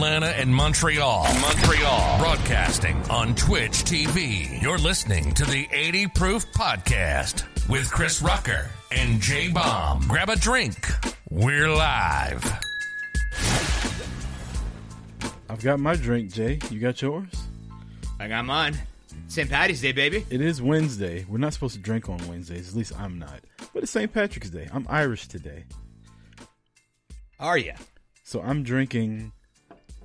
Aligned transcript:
Atlanta 0.00 0.28
and 0.28 0.54
Montreal. 0.54 1.24
Montreal. 1.42 2.18
Broadcasting 2.18 2.96
on 3.10 3.34
Twitch 3.34 3.84
TV. 3.84 4.62
You're 4.62 4.78
listening 4.78 5.34
to 5.34 5.44
the 5.44 5.68
80 5.70 6.06
Proof 6.14 6.50
Podcast 6.52 7.44
with 7.68 7.90
Chris 7.90 8.22
Rucker 8.22 8.70
and 8.90 9.20
J 9.20 9.48
Bomb. 9.48 10.08
Grab 10.08 10.30
a 10.30 10.36
drink. 10.36 10.88
We're 11.28 11.68
live. 11.68 12.42
I've 15.50 15.62
got 15.62 15.78
my 15.78 15.96
drink, 15.96 16.32
Jay. 16.32 16.58
You 16.70 16.80
got 16.80 17.02
yours? 17.02 17.28
I 18.18 18.26
got 18.26 18.46
mine. 18.46 18.78
St. 19.28 19.50
Patty's 19.50 19.82
Day, 19.82 19.92
baby. 19.92 20.24
It 20.30 20.40
is 20.40 20.62
Wednesday. 20.62 21.26
We're 21.28 21.36
not 21.36 21.52
supposed 21.52 21.74
to 21.74 21.80
drink 21.80 22.08
on 22.08 22.26
Wednesdays. 22.26 22.70
At 22.70 22.74
least 22.74 22.98
I'm 22.98 23.18
not. 23.18 23.40
But 23.74 23.82
it's 23.82 23.92
St. 23.92 24.10
Patrick's 24.10 24.48
Day. 24.48 24.66
I'm 24.72 24.86
Irish 24.88 25.28
today. 25.28 25.64
Are 27.38 27.58
you? 27.58 27.74
So 28.22 28.40
I'm 28.40 28.62
drinking 28.62 29.32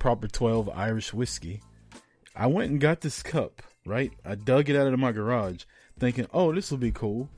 proper 0.06 0.28
12 0.28 0.70
Irish 0.72 1.12
whiskey. 1.12 1.60
I 2.36 2.46
went 2.46 2.70
and 2.70 2.80
got 2.80 3.00
this 3.00 3.24
cup, 3.24 3.60
right? 3.84 4.12
I 4.24 4.36
dug 4.36 4.70
it 4.70 4.76
out 4.76 4.86
of 4.86 4.96
my 5.00 5.10
garage 5.10 5.64
thinking, 5.98 6.28
oh, 6.32 6.54
this 6.54 6.70
will 6.70 6.78
be 6.78 6.92
cool. 6.92 7.28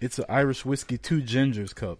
It's 0.00 0.20
an 0.20 0.26
Irish 0.28 0.64
whiskey 0.64 0.98
two 0.98 1.20
gingers 1.20 1.74
cup. 1.74 1.98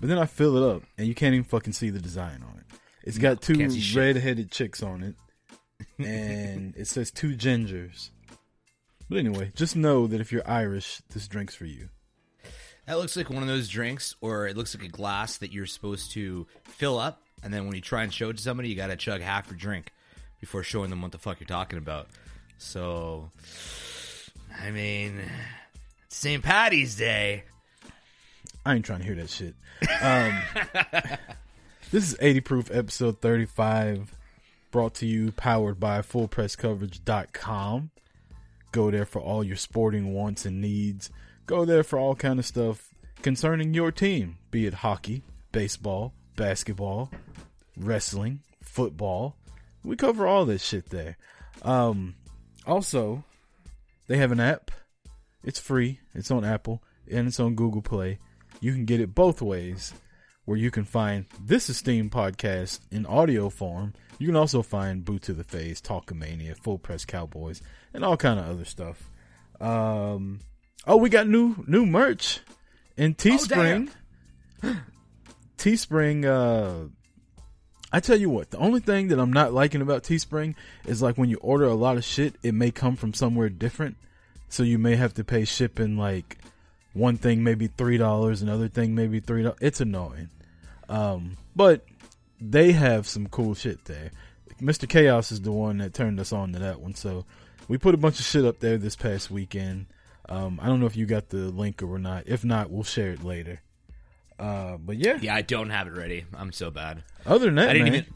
But 0.00 0.08
then 0.08 0.16
I 0.16 0.24
fill 0.24 0.56
it 0.56 0.74
up 0.74 0.84
and 0.96 1.06
you 1.06 1.14
can't 1.14 1.34
even 1.34 1.44
fucking 1.44 1.74
see 1.74 1.90
the 1.90 2.00
design 2.00 2.42
on 2.42 2.60
it. 2.60 2.78
It's 3.04 3.18
got 3.18 3.42
two 3.42 3.68
shit. 3.78 3.94
red-headed 3.94 4.50
chicks 4.50 4.82
on 4.82 5.02
it 5.02 5.16
and 6.02 6.74
it 6.74 6.86
says 6.86 7.10
two 7.10 7.36
gingers. 7.36 8.08
But 9.10 9.18
anyway, 9.18 9.52
just 9.54 9.76
know 9.76 10.06
that 10.06 10.22
if 10.22 10.32
you're 10.32 10.50
Irish, 10.50 11.02
this 11.10 11.28
drink's 11.28 11.54
for 11.54 11.66
you. 11.66 11.90
That 12.86 12.96
looks 12.96 13.18
like 13.18 13.28
one 13.28 13.42
of 13.42 13.50
those 13.50 13.68
drinks, 13.68 14.16
or 14.22 14.46
it 14.46 14.56
looks 14.56 14.74
like 14.74 14.88
a 14.88 14.90
glass 14.90 15.36
that 15.36 15.52
you're 15.52 15.66
supposed 15.66 16.12
to 16.12 16.46
fill 16.64 16.98
up, 16.98 17.20
and 17.42 17.52
then 17.52 17.66
when 17.66 17.74
you 17.74 17.80
try 17.80 18.02
and 18.02 18.12
show 18.12 18.30
it 18.30 18.36
to 18.36 18.42
somebody, 18.42 18.68
you 18.68 18.76
got 18.76 18.88
to 18.88 18.96
chug 18.96 19.20
half 19.20 19.48
your 19.48 19.56
drink 19.56 19.92
before 20.40 20.62
showing 20.62 20.90
them 20.90 21.02
what 21.02 21.12
the 21.12 21.18
fuck 21.18 21.40
you're 21.40 21.46
talking 21.46 21.78
about. 21.78 22.08
So, 22.58 23.30
I 24.60 24.70
mean, 24.70 25.22
St. 26.08 26.42
Patty's 26.42 26.96
Day. 26.96 27.44
I 28.66 28.74
ain't 28.74 28.84
trying 28.84 29.00
to 29.00 29.04
hear 29.04 29.14
that 29.14 29.30
shit. 29.30 29.54
Um, 30.02 30.38
this 31.90 32.10
is 32.10 32.16
80 32.20 32.40
Proof 32.40 32.70
episode 32.72 33.20
35, 33.20 34.14
brought 34.70 34.94
to 34.94 35.06
you, 35.06 35.32
powered 35.32 35.78
by 35.80 36.00
fullpresscoverage.com. 36.00 37.90
Go 38.72 38.90
there 38.90 39.06
for 39.06 39.20
all 39.20 39.42
your 39.42 39.56
sporting 39.56 40.12
wants 40.12 40.44
and 40.44 40.60
needs. 40.60 41.10
Go 41.46 41.64
there 41.64 41.82
for 41.82 41.98
all 41.98 42.14
kind 42.14 42.38
of 42.38 42.44
stuff 42.44 42.92
concerning 43.22 43.72
your 43.72 43.90
team, 43.90 44.36
be 44.50 44.66
it 44.66 44.74
hockey, 44.74 45.22
baseball, 45.52 46.12
basketball, 46.36 47.10
wrestling, 47.78 48.40
football. 48.62 49.36
We 49.84 49.96
cover 49.96 50.26
all 50.26 50.44
this 50.44 50.64
shit 50.64 50.90
there. 50.90 51.16
Um, 51.62 52.14
also, 52.66 53.24
they 54.06 54.18
have 54.18 54.32
an 54.32 54.40
app. 54.40 54.70
It's 55.44 55.60
free. 55.60 56.00
It's 56.14 56.30
on 56.30 56.44
Apple 56.44 56.82
and 57.10 57.28
it's 57.28 57.40
on 57.40 57.54
Google 57.54 57.82
Play. 57.82 58.18
You 58.60 58.72
can 58.72 58.84
get 58.84 59.00
it 59.00 59.14
both 59.14 59.40
ways, 59.40 59.92
where 60.44 60.58
you 60.58 60.70
can 60.70 60.84
find 60.84 61.26
this 61.40 61.68
esteemed 61.68 62.10
podcast 62.10 62.80
in 62.90 63.06
audio 63.06 63.50
form. 63.50 63.94
You 64.18 64.26
can 64.26 64.36
also 64.36 64.62
find 64.62 65.04
Boot 65.04 65.22
to 65.22 65.32
the 65.32 65.44
Face, 65.44 65.80
Talkomania, 65.80 66.56
Full 66.56 66.78
Press 66.78 67.04
Cowboys, 67.04 67.62
and 67.94 68.04
all 68.04 68.16
kind 68.16 68.40
of 68.40 68.48
other 68.48 68.64
stuff. 68.64 69.10
Um, 69.60 70.40
oh, 70.86 70.96
we 70.96 71.08
got 71.08 71.28
new 71.28 71.64
new 71.66 71.86
merch 71.86 72.40
in 72.96 73.14
Teespring. 73.14 73.90
Teespring. 75.58 76.24
Uh, 76.24 76.88
I 77.92 78.00
tell 78.00 78.16
you 78.16 78.28
what, 78.28 78.50
the 78.50 78.58
only 78.58 78.80
thing 78.80 79.08
that 79.08 79.18
I'm 79.18 79.32
not 79.32 79.54
liking 79.54 79.80
about 79.80 80.02
Teespring 80.02 80.54
is 80.84 81.00
like 81.00 81.16
when 81.16 81.30
you 81.30 81.38
order 81.38 81.64
a 81.64 81.74
lot 81.74 81.96
of 81.96 82.04
shit, 82.04 82.34
it 82.42 82.52
may 82.52 82.70
come 82.70 82.96
from 82.96 83.14
somewhere 83.14 83.48
different, 83.48 83.96
so 84.48 84.62
you 84.62 84.78
may 84.78 84.96
have 84.96 85.14
to 85.14 85.24
pay 85.24 85.44
shipping. 85.44 85.96
Like 85.96 86.36
one 86.92 87.16
thing 87.16 87.42
maybe 87.42 87.68
three 87.68 87.96
dollars, 87.96 88.42
another 88.42 88.68
thing 88.68 88.94
maybe 88.94 89.20
three 89.20 89.42
dollars. 89.42 89.58
It's 89.62 89.80
annoying, 89.80 90.28
um, 90.90 91.38
but 91.56 91.86
they 92.40 92.72
have 92.72 93.08
some 93.08 93.26
cool 93.28 93.54
shit 93.54 93.86
there. 93.86 94.10
Mr. 94.60 94.88
Chaos 94.88 95.32
is 95.32 95.40
the 95.40 95.52
one 95.52 95.78
that 95.78 95.94
turned 95.94 96.20
us 96.20 96.32
on 96.32 96.52
to 96.52 96.58
that 96.58 96.80
one, 96.80 96.94
so 96.94 97.24
we 97.68 97.78
put 97.78 97.94
a 97.94 97.98
bunch 97.98 98.18
of 98.18 98.26
shit 98.26 98.44
up 98.44 98.60
there 98.60 98.76
this 98.76 98.96
past 98.96 99.30
weekend. 99.30 99.86
Um, 100.28 100.60
I 100.62 100.66
don't 100.66 100.80
know 100.80 100.86
if 100.86 100.96
you 100.96 101.06
got 101.06 101.30
the 101.30 101.48
link 101.48 101.82
or 101.82 101.98
not. 101.98 102.24
If 102.26 102.44
not, 102.44 102.70
we'll 102.70 102.84
share 102.84 103.12
it 103.12 103.24
later. 103.24 103.62
Uh, 104.38 104.76
but 104.76 104.96
yeah, 104.96 105.18
Yeah, 105.20 105.34
I 105.34 105.42
don't 105.42 105.70
have 105.70 105.86
it 105.88 105.94
ready. 105.94 106.24
I'm 106.34 106.52
so 106.52 106.70
bad. 106.70 107.02
Other 107.26 107.46
than 107.46 107.56
that, 107.56 107.70
I 107.70 107.72
didn't 107.72 107.84
man, 107.92 107.94
even. 107.94 108.14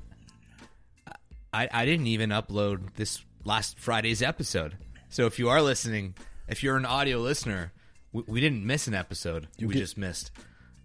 I, 1.53 1.69
I 1.73 1.85
didn't 1.85 2.07
even 2.07 2.31
upload 2.31 2.95
this 2.95 3.23
last 3.45 3.79
Friday's 3.79 4.23
episode. 4.23 4.77
So 5.09 5.27
if 5.27 5.39
you 5.39 5.49
are 5.51 5.61
listening, 5.61 6.15
if 6.49 6.63
you're 6.63 6.77
an 6.77 6.87
audio 6.87 7.19
listener, 7.19 7.73
we, 8.13 8.23
we 8.27 8.41
didn't 8.41 8.65
miss 8.65 8.87
an 8.87 8.95
episode. 8.95 9.49
We 9.59 9.69
get- 9.75 9.81
just 9.81 9.99
missed 9.99 10.31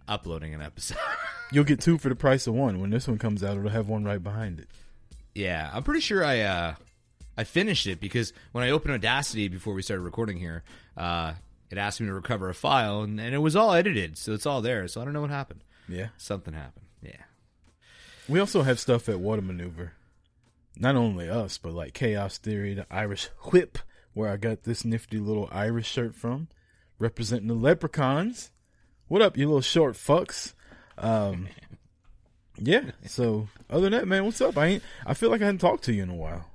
uploading 0.08 0.54
an 0.54 0.62
episode. 0.62 0.98
you'll 1.52 1.64
get 1.64 1.80
two 1.80 1.98
for 1.98 2.10
the 2.10 2.16
price 2.16 2.48
of 2.48 2.54
one. 2.54 2.80
When 2.82 2.90
this 2.90 3.08
one 3.08 3.18
comes 3.18 3.44
out, 3.44 3.58
it'll 3.58 3.70
have 3.70 3.88
one 3.88 4.04
right 4.04 4.22
behind 4.22 4.60
it. 4.60 4.68
yeah, 5.36 5.70
I'm 5.74 5.84
pretty 5.84 6.02
sure 6.02 6.24
I 6.26 6.42
uh, 6.42 6.76
I 7.38 7.44
finished 7.46 7.88
it 7.88 8.00
because 8.02 8.34
when 8.52 8.64
I 8.64 8.72
opened 8.72 8.94
Audacity 8.94 9.48
before 9.48 9.74
we 9.74 9.82
started 9.82 10.02
recording 10.04 10.38
here, 10.38 10.64
uh, 10.98 11.34
it 11.70 11.78
asked 11.78 12.00
me 12.00 12.08
to 12.08 12.14
recover 12.14 12.50
a 12.50 12.54
file, 12.54 13.02
and, 13.02 13.20
and 13.20 13.36
it 13.36 13.40
was 13.40 13.56
all 13.56 13.74
edited, 13.74 14.18
so 14.18 14.34
it's 14.34 14.46
all 14.46 14.62
there. 14.62 14.88
So 14.88 15.02
I 15.02 15.04
don't 15.04 15.14
know 15.14 15.22
what 15.22 15.30
happened. 15.30 15.64
Yeah. 15.88 16.10
Something 16.18 16.54
happened. 16.54 16.86
Yeah. 17.02 17.24
We 18.28 18.40
also 18.40 18.64
have 18.64 18.80
stuff 18.80 19.10
at 19.10 19.20
Water 19.20 19.42
Maneuver. 19.42 19.94
Not 20.78 20.96
only 20.96 21.30
us, 21.30 21.58
but 21.58 21.74
like 21.74 21.94
Chaos 21.94 22.38
Theory, 22.38 22.74
the 22.74 22.86
Irish 22.92 23.30
Whip, 23.52 23.80
where 24.14 24.30
I 24.30 24.38
got 24.38 24.64
this 24.64 24.86
nifty 24.86 25.18
little 25.18 25.50
Irish 25.52 25.88
shirt 25.88 26.16
from, 26.16 26.48
representing 27.00 27.48
the 27.48 27.54
leprechauns. 27.54 28.52
What 29.08 29.22
up, 29.22 29.38
you 29.38 29.48
little 29.48 29.62
short 29.62 29.96
fucks? 29.96 30.54
Um, 30.98 31.48
yeah. 32.58 32.92
So 33.06 33.48
other 33.70 33.90
than 33.90 34.00
that, 34.00 34.08
man, 34.08 34.26
what's 34.26 34.42
up? 34.42 34.58
I 34.58 34.66
ain't. 34.68 34.84
I 35.06 35.14
feel 35.14 35.30
like 35.30 35.42
I 35.42 35.46
hadn't 35.46 35.62
talked 35.62 35.86
to 35.86 35.94
you 35.94 36.04
in 36.04 36.10
a 36.10 36.16
while. 36.16 36.46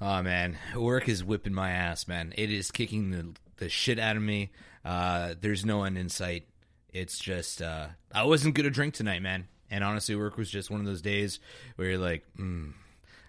Oh 0.00 0.22
man, 0.22 0.58
work 0.74 1.08
is 1.08 1.22
whipping 1.22 1.54
my 1.54 1.70
ass, 1.70 2.08
man. 2.08 2.34
It 2.36 2.50
is 2.50 2.72
kicking 2.72 3.10
the 3.10 3.34
the 3.62 3.68
shit 3.68 3.98
out 3.98 4.16
of 4.16 4.22
me. 4.22 4.50
Uh, 4.84 5.34
there's 5.40 5.64
no 5.64 5.84
end 5.84 5.96
in 5.96 6.08
sight. 6.08 6.46
It's 6.92 7.18
just 7.18 7.62
uh, 7.62 7.86
I 8.12 8.24
wasn't 8.24 8.54
gonna 8.54 8.70
drink 8.70 8.94
tonight, 8.94 9.22
man. 9.22 9.46
And 9.70 9.84
honestly, 9.84 10.16
work 10.16 10.36
was 10.36 10.50
just 10.50 10.70
one 10.70 10.80
of 10.80 10.86
those 10.86 11.00
days 11.00 11.38
where 11.76 11.88
you're 11.88 11.98
like, 11.98 12.24
mm, 12.38 12.72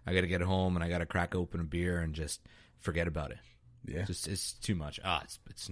I 0.05 0.13
got 0.13 0.21
to 0.21 0.27
get 0.27 0.41
home 0.41 0.75
and 0.75 0.83
I 0.83 0.89
got 0.89 0.97
to 0.97 1.05
crack 1.05 1.35
open 1.35 1.61
a 1.61 1.63
beer 1.63 1.99
and 1.99 2.13
just 2.13 2.41
forget 2.79 3.07
about 3.07 3.31
it. 3.31 3.37
Yeah. 3.85 4.03
just 4.03 4.27
it's 4.27 4.53
too 4.53 4.75
much. 4.75 4.99
Ah, 5.05 5.21
it's 5.23 5.39
it's 5.49 5.69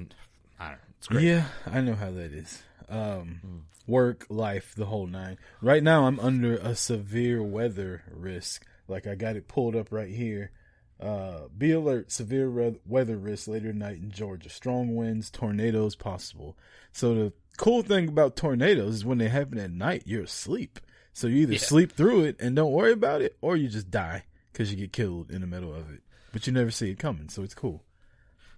I 0.60 0.64
don't 0.68 0.72
know. 0.74 0.78
It's 0.98 1.07
great. 1.07 1.24
Yeah, 1.24 1.46
I 1.66 1.81
know 1.81 1.96
how 1.96 2.12
that 2.12 2.31
is. 2.31 2.62
Um, 2.88 3.66
Work, 3.88 4.28
life, 4.30 4.74
the 4.75 4.86
whole 4.86 5.07
nine. 5.07 5.38
Right 5.62 5.81
now, 5.81 6.06
I'm 6.06 6.19
under 6.19 6.56
a 6.56 6.75
severe 6.75 7.42
weather 7.42 8.04
risk. 8.10 8.66
Like 8.88 9.07
I 9.07 9.16
got 9.16 9.36
it 9.36 9.48
pulled 9.48 9.75
up 9.75 9.92
right 9.92 10.10
here. 10.10 10.52
Uh, 11.01 11.48
be 11.57 11.71
alert: 11.71 12.12
severe 12.12 12.48
re- 12.48 12.80
weather 12.86 13.18
risk 13.18 13.48
later 13.48 13.71
tonight 13.71 13.98
in 13.98 14.12
Georgia. 14.12 14.50
Strong 14.50 14.95
winds, 14.95 15.30
tornadoes 15.31 15.95
possible. 15.95 16.56
So 16.92 17.15
the 17.15 17.33
cool 17.57 17.81
thing 17.81 18.07
about 18.07 18.36
tornadoes 18.36 18.95
is 18.95 19.06
when 19.06 19.18
they 19.18 19.30
happen 19.30 19.57
at 19.57 19.71
night, 19.71 20.03
you're 20.06 20.24
asleep. 20.24 20.80
So 21.13 21.27
you 21.27 21.38
either 21.42 21.53
Yeah. 21.53 21.59
sleep 21.59 21.92
through 21.92 22.25
it 22.25 22.36
and 22.39 22.56
don't 22.56 22.71
worry 22.71 22.92
about 22.94 23.21
it, 23.21 23.36
or 23.42 23.57
you 23.57 23.68
just 23.68 23.89
die 23.89 24.25
because 24.53 24.71
you 24.71 24.77
get 24.77 24.94
killed 24.94 25.31
in 25.31 25.42
the 25.42 25.48
middle 25.48 25.74
of 25.74 25.92
it. 25.92 26.01
But 26.31 26.45
you 26.48 26.53
never 26.53 26.71
see 26.71 26.92
it 26.92 27.00
coming, 27.00 27.30
so 27.30 27.42
it's 27.44 27.54
cool. 27.56 27.83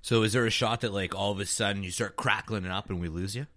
So 0.02 0.22
is 0.24 0.34
there 0.34 0.46
a 0.46 0.52
shot 0.52 0.82
that 0.82 0.94
like 0.94 1.16
all 1.16 1.32
of 1.32 1.40
a 1.40 1.46
sudden 1.46 1.82
you 1.84 1.92
start 1.92 2.18
crackling 2.18 2.66
it 2.66 2.72
up 2.72 2.90
and 2.90 3.00
we 3.00 3.08
lose 3.08 3.36
you? 3.36 3.48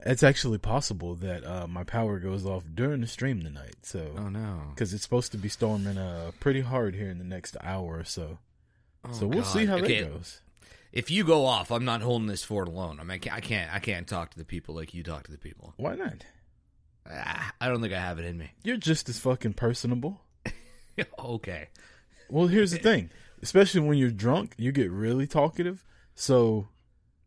It's 0.00 0.22
actually 0.22 0.58
possible 0.58 1.14
that 1.16 1.44
uh, 1.44 1.66
my 1.66 1.82
power 1.84 2.18
goes 2.20 2.46
off 2.46 2.64
during 2.72 3.00
the 3.00 3.06
stream 3.08 3.42
tonight. 3.42 3.76
So, 3.82 4.14
Oh 4.16 4.28
no. 4.28 4.62
because 4.70 4.94
it's 4.94 5.02
supposed 5.02 5.32
to 5.32 5.38
be 5.38 5.48
storming 5.48 5.98
uh, 5.98 6.30
pretty 6.38 6.60
hard 6.60 6.94
here 6.94 7.10
in 7.10 7.18
the 7.18 7.24
next 7.24 7.56
hour 7.62 7.98
or 7.98 8.04
so. 8.04 8.38
so 9.12 9.26
we'll 9.26 9.40
Oh, 9.40 9.42
God. 9.42 9.50
see 9.52 9.66
how 9.66 9.76
Okay. 9.78 10.02
that 10.02 10.12
goes. 10.12 10.40
If 10.92 11.10
you 11.10 11.24
go 11.24 11.44
off, 11.44 11.70
I'm 11.72 11.84
not 11.84 12.00
holding 12.00 12.28
this 12.28 12.44
fort 12.44 12.68
alone. 12.68 12.98
I 13.00 13.02
mean, 13.02 13.16
I 13.16 13.18
can't, 13.18 13.36
I 13.36 13.40
can't, 13.40 13.74
I 13.74 13.78
can't 13.80 14.06
talk 14.06 14.30
to 14.30 14.38
the 14.38 14.44
people 14.44 14.74
like 14.74 14.94
you 14.94 15.02
talk 15.02 15.24
to 15.24 15.32
the 15.32 15.36
people. 15.38 15.74
Why 15.76 15.96
not? 15.96 16.24
Ah, 17.10 17.52
I 17.60 17.68
don't 17.68 17.80
think 17.82 17.92
I 17.92 17.98
have 18.00 18.18
it 18.18 18.24
in 18.24 18.38
me. 18.38 18.52
You're 18.64 18.76
just 18.76 19.08
as 19.08 19.18
fucking 19.18 19.54
personable. 19.54 20.20
okay. 21.18 21.68
Well, 22.30 22.46
here's 22.46 22.70
the 22.70 22.78
thing. 22.90 23.10
Especially 23.42 23.80
when 23.80 23.98
you're 23.98 24.10
drunk, 24.10 24.54
you 24.58 24.72
get 24.72 24.90
really 24.90 25.26
talkative. 25.26 25.84
So, 26.14 26.68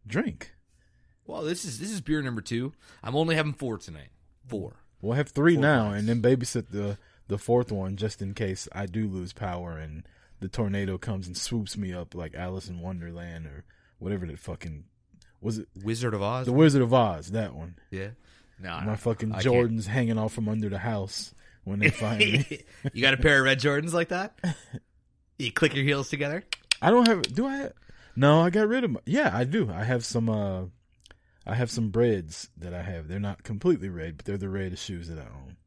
drink. 0.05 0.53
Well, 1.31 1.43
this 1.43 1.63
is 1.65 1.79
this 1.79 1.91
is 1.91 2.01
beer 2.01 2.21
number 2.21 2.41
two. 2.41 2.73
I'm 3.03 3.15
only 3.15 3.35
having 3.35 3.53
four 3.53 3.77
tonight. 3.77 4.09
Four. 4.47 4.75
We'll 5.01 5.13
have 5.15 5.29
three 5.29 5.55
Four 5.55 5.61
now, 5.61 5.83
pints. 5.91 5.99
and 5.99 6.09
then 6.09 6.21
babysit 6.21 6.71
the 6.71 6.97
the 7.27 7.37
fourth 7.37 7.71
one 7.71 7.95
just 7.95 8.21
in 8.21 8.33
case 8.33 8.67
I 8.73 8.85
do 8.85 9.07
lose 9.07 9.31
power 9.31 9.77
and 9.77 10.03
the 10.41 10.49
tornado 10.49 10.97
comes 10.97 11.27
and 11.27 11.37
swoops 11.37 11.77
me 11.77 11.93
up 11.93 12.13
like 12.15 12.35
Alice 12.35 12.67
in 12.67 12.81
Wonderland 12.81 13.45
or 13.45 13.63
whatever 13.99 14.25
that 14.25 14.39
fucking 14.39 14.83
was 15.39 15.59
it. 15.59 15.67
Wizard 15.81 16.13
of 16.13 16.21
Oz. 16.21 16.45
The 16.47 16.51
Wizard 16.51 16.81
of 16.81 16.93
Oz, 16.93 17.31
that 17.31 17.55
one. 17.55 17.75
Yeah. 17.91 18.09
No, 18.59 18.79
My 18.81 18.95
fucking 18.95 19.31
I 19.31 19.41
can't. 19.41 19.45
Jordans 19.55 19.87
hanging 19.87 20.17
off 20.19 20.33
from 20.33 20.49
under 20.49 20.67
the 20.69 20.77
house 20.79 21.33
when 21.63 21.79
they 21.79 21.89
find 21.89 22.19
me. 22.19 22.63
you 22.93 23.01
got 23.01 23.13
a 23.13 23.17
pair 23.17 23.39
of 23.39 23.45
red 23.45 23.59
Jordans 23.59 23.93
like 23.93 24.09
that? 24.09 24.37
You 25.37 25.51
click 25.51 25.73
your 25.73 25.83
heels 25.83 26.07
together. 26.09 26.43
I 26.83 26.91
don't 26.91 27.07
have. 27.07 27.23
Do 27.23 27.47
I? 27.47 27.55
Have, 27.57 27.73
no, 28.15 28.41
I 28.41 28.51
got 28.51 28.67
rid 28.67 28.83
of. 28.83 28.91
My, 28.91 28.99
yeah, 29.07 29.31
I 29.33 29.43
do. 29.43 29.71
I 29.71 29.83
have 29.83 30.05
some. 30.05 30.29
uh 30.29 30.65
I 31.45 31.55
have 31.55 31.71
some 31.71 31.89
Breds 31.89 32.49
that 32.57 32.73
I 32.73 32.83
have. 32.83 33.07
They're 33.07 33.19
not 33.19 33.43
completely 33.43 33.89
red, 33.89 34.17
but 34.17 34.25
they're 34.25 34.37
the 34.37 34.49
reddest 34.49 34.83
shoes 34.83 35.07
that 35.07 35.17
I 35.17 35.23
own. 35.23 35.57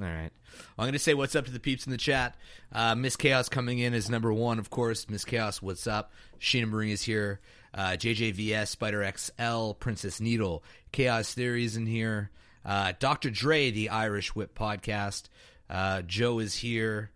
All 0.00 0.06
right. 0.06 0.30
I'm 0.78 0.84
going 0.84 0.92
to 0.92 0.98
say 0.98 1.14
what's 1.14 1.36
up 1.36 1.44
to 1.44 1.50
the 1.50 1.60
peeps 1.60 1.84
in 1.84 1.92
the 1.92 1.98
chat. 1.98 2.36
Uh, 2.72 2.94
Miss 2.94 3.16
Chaos 3.16 3.48
coming 3.48 3.80
in 3.80 3.92
is 3.92 4.08
number 4.08 4.32
one, 4.32 4.58
of 4.58 4.70
course. 4.70 5.08
Miss 5.10 5.24
Chaos, 5.24 5.60
what's 5.60 5.86
up? 5.86 6.12
Sheena 6.40 6.68
Marie 6.68 6.92
is 6.92 7.02
here. 7.02 7.40
Uh, 7.74 7.90
JJVS, 7.90 8.68
Spider 8.68 9.12
XL, 9.16 9.72
Princess 9.72 10.20
Needle, 10.20 10.64
Chaos 10.90 11.34
Theories 11.34 11.76
in 11.76 11.86
here. 11.86 12.30
Uh, 12.64 12.92
Dr. 12.98 13.30
Dre, 13.30 13.70
the 13.70 13.90
Irish 13.90 14.34
Whip 14.34 14.58
podcast. 14.58 15.24
Uh, 15.68 16.02
Joe 16.02 16.38
is 16.38 16.54
here. 16.54 17.10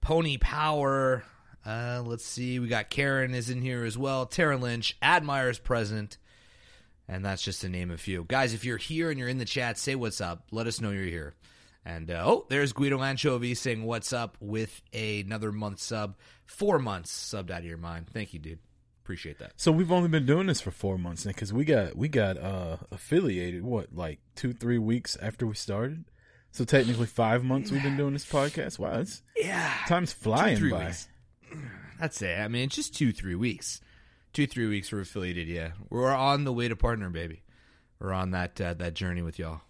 Pony 0.00 0.38
Power. 0.38 1.24
Uh, 1.64 2.02
let's 2.04 2.24
see. 2.24 2.58
We 2.58 2.68
got 2.68 2.90
Karen 2.90 3.34
is 3.34 3.50
in 3.50 3.62
here 3.62 3.84
as 3.84 3.96
well. 3.96 4.26
Tara 4.26 4.56
Lynch. 4.56 4.96
Admire's 5.00 5.58
present. 5.58 6.18
And 7.08 7.24
that's 7.24 7.42
just 7.42 7.62
to 7.62 7.68
name 7.68 7.90
a 7.90 7.96
few. 7.96 8.24
Guys, 8.24 8.52
if 8.52 8.64
you're 8.64 8.76
here 8.76 9.10
and 9.10 9.18
you're 9.18 9.28
in 9.28 9.38
the 9.38 9.44
chat, 9.46 9.78
say 9.78 9.94
what's 9.94 10.20
up. 10.20 10.44
Let 10.50 10.66
us 10.66 10.80
know 10.80 10.90
you're 10.90 11.04
here. 11.04 11.34
And 11.84 12.10
uh, 12.10 12.22
oh, 12.26 12.46
there's 12.50 12.74
Guido 12.74 13.00
Anchovy 13.02 13.54
saying 13.54 13.82
what's 13.84 14.12
up 14.12 14.36
with 14.40 14.82
another 14.92 15.50
month 15.52 15.80
sub. 15.80 16.16
Four 16.44 16.78
months 16.78 17.10
subbed 17.10 17.50
out 17.50 17.60
of 17.60 17.64
your 17.64 17.78
mind. 17.78 18.08
Thank 18.12 18.34
you, 18.34 18.38
dude. 18.40 18.58
Appreciate 19.02 19.38
that. 19.38 19.52
So 19.56 19.72
we've 19.72 19.90
only 19.90 20.10
been 20.10 20.26
doing 20.26 20.48
this 20.48 20.60
for 20.60 20.70
four 20.70 20.98
months 20.98 21.24
now 21.24 21.30
because 21.30 21.50
we 21.50 21.64
got 21.64 21.96
we 21.96 22.08
got 22.08 22.36
uh 22.36 22.76
affiliated 22.90 23.62
what 23.62 23.94
like 23.94 24.18
two 24.36 24.52
three 24.52 24.76
weeks 24.76 25.16
after 25.22 25.46
we 25.46 25.54
started. 25.54 26.04
So 26.50 26.64
technically 26.64 27.06
five 27.06 27.42
months 27.42 27.70
we've 27.70 27.82
been 27.82 27.96
doing 27.96 28.12
this 28.12 28.26
podcast. 28.30 28.78
Wow, 28.78 28.98
it's 29.00 29.22
Yeah. 29.34 29.72
time's 29.88 30.12
flying 30.12 30.58
Two, 30.58 30.72
by. 30.72 30.86
weeks. 30.88 31.08
That's 31.98 32.20
it. 32.20 32.38
I 32.38 32.48
mean, 32.48 32.64
it's 32.64 32.76
just 32.76 32.94
two, 32.94 33.12
three 33.12 33.34
weeks. 33.34 33.80
Two, 34.32 34.46
three 34.46 34.66
weeks 34.66 34.92
we're 34.92 35.00
affiliated. 35.00 35.48
Yeah, 35.48 35.70
we're 35.90 36.14
on 36.14 36.44
the 36.44 36.52
way 36.52 36.68
to 36.68 36.76
partner, 36.76 37.10
baby. 37.10 37.42
We're 37.98 38.12
on 38.12 38.30
that 38.32 38.60
uh, 38.60 38.74
that 38.74 38.94
journey 38.94 39.22
with 39.22 39.38
y'all. 39.38 39.62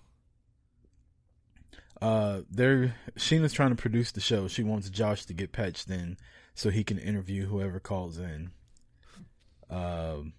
Uh, 2.00 2.40
they're 2.50 2.94
Sheena's 3.16 3.52
trying 3.52 3.70
to 3.70 3.76
produce 3.76 4.12
the 4.12 4.20
show. 4.20 4.46
She 4.48 4.62
wants 4.62 4.88
Josh 4.90 5.24
to 5.26 5.34
get 5.34 5.52
patched 5.52 5.90
in 5.90 6.16
so 6.54 6.70
he 6.70 6.84
can 6.84 6.98
interview 6.98 7.46
whoever 7.46 7.80
calls 7.80 8.18
in. 8.18 8.50
Um, 9.70 10.32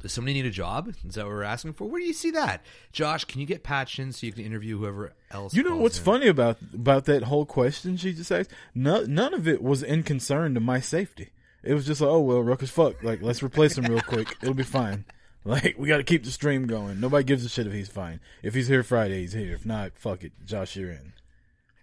Does 0.00 0.12
somebody 0.12 0.34
need 0.34 0.46
a 0.46 0.50
job? 0.50 0.88
Is 1.06 1.14
that 1.14 1.24
what 1.24 1.32
we're 1.32 1.42
asking 1.42 1.72
for? 1.74 1.88
Where 1.88 2.00
do 2.00 2.06
you 2.06 2.12
see 2.12 2.30
that, 2.32 2.64
Josh? 2.92 3.24
Can 3.24 3.40
you 3.40 3.46
get 3.46 3.62
patched 3.62 3.98
in 3.98 4.12
so 4.12 4.26
you 4.26 4.32
can 4.32 4.44
interview 4.44 4.78
whoever 4.78 5.12
else? 5.30 5.54
you 5.54 5.62
know 5.62 5.76
what's 5.76 5.98
in? 5.98 6.04
funny 6.04 6.26
about 6.26 6.58
about 6.74 7.04
that 7.06 7.24
whole 7.24 7.46
question 7.46 7.96
she 7.96 8.12
just 8.12 8.30
asked? 8.30 8.50
No, 8.74 9.04
none 9.04 9.32
of 9.34 9.48
it 9.48 9.62
was 9.62 9.82
in 9.82 10.02
concern 10.02 10.54
to 10.54 10.60
my 10.60 10.80
safety. 10.80 11.30
It 11.62 11.74
was 11.74 11.86
just 11.86 12.00
like, 12.00 12.10
oh 12.10 12.20
well, 12.20 12.42
Ruckus 12.42 12.70
fuck. 12.70 13.02
Like, 13.02 13.22
let's 13.22 13.42
replace 13.42 13.76
him 13.76 13.84
real 13.84 14.00
quick. 14.00 14.36
It'll 14.42 14.54
be 14.54 14.62
fine. 14.62 15.04
Like, 15.42 15.76
we 15.78 15.88
got 15.88 15.96
to 15.96 16.02
keep 16.02 16.22
the 16.22 16.30
stream 16.30 16.66
going. 16.66 17.00
Nobody 17.00 17.24
gives 17.24 17.46
a 17.46 17.48
shit 17.48 17.66
if 17.66 17.72
he's 17.72 17.88
fine. 17.88 18.20
If 18.42 18.52
he's 18.52 18.68
here 18.68 18.82
Friday, 18.82 19.22
he's 19.22 19.32
here. 19.32 19.54
If 19.54 19.64
not, 19.64 19.92
fuck 19.96 20.22
it, 20.22 20.32
Josh, 20.44 20.76
you're 20.76 20.90
in. 20.90 21.14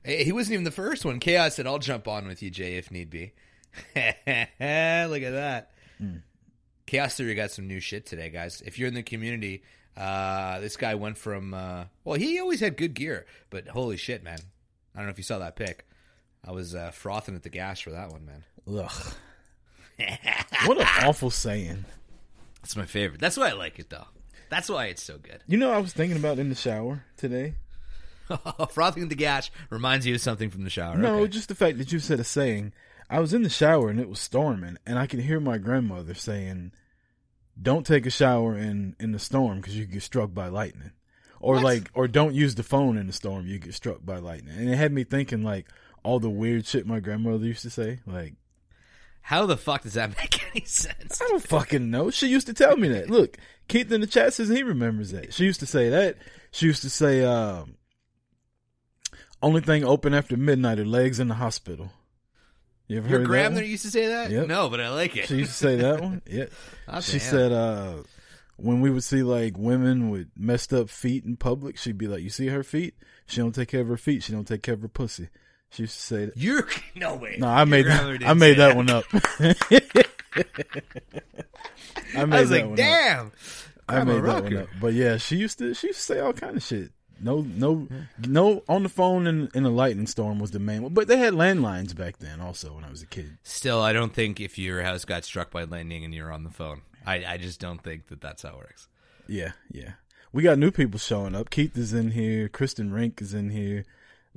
Hey, 0.03 0.24
he 0.24 0.31
wasn't 0.31 0.53
even 0.53 0.63
the 0.63 0.69
first 0.69 1.03
one. 1.03 1.19
Chaos 1.19 1.56
said, 1.56 1.65
"I'll 1.65 1.79
jump 1.79 2.07
on 2.07 2.27
with 2.27 2.44
you, 2.44 2.51
Jay, 2.51 2.77
if 2.77 2.91
need 2.91 3.09
be." 3.09 3.33
Look 3.95 4.03
at 4.06 4.51
that. 4.59 5.71
Chaos 6.85 7.15
Theory 7.15 7.33
got 7.33 7.50
some 7.50 7.68
new 7.68 7.80
shit 7.80 8.06
today, 8.06 8.30
guys. 8.30 8.62
If 8.63 8.77
you're 8.77 8.88
in 8.88 8.94
the 8.94 9.01
community, 9.01 9.63
uh, 9.97 10.59
this 10.59 10.77
guy 10.77 10.94
went 10.94 11.18
from 11.18 11.56
uh, 11.56 11.85
well, 12.03 12.19
he 12.19 12.39
always 12.39 12.59
had 12.59 12.77
good 12.77 12.94
gear, 12.94 13.25
but 13.49 13.68
holy 13.69 13.97
shit, 13.97 14.23
man! 14.23 14.40
I 14.95 14.99
don't 14.99 15.07
know 15.07 15.11
if 15.11 15.18
you 15.18 15.23
saw 15.23 15.40
that 15.40 15.56
pic. 15.56 15.85
I 16.45 16.51
was 16.51 16.75
uh, 16.75 16.92
frothing 16.92 17.35
at 17.35 17.44
the 17.44 17.49
gas 17.49 17.80
for 17.80 17.90
that 17.90 18.11
one, 18.11 18.25
man. 18.25 18.44
Ugh. 18.68 19.13
What 20.66 20.77
an 20.80 20.87
awful 21.04 21.30
saying. 21.31 21.85
That's 22.61 22.75
my 22.75 22.85
favorite. 22.85 23.19
That's 23.21 23.37
why 23.37 23.49
I 23.49 23.54
like 23.54 23.80
it, 23.80 23.89
though. 23.89 24.06
That's 24.49 24.69
why 24.69 24.85
it's 24.87 25.04
so 25.04 25.18
good. 25.18 25.42
You 25.47 25.57
know, 25.57 25.71
I 25.71 25.80
was 25.80 25.94
thinking 25.94 26.18
about 26.18 26.39
in 26.39 26.49
the 26.49 26.56
shower 26.56 27.04
today. 27.18 27.56
frothing 28.71 29.07
the 29.07 29.16
gash 29.16 29.51
reminds 29.69 30.06
you 30.06 30.16
of 30.16 30.21
something 30.21 30.49
from 30.49 30.63
the 30.63 30.69
shower. 30.69 30.97
No, 30.97 31.19
Okay. 31.19 31.27
just 31.30 31.47
the 31.49 31.56
fact 31.56 31.77
that 31.77 31.92
you 31.92 31.99
said 31.99 32.19
a 32.19 32.23
saying. 32.23 32.73
I 33.09 33.19
was 33.21 33.33
in 33.33 33.42
the 33.44 33.49
shower 33.49 33.89
and 33.89 34.01
it 34.01 34.09
was 34.09 34.19
storming, 34.19 34.77
and 34.85 34.99
I 34.99 35.07
could 35.07 35.21
hear 35.21 35.39
my 35.39 35.57
grandmother 35.57 36.13
saying, 36.13 36.73
"Don't 37.61 37.85
take 37.85 38.06
a 38.06 38.09
shower 38.09 38.57
in 38.57 38.97
in 38.99 39.13
the 39.13 39.19
storm 39.19 39.57
because 39.61 39.77
you 39.77 39.85
get 39.85 40.04
struck 40.04 40.33
by 40.33 40.49
lightning," 40.49 40.92
or 41.39 41.56
What? 41.56 41.63
like, 41.63 41.89
or 41.94 42.09
don't 42.09 42.35
use 42.35 42.56
the 42.56 42.63
phone 42.63 42.97
in 42.97 43.07
the 43.07 43.13
storm, 43.13 43.47
you 43.47 43.59
get 43.59 43.73
struck 43.73 44.06
by 44.06 44.18
lightning. 44.18 44.57
And 44.57 44.69
it 44.69 44.75
had 44.75 44.92
me 44.92 45.06
thinking 45.06 45.42
like 45.42 45.68
all 46.04 46.19
the 46.19 46.30
weird 46.30 46.66
shit 46.66 46.85
my 46.85 46.99
grandmother 46.99 47.45
used 47.45 47.61
to 47.61 47.69
say. 47.69 47.99
Like, 48.06 48.33
How 49.27 49.45
the 49.45 49.57
fuck 49.57 49.81
does 49.81 49.95
that 49.95 50.15
make 50.17 50.41
any 50.55 50.63
sense? 50.63 51.21
I 51.21 51.27
don't 51.27 51.43
fucking 51.43 51.91
know. 51.91 52.09
She 52.09 52.29
used 52.29 52.47
to 52.47 52.53
tell 52.53 52.77
me 52.77 52.87
that. 52.87 53.09
Look, 53.09 53.35
Keith 53.67 53.91
in 53.91 53.99
the 53.99 54.07
chat 54.07 54.33
says 54.33 54.47
he 54.47 54.63
remembers 54.63 55.11
that. 55.11 55.33
She 55.33 55.43
used 55.43 55.59
to 55.59 55.65
say 55.65 55.89
that. 55.89 56.15
She 56.51 56.65
used 56.65 56.81
to 56.83 56.89
say, 56.89 57.25
um, 57.25 57.75
"Only 59.41 59.59
thing 59.59 59.83
open 59.83 60.13
after 60.13 60.37
midnight 60.37 60.79
are 60.79 60.85
legs 60.85 61.19
in 61.19 61.27
the 61.27 61.33
hospital." 61.33 61.91
You 62.87 62.99
ever 62.99 63.09
Your 63.09 63.17
heard 63.17 63.25
that 63.25 63.29
grandmother 63.29 63.65
used 63.65 63.83
to 63.83 63.91
say 63.91 64.07
that? 64.07 64.31
Yep. 64.31 64.47
No, 64.47 64.69
but 64.69 64.79
I 64.79 64.91
like 64.91 65.17
it. 65.17 65.27
She 65.27 65.39
used 65.39 65.51
to 65.51 65.57
say 65.57 65.75
that 65.75 65.99
one. 65.99 66.21
Yeah. 66.29 66.45
Oh, 66.87 67.01
she 67.01 67.19
damn. 67.19 67.19
said 67.19 67.51
uh 67.51 67.95
when 68.55 68.79
we 68.79 68.89
would 68.89 69.03
see 69.03 69.23
like 69.23 69.57
women 69.57 70.09
with 70.09 70.29
messed 70.37 70.73
up 70.73 70.89
feet 70.89 71.25
in 71.25 71.35
public, 71.35 71.77
she'd 71.77 71.97
be 71.97 72.07
like, 72.07 72.21
"You 72.23 72.29
see 72.29 72.47
her 72.47 72.63
feet? 72.63 72.95
She 73.25 73.41
don't 73.41 73.53
take 73.53 73.67
care 73.67 73.81
of 73.81 73.89
her 73.89 73.97
feet. 73.97 74.23
She 74.23 74.31
don't 74.31 74.47
take 74.47 74.63
care 74.63 74.75
of 74.75 74.83
her 74.83 74.87
pussy." 74.87 75.27
She 75.71 75.83
used 75.83 75.95
to 75.95 76.02
say 76.02 76.26
that. 76.26 76.38
You're 76.38 76.68
no 76.95 77.16
way. 77.16 77.36
No, 77.40 77.47
I 77.47 77.59
Your 77.59 77.66
made 77.68 77.83
grandmother 77.83 78.12
that. 78.14 78.18
didn't 78.19 78.30
I 78.30 78.33
made 78.33 78.56
say 78.56 78.57
that 78.57 78.76
one 78.76 78.90
up. 78.90 79.06
I 82.16 82.26
made 82.26 82.38
I 82.38 82.42
was 82.42 82.50
that 82.50 82.56
like, 82.56 82.64
one 82.64 82.71
up. 82.71 82.78
damn. 82.78 83.31
I 83.90 83.94
Grandma 83.94 84.14
made 84.14 84.24
that 84.24 84.44
one 84.44 84.54
rocker. 84.54 84.62
up. 84.64 84.69
But 84.81 84.94
yeah, 84.94 85.18
she 85.18 85.36
used 85.38 85.57
to 85.59 85.74
she 85.74 85.88
used 85.88 86.00
to 86.00 86.06
say 86.06 86.19
all 86.19 86.33
kind 86.33 86.57
of 86.57 86.64
shit. 86.64 86.92
No, 87.19 87.42
no, 87.42 87.88
no. 88.28 88.64
On 88.69 88.83
the 88.83 88.90
phone 88.90 89.26
in 89.28 89.50
in 89.56 89.66
a 89.66 89.69
lightning 89.69 90.06
storm 90.07 90.40
was 90.40 90.52
the 90.52 90.59
main 90.59 90.83
one, 90.83 90.94
but 90.94 91.07
they 91.07 91.18
had 91.18 91.33
landlines 91.33 91.95
back 91.95 92.18
then. 92.19 92.40
Also, 92.42 92.74
when 92.76 92.83
I 92.83 92.90
was 92.92 93.02
a 93.02 93.07
kid. 93.07 93.38
Still, 93.44 93.81
I 93.81 93.92
don't 93.94 94.14
think 94.14 94.40
if 94.40 94.57
your 94.59 94.83
house 94.83 95.04
got 95.06 95.24
struck 95.24 95.50
by 95.52 95.64
lightning 95.64 96.04
and 96.06 96.14
you're 96.14 96.31
on 96.31 96.44
the 96.44 96.52
phone, 96.52 96.81
I, 97.06 97.26
I 97.26 97.38
just 97.38 97.59
don't 97.59 97.81
think 97.83 98.07
that 98.07 98.21
that's 98.21 98.44
how 98.44 98.50
it 98.50 98.56
works. 98.57 98.88
Yeah, 99.28 99.52
yeah. 99.71 99.94
we 100.31 100.44
got 100.44 100.59
new 100.59 100.69
people 100.71 101.00
showing 101.00 101.33
up. 101.36 101.50
Keith 101.50 101.76
is 101.78 101.92
in 101.92 102.12
here. 102.12 102.47
Kristen 102.50 102.94
Rink 102.94 103.19
is 103.21 103.33
in 103.33 103.50
here. 103.50 103.86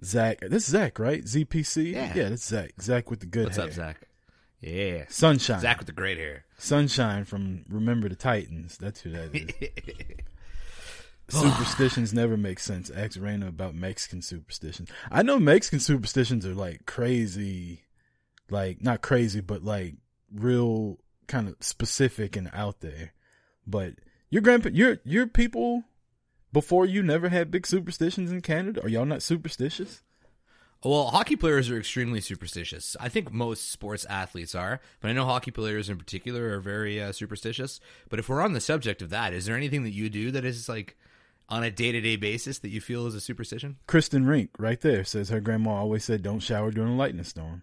Zach, 0.03 0.41
this 0.41 0.65
is 0.65 0.71
Zach, 0.71 0.99
right? 0.99 1.23
ZPC. 1.23 1.93
Yeah. 1.93 2.13
yeah, 2.15 2.29
that's 2.31 2.45
Zach. 2.45 2.73
Zach 2.81 3.11
with 3.11 3.21
the 3.21 3.27
good 3.27 3.45
What's 3.45 3.57
hair. 3.57 3.67
up, 3.67 3.73
Zach? 3.73 4.01
Yeah. 4.61 5.05
Sunshine. 5.09 5.61
Zach 5.61 5.79
with 5.79 5.87
the 5.87 5.93
great 5.93 6.19
hair. 6.19 6.45
Sunshine 6.59 7.25
from 7.25 7.65
Remember 7.69 8.09
the 8.09 8.17
Titans. 8.17 8.79
That's 8.79 9.01
who 9.01 9.11
that 9.11 9.35
is. 9.35 9.51
superstitions 11.31 12.13
never 12.13 12.37
make 12.37 12.59
sense. 12.59 12.91
Ask 12.91 13.19
Raina 13.19 13.49
about 13.49 13.75
Mexican 13.75 14.23
superstitions. 14.23 14.91
I 15.11 15.23
know 15.23 15.39
Mexican 15.39 15.81
superstitions 15.81 16.45
are 16.45 16.55
like 16.55 16.87
crazy, 16.87 17.83
like 18.51 18.83
not 18.83 19.01
crazy, 19.01 19.41
but 19.41 19.65
like 19.65 19.95
real 20.35 20.99
kind 21.27 21.49
of 21.49 21.57
specific 21.61 22.37
and 22.37 22.51
out 22.53 22.81
there. 22.81 23.13
But 23.67 23.95
your 24.31 24.43
grandpa, 24.43 24.71
your 24.71 24.99
your 25.05 25.27
people 25.27 25.85
before 26.53 26.87
you 26.87 27.03
never 27.03 27.29
had 27.29 27.51
big 27.51 27.67
superstitions 27.67 28.31
in 28.33 28.41
Canada. 28.41 28.83
Are 28.83 28.89
y'all 28.89 29.05
not 29.05 29.23
superstitious? 29.23 30.03
Well, 30.83 31.09
hockey 31.09 31.37
players 31.37 31.71
are 31.71 31.79
extremely 31.79 32.23
superstitious. 32.23 32.97
I 32.99 33.11
think 33.11 33.31
most 33.31 33.71
sports 33.71 34.07
athletes 34.07 34.55
are, 34.55 34.81
but 35.01 35.11
I 35.11 35.13
know 35.13 35.27
hockey 35.27 35.51
players 35.51 35.91
in 35.91 35.99
particular 35.99 36.55
are 36.55 36.61
very 36.61 37.01
uh, 37.03 37.13
superstitious. 37.13 37.81
But 38.09 38.19
if 38.19 38.31
we're 38.31 38.41
on 38.41 38.55
the 38.55 38.63
subject 38.63 39.03
of 39.03 39.11
that, 39.11 39.35
is 39.35 39.45
there 39.45 39.57
anything 39.57 39.83
that 39.83 39.93
you 39.93 40.09
do 40.09 40.31
that 40.31 40.45
is 40.47 40.71
like 40.71 40.97
on 41.51 41.63
a 41.63 41.71
day 41.71 41.93
to 41.93 42.01
day 42.01 42.17
basis 42.17 42.61
that 42.61 42.71
you 42.71 42.81
feel 42.81 43.07
is 43.07 43.15
a 43.15 43.21
superstition? 43.21 43.77
Kristen 43.87 44.25
Rink, 44.25 44.51
right 44.59 44.81
there, 44.81 45.05
says 45.05 45.29
her 45.29 45.41
grandma 45.41 45.73
always 45.73 46.03
said, 46.03 46.23
"Don't 46.23 46.41
shower 46.41 46.71
during 46.71 46.95
a 46.95 46.97
lightning 46.97 47.25
storm." 47.25 47.63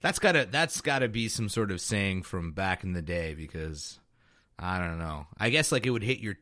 That's 0.00 0.18
gotta 0.18 0.48
that's 0.50 0.80
gotta 0.80 1.06
be 1.06 1.28
some 1.28 1.48
sort 1.48 1.70
of 1.70 1.80
saying 1.80 2.24
from 2.24 2.50
back 2.50 2.82
in 2.82 2.94
the 2.94 3.02
day 3.02 3.34
because 3.34 4.00
I 4.58 4.78
don't 4.78 4.98
know. 4.98 5.28
I 5.38 5.50
guess 5.50 5.70
like 5.70 5.86
it 5.86 5.90
would 5.90 6.02
hit 6.02 6.18
your. 6.18 6.34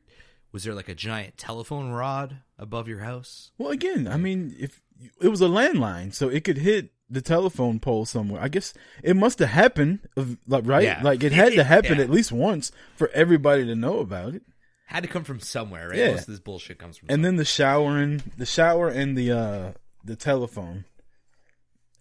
Was 0.52 0.64
there 0.64 0.74
like 0.74 0.88
a 0.88 0.94
giant 0.94 1.36
telephone 1.36 1.90
rod 1.90 2.38
above 2.58 2.88
your 2.88 3.00
house? 3.00 3.50
Well, 3.58 3.70
again, 3.70 4.08
I 4.08 4.16
mean, 4.16 4.54
if 4.58 4.80
it 5.20 5.28
was 5.28 5.40
a 5.40 5.46
landline, 5.46 6.12
so 6.12 6.28
it 6.28 6.42
could 6.44 6.58
hit 6.58 6.90
the 7.08 7.20
telephone 7.20 7.80
pole 7.80 8.04
somewhere. 8.04 8.40
I 8.42 8.48
guess 8.48 8.72
it 9.02 9.16
must 9.16 9.38
have 9.40 9.48
happened, 9.48 10.00
like 10.46 10.66
right, 10.66 10.84
Yeah. 10.84 11.00
like 11.02 11.22
it 11.24 11.32
had 11.32 11.52
to 11.54 11.64
happen 11.74 11.96
Yeah. 11.98 12.04
at 12.04 12.10
least 12.10 12.30
once 12.32 12.70
for 12.96 13.08
everybody 13.10 13.64
to 13.66 13.74
know 13.74 13.98
about 13.98 14.34
it. 14.34 14.42
Had 14.86 15.02
to 15.04 15.08
come 15.08 15.24
from 15.24 15.38
somewhere, 15.40 15.88
right? 15.90 15.98
Yeah. 15.98 16.10
Most 16.12 16.20
of 16.22 16.26
this 16.34 16.40
bullshit 16.40 16.78
comes 16.78 16.98
from. 16.98 17.08
And 17.10 17.24
then 17.24 17.36
the 17.36 17.44
showering, 17.44 18.22
the 18.36 18.46
shower, 18.46 18.88
and 18.88 19.16
the 19.16 19.30
uh 19.32 19.72
the 20.04 20.16
telephone. 20.16 20.84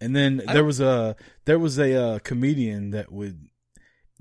And 0.00 0.16
then 0.16 0.38
there 0.52 0.64
was 0.64 0.80
a 0.80 1.14
there 1.44 1.58
was 1.58 1.78
a 1.78 1.94
uh, 1.94 2.18
comedian 2.20 2.90
that 2.90 3.12
would. 3.12 3.48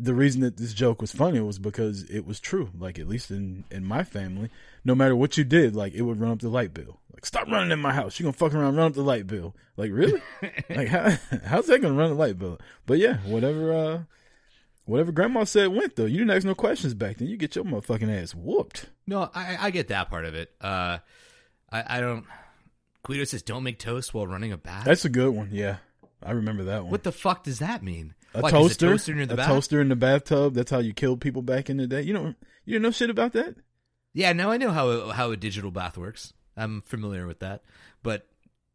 The 0.02 0.14
reason 0.14 0.42
that 0.42 0.56
this 0.58 0.74
joke 0.74 1.02
was 1.02 1.12
funny 1.12 1.42
was 1.42 1.60
because 1.60 2.04
it 2.04 2.26
was 2.26 2.40
true. 2.40 2.70
Like 2.78 2.98
at 3.00 3.08
least 3.08 3.32
in 3.32 3.66
in 3.70 3.84
my 3.86 4.04
family, 4.04 4.50
no 4.86 4.96
matter 4.96 5.16
what 5.16 5.38
you 5.38 5.44
did, 5.44 5.76
like 5.76 5.94
it 5.94 6.04
would 6.04 6.20
run 6.20 6.32
up 6.32 6.40
the 6.40 6.50
light 6.50 6.74
bill. 6.74 7.00
Like 7.14 7.26
stop 7.26 7.48
running 7.48 7.72
in 7.72 7.80
my 7.80 7.94
house. 7.94 8.18
You 8.20 8.24
gonna 8.24 8.34
fuck 8.34 8.54
around, 8.54 8.78
run 8.78 8.88
up 8.88 8.94
the 8.94 9.02
light 9.02 9.28
bill. 9.28 9.56
Like 9.76 9.92
really? 9.92 10.22
like 10.70 10.88
how, 10.88 11.10
how's 11.46 11.68
that 11.68 11.82
gonna 11.82 11.96
run 11.96 12.10
the 12.12 12.16
light 12.16 12.40
bill? 12.40 12.60
But 12.86 12.98
yeah, 13.00 13.18
whatever. 13.26 13.74
uh 13.74 14.04
Whatever 14.86 15.12
grandma 15.12 15.44
said 15.44 15.68
went 15.68 15.96
though. 15.98 16.06
You 16.06 16.18
didn't 16.18 16.32
ask 16.32 16.46
no 16.48 16.56
questions 16.56 16.96
back 16.96 17.18
then. 17.18 17.28
You 17.28 17.38
get 17.38 17.56
your 17.56 17.64
motherfucking 17.64 18.10
ass 18.24 18.34
whooped. 18.34 18.88
No, 19.06 19.30
I, 19.36 19.56
I 19.68 19.70
get 19.70 19.90
that 19.90 20.10
part 20.10 20.26
of 20.26 20.34
it. 20.34 20.50
Uh, 20.60 20.98
I, 21.72 21.98
I 21.98 22.00
don't. 22.00 22.26
Guido 23.04 23.24
says, 23.26 23.44
"Don't 23.44 23.62
make 23.62 23.78
toast 23.78 24.16
while 24.16 24.26
running 24.26 24.52
a 24.52 24.58
bath." 24.58 24.86
That's 24.86 25.06
a 25.06 25.10
good 25.10 25.30
one. 25.30 25.50
Yeah, 25.52 25.78
I 26.24 26.32
remember 26.32 26.64
that 26.64 26.82
one. 26.82 26.92
what 26.92 27.04
the 27.04 27.12
fuck 27.12 27.44
does 27.44 27.60
that 27.60 27.84
mean? 27.84 28.16
A 28.34 28.42
toaster, 28.42 28.88
a 28.88 28.90
toaster 28.92 29.16
near 29.16 29.26
the 29.26 29.42
a 29.42 29.46
toaster 29.46 29.82
in 29.82 29.90
the 29.90 29.96
bathtub. 29.96 30.54
That's 30.54 30.72
how 30.72 30.80
you 30.80 30.94
killed 30.94 31.22
people 31.22 31.42
back 31.42 31.70
in 31.70 31.78
the 31.78 31.88
day. 31.88 32.02
You 32.02 32.14
don't, 32.14 32.36
you 32.66 32.74
didn't 32.74 32.84
know 32.84 32.92
shit 32.92 33.10
about 33.10 33.34
that. 33.34 33.56
Yeah, 34.14 34.34
no, 34.34 34.52
I 34.52 34.58
know 34.58 34.72
how 34.72 35.10
how 35.10 35.32
a 35.32 35.38
digital 35.38 35.72
bath 35.72 35.98
works. 35.98 36.34
I'm 36.58 36.82
familiar 36.82 37.26
with 37.28 37.40
that. 37.40 37.64
But 38.04 38.28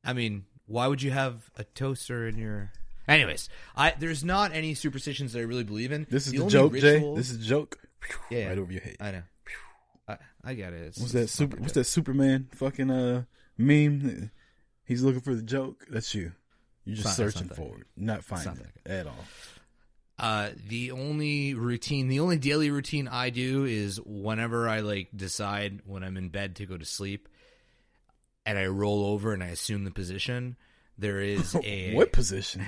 I 0.05 0.13
mean, 0.13 0.45
why 0.67 0.87
would 0.87 1.03
you 1.03 1.11
have 1.11 1.51
a 1.57 1.65
toaster 1.65 2.27
in 2.27 2.39
your? 2.39 2.73
Anyways, 3.07 3.49
I 3.77 3.95
there's 3.99 4.25
not 4.25 4.53
any 4.53 4.75
superstitions 4.75 5.33
that 5.33 5.41
I 5.41 5.43
really 5.43 5.65
believe 5.65 5.93
in. 5.93 6.07
This 6.11 6.27
is 6.27 6.33
the, 6.33 6.41
only 6.41 6.51
joke, 6.51 6.73
ritual- 6.73 7.15
Jay. 7.15 7.17
This 7.17 7.31
is 7.31 7.37
a 7.45 7.49
joke. 7.49 7.79
yeah, 8.31 8.49
right 8.49 8.59
over 8.59 8.73
your 8.73 8.81
head. 8.83 8.97
I 9.01 9.11
know. 9.11 9.23
I, 10.09 10.17
I 10.43 10.55
get 10.55 10.73
it. 10.73 10.83
It's, 10.87 10.99
What's 10.99 11.13
that 11.13 11.29
super? 11.29 11.57
What's 11.59 11.75
that 11.75 11.85
Superman 11.85 12.49
fucking 12.53 12.91
uh 12.91 13.25
meme? 13.59 14.31
He's 14.85 15.03
looking 15.03 15.21
for 15.21 15.35
the 15.35 15.43
joke. 15.43 15.87
That's 15.91 16.15
you. 16.15 16.33
You're 16.85 16.97
just 16.97 17.09
It's 17.09 17.19
not- 17.19 17.33
searching 17.33 17.47
not 17.49 17.57
for 17.57 17.79
it, 17.79 17.87
not 17.97 18.25
finding 18.25 18.55
not 18.55 18.67
it 18.85 18.91
at 18.91 19.07
all. 19.07 19.25
Uh, 20.19 20.51
the 20.69 20.93
only 20.93 21.55
routine, 21.55 22.07
the 22.09 22.21
only 22.21 22.39
daily 22.39 22.71
routine 22.71 23.09
I 23.09 23.31
do 23.31 23.65
is 23.65 24.01
whenever 24.01 24.69
I 24.69 24.81
like 24.81 25.09
decide 25.17 25.81
when 25.87 26.05
I'm 26.05 26.17
in 26.17 26.29
bed 26.29 26.57
to 26.57 26.67
go 26.67 26.77
to 26.77 26.85
sleep, 26.85 27.29
and 28.47 28.57
I 28.59 28.67
roll 28.67 29.07
over 29.07 29.33
and 29.33 29.43
I 29.43 29.49
assume 29.49 29.85
the 29.85 29.91
position. 29.91 30.57
There 30.99 31.21
is 31.21 31.57
a 31.65 31.95
what 31.95 32.13
position? 32.13 32.65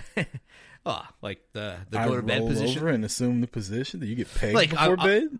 oh, 0.85 1.07
like 1.23 1.41
the 1.53 1.77
the 1.91 2.01
I 2.01 2.09
go 2.09 2.17
to 2.17 2.23
bed 2.23 2.41
roll 2.41 2.49
position. 2.49 2.79
over 2.79 2.89
and 2.89 3.05
assume 3.05 3.41
the 3.41 3.47
position. 3.47 4.01
that 4.01 4.07
you 4.07 4.17
get 4.17 4.35
pegged 4.35 4.55
Like, 4.55 4.75
I- 4.75 4.89
before 4.89 5.01
I- 5.01 5.07
bed? 5.21 5.39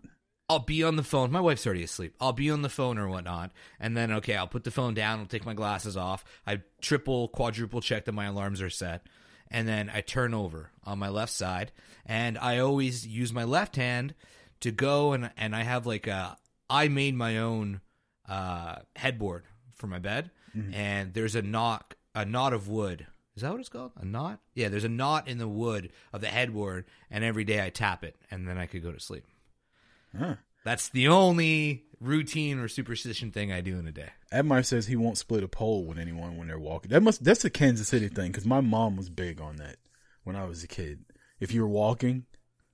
I'll 0.49 0.59
be 0.59 0.83
on 0.83 0.95
the 0.95 1.03
phone. 1.03 1.31
My 1.31 1.41
wife's 1.41 1.65
already 1.65 1.83
asleep. 1.83 2.15
I'll 2.21 2.31
be 2.31 2.49
on 2.49 2.61
the 2.61 2.69
phone 2.69 2.97
or 2.97 3.09
whatnot, 3.09 3.51
and 3.79 3.97
then 3.97 4.11
okay, 4.13 4.35
I'll 4.35 4.47
put 4.47 4.63
the 4.63 4.71
phone 4.71 4.93
down. 4.93 5.19
I'll 5.19 5.25
take 5.25 5.45
my 5.45 5.53
glasses 5.53 5.97
off. 5.97 6.23
I 6.45 6.61
triple, 6.81 7.27
quadruple 7.27 7.81
check 7.81 8.05
that 8.05 8.13
my 8.13 8.25
alarms 8.25 8.61
are 8.61 8.69
set, 8.69 9.05
and 9.51 9.67
then 9.67 9.91
I 9.93 10.01
turn 10.01 10.33
over 10.33 10.71
on 10.85 10.99
my 10.99 11.09
left 11.09 11.33
side, 11.33 11.73
and 12.05 12.37
I 12.37 12.59
always 12.59 13.05
use 13.05 13.33
my 13.33 13.43
left 13.43 13.75
hand 13.75 14.15
to 14.61 14.71
go 14.71 15.13
and 15.13 15.31
and 15.37 15.55
I 15.55 15.63
have 15.63 15.85
like 15.85 16.07
a 16.07 16.37
I 16.69 16.87
made 16.87 17.15
my 17.15 17.37
own 17.37 17.81
uh, 18.27 18.77
headboard 18.95 19.43
for 19.75 19.87
my 19.87 19.99
bed, 19.99 20.31
and 20.73 21.13
there's 21.13 21.35
a 21.35 21.41
knot 21.41 21.93
a 22.15 22.23
knot 22.25 22.53
of 22.53 22.67
wood. 22.69 23.05
Is 23.35 23.43
that 23.43 23.51
what 23.51 23.59
it's 23.59 23.69
called? 23.69 23.91
A 23.97 24.05
knot? 24.05 24.39
Yeah, 24.55 24.69
there's 24.69 24.83
a 24.83 24.89
knot 24.89 25.27
in 25.27 25.37
the 25.37 25.47
wood 25.47 25.91
of 26.11 26.21
the 26.21 26.27
headboard, 26.27 26.85
and 27.11 27.23
every 27.23 27.43
day 27.43 27.63
I 27.63 27.69
tap 27.69 28.03
it, 28.03 28.15
and 28.31 28.47
then 28.47 28.57
I 28.57 28.65
could 28.65 28.81
go 28.81 28.91
to 28.91 28.99
sleep. 28.99 29.25
Huh. 30.17 30.35
That's 30.63 30.89
the 30.89 31.07
only 31.07 31.85
routine 31.99 32.59
or 32.59 32.67
superstition 32.67 33.31
thing 33.31 33.51
I 33.51 33.61
do 33.61 33.79
in 33.79 33.87
a 33.87 33.91
day. 33.91 34.09
Admire 34.31 34.63
says 34.63 34.85
he 34.87 34.95
won't 34.95 35.17
split 35.17 35.43
a 35.43 35.47
pole 35.47 35.85
with 35.85 35.97
anyone 35.97 36.37
when 36.37 36.47
they're 36.47 36.59
walking. 36.59 36.91
That 36.91 37.01
must 37.01 37.23
that's 37.23 37.45
a 37.45 37.49
Kansas 37.49 37.87
City 37.87 38.07
thing 38.09 38.31
because 38.31 38.45
my 38.45 38.61
mom 38.61 38.97
was 38.97 39.09
big 39.09 39.39
on 39.41 39.55
that 39.57 39.77
when 40.23 40.35
I 40.35 40.45
was 40.45 40.63
a 40.63 40.67
kid. 40.67 41.05
If 41.39 41.53
you 41.53 41.61
were 41.61 41.67
walking 41.69 42.25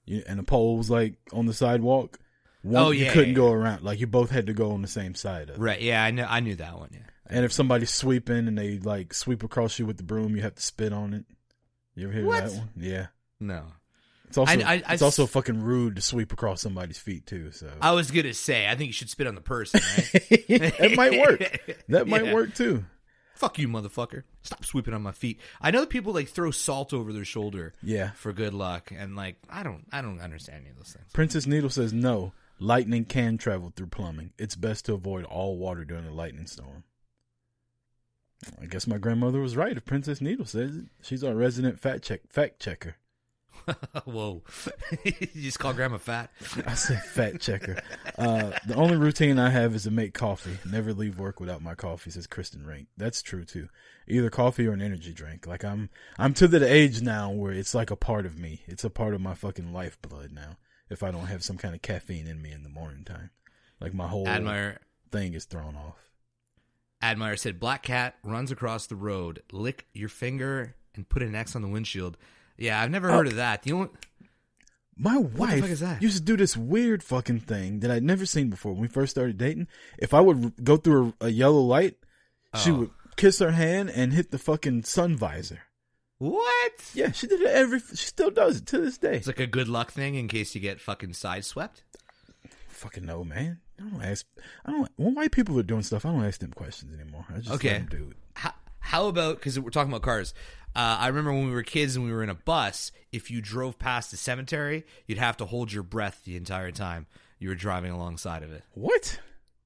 you, 0.06 0.24
and 0.28 0.40
the 0.40 0.44
pole 0.44 0.78
was 0.78 0.90
like 0.90 1.16
on 1.32 1.46
the 1.46 1.54
sidewalk, 1.54 2.20
one, 2.64 2.82
Oh, 2.84 2.92
you 2.92 3.10
couldn't 3.12 3.30
yeah, 3.30 3.36
go 3.36 3.52
around. 3.52 3.84
Like 3.84 4.00
you 4.00 4.08
both 4.08 4.32
had 4.32 4.48
to 4.48 4.54
go 4.54 4.72
on 4.72 4.82
the 4.82 4.88
same 4.88 5.16
side 5.16 5.50
of 5.50 5.56
it. 5.56 5.60
Right? 5.60 5.82
Yeah, 5.82 6.04
I 6.04 6.12
know. 6.12 6.26
I 6.28 6.40
knew 6.40 6.56
that 6.56 6.78
one. 6.78 6.90
Yeah. 6.92 7.00
And 7.28 7.46
if 7.46 7.54
somebody's 7.54 7.90
sweeping 7.92 8.48
and 8.48 8.58
they 8.58 8.80
like 8.80 9.14
sweep 9.14 9.44
across 9.44 9.80
you 9.80 9.86
with 9.86 9.98
the 9.98 10.04
broom, 10.04 10.36
you 10.36 10.42
have 10.42 10.56
to 10.56 10.62
spit 10.62 10.92
on 10.94 11.14
it. 11.14 11.26
You 11.96 12.06
ever 12.08 12.14
hear 12.14 12.26
What? 12.26 12.44
that 12.46 12.54
one? 12.54 12.70
Yeah. 12.78 13.08
No. 13.40 13.66
It's 14.34 14.38
also 14.40 14.60
I- 14.62 14.74
I- 14.74 14.84
I 14.88 14.98
also 14.98 15.28
fucking 15.28 15.62
rude 15.62 15.96
to 15.98 16.02
sweep 16.02 16.34
across 16.34 16.60
somebody's 16.62 16.98
feet 16.98 17.28
too. 17.28 17.52
So 17.52 17.70
I 17.80 17.92
was 17.92 18.10
gonna 18.10 18.34
say, 18.34 18.68
I 18.68 18.76
think 18.76 18.88
you 18.88 18.94
should 18.94 19.10
spit 19.12 19.28
on 19.28 19.36
the 19.36 19.42
person. 19.42 19.80
Right? 19.98 20.10
it 20.50 20.98
might 20.98 21.20
work. 21.20 21.62
That 21.90 22.08
might 22.08 22.26
Yeah. 22.26 22.34
work 22.34 22.56
too. 22.56 22.86
Fuck 23.36 23.60
you, 23.60 23.68
motherfucker! 23.68 24.24
Stop 24.42 24.64
sweeping 24.66 24.94
on 24.94 25.02
my 25.04 25.12
feet. 25.12 25.40
I 25.62 25.70
know 25.72 25.82
that 25.82 25.90
people 25.90 26.14
like 26.14 26.30
throw 26.30 26.50
salt 26.52 26.94
over 26.94 27.14
their 27.14 27.26
shoulder. 27.26 27.74
Yeah. 27.84 28.12
For 28.12 28.34
good 28.34 28.54
luck, 28.54 28.92
and 28.96 29.16
like 29.16 29.36
I 29.50 29.62
don't, 29.64 29.86
I 29.92 30.02
don't 30.02 30.20
understand 30.20 30.62
any 30.62 30.70
of 30.72 30.78
those 30.78 30.94
things. 30.94 31.06
Princess 31.14 31.46
Needle 31.46 31.70
says 31.70 31.94
no. 31.94 32.34
Lightning 32.60 33.06
can 33.06 33.38
travel 33.38 33.72
through 33.76 33.88
plumbing. 33.88 34.32
It's 34.40 34.56
best 34.56 34.86
to 34.86 34.94
avoid 34.94 35.26
all 35.26 35.58
water 35.58 35.84
during 35.86 36.06
a 36.06 36.14
lightning 36.14 36.48
storm. 36.48 36.84
I 38.62 38.66
guess 38.66 38.88
my 38.88 38.98
grandmother 38.98 39.40
was 39.40 39.56
right. 39.56 39.76
If 39.76 39.86
Princess 39.86 40.22
Needle 40.22 40.46
says 40.46 40.76
it, 40.78 40.86
she's 41.02 41.24
our 41.24 41.34
resident 41.36 41.80
fact 41.80 42.04
check 42.04 42.22
fact 42.30 42.60
checker. 42.60 42.96
Whoa! 44.06 44.44
you 45.04 45.42
just 45.42 45.60
call 45.60 45.74
grandma 45.74 45.98
fat. 45.98 46.32
I 46.66 46.74
said 46.76 47.04
fat 47.04 47.40
checker. 47.42 47.82
Uh, 48.18 48.52
the 48.68 48.76
only 48.76 48.98
routine 48.98 49.40
I 49.40 49.50
have 49.50 49.76
is 49.76 49.84
to 49.84 49.92
make 49.92 50.14
coffee. 50.14 50.58
Never 50.70 50.94
leave 50.94 51.20
work 51.20 51.40
without 51.40 51.62
my 51.62 51.76
coffee, 51.76 52.12
says 52.12 52.28
Kristen 52.28 52.66
Rink. 52.66 52.88
That's 52.98 53.22
true 53.22 53.46
too. 53.46 53.70
Either 54.08 54.30
coffee 54.30 54.68
or 54.68 54.74
an 54.74 54.82
energy 54.82 55.14
drink. 55.14 55.48
Like 55.48 55.64
I'm, 55.64 55.90
I'm 56.18 56.34
to 56.36 56.48
the 56.48 56.72
age 56.72 57.02
now 57.02 57.32
where 57.32 57.54
it's 57.54 57.74
like 57.74 57.92
a 57.92 57.96
part 57.96 58.26
of 58.26 58.38
me. 58.38 58.64
It's 58.68 58.84
a 58.84 58.90
part 58.90 59.14
of 59.14 59.22
my 59.22 59.34
fucking 59.34 59.72
lifeblood 59.72 60.32
now. 60.32 60.58
If 60.90 61.02
I 61.02 61.12
don't 61.12 61.28
have 61.28 61.44
some 61.44 61.58
kind 61.58 61.74
of 61.74 61.82
caffeine 61.82 62.28
in 62.28 62.42
me 62.42 62.52
in 62.52 62.64
the 62.64 62.70
morning 62.70 63.04
time, 63.04 63.32
like 63.80 63.94
my 63.94 64.08
whole 64.08 64.28
Admire 64.28 64.80
thing 65.12 65.34
is 65.34 65.46
thrown 65.46 65.76
off. 65.76 66.12
Admire 67.02 67.36
said, 67.36 67.60
"Black 67.60 67.84
cat 67.84 68.16
runs 68.24 68.52
across 68.52 68.86
the 68.86 68.96
road, 68.96 69.42
lick 69.52 69.88
your 69.94 70.10
finger, 70.10 70.76
and 70.96 71.08
put 71.08 71.24
an 71.24 71.36
X 71.36 71.56
on 71.56 71.62
the 71.62 71.68
windshield." 71.68 72.18
Yeah, 72.58 72.80
I've 72.82 72.92
never 72.92 73.10
oh. 73.10 73.14
heard 73.14 73.28
of 73.28 73.36
that. 73.36 73.64
The 73.64 73.72
only 73.74 73.90
My 74.96 75.18
wife 75.18 75.62
fuck 75.62 75.70
is 75.70 75.80
that? 75.80 76.02
used 76.02 76.18
to 76.18 76.24
do 76.24 76.38
this 76.38 76.56
weird 76.56 77.04
fucking 77.04 77.40
thing 77.42 77.80
that 77.80 77.92
I'd 77.92 78.04
never 78.04 78.26
seen 78.26 78.50
before 78.50 78.74
when 78.74 78.82
we 78.82 78.88
first 78.88 79.12
started 79.12 79.38
dating. 79.38 79.68
If 79.98 80.14
I 80.14 80.20
would 80.22 80.64
go 80.64 80.78
through 80.78 81.14
a, 81.20 81.26
a 81.26 81.30
yellow 81.30 81.62
light, 81.62 81.96
she 82.56 82.72
Oh. 82.72 82.76
would 82.76 82.92
kiss 83.16 83.40
her 83.40 83.52
hand 83.52 83.90
and 83.90 84.14
hit 84.14 84.32
the 84.32 84.38
fucking 84.38 84.84
sun 84.84 85.16
visor. 85.18 85.62
what? 86.20 86.92
Yeah, 86.94 87.12
she 87.12 87.28
did 87.28 87.42
it 87.42 87.48
every. 87.48 87.80
She 87.80 87.96
still 88.08 88.30
does 88.32 88.58
it 88.58 88.66
to 88.68 88.78
this 88.80 88.98
day. 88.98 89.18
It's 89.18 89.28
like 89.28 89.40
a 89.40 89.48
good 89.48 89.68
luck 89.68 89.92
thing 89.92 90.16
in 90.16 90.28
case 90.28 90.54
you 90.56 90.62
get 90.62 90.80
fucking 90.80 91.12
sideswept. 91.12 91.82
Fucking 92.70 93.06
no, 93.06 93.24
man. 93.24 93.60
I 93.80 93.90
don't 93.90 94.04
ask. 94.04 94.26
I 94.66 94.72
don't. 94.72 94.90
When 94.96 95.16
white 95.16 95.32
people 95.32 95.58
are 95.60 95.64
doing 95.64 95.82
stuff, 95.84 96.06
I 96.06 96.12
don't 96.12 96.24
ask 96.26 96.40
them 96.40 96.52
questions 96.54 96.94
anymore. 96.94 97.26
I 97.34 97.40
just 97.40 97.52
Okay. 97.52 97.70
let 97.74 97.90
them 97.90 98.00
do 98.00 98.10
it. 98.12 98.18
How, 98.94 99.08
about 99.08 99.38
because 99.38 99.60
we're 99.60 99.72
talking 99.72 99.92
about 99.92 100.04
cars? 100.04 100.36
Uh, 100.76 100.98
I 101.00 101.08
remember 101.08 101.34
when 101.34 101.48
we 101.48 101.52
were 101.52 101.64
kids 101.64 101.96
and 101.96 102.06
we 102.06 102.12
were 102.12 102.22
in 102.22 102.30
a 102.30 102.36
bus. 102.36 102.92
If 103.12 103.32
you 103.32 103.42
drove 103.42 103.80
past 103.80 104.12
the 104.12 104.18
cemetery, 104.18 104.86
you'd 105.08 105.18
have 105.18 105.36
to 105.38 105.46
hold 105.46 105.74
your 105.74 105.82
breath 105.82 106.22
the 106.26 106.36
entire 106.36 106.72
time 106.72 107.08
you 107.40 107.50
were 107.50 107.56
driving 107.56 107.92
alongside 107.92 108.44
of 108.44 108.52
it. 108.52 108.64
What? 108.76 109.20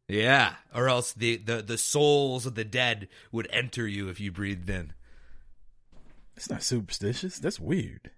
Yeah, 0.08 0.54
or 0.74 0.88
else 0.88 1.12
the 1.12 1.36
the, 1.36 1.62
the 1.62 1.78
souls 1.78 2.46
of 2.46 2.56
the 2.56 2.64
dead 2.64 3.10
would 3.34 3.50
enter 3.52 3.86
you 3.86 4.08
if 4.08 4.22
you 4.22 4.32
breathed 4.32 4.70
in. 4.70 4.94
It's 6.38 6.50
not 6.50 6.64
superstitious. 6.64 7.38
That's 7.38 7.60
weird. 7.60 8.12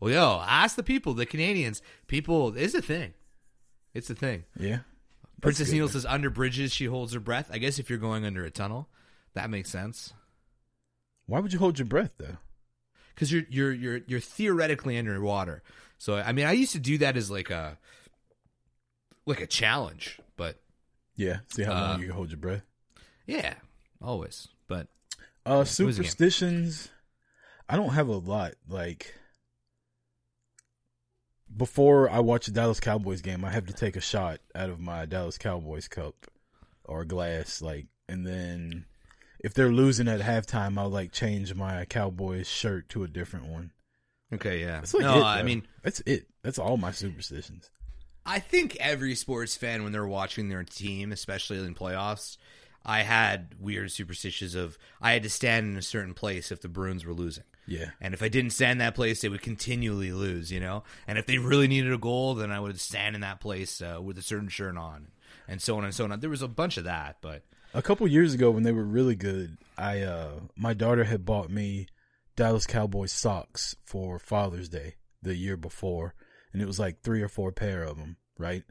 Well, 0.00 0.12
yo, 0.12 0.42
ask 0.44 0.74
the 0.74 0.82
people, 0.82 1.14
the 1.14 1.24
Canadians. 1.24 1.82
People, 2.08 2.56
it's 2.56 2.74
a 2.74 2.82
thing. 2.82 3.14
It's 3.94 4.10
a 4.10 4.14
thing. 4.16 4.42
Yeah. 4.58 4.80
Princess 5.40 5.70
Neil 5.70 5.86
says 5.86 6.04
under 6.04 6.30
bridges 6.30 6.74
she 6.74 6.86
holds 6.86 7.12
her 7.12 7.20
breath. 7.20 7.48
I 7.52 7.58
guess 7.58 7.78
if 7.78 7.88
you're 7.88 8.00
going 8.00 8.24
under 8.24 8.44
a 8.44 8.50
tunnel, 8.50 8.88
that 9.34 9.50
makes 9.50 9.70
sense. 9.70 10.14
Why 11.28 11.38
would 11.40 11.52
you 11.52 11.60
hold 11.60 11.78
your 11.78 11.86
breath 11.86 12.10
though? 12.18 12.38
because 13.14 13.30
you're 13.32 13.44
you're 13.50 13.72
you're 13.72 14.00
you're 14.06 14.20
theoretically 14.20 14.96
underwater. 14.98 15.62
So 15.98 16.16
I 16.16 16.32
mean, 16.32 16.46
I 16.46 16.52
used 16.52 16.72
to 16.72 16.78
do 16.80 16.98
that 16.98 17.16
as 17.16 17.30
like 17.30 17.50
a 17.50 17.78
like 19.26 19.40
a 19.40 19.46
challenge, 19.46 20.18
but 20.36 20.60
Yeah. 21.16 21.40
See 21.48 21.62
how 21.64 21.72
Uh, 21.72 21.80
long 21.88 22.00
you 22.00 22.06
can 22.06 22.14
hold 22.16 22.30
your 22.30 22.38
breath. 22.38 22.62
yeah, 23.26 23.54
always. 24.02 24.48
But 24.68 24.86
Uh, 25.46 25.54
it 25.54 25.58
was 25.58 25.78
a 25.80 25.82
game. 25.84 25.92
superstitions. 25.92 26.88
I 27.68 27.76
don't 27.76 27.92
have 27.94 28.08
a 28.08 28.16
lot. 28.16 28.54
Like 28.68 29.14
before 31.54 32.08
I 32.10 32.20
watch 32.20 32.48
a 32.48 32.52
Dallas 32.52 32.80
Cowboys 32.80 33.20
game, 33.22 33.44
I 33.44 33.50
have 33.50 33.66
to 33.66 33.72
take 33.72 33.96
a 33.96 34.00
shot 34.00 34.40
out 34.54 34.70
of 34.70 34.80
my 34.80 35.06
Dallas 35.06 35.38
Cowboys 35.38 35.88
cup 35.88 36.14
or 36.84 37.04
glass. 37.04 37.60
Like, 37.62 37.86
and 38.08 38.26
then 38.26 38.84
if 39.40 39.54
they're 39.54 39.72
losing 39.72 40.08
at 40.08 40.20
halftime, 40.20 40.78
I'll 40.78 40.88
like 40.88 41.12
change 41.12 41.54
my 41.54 41.84
Cowboys 41.84 42.48
shirt 42.48 42.88
to 42.90 43.04
a 43.04 43.08
different 43.08 43.46
one. 43.46 43.72
okay, 44.34 44.60
yeah. 44.60 44.80
That's 44.80 44.94
like 44.94 45.02
no, 45.02 45.18
it, 45.18 45.24
I 45.24 45.42
mean, 45.42 45.66
that's 45.82 46.00
it. 46.00 46.26
That's 46.42 46.58
all 46.58 46.76
my 46.76 46.92
superstitions. 46.92 47.70
I 48.26 48.40
think 48.40 48.76
every 48.76 49.14
sports 49.14 49.56
fan, 49.56 49.84
when 49.84 49.92
they're 49.92 50.06
watching 50.06 50.48
their 50.48 50.64
team, 50.64 51.12
especially 51.12 51.58
in 51.58 51.74
playoffs, 51.74 52.36
I 52.84 53.00
had 53.00 53.54
weird 53.58 53.90
superstitions 53.90 54.54
of 54.54 54.78
I 55.00 55.12
had 55.12 55.22
to 55.22 55.30
stand 55.30 55.70
in 55.70 55.76
a 55.78 55.82
certain 55.82 56.14
place 56.14 56.52
if 56.52 56.60
the 56.60 56.68
Bruins 56.68 57.04
were 57.04 57.14
losing. 57.14 57.44
Yeah. 57.66 57.90
And 58.00 58.14
if 58.14 58.22
I 58.22 58.28
didn't 58.28 58.52
stand 58.52 58.72
in 58.72 58.78
that 58.78 58.94
place, 58.94 59.20
they 59.20 59.28
would 59.28 59.42
continually 59.42 60.12
lose, 60.12 60.50
you 60.50 60.58
know? 60.58 60.84
And 61.06 61.18
if 61.18 61.26
they 61.26 61.36
really 61.38 61.68
needed 61.68 61.92
a 61.92 61.98
goal, 61.98 62.34
then 62.34 62.50
I 62.50 62.60
would 62.60 62.80
stand 62.80 63.14
in 63.14 63.20
that 63.20 63.40
place 63.40 63.82
uh, 63.82 64.00
with 64.00 64.16
a 64.16 64.22
certain 64.22 64.48
shirt 64.48 64.76
on, 64.76 65.08
and 65.46 65.60
so 65.60 65.76
on 65.76 65.84
and 65.84 65.94
so 65.94 66.04
on. 66.04 66.20
There 66.20 66.30
was 66.30 66.42
a 66.42 66.48
bunch 66.48 66.78
of 66.78 66.84
that, 66.84 67.18
but 67.20 67.42
A 67.74 67.82
couple 67.82 68.06
years 68.08 68.34
ago, 68.34 68.50
when 68.50 68.62
they 68.62 68.72
were 68.72 68.84
really 68.84 69.14
good, 69.14 69.58
I 69.76 70.00
uh 70.02 70.40
my 70.56 70.74
daughter 70.74 71.04
had 71.04 71.24
bought 71.24 71.50
me 71.50 71.86
Dallas 72.36 72.66
Cowboys 72.66 73.12
socks 73.12 73.76
for 73.84 74.18
Father's 74.18 74.68
Day 74.68 74.94
the 75.22 75.34
year 75.36 75.56
before, 75.56 76.14
and 76.52 76.62
it 76.62 76.66
was 76.66 76.78
like 76.78 77.02
three 77.02 77.22
or 77.22 77.28
four 77.28 77.52
pair 77.52 77.82
of 77.82 77.96
them, 77.98 78.16
right? 78.38 78.62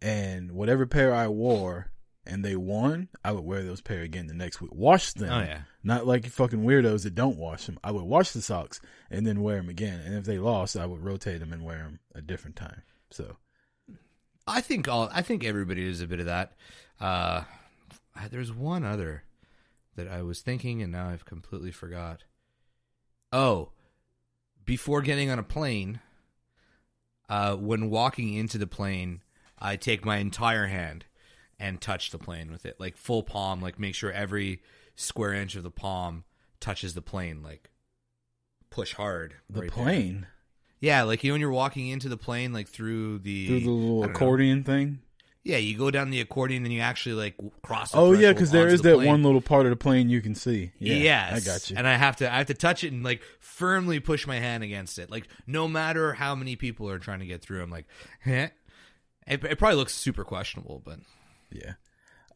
And 0.00 0.52
whatever 0.52 0.86
pair 0.86 1.12
I 1.14 1.28
wore, 1.28 1.90
and 2.24 2.44
they 2.44 2.54
won, 2.56 3.08
I 3.24 3.32
would 3.32 3.44
wear 3.44 3.62
those 3.62 3.80
pair 3.80 4.02
again 4.02 4.28
the 4.28 4.34
next 4.34 4.60
week. 4.60 4.74
Wash 4.74 5.12
them, 5.12 5.30
Oh, 5.32 5.40
yeah. 5.40 5.62
not 5.82 6.06
like 6.06 6.24
you 6.24 6.30
fucking 6.30 6.62
weirdos 6.62 7.02
that 7.02 7.14
don't 7.16 7.36
wash 7.36 7.66
them. 7.66 7.78
I 7.82 7.90
would 7.90 8.04
wash 8.04 8.30
the 8.30 8.42
socks 8.42 8.80
and 9.10 9.26
then 9.26 9.42
wear 9.42 9.56
them 9.56 9.68
again, 9.68 10.00
and 10.00 10.14
if 10.14 10.24
they 10.24 10.38
lost, 10.38 10.76
I 10.76 10.86
would 10.86 11.02
rotate 11.04 11.40
them 11.40 11.52
and 11.52 11.64
wear 11.64 11.78
them 11.78 11.98
a 12.14 12.20
different 12.22 12.56
time. 12.56 12.82
So 13.10 13.36
I 14.46 14.60
think 14.62 14.88
all 14.88 15.10
I 15.12 15.22
think 15.22 15.44
everybody 15.44 15.84
does 15.86 16.00
a 16.00 16.06
bit 16.06 16.20
of 16.20 16.26
that. 16.26 16.52
Uh, 17.00 17.42
there's 18.26 18.52
one 18.52 18.84
other 18.84 19.22
that 19.94 20.08
I 20.08 20.22
was 20.22 20.40
thinking, 20.40 20.82
and 20.82 20.90
now 20.90 21.08
I've 21.08 21.24
completely 21.24 21.70
forgot. 21.70 22.24
Oh, 23.32 23.70
before 24.64 25.02
getting 25.02 25.30
on 25.30 25.38
a 25.38 25.44
plane, 25.44 26.00
uh, 27.28 27.54
when 27.56 27.90
walking 27.90 28.34
into 28.34 28.58
the 28.58 28.66
plane, 28.66 29.22
I 29.58 29.76
take 29.76 30.04
my 30.04 30.16
entire 30.16 30.66
hand 30.66 31.04
and 31.60 31.80
touch 31.80 32.10
the 32.10 32.18
plane 32.18 32.50
with 32.50 32.64
it, 32.64 32.80
like 32.80 32.96
full 32.96 33.22
palm, 33.22 33.60
like 33.60 33.78
make 33.78 33.94
sure 33.94 34.12
every 34.12 34.62
square 34.96 35.34
inch 35.34 35.54
of 35.56 35.62
the 35.62 35.70
palm 35.70 36.24
touches 36.60 36.94
the 36.94 37.02
plane, 37.02 37.42
like 37.42 37.70
push 38.70 38.94
hard. 38.94 39.34
the 39.50 39.60
right 39.60 39.74
there. 39.74 39.84
plane 39.84 40.26
Yeah, 40.80 41.02
like 41.02 41.24
you 41.24 41.30
know 41.30 41.34
when 41.34 41.40
you're 41.40 41.50
walking 41.50 41.88
into 41.88 42.08
the 42.08 42.16
plane, 42.16 42.52
like 42.52 42.68
through 42.68 43.18
the 43.20 43.46
through 43.48 43.60
the 43.60 43.70
little 43.70 44.02
don't 44.02 44.10
know. 44.12 44.14
accordion 44.14 44.62
thing. 44.62 45.00
Yeah, 45.48 45.56
you 45.56 45.78
go 45.78 45.90
down 45.90 46.10
the 46.10 46.20
accordion 46.20 46.64
and 46.64 46.72
you 46.74 46.80
actually 46.80 47.14
like 47.14 47.34
cross. 47.62 47.92
The 47.92 47.98
Oh 47.98 48.12
yeah, 48.12 48.34
because 48.34 48.50
there 48.50 48.68
is 48.68 48.82
the 48.82 48.90
that 48.90 48.94
plane. 48.96 49.08
one 49.08 49.22
little 49.22 49.40
part 49.40 49.64
of 49.64 49.70
the 49.70 49.76
plane 49.76 50.10
you 50.10 50.20
can 50.20 50.34
see. 50.34 50.72
Yeah, 50.78 50.96
yes, 50.96 51.32
I 51.32 51.50
got 51.52 51.70
you. 51.70 51.76
And 51.78 51.88
I 51.88 51.94
have 51.96 52.16
to, 52.16 52.30
I 52.30 52.36
have 52.36 52.48
to 52.48 52.54
touch 52.54 52.84
it 52.84 52.92
and 52.92 53.02
like 53.02 53.22
firmly 53.40 53.98
push 53.98 54.26
my 54.26 54.38
hand 54.38 54.62
against 54.62 54.98
it. 54.98 55.10
Like 55.10 55.26
no 55.46 55.66
matter 55.66 56.12
how 56.12 56.34
many 56.34 56.54
people 56.54 56.90
are 56.90 56.98
trying 56.98 57.20
to 57.20 57.26
get 57.26 57.40
through, 57.40 57.62
I'm 57.62 57.70
like, 57.70 57.86
eh. 58.26 58.48
It, 59.26 59.42
it 59.42 59.58
probably 59.58 59.76
looks 59.76 59.94
super 59.94 60.22
questionable, 60.22 60.82
but 60.84 60.98
yeah. 61.50 61.72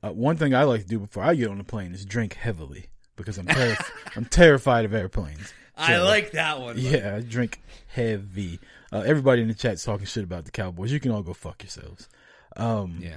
Uh, 0.02 0.12
one 0.12 0.38
thing 0.38 0.54
I 0.54 0.62
like 0.64 0.80
to 0.80 0.88
do 0.88 0.98
before 0.98 1.22
I 1.22 1.34
get 1.34 1.48
on 1.48 1.58
the 1.58 1.64
plane 1.64 1.92
is 1.92 2.06
drink 2.06 2.32
heavily 2.32 2.86
because 3.16 3.36
I'm 3.36 3.46
terrif- 3.46 3.90
I'm 4.16 4.24
terrified 4.24 4.86
of 4.86 4.94
airplanes. 4.94 5.52
I 5.76 5.98
like 5.98 6.30
that 6.32 6.60
one. 6.60 6.76
Yeah, 6.78 7.16
I 7.16 7.20
drink 7.20 7.60
heavy. 7.88 8.58
Uh, 8.90 9.00
everybody 9.00 9.42
in 9.42 9.48
the 9.48 9.54
chat's 9.54 9.84
talking 9.84 10.06
shit 10.06 10.24
about 10.24 10.46
the 10.46 10.50
Cowboys. 10.50 10.92
You 10.92 11.00
can 11.00 11.10
all 11.10 11.22
go 11.22 11.34
fuck 11.34 11.62
yourselves. 11.62 12.08
Um, 12.56 12.98
yeah. 13.00 13.16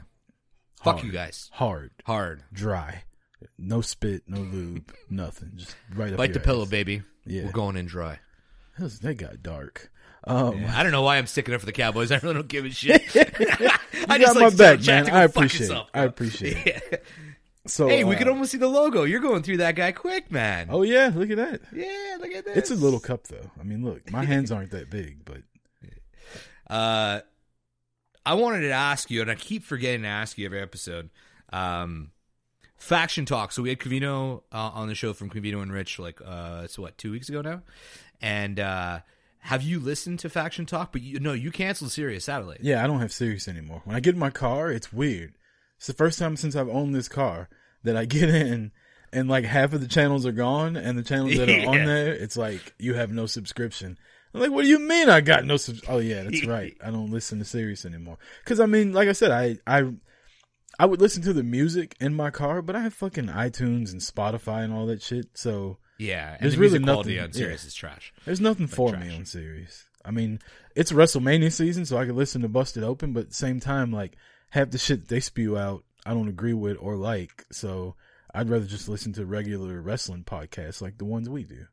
Fuck 0.84 1.04
you 1.04 1.12
guys. 1.12 1.50
Hard, 1.54 1.92
Hard. 2.06 2.44
dry, 2.54 3.04
no 3.58 3.82
spit, 3.82 4.24
no 4.28 4.40
lube, 4.40 4.94
nothing. 5.10 5.54
Just 5.56 5.76
right 5.96 6.12
up 6.12 6.18
Bite 6.18 6.34
the 6.34 6.40
pillow, 6.40 6.66
baby. 6.66 7.02
Yeah. 7.26 7.46
We're 7.46 7.52
going 7.52 7.76
in 7.76 7.86
dry. 7.88 8.20
That, 8.78 9.16
got 9.18 9.42
dark. 9.42 9.90
Um, 10.26 10.62
Yeah, 10.62 10.78
I 10.78 10.84
don't 10.84 10.92
know 10.92 11.02
why 11.02 11.18
I'm 11.18 11.28
sticking 11.28 11.54
up 11.54 11.60
for 11.62 11.66
the 11.66 11.72
Cowboys. 11.72 12.12
I 12.12 12.18
really 12.18 12.36
don't 12.36 12.48
give 12.48 12.66
a 12.66 12.70
shit. 12.72 13.04
I 13.16 14.20
got 14.20 14.20
just 14.20 14.36
my 14.36 14.42
like 14.42 14.52
to 14.52 14.58
back, 14.58 14.86
man. 14.86 15.10
I 15.10 15.24
appreciate 15.24 15.62
it. 15.62 15.70
yourself, 15.70 15.90
I 15.94 16.04
appreciate 16.04 16.58
it. 16.68 16.84
Yeah. 16.92 16.98
So 17.68 17.88
hey, 17.88 18.04
we 18.04 18.14
uh, 18.16 18.20
can 18.20 18.30
almost 18.30 18.52
see 18.52 18.60
the 18.60 18.68
logo. 18.68 19.04
You're 19.06 19.22
going 19.22 19.42
through 19.42 19.58
that 19.58 19.76
guy 19.76 19.92
quick, 19.92 20.32
man. 20.32 20.68
Oh 20.70 20.84
yeah, 20.84 21.12
look 21.16 21.32
at 21.32 21.38
that. 21.38 21.62
yeah, 21.74 22.18
look 22.20 22.32
at 22.32 22.46
that. 22.46 22.58
It's 22.58 22.70
a 22.70 22.76
little 22.76 23.00
cup 23.00 23.24
though. 23.24 23.50
I 23.60 23.64
mean, 23.64 23.84
look, 23.84 24.12
my 24.12 24.24
hands 24.24 24.52
aren't 24.52 24.70
that 24.72 24.92
big, 24.92 25.26
but 25.26 25.38
Uh, 26.70 27.22
I 28.26 28.34
wanted 28.34 28.62
to 28.62 28.72
ask 28.72 29.12
you, 29.12 29.22
and 29.22 29.30
I 29.30 29.36
keep 29.36 29.64
forgetting 29.64 30.02
to 30.02 30.08
ask 30.08 30.38
you 30.38 30.46
every 30.46 30.62
episode. 30.62 31.10
Um, 31.54 32.12
faction 32.78 33.26
talk. 33.26 33.52
So 33.52 33.62
we 33.62 33.70
had 33.70 33.80
Covino 33.80 34.42
uh, 34.52 34.72
on 34.74 34.88
the 34.88 34.96
show 34.96 35.14
from 35.14 35.30
Covino 35.30 35.62
and 35.62 35.72
Rich, 35.72 36.00
like 36.00 36.20
uh, 36.26 36.62
it's 36.64 36.78
what 36.80 36.98
two 36.98 37.12
weeks 37.12 37.30
ago 37.30 37.42
now. 37.42 37.62
And 38.22 38.60
uh, 38.60 39.00
have 39.40 39.62
you 39.62 39.80
listened 39.80 40.20
to 40.20 40.30
faction 40.30 40.66
talk? 40.66 40.92
But 40.92 41.02
you 41.02 41.20
no, 41.20 41.34
you 41.34 41.52
canceled 41.52 41.92
Sirius 41.92 42.26
Satellite. 42.26 42.60
yeah, 42.62 42.84
I 42.84 42.88
don't 42.88 43.00
have 43.00 43.14
Sirius 43.14 43.48
anymore. 43.48 43.82
When 43.86 43.96
I 43.96 44.00
get 44.00 44.16
in 44.16 44.20
my 44.20 44.30
car, 44.32 44.72
it's 44.72 44.92
weird. 44.92 45.34
It's 45.78 45.88
the 45.88 45.94
first 45.94 46.18
time 46.20 46.36
since 46.38 46.56
I've 46.56 46.70
owned 46.70 46.96
this 46.96 47.08
car 47.10 47.50
that 47.84 47.96
I 47.96 48.06
get 48.06 48.30
in 48.30 48.72
and 49.14 49.30
like 49.30 49.46
half 49.46 49.72
of 49.74 49.82
the 49.82 49.88
channels 49.88 50.26
are 50.26 50.32
gone, 50.34 50.76
and 50.76 50.98
the 50.98 51.04
channels 51.04 51.38
that 51.38 51.48
are 51.50 51.52
Yeah. 51.60 51.70
on 51.70 51.86
there, 51.86 52.14
it's 52.14 52.36
like 52.36 52.74
you 52.80 52.96
have 52.96 53.12
no 53.12 53.28
subscription. 53.28 53.98
I'm 54.36 54.42
like, 54.42 54.52
what 54.52 54.64
do 54.64 54.68
you 54.68 54.80
mean 54.80 55.10
I 55.10 55.22
got 55.22 55.46
no 55.46 55.58
subs? 55.58 55.82
Oh 55.88 56.00
yeah, 56.00 56.24
that's 56.24 56.46
right. 56.48 56.76
I 56.84 56.92
don't 56.92 57.10
listen 57.12 57.40
to 57.40 57.46
Sirius 57.46 57.86
anymore. 57.86 58.18
Because 58.44 58.60
I 58.60 58.66
mean, 58.66 58.92
like 58.94 59.08
I 59.10 59.14
said, 59.14 59.32
I 59.32 59.58
I 59.66 59.92
I 60.78 60.86
would 60.86 61.00
listen 61.02 61.24
to 61.24 61.34
the 61.34 61.44
music 61.44 61.96
in 62.02 62.14
my 62.14 62.32
car, 62.32 62.62
but 62.62 62.76
I 62.76 62.82
have 62.82 62.94
fucking 62.94 63.28
iTunes 63.28 63.92
and 63.92 64.02
Spotify 64.02 64.64
and 64.64 64.74
all 64.74 64.86
that 64.88 65.02
shit. 65.02 65.28
So 65.36 65.78
Yeah, 65.98 66.34
and 66.34 66.42
There's 66.42 66.56
the 66.56 66.60
really 66.60 66.80
music 66.80 66.86
quality 66.94 67.16
nothing- 67.16 67.24
on 67.30 67.34
Sirius 67.34 67.64
yeah. 67.64 67.68
is 67.68 67.74
trash. 67.76 68.14
There's 68.26 68.42
nothing 68.42 68.68
for 68.68 68.92
me 68.98 69.16
on 69.16 69.26
Sirius. 69.26 69.86
I 70.04 70.12
mean, 70.12 70.40
it's 70.76 70.92
WrestleMania 70.92 71.52
season, 71.52 71.86
so 71.86 71.98
I 71.98 72.06
can 72.06 72.16
listen 72.16 72.42
to 72.44 72.50
Busted 72.50 72.84
Open, 72.84 73.14
but 73.14 73.22
at 73.22 73.30
the 73.30 73.36
same 73.36 73.60
time, 73.60 73.92
like 73.92 74.18
half 74.50 74.70
the 74.70 74.78
shit 74.78 75.08
they 75.08 75.20
spew 75.22 75.58
out, 75.58 75.84
I 76.06 76.14
don't 76.14 76.28
agree 76.28 76.54
with 76.54 76.78
or 76.80 76.96
like. 76.98 77.46
So 77.52 77.96
I'd 78.34 78.50
rather 78.50 78.66
just 78.66 78.90
listen 78.90 79.14
to 79.14 79.26
regular 79.26 79.82
wrestling 79.82 80.24
podcasts 80.26 80.82
like 80.82 80.98
the 80.98 81.06
ones 81.06 81.30
we 81.30 81.44
do. 81.46 81.66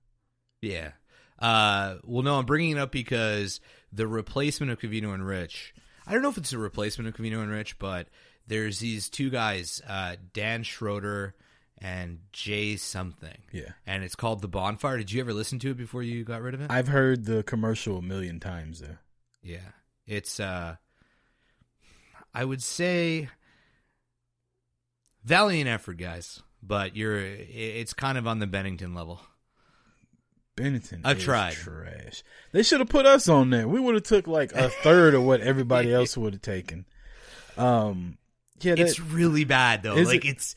Yeah. 0.63 0.93
Uh, 1.39 1.97
well, 2.05 2.23
no, 2.23 2.39
I'm 2.39 2.47
bringing 2.47 2.73
it 2.77 2.79
up 2.79 2.93
because 2.93 3.61
the 3.93 4.07
replacement 4.07 4.73
of 4.73 4.79
Covino 4.79 5.13
and 5.15 5.27
Rich. 5.27 5.75
I 6.07 6.13
don't 6.13 6.23
know 6.23 6.29
if 6.31 6.39
it's 6.39 6.53
a 6.53 6.59
replacement 6.59 7.09
of 7.09 7.17
Covino 7.21 7.43
and 7.43 7.51
Rich, 7.51 7.79
but 7.79 8.09
there's 8.47 8.79
these 8.79 9.09
two 9.09 9.31
guys, 9.31 9.81
uh, 9.89 10.17
Dan 10.33 10.65
Soder 10.65 11.33
and 11.79 12.21
Jay 12.33 12.77
something. 12.77 13.37
Yeah. 13.53 13.71
And 13.87 14.05
it's 14.05 14.15
called 14.15 14.41
The 14.41 14.49
Bonfire. 14.49 14.99
Did 14.99 15.13
you 15.13 15.21
ever 15.21 15.33
listen 15.33 15.59
to 15.61 15.71
it 15.71 15.77
before 15.77 16.03
you 16.03 16.25
got 16.25 16.43
rid 16.43 16.55
of 16.55 16.61
it? 16.61 16.71
I've 16.71 16.89
heard 16.89 17.25
the 17.25 17.43
commercial 17.43 17.99
a 17.99 18.03
million 18.03 18.41
times 18.41 18.81
though. 18.81 18.99
yeah. 19.43 19.59
It's, 20.07 20.41
uh, 20.41 20.77
I 22.35 22.45
would 22.45 22.63
say 22.63 23.29
valiant 25.25 25.69
effort, 25.69 25.97
guys, 25.97 26.43
but 26.63 26.97
you're, 26.97 27.19
it's 27.19 27.95
kind 27.95 28.19
of 28.19 28.27
on 28.27 28.41
the 28.41 28.47
Bennington 28.47 28.95
level. 28.95 29.21
Bennington. 30.57 31.01
I've 31.05 31.19
is 31.19 31.25
tried. 31.25 31.55
Trash. 31.55 32.23
They 32.53 32.63
should 32.63 32.81
have 32.81 32.89
put 32.89 33.07
us 33.07 33.29
on 33.29 33.51
there. 33.51 33.67
We 33.67 33.81
would 33.81 33.95
have 33.95 34.05
took 34.05 34.27
like 34.27 34.53
a 34.53 34.69
third 34.69 35.15
of 35.15 35.23
what 35.23 35.41
everybody 35.41 35.93
else 35.95 36.17
would 36.17 36.35
have 36.35 36.43
taken. 36.43 36.85
Um, 37.57 38.19
Yeah, 38.61 38.75
that- 38.75 38.81
it's 38.87 39.01
really 39.01 39.45
bad 39.45 39.83
though. 39.83 39.95
Like 39.95 40.25
it? 40.25 40.29
it's 40.31 40.55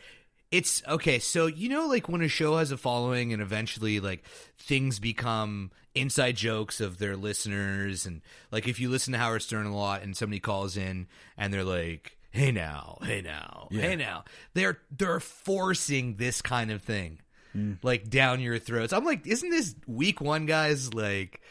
it's 0.51 0.83
okay. 0.87 1.19
So 1.19 1.47
you 1.47 1.69
know, 1.69 1.87
like 1.87 2.07
when 2.07 2.21
a 2.21 2.27
show 2.27 2.57
has 2.57 2.71
a 2.71 2.77
following, 2.77 3.33
and 3.33 3.41
eventually, 3.41 3.99
like 3.99 4.23
things 4.57 4.99
become 4.99 5.71
inside 5.93 6.35
jokes 6.35 6.79
of 6.81 6.97
their 6.97 7.15
listeners, 7.17 8.05
and 8.05 8.21
like 8.51 8.67
if 8.67 8.79
you 8.79 8.89
listen 8.89 9.13
to 9.13 9.19
Howard 9.19 9.41
Stern 9.41 9.65
a 9.65 9.75
lot, 9.75 10.03
and 10.03 10.15
somebody 10.15 10.39
calls 10.39 10.77
in 10.77 11.07
and 11.37 11.53
they're 11.53 11.63
like, 11.63 12.17
"Hey 12.31 12.51
now, 12.51 12.99
hey 13.01 13.21
now, 13.21 13.67
Yeah. 13.71 13.81
hey 13.81 13.95
now," 13.95 14.23
they're 14.53 14.77
they're 14.95 15.19
forcing 15.19 16.15
this 16.17 16.41
kind 16.41 16.71
of 16.71 16.81
thing. 16.83 17.19
Mm. 17.55 17.77
Like 17.83 18.09
down 18.09 18.41
your 18.41 18.59
throats. 18.59 18.91
I'm 18.93 19.05
like, 19.05 19.25
isn't 19.25 19.49
this 19.49 19.75
week 19.87 20.19
one, 20.21 20.45
guys? 20.45 20.93
Like, 20.93 21.41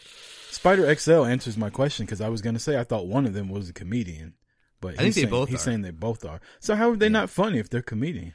Spider 0.50 0.94
XL 0.94 1.24
answers 1.24 1.56
my 1.56 1.70
question 1.70 2.04
because 2.06 2.20
I 2.20 2.28
was 2.28 2.42
going 2.42 2.54
to 2.54 2.60
say 2.60 2.78
I 2.78 2.84
thought 2.84 3.06
one 3.06 3.24
of 3.26 3.32
them 3.32 3.48
was 3.48 3.68
a 3.68 3.72
comedian, 3.72 4.34
but 4.80 4.94
I 4.94 4.96
think 4.96 5.06
he's 5.06 5.14
they 5.14 5.20
saying, 5.22 5.30
both 5.30 5.48
He's 5.48 5.60
are. 5.60 5.64
saying 5.64 5.82
they 5.82 5.90
both 5.90 6.24
are. 6.24 6.40
So 6.60 6.74
how 6.74 6.90
are 6.90 6.96
they 6.96 7.08
not 7.08 7.30
funny 7.30 7.58
if 7.58 7.70
they're 7.70 7.82
comedians? 7.82 8.34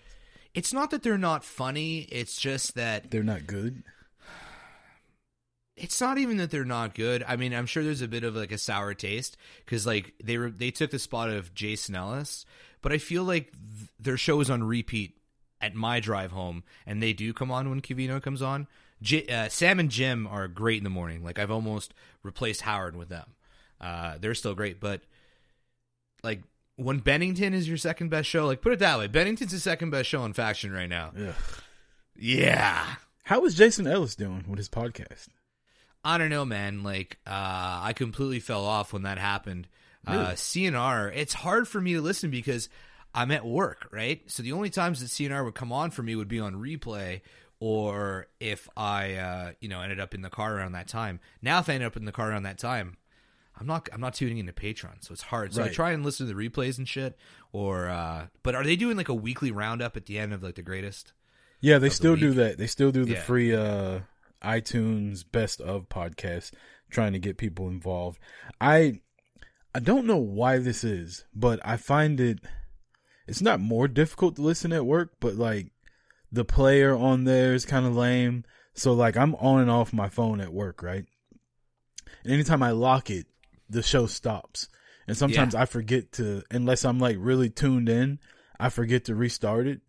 it's 0.56 0.74
not 0.74 0.90
that 0.90 1.04
they're 1.04 1.18
not 1.18 1.44
funny. 1.46 2.00
It's 2.12 2.42
just 2.42 2.74
that 2.76 3.12
They're 3.12 3.22
not 3.24 3.46
good. 3.46 3.84
it's 5.78 6.02
not 6.02 6.18
even 6.18 6.38
that 6.38 6.52
they're 6.52 6.66
not 6.66 6.96
good. 6.96 7.24
I 7.28 7.36
mean, 7.36 7.54
I'm 7.54 7.66
sure 7.68 7.84
there's 7.84 8.02
a 8.02 8.08
bit 8.08 8.24
of 8.24 8.36
like 8.36 8.52
a 8.52 8.58
sour 8.58 8.94
taste 8.94 9.38
because 9.64 9.86
like 9.86 10.14
they 10.24 10.38
were 10.38 10.50
they 10.50 10.72
took 10.72 10.92
the 10.92 11.00
spot 11.00 11.30
of 11.30 11.54
Jason 11.54 11.96
Ellis, 11.96 12.46
but 12.82 12.92
I 12.92 12.98
feel 12.98 13.24
like 13.24 13.52
th- 13.52 13.90
their 14.00 14.18
show 14.18 14.42
is 14.42 14.50
on 14.50 14.64
repeat 14.64 15.16
at 15.62 15.76
my 15.76 16.00
drive 16.00 16.32
home, 16.32 16.64
and 16.86 17.02
they 17.04 17.14
do 17.14 17.34
come 17.34 17.52
on 17.52 17.70
when 17.70 17.82
Covino 17.82 18.22
comes 18.22 18.42
on. 18.42 18.68
J- 19.02 19.28
uh, 19.28 19.50
Sam 19.50 19.80
and 19.80 19.90
Jim 19.90 20.28
are 20.28 20.48
great 20.48 20.78
in 20.78 20.84
the 20.84 20.90
morning. 20.90 21.24
Like 21.24 21.40
I've 21.40 21.52
almost 21.52 21.94
replaced 22.24 22.62
Howard 22.62 22.96
with 22.96 23.10
them. 23.10 23.28
Uh, 23.80 24.18
they're 24.20 24.36
still 24.36 24.56
great, 24.56 24.80
but 24.80 25.02
like 26.24 26.42
when 26.76 27.00
Bennington 27.00 27.54
is 27.54 27.68
your 27.68 27.78
second 27.78 28.10
best 28.10 28.28
show, 28.30 28.46
like 28.46 28.62
put 28.62 28.74
it 28.74 28.80
that 28.80 28.98
way, 29.00 29.08
Bennington's 29.08 29.52
the 29.52 29.60
second 29.60 29.90
best 29.90 30.10
show 30.10 30.26
in 30.26 30.34
faction 30.34 30.72
right 30.72 30.90
now. 30.90 31.12
Ugh. 31.18 31.34
Yeah. 32.16 32.86
How 33.24 33.44
is 33.46 33.56
Jason 33.56 33.88
Ellis 33.88 34.16
doing 34.16 34.44
with 34.48 34.58
his 34.58 34.70
podcast? 34.70 35.28
I 36.04 36.18
don't 36.18 36.30
know, 36.30 36.46
man. 36.46 36.84
Like, 36.84 37.18
uh, 37.28 37.32
I 37.84 37.94
completely 37.96 38.40
fell 38.40 38.66
off 38.66 38.94
when 38.94 39.04
that 39.04 39.18
happened. 39.18 39.68
Uh, 40.08 40.12
Really? 40.14 40.34
CNR, 40.36 41.12
it's 41.16 41.34
hard 41.34 41.68
for 41.68 41.80
me 41.82 41.94
to 41.94 42.02
listen 42.02 42.32
because 42.32 42.70
I'm 43.14 43.32
at 43.32 43.46
work, 43.46 43.88
right? 43.92 44.22
So 44.30 44.44
the 44.44 44.52
only 44.52 44.70
times 44.70 45.00
that 45.02 45.08
CNR 45.08 45.44
would 45.46 45.56
come 45.56 45.72
on 45.72 45.92
for 45.92 46.04
me 46.04 46.16
would 46.16 46.28
be 46.28 46.40
on 46.40 46.56
replay 46.56 47.22
or 47.60 48.28
if 48.40 48.70
I, 48.78 49.16
uh, 49.16 49.52
you 49.60 49.68
know, 49.68 49.82
ended 49.82 50.00
up 50.00 50.14
in 50.14 50.22
the 50.22 50.30
car 50.30 50.56
around 50.56 50.74
that 50.74 50.88
time. 50.88 51.20
Now, 51.42 51.60
if 51.60 51.70
I 51.70 51.74
end 51.74 51.84
up 51.84 51.98
in 51.98 52.06
the 52.06 52.12
car 52.12 52.30
around 52.30 52.44
that 52.44 52.58
time, 52.58 52.98
I'm 53.60 53.68
not, 53.68 53.90
I'm 53.92 54.00
not 54.00 54.14
tuning 54.14 54.38
into 54.38 54.54
Patreon, 54.54 55.04
so 55.04 55.12
it's 55.12 55.24
hard. 55.24 55.54
So 55.54 55.64
I 55.64 55.68
try 55.70 55.92
and 55.92 56.06
listen 56.06 56.28
to 56.28 56.34
the 56.34 56.50
replays 56.50 56.78
and 56.78 56.88
shit. 56.88 57.18
Or, 57.52 57.90
uh, 57.90 58.28
but 58.44 58.56
are 58.56 58.64
they 58.64 58.78
doing 58.78 58.96
like 58.96 59.10
a 59.10 59.14
weekly 59.14 59.52
roundup 59.52 59.98
at 59.98 60.06
the 60.06 60.18
end 60.18 60.34
of 60.34 60.42
like 60.42 60.56
the 60.56 60.62
greatest? 60.62 61.12
Yeah, 61.60 61.78
they 61.78 61.88
of 61.88 61.92
the 61.92 61.96
still 61.96 62.16
do 62.16 62.32
that. 62.34 62.58
They 62.58 62.68
still 62.68 62.92
do 62.92 63.04
the 63.04 63.14
Yeah. 63.14 63.22
free 63.22 63.54
uh 63.54 64.00
iTunes 64.42 65.26
best 65.30 65.60
of 65.60 65.90
podcast 65.90 66.52
trying 66.90 67.12
to 67.14 67.20
get 67.20 67.38
people 67.38 67.68
involved. 67.68 68.20
I 68.62 69.02
I 69.76 69.80
don't 69.80 70.06
know 70.08 70.18
why 70.18 70.58
this 70.58 70.84
is, 70.84 71.26
but 71.36 71.60
I 71.66 71.76
find 71.78 72.20
it 72.20 72.40
it's 73.30 73.42
not 73.42 73.60
more 73.60 73.88
difficult 73.88 74.36
to 74.36 74.42
listen 74.42 74.74
at 74.74 74.86
work, 74.86 75.14
but 75.20 75.36
like 75.36 75.68
the 76.32 76.46
player 76.46 76.96
on 76.96 77.24
there 77.24 77.54
is 77.54 77.66
kind 77.66 77.86
of 77.86 77.96
lame. 77.96 78.44
So 78.74 78.94
like 78.94 79.18
I'm 79.18 79.36
on 79.36 79.62
and 79.62 79.72
off 79.72 79.94
my 79.94 80.10
phone 80.10 80.42
at 80.42 80.54
work, 80.54 80.82
right? 80.82 81.06
And 82.24 82.34
anytime 82.34 82.64
I 82.64 82.72
lock 82.72 83.10
it, 83.10 83.28
the 83.70 83.84
show 83.84 84.08
stops. 84.08 84.68
And 85.08 85.18
sometimes 85.18 85.56
I 85.56 85.66
forget 85.66 86.12
to 86.14 86.44
unless 86.52 86.86
I'm 86.86 87.00
like 87.00 87.18
really 87.20 87.50
tuned 87.50 87.90
in, 87.90 88.20
I 88.60 88.70
forget 88.70 89.06
to 89.06 89.16
restart 89.16 89.68
it. 89.68 89.82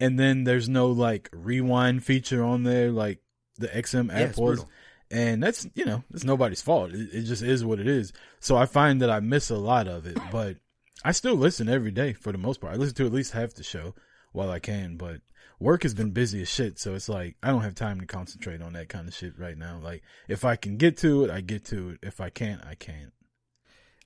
And 0.00 0.18
then 0.18 0.44
there's 0.44 0.68
no 0.68 0.88
like 0.88 1.28
rewind 1.32 2.04
feature 2.04 2.44
on 2.44 2.62
there 2.62 2.90
like 2.90 3.20
the 3.58 3.68
XM 3.68 4.12
app 4.12 4.30
it's 4.30 4.38
was. 4.38 4.64
And 5.10 5.42
that's 5.42 5.66
you 5.74 5.84
know, 5.84 6.04
it's 6.12 6.24
nobody's 6.24 6.62
fault. 6.62 6.92
It, 6.92 7.08
it 7.12 7.22
just 7.22 7.42
is 7.42 7.64
what 7.64 7.80
it 7.80 7.88
is. 7.88 8.12
So 8.40 8.56
I 8.56 8.66
find 8.66 9.02
that 9.02 9.10
I 9.10 9.20
miss 9.20 9.50
a 9.50 9.56
lot 9.56 9.88
of 9.88 10.06
it, 10.06 10.18
but 10.30 10.56
I 11.04 11.12
still 11.12 11.34
listen 11.34 11.68
every 11.68 11.90
day 11.90 12.12
for 12.12 12.32
the 12.32 12.38
most 12.38 12.60
part. 12.60 12.74
I 12.74 12.76
listen 12.76 12.96
to 12.96 13.06
at 13.06 13.12
least 13.12 13.32
half 13.32 13.54
the 13.54 13.62
show 13.62 13.94
while 14.32 14.50
I 14.50 14.58
can, 14.58 14.96
but 14.96 15.20
work 15.60 15.82
has 15.82 15.94
been 15.94 16.10
busy 16.10 16.42
as 16.42 16.48
shit, 16.48 16.78
so 16.78 16.94
it's 16.94 17.08
like 17.08 17.36
I 17.42 17.48
don't 17.48 17.62
have 17.62 17.74
time 17.74 18.00
to 18.00 18.06
concentrate 18.06 18.62
on 18.62 18.72
that 18.74 18.88
kind 18.88 19.08
of 19.08 19.14
shit 19.14 19.38
right 19.38 19.56
now. 19.56 19.80
Like 19.82 20.02
if 20.28 20.44
I 20.44 20.56
can 20.56 20.76
get 20.76 20.96
to 20.98 21.24
it, 21.24 21.30
I 21.30 21.40
get 21.40 21.64
to 21.66 21.90
it. 21.90 21.98
If 22.02 22.20
I 22.20 22.30
can't, 22.30 22.64
I 22.64 22.74
can't. 22.74 23.12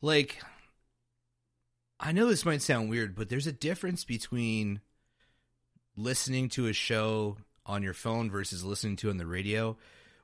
like 0.01 0.41
I 1.99 2.13
know 2.13 2.27
this 2.27 2.45
might 2.45 2.63
sound 2.63 2.91
weird, 2.91 3.15
but 3.15 3.29
there's 3.29 3.47
a 3.47 3.53
difference 3.53 4.05
between 4.05 4.81
listening 5.97 6.49
to 6.51 6.67
a 6.67 6.73
show 6.73 7.37
on 7.65 7.83
your 7.83 7.95
phone 7.95 8.29
versus 8.31 8.65
listening 8.65 8.97
to 8.97 9.09
it 9.09 9.13
on 9.13 9.19
the 9.19 9.27
radio 9.27 9.77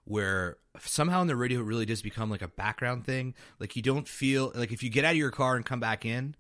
where 0.05 0.57
somehow 0.81 1.21
on 1.21 1.27
the 1.27 1.37
radio 1.37 1.61
it 1.61 1.65
really 1.65 1.87
does 1.87 2.03
become 2.03 2.31
like 2.31 2.43
a 2.43 2.49
background 2.49 3.05
thing. 3.05 3.35
Like 3.61 3.77
you 3.77 3.83
don't 3.83 4.09
feel 4.09 4.51
like 4.55 4.73
if 4.73 4.83
you 4.83 4.91
get 4.91 5.05
out 5.05 5.13
of 5.13 5.19
your 5.19 5.31
car 5.31 5.55
and 5.55 5.65
come 5.65 5.81
back 5.81 6.05
in, 6.05 6.35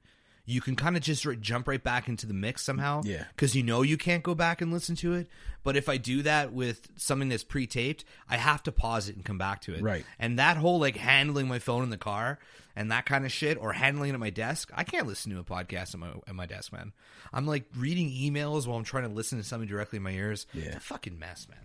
you 0.48 0.62
can 0.62 0.76
kind 0.76 0.96
of 0.96 1.02
just 1.02 1.26
right, 1.26 1.38
jump 1.38 1.68
right 1.68 1.82
back 1.82 2.08
into 2.08 2.26
the 2.26 2.32
mix 2.32 2.62
somehow. 2.62 3.02
Yeah. 3.04 3.24
Because 3.36 3.54
you 3.54 3.62
know 3.62 3.82
you 3.82 3.98
can't 3.98 4.22
go 4.22 4.34
back 4.34 4.62
and 4.62 4.72
listen 4.72 4.96
to 4.96 5.12
it. 5.12 5.28
But 5.62 5.76
if 5.76 5.90
I 5.90 5.98
do 5.98 6.22
that 6.22 6.54
with 6.54 6.88
something 6.96 7.28
that's 7.28 7.44
pre 7.44 7.66
taped, 7.66 8.06
I 8.30 8.38
have 8.38 8.62
to 8.62 8.72
pause 8.72 9.10
it 9.10 9.16
and 9.16 9.22
come 9.22 9.36
back 9.36 9.60
to 9.62 9.74
it. 9.74 9.82
Right. 9.82 10.06
And 10.18 10.38
that 10.38 10.56
whole 10.56 10.80
like 10.80 10.96
handling 10.96 11.48
my 11.48 11.58
phone 11.58 11.82
in 11.82 11.90
the 11.90 11.98
car 11.98 12.38
and 12.74 12.90
that 12.90 13.04
kind 13.04 13.26
of 13.26 13.32
shit, 13.32 13.58
or 13.58 13.74
handling 13.74 14.10
it 14.10 14.14
at 14.14 14.20
my 14.20 14.30
desk, 14.30 14.70
I 14.74 14.84
can't 14.84 15.06
listen 15.06 15.32
to 15.32 15.38
a 15.38 15.44
podcast 15.44 15.92
at 15.92 16.00
my 16.00 16.08
at 16.26 16.34
my 16.34 16.46
desk, 16.46 16.72
man. 16.72 16.92
I'm 17.30 17.46
like 17.46 17.64
reading 17.76 18.08
emails 18.08 18.66
while 18.66 18.78
I'm 18.78 18.84
trying 18.84 19.06
to 19.06 19.14
listen 19.14 19.36
to 19.36 19.44
something 19.44 19.68
directly 19.68 19.98
in 19.98 20.02
my 20.02 20.12
ears. 20.12 20.46
Yeah. 20.54 20.64
It's 20.66 20.76
a 20.76 20.80
fucking 20.80 21.18
mess, 21.18 21.46
man. 21.50 21.58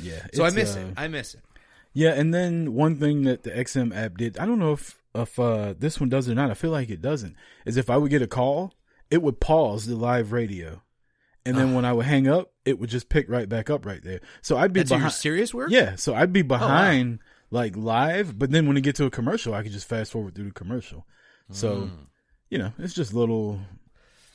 Yeah. 0.00 0.24
So 0.32 0.44
I 0.44 0.50
miss 0.50 0.76
uh, 0.76 0.80
it. 0.80 0.94
I 0.96 1.08
miss 1.08 1.34
it. 1.34 1.40
Yeah, 1.92 2.12
and 2.12 2.32
then 2.32 2.74
one 2.74 2.96
thing 2.96 3.22
that 3.24 3.42
the 3.42 3.50
XM 3.50 3.94
app 3.94 4.16
did, 4.16 4.38
I 4.38 4.46
don't 4.46 4.58
know 4.58 4.72
if 4.72 5.01
if 5.14 5.38
uh, 5.38 5.74
this 5.78 6.00
one 6.00 6.08
does 6.08 6.28
or 6.28 6.34
not. 6.34 6.50
I 6.50 6.54
feel 6.54 6.70
like 6.70 6.90
it 6.90 7.02
doesn't. 7.02 7.36
Is 7.66 7.76
if 7.76 7.90
I 7.90 7.96
would 7.96 8.10
get 8.10 8.22
a 8.22 8.26
call, 8.26 8.74
it 9.10 9.22
would 9.22 9.40
pause 9.40 9.86
the 9.86 9.96
live 9.96 10.32
radio, 10.32 10.82
and 11.44 11.56
then 11.56 11.74
when 11.74 11.84
I 11.84 11.92
would 11.92 12.06
hang 12.06 12.28
up, 12.28 12.52
it 12.64 12.78
would 12.78 12.90
just 12.90 13.08
pick 13.08 13.28
right 13.28 13.48
back 13.48 13.70
up 13.70 13.84
right 13.84 14.02
there. 14.02 14.20
So 14.40 14.56
I'd 14.56 14.72
be 14.72 14.82
behind. 14.84 15.12
serious 15.12 15.52
work? 15.52 15.70
Yeah, 15.70 15.96
so 15.96 16.14
I'd 16.14 16.32
be 16.32 16.42
wow. 16.42 16.58
behind 16.58 17.18
like 17.50 17.76
live, 17.76 18.38
but 18.38 18.50
then 18.50 18.66
when 18.66 18.76
it 18.76 18.82
get 18.82 18.96
to 18.96 19.04
a 19.04 19.10
commercial, 19.10 19.54
I 19.54 19.62
could 19.62 19.72
just 19.72 19.88
fast 19.88 20.12
forward 20.12 20.34
through 20.34 20.46
the 20.46 20.52
commercial. 20.52 21.06
So, 21.50 21.90
you 22.48 22.56
know, 22.56 22.72
it's 22.78 22.94
just 22.94 23.12
little 23.12 23.60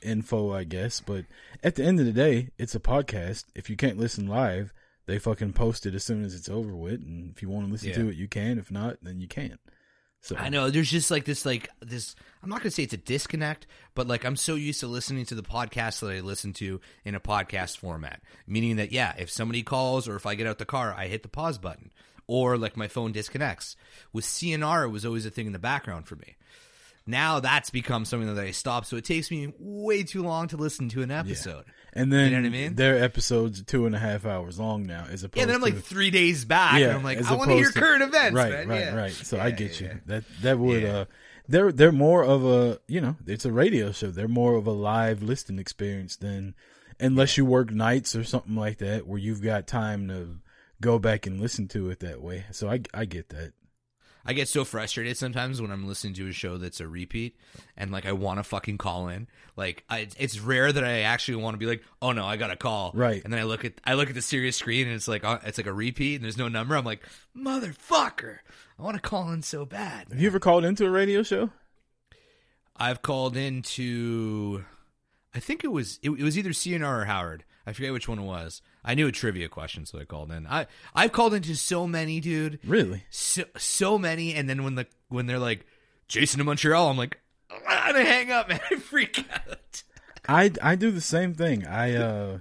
info, 0.04 0.54
I 0.54 0.66
guess. 0.66 1.02
But 1.02 1.26
at 1.64 1.76
the 1.76 1.84
end 1.84 2.00
of 2.00 2.06
the 2.06 2.12
day, 2.12 2.50
it's 2.60 2.76
a 2.76 2.80
podcast. 2.80 3.46
If 3.56 3.72
you 3.72 3.76
can't 3.76 3.98
listen 3.98 4.28
live, 4.28 4.72
they 5.08 5.18
fucking 5.18 5.54
post 5.54 5.86
it 5.86 5.96
as 5.96 6.04
soon 6.04 6.24
as 6.24 6.36
it's 6.36 6.50
over 6.50 6.76
with, 6.76 7.02
and 7.02 7.32
if 7.36 7.42
you 7.42 7.50
want 7.50 7.66
to 7.66 7.72
listen 7.72 7.94
to 7.94 8.10
it, 8.10 8.16
you 8.16 8.28
can. 8.28 8.60
If 8.60 8.70
not, 8.70 8.98
then 9.02 9.20
you 9.20 9.28
can't. 9.28 9.60
So 10.22 10.36
I 10.36 10.50
know 10.50 10.70
there's 10.70 10.90
just 10.90 11.12
like 11.12 11.26
this 11.26 11.46
like 11.46 11.70
this 11.80 12.16
I'm 12.44 12.50
not 12.50 12.60
going 12.60 12.70
to 12.70 12.76
say 12.76 12.84
it's 12.84 12.94
a 12.94 12.98
disconnect, 12.98 13.68
but 13.96 14.08
like 14.08 14.26
I'm 14.26 14.36
so 14.36 14.56
used 14.56 14.82
to 14.82 14.88
listening 14.88 15.26
to 15.26 15.36
the 15.36 15.44
podcast 15.44 16.02
that 16.02 16.12
I 16.12 16.20
listen 16.20 16.54
to 16.54 16.82
in 17.06 17.16
a 17.16 17.20
podcast 17.20 17.78
format. 17.78 18.22
Meaning 18.46 18.78
that 18.78 18.92
yeah, 18.92 19.14
if 19.18 19.30
somebody 19.30 19.64
calls 19.64 20.08
or 20.08 20.16
if 20.16 20.26
I 20.26 20.36
get 20.36 20.48
out 20.48 20.58
the 20.58 20.66
car, 20.66 20.94
I 20.94 21.08
hit 21.08 21.24
the 21.24 21.30
pause 21.30 21.58
button 21.58 21.92
or 22.28 22.58
like 22.58 22.76
my 22.76 22.88
phone 22.88 23.12
disconnects. 23.12 23.76
With 24.12 24.26
CNR 24.26 24.86
it 24.86 24.90
was 24.90 25.06
always 25.06 25.26
a 25.26 25.30
thing 25.30 25.48
in 25.48 25.54
the 25.54 25.60
background 25.60 26.08
for 26.08 26.16
me. 26.16 26.36
Now 27.06 27.40
that's 27.40 27.70
become 27.70 28.04
something 28.04 28.34
that 28.34 28.44
I 28.44 28.52
stop, 28.52 28.86
so 28.86 28.98
it 28.98 29.06
takes 29.06 29.32
me 29.32 29.54
way 29.58 30.04
too 30.04 30.24
long 30.24 30.50
to 30.50 30.58
listen 30.58 30.90
to 30.90 31.02
an 31.04 31.12
episode. 31.12 31.64
And 31.98 32.14
then 32.14 32.32
You 32.32 32.38
know 32.38 32.44
what 32.44 32.48
I 32.48 32.50
mean? 32.50 32.76
their 32.76 33.04
episodes 33.04 33.60
are 33.60 33.64
two 33.64 33.86
and 33.86 33.96
a 33.96 34.00
half 34.00 34.26
hours 34.26 34.60
long 34.60 34.86
now, 34.86 35.06
as 35.10 35.24
opposed 35.24 35.38
Yeah, 35.40 35.46
then 35.48 35.56
I'm 35.56 35.62
like 35.62 35.76
to, 35.76 35.82
three 35.82 36.12
days 36.12 36.46
back, 36.46 36.80
and 36.82 36.92
I'm 36.92 37.04
like, 37.04 37.22
I 37.24 37.34
want 37.36 37.50
to 37.50 37.58
hear 37.58 37.72
current 37.72 38.04
events, 38.04 38.36
Right, 38.36 38.52
man. 38.52 38.68
right, 38.70 38.80
Yeah. 38.80 38.96
right. 38.96 39.12
So 39.12 39.40
I 39.40 39.52
get 39.52 39.82
yeah, 39.82 39.88
you. 39.88 39.94
yeah. 39.94 40.00
That 40.06 40.24
that 40.44 40.60
would 40.60 40.84
Yeah. 40.84 40.90
uh, 41.00 41.06
they're 41.50 41.72
they're 41.72 41.92
more 41.92 42.24
of 42.24 42.46
a 42.46 42.80
you 42.88 43.02
know 43.02 43.16
it's 43.26 43.46
a 43.46 43.52
radio 43.52 43.92
show. 43.92 44.12
They're 44.12 44.28
more 44.28 44.56
of 44.56 44.68
a 44.68 44.72
live 44.72 45.22
listening 45.24 45.60
experience 45.60 46.16
than 46.16 46.54
unless 47.00 47.38
you 47.38 47.46
work 47.46 47.72
nights 47.72 48.16
or 48.16 48.24
something 48.24 48.56
like 48.56 48.78
that 48.80 49.08
where 49.08 49.20
you've 49.20 49.42
got 49.42 49.66
time 49.68 50.08
to 50.10 50.38
go 50.82 51.00
back 51.00 51.26
and 51.26 51.40
listen 51.42 51.68
to 51.70 51.90
it 51.90 52.00
that 52.02 52.22
way. 52.22 52.46
So 52.52 52.70
I 52.70 52.82
I 52.94 53.06
get 53.06 53.30
that. 53.30 53.54
I 54.28 54.34
get 54.34 54.50
so 54.50 54.66
frustrated 54.66 55.16
sometimes 55.16 55.62
when 55.62 55.72
I'm 55.72 55.88
listening 55.88 56.14
to 56.16 56.28
a 56.28 56.34
show 56.34 56.58
that's 56.58 56.82
a 56.82 56.88
repeat 56.88 57.38
and 57.78 57.92
like 57.92 58.06
I 58.06 58.12
want 58.12 58.40
to 58.40 58.44
fucking 58.44 58.78
call 58.78 59.08
in. 59.08 59.28
Like 59.56 59.86
I, 59.90 60.10
it's 60.20 60.40
rare 60.40 60.72
that 60.72 60.84
I 60.84 61.02
actually 61.02 61.38
want 61.38 61.54
to 61.54 61.58
be 61.58 61.66
like, 61.66 61.82
"Oh 62.02 62.12
no, 62.12 62.26
I 62.26 62.36
got 62.36 62.48
to 62.48 62.58
call." 62.58 62.92
Right. 62.94 63.24
And 63.24 63.32
then 63.32 63.40
I 63.40 63.44
look 63.44 63.64
at 63.64 63.74
I 63.86 63.94
look 63.94 64.10
at 64.10 64.16
the 64.16 64.22
Sirius 64.22 64.58
screen 64.58 64.88
and 64.88 64.96
it's 64.96 65.08
like 65.08 65.24
uh, 65.24 65.40
it's 65.46 65.58
like 65.58 65.68
a 65.68 65.74
repeat 65.74 66.16
and 66.16 66.24
there's 66.26 66.38
no 66.38 66.50
number. 66.50 66.76
I'm 66.76 66.84
like, 66.84 67.04
"Motherfucker. 67.36 68.40
I 68.78 68.84
want 68.84 68.96
to 68.96 69.02
call 69.02 69.32
in 69.32 69.42
so 69.44 69.66
bad." 69.66 70.08
Have 70.10 70.20
you 70.20 70.28
ever 70.28 70.40
called 70.40 70.66
into 70.66 70.86
a 70.86 70.90
radio 70.90 71.24
show? 71.24 71.50
I've 72.76 73.02
called 73.02 73.38
into 73.38 74.66
I 75.34 75.40
think 75.40 75.64
it 75.64 75.72
was 75.72 76.00
it, 76.04 76.10
it 76.10 76.24
was 76.24 76.38
either 76.38 76.50
CNR 76.50 77.02
or 77.02 77.06
Howard. 77.06 77.44
I 77.68 77.74
forget 77.74 77.92
which 77.92 78.08
one 78.08 78.18
it 78.18 78.24
was. 78.24 78.62
I 78.82 78.96
knew 78.96 79.08
a 79.08 79.12
trivia 79.12 79.50
question, 79.50 79.86
so 79.86 80.00
I 80.00 80.06
called 80.06 80.32
in. 80.32 80.48
I 80.48 80.68
I've 80.96 81.12
called 81.12 81.34
into 81.34 81.54
so 81.54 81.86
many, 81.86 82.22
dude. 82.22 82.60
Really? 82.66 83.04
So 83.10 83.44
so 83.58 83.98
many, 83.98 84.34
and 84.34 84.50
then 84.50 84.64
when 84.64 84.76
the 84.76 84.88
when 85.10 85.28
they're 85.28 85.38
like 85.38 85.66
Jason 86.08 86.38
to 86.38 86.46
Montreal, 86.46 86.90
I'm 86.90 86.98
like, 86.98 87.20
I'm 87.68 87.94
gonna 87.94 88.06
hang 88.06 88.32
up, 88.32 88.48
man. 88.48 88.62
I 88.72 88.78
freak 88.78 89.26
out. 89.34 89.84
I 90.30 90.52
I 90.62 90.76
do 90.76 90.92
the 90.92 91.02
same 91.02 91.34
thing. 91.34 91.68
I 91.68 91.96
uh 91.96 92.38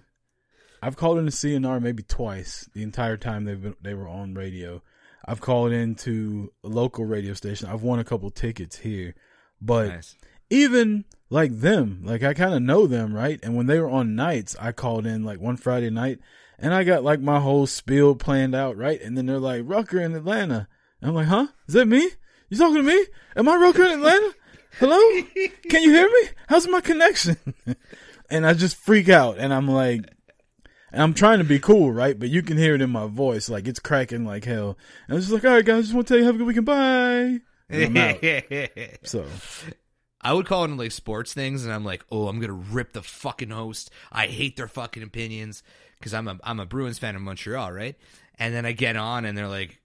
I've 0.81 0.97
called 0.97 1.19
into 1.19 1.33
CNR 1.33 1.83
maybe 1.83 2.05
twice 2.05 2.71
the 2.73 2.85
entire 2.85 3.17
time 3.17 3.47
they've 3.47 3.61
been 3.61 3.75
they 3.83 3.95
were 3.95 4.09
on 4.09 4.35
radio. 4.35 4.81
I've 5.25 5.41
called 5.41 5.73
into 5.73 6.53
a 6.63 6.69
local 6.69 7.05
radio 7.05 7.35
station. 7.35 7.69
I've 7.69 7.83
won 7.83 7.99
a 7.99 8.05
couple 8.05 8.31
tickets 8.31 8.77
here. 8.79 9.17
But 9.61 9.89
Nice. 9.89 10.17
Even 10.51 11.05
like 11.31 11.61
them, 11.61 12.03
like 12.05 12.23
I 12.23 12.35
kind 12.35 12.55
of 12.55 12.63
know 12.63 12.87
them, 12.87 13.15
right? 13.15 13.41
And 13.43 13.57
when 13.57 13.67
they 13.67 13.81
were 13.81 13.91
on 13.91 14.15
nights, 14.15 14.57
I 14.61 14.73
called 14.73 15.07
in 15.07 15.25
like 15.25 15.41
one 15.41 15.57
Friday 15.57 15.91
night 15.91 16.19
and 16.59 16.73
I 16.73 16.85
got 16.85 17.05
like 17.05 17.21
my 17.21 17.41
whole 17.41 17.67
spiel 17.67 18.15
planned 18.15 18.55
out, 18.55 18.77
right? 18.77 19.01
And 19.01 19.17
then 19.17 19.27
they're 19.27 19.39
like, 19.39 19.63
Rucker 19.65 20.01
in 20.01 20.15
Atlanta. 20.15 20.69
And 21.01 21.11
I'm 21.11 21.15
like, 21.15 21.27
huh? 21.27 21.49
Is 21.67 21.75
that 21.75 21.87
me? 21.87 22.11
You 22.49 22.57
talking 22.57 22.77
to 22.77 22.83
me? 22.83 23.07
Am 23.35 23.49
I 23.49 23.57
Rucker 23.57 23.83
in 23.83 23.93
Atlanta? 23.93 24.35
Hello? 24.79 24.99
Can 25.69 25.83
you 25.83 25.91
hear 25.91 26.09
me? 26.09 26.29
How's 26.49 26.69
my 26.69 26.81
connection? 26.81 27.37
and 28.31 28.47
I 28.47 28.55
just 28.55 28.77
freak 28.77 29.09
out 29.09 29.39
and 29.39 29.53
I'm 29.53 29.69
like, 29.69 30.05
and 30.93 31.03
I'm 31.03 31.15
trying 31.15 31.39
to 31.39 31.45
be 31.45 31.59
cool, 31.59 31.93
right? 31.93 32.19
But 32.19 32.29
you 32.29 32.43
can 32.43 32.57
hear 32.57 32.75
it 32.75 32.81
in 32.81 32.91
my 32.91 33.07
voice, 33.07 33.49
like 33.49 33.67
it's 33.67 33.81
cracking 33.81 34.25
like 34.25 34.45
hell. 34.45 34.79
And 35.09 35.17
I'm 35.17 35.21
just 35.21 35.33
like, 35.33 35.45
all 35.45 35.53
right, 35.53 35.65
guys, 35.65 35.85
just 35.85 35.95
want 35.95 36.07
to 36.07 36.15
tell 36.15 36.19
you, 36.19 36.25
have 36.25 36.37
a 36.37 36.39
good 36.39 36.47
weekend, 36.47 36.67
bye. 36.67 37.41
And 37.69 37.85
I'm 37.85 37.97
out. 37.97 38.71
So 39.03 39.27
I 40.27 40.33
would 40.33 40.47
call 40.47 40.65
into 40.65 40.77
like 40.77 40.91
sports 40.91 41.33
things, 41.33 41.65
and 41.65 41.73
I'm 41.73 41.85
like, 41.85 42.05
oh, 42.11 42.27
I'm 42.27 42.41
gonna 42.41 42.53
rip 42.53 42.93
the 42.93 43.03
fucking 43.03 43.51
host. 43.51 43.91
I 44.11 44.27
hate 44.27 44.57
their 44.57 44.67
fucking 44.67 45.05
opinions 45.05 45.63
because 46.01 46.13
I'm 46.13 46.27
a 46.27 46.37
I'm 46.43 46.59
a 46.59 46.67
Bruins 46.67 46.99
fan 46.99 47.15
in 47.15 47.23
Montreal, 47.23 47.71
right? 47.71 47.95
And 48.37 48.53
then 48.53 48.67
I 48.67 48.73
get 48.73 48.97
on, 48.97 49.25
and 49.25 49.39
they're 49.39 49.47
like, 49.47 49.79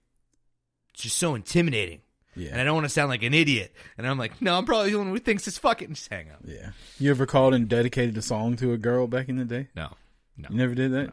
it's 0.92 1.04
just 1.04 1.16
so 1.16 1.36
intimidating. 1.36 2.00
Yeah. 2.34 2.50
And 2.50 2.60
I 2.60 2.64
don't 2.64 2.74
want 2.74 2.86
to 2.86 2.88
sound 2.90 3.08
like 3.08 3.22
an 3.22 3.34
idiot. 3.34 3.72
And 3.96 4.04
I'm 4.04 4.18
like, 4.18 4.42
no, 4.42 4.58
I'm 4.58 4.64
probably 4.64 4.90
the 4.90 4.98
one 4.98 5.10
who 5.10 5.18
thinks 5.18 5.46
it's 5.46 5.58
fucking. 5.58 5.94
Just 5.94 6.08
hang 6.10 6.28
up. 6.30 6.40
Yeah. 6.44 6.70
You 6.98 7.10
ever 7.10 7.24
called 7.24 7.54
and 7.54 7.68
dedicated 7.68 8.18
a 8.18 8.22
song 8.22 8.56
to 8.56 8.72
a 8.72 8.78
girl 8.78 9.06
back 9.06 9.28
in 9.28 9.36
the 9.36 9.44
day? 9.44 9.68
No. 9.76 9.90
No. 10.36 10.48
You 10.50 10.56
never 10.56 10.74
did 10.74 10.92
that? 10.92 11.12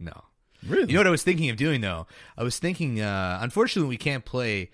No. 0.00 0.24
Really? 0.66 0.88
You 0.88 0.94
know 0.94 1.00
what 1.00 1.06
I 1.06 1.10
was 1.10 1.22
thinking 1.22 1.48
of 1.50 1.56
doing 1.56 1.80
though? 1.80 2.08
I 2.36 2.42
was 2.42 2.58
thinking. 2.58 3.00
uh 3.00 3.38
Unfortunately, 3.40 3.88
we 3.88 3.98
can't 3.98 4.24
play 4.24 4.70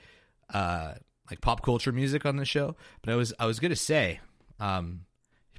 uh 0.55 0.95
like 1.31 1.41
pop 1.41 1.63
culture 1.63 1.93
music 1.93 2.27
on 2.27 2.37
the 2.37 2.45
show. 2.45 2.77
But 3.03 3.13
I 3.13 3.17
was 3.17 3.33
I 3.39 3.47
was 3.47 3.61
gonna 3.61 3.77
say, 3.77 4.21
um 4.59 5.03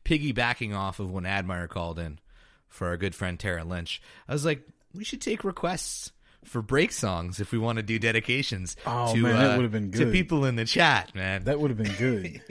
piggybacking 0.03 0.75
off 0.75 0.99
of 0.99 1.11
when 1.11 1.25
Admire 1.25 1.67
called 1.67 1.99
in 1.99 2.19
for 2.67 2.87
our 2.87 2.97
good 2.97 3.15
friend 3.15 3.39
Tara 3.39 3.63
Lynch. 3.63 4.01
I 4.27 4.33
was 4.33 4.45
like, 4.45 4.67
we 4.93 5.03
should 5.03 5.21
take 5.21 5.43
requests 5.43 6.11
for 6.43 6.61
break 6.61 6.91
songs 6.91 7.39
if 7.39 7.51
we 7.51 7.57
want 7.57 7.77
to 7.77 7.83
do 7.83 7.99
dedications. 7.99 8.75
Oh, 8.85 9.13
to, 9.13 9.21
man, 9.21 9.35
that 9.35 9.63
uh, 9.63 9.67
been 9.67 9.91
to 9.91 10.11
people 10.11 10.45
in 10.45 10.55
the 10.55 10.65
chat, 10.65 11.13
man. 11.13 11.43
That 11.43 11.59
would 11.59 11.69
have 11.69 11.77
been 11.77 11.95
good. 11.95 12.41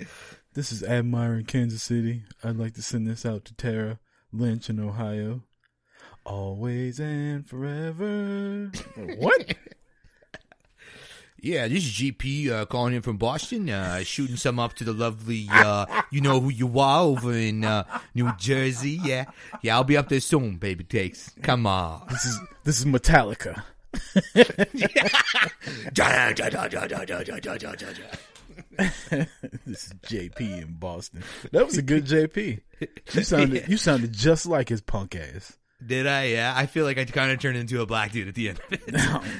this 0.54 0.72
is 0.72 0.82
Admire 0.82 1.34
in 1.34 1.44
Kansas 1.44 1.82
City. 1.82 2.22
I'd 2.42 2.56
like 2.56 2.74
to 2.74 2.82
send 2.82 3.06
this 3.06 3.26
out 3.26 3.44
to 3.46 3.54
Tara 3.54 3.98
Lynch 4.32 4.70
in 4.70 4.80
Ohio. 4.80 5.42
Always 6.24 7.00
and 7.00 7.46
forever. 7.46 8.70
what? 9.18 9.54
Yeah, 11.44 11.68
this 11.68 11.84
is 11.84 11.92
JP 11.92 12.50
uh, 12.50 12.64
calling 12.64 12.94
in 12.94 13.02
from 13.02 13.18
Boston, 13.18 13.68
uh, 13.68 14.02
shooting 14.02 14.36
some 14.36 14.58
up 14.58 14.72
to 14.76 14.84
the 14.84 14.94
lovely, 14.94 15.46
uh, 15.50 15.84
you 16.10 16.22
know 16.22 16.40
who 16.40 16.48
you 16.48 16.78
are 16.78 17.02
over 17.02 17.34
in 17.34 17.66
uh, 17.66 17.84
New 18.14 18.32
Jersey. 18.38 18.98
Yeah, 19.04 19.26
yeah, 19.60 19.74
I'll 19.74 19.84
be 19.84 19.98
up 19.98 20.08
there 20.08 20.20
soon, 20.20 20.56
baby. 20.56 20.84
Takes, 20.84 21.34
come 21.42 21.66
on. 21.66 22.06
This 22.08 22.24
is 22.24 22.40
this 22.64 22.78
is 22.78 22.86
Metallica. 22.86 23.62
this 29.66 29.86
is 29.86 29.92
JP 30.06 30.40
in 30.40 30.76
Boston. 30.78 31.24
That 31.52 31.66
was 31.66 31.76
a 31.76 31.82
good 31.82 32.06
JP. 32.06 32.60
You 33.12 33.22
sounded 33.22 33.68
you 33.68 33.76
sounded 33.76 34.14
just 34.14 34.46
like 34.46 34.70
his 34.70 34.80
punk 34.80 35.14
ass. 35.14 35.58
Did 35.86 36.06
I? 36.06 36.24
Yeah, 36.26 36.52
I 36.56 36.66
feel 36.66 36.84
like 36.84 36.98
I 36.98 37.04
kind 37.04 37.30
of 37.32 37.38
turned 37.40 37.56
into 37.56 37.80
a 37.82 37.86
black 37.86 38.12
dude 38.12 38.28
at 38.28 38.34
the 38.34 38.48
end 38.50 38.60
of 38.60 38.72
it. 38.72 38.82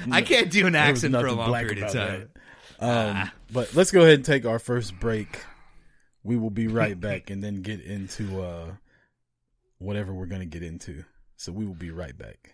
I 0.13 0.23
can't 0.23 0.51
do 0.51 0.67
an 0.67 0.75
accent 0.75 1.15
for 1.15 1.27
a 1.27 1.33
long 1.33 1.53
period 1.55 1.79
of 1.85 1.93
time. 1.93 2.31
Um, 2.81 3.31
But 3.53 3.75
let's 3.75 3.91
go 3.91 4.01
ahead 4.03 4.15
and 4.15 4.25
take 4.25 4.45
our 4.45 4.59
first 4.59 4.99
break. 4.99 5.41
We 6.23 6.37
will 6.37 6.51
be 6.51 6.67
right 6.69 6.99
back 6.99 7.31
and 7.31 7.43
then 7.43 7.63
get 7.63 7.81
into 7.81 8.43
uh, 8.43 8.73
whatever 9.79 10.13
we're 10.13 10.27
going 10.27 10.41
to 10.41 10.47
get 10.47 10.63
into. 10.63 11.05
So 11.37 11.53
we 11.53 11.65
will 11.67 11.75
be 11.75 11.91
right 11.91 12.17
back. 12.17 12.54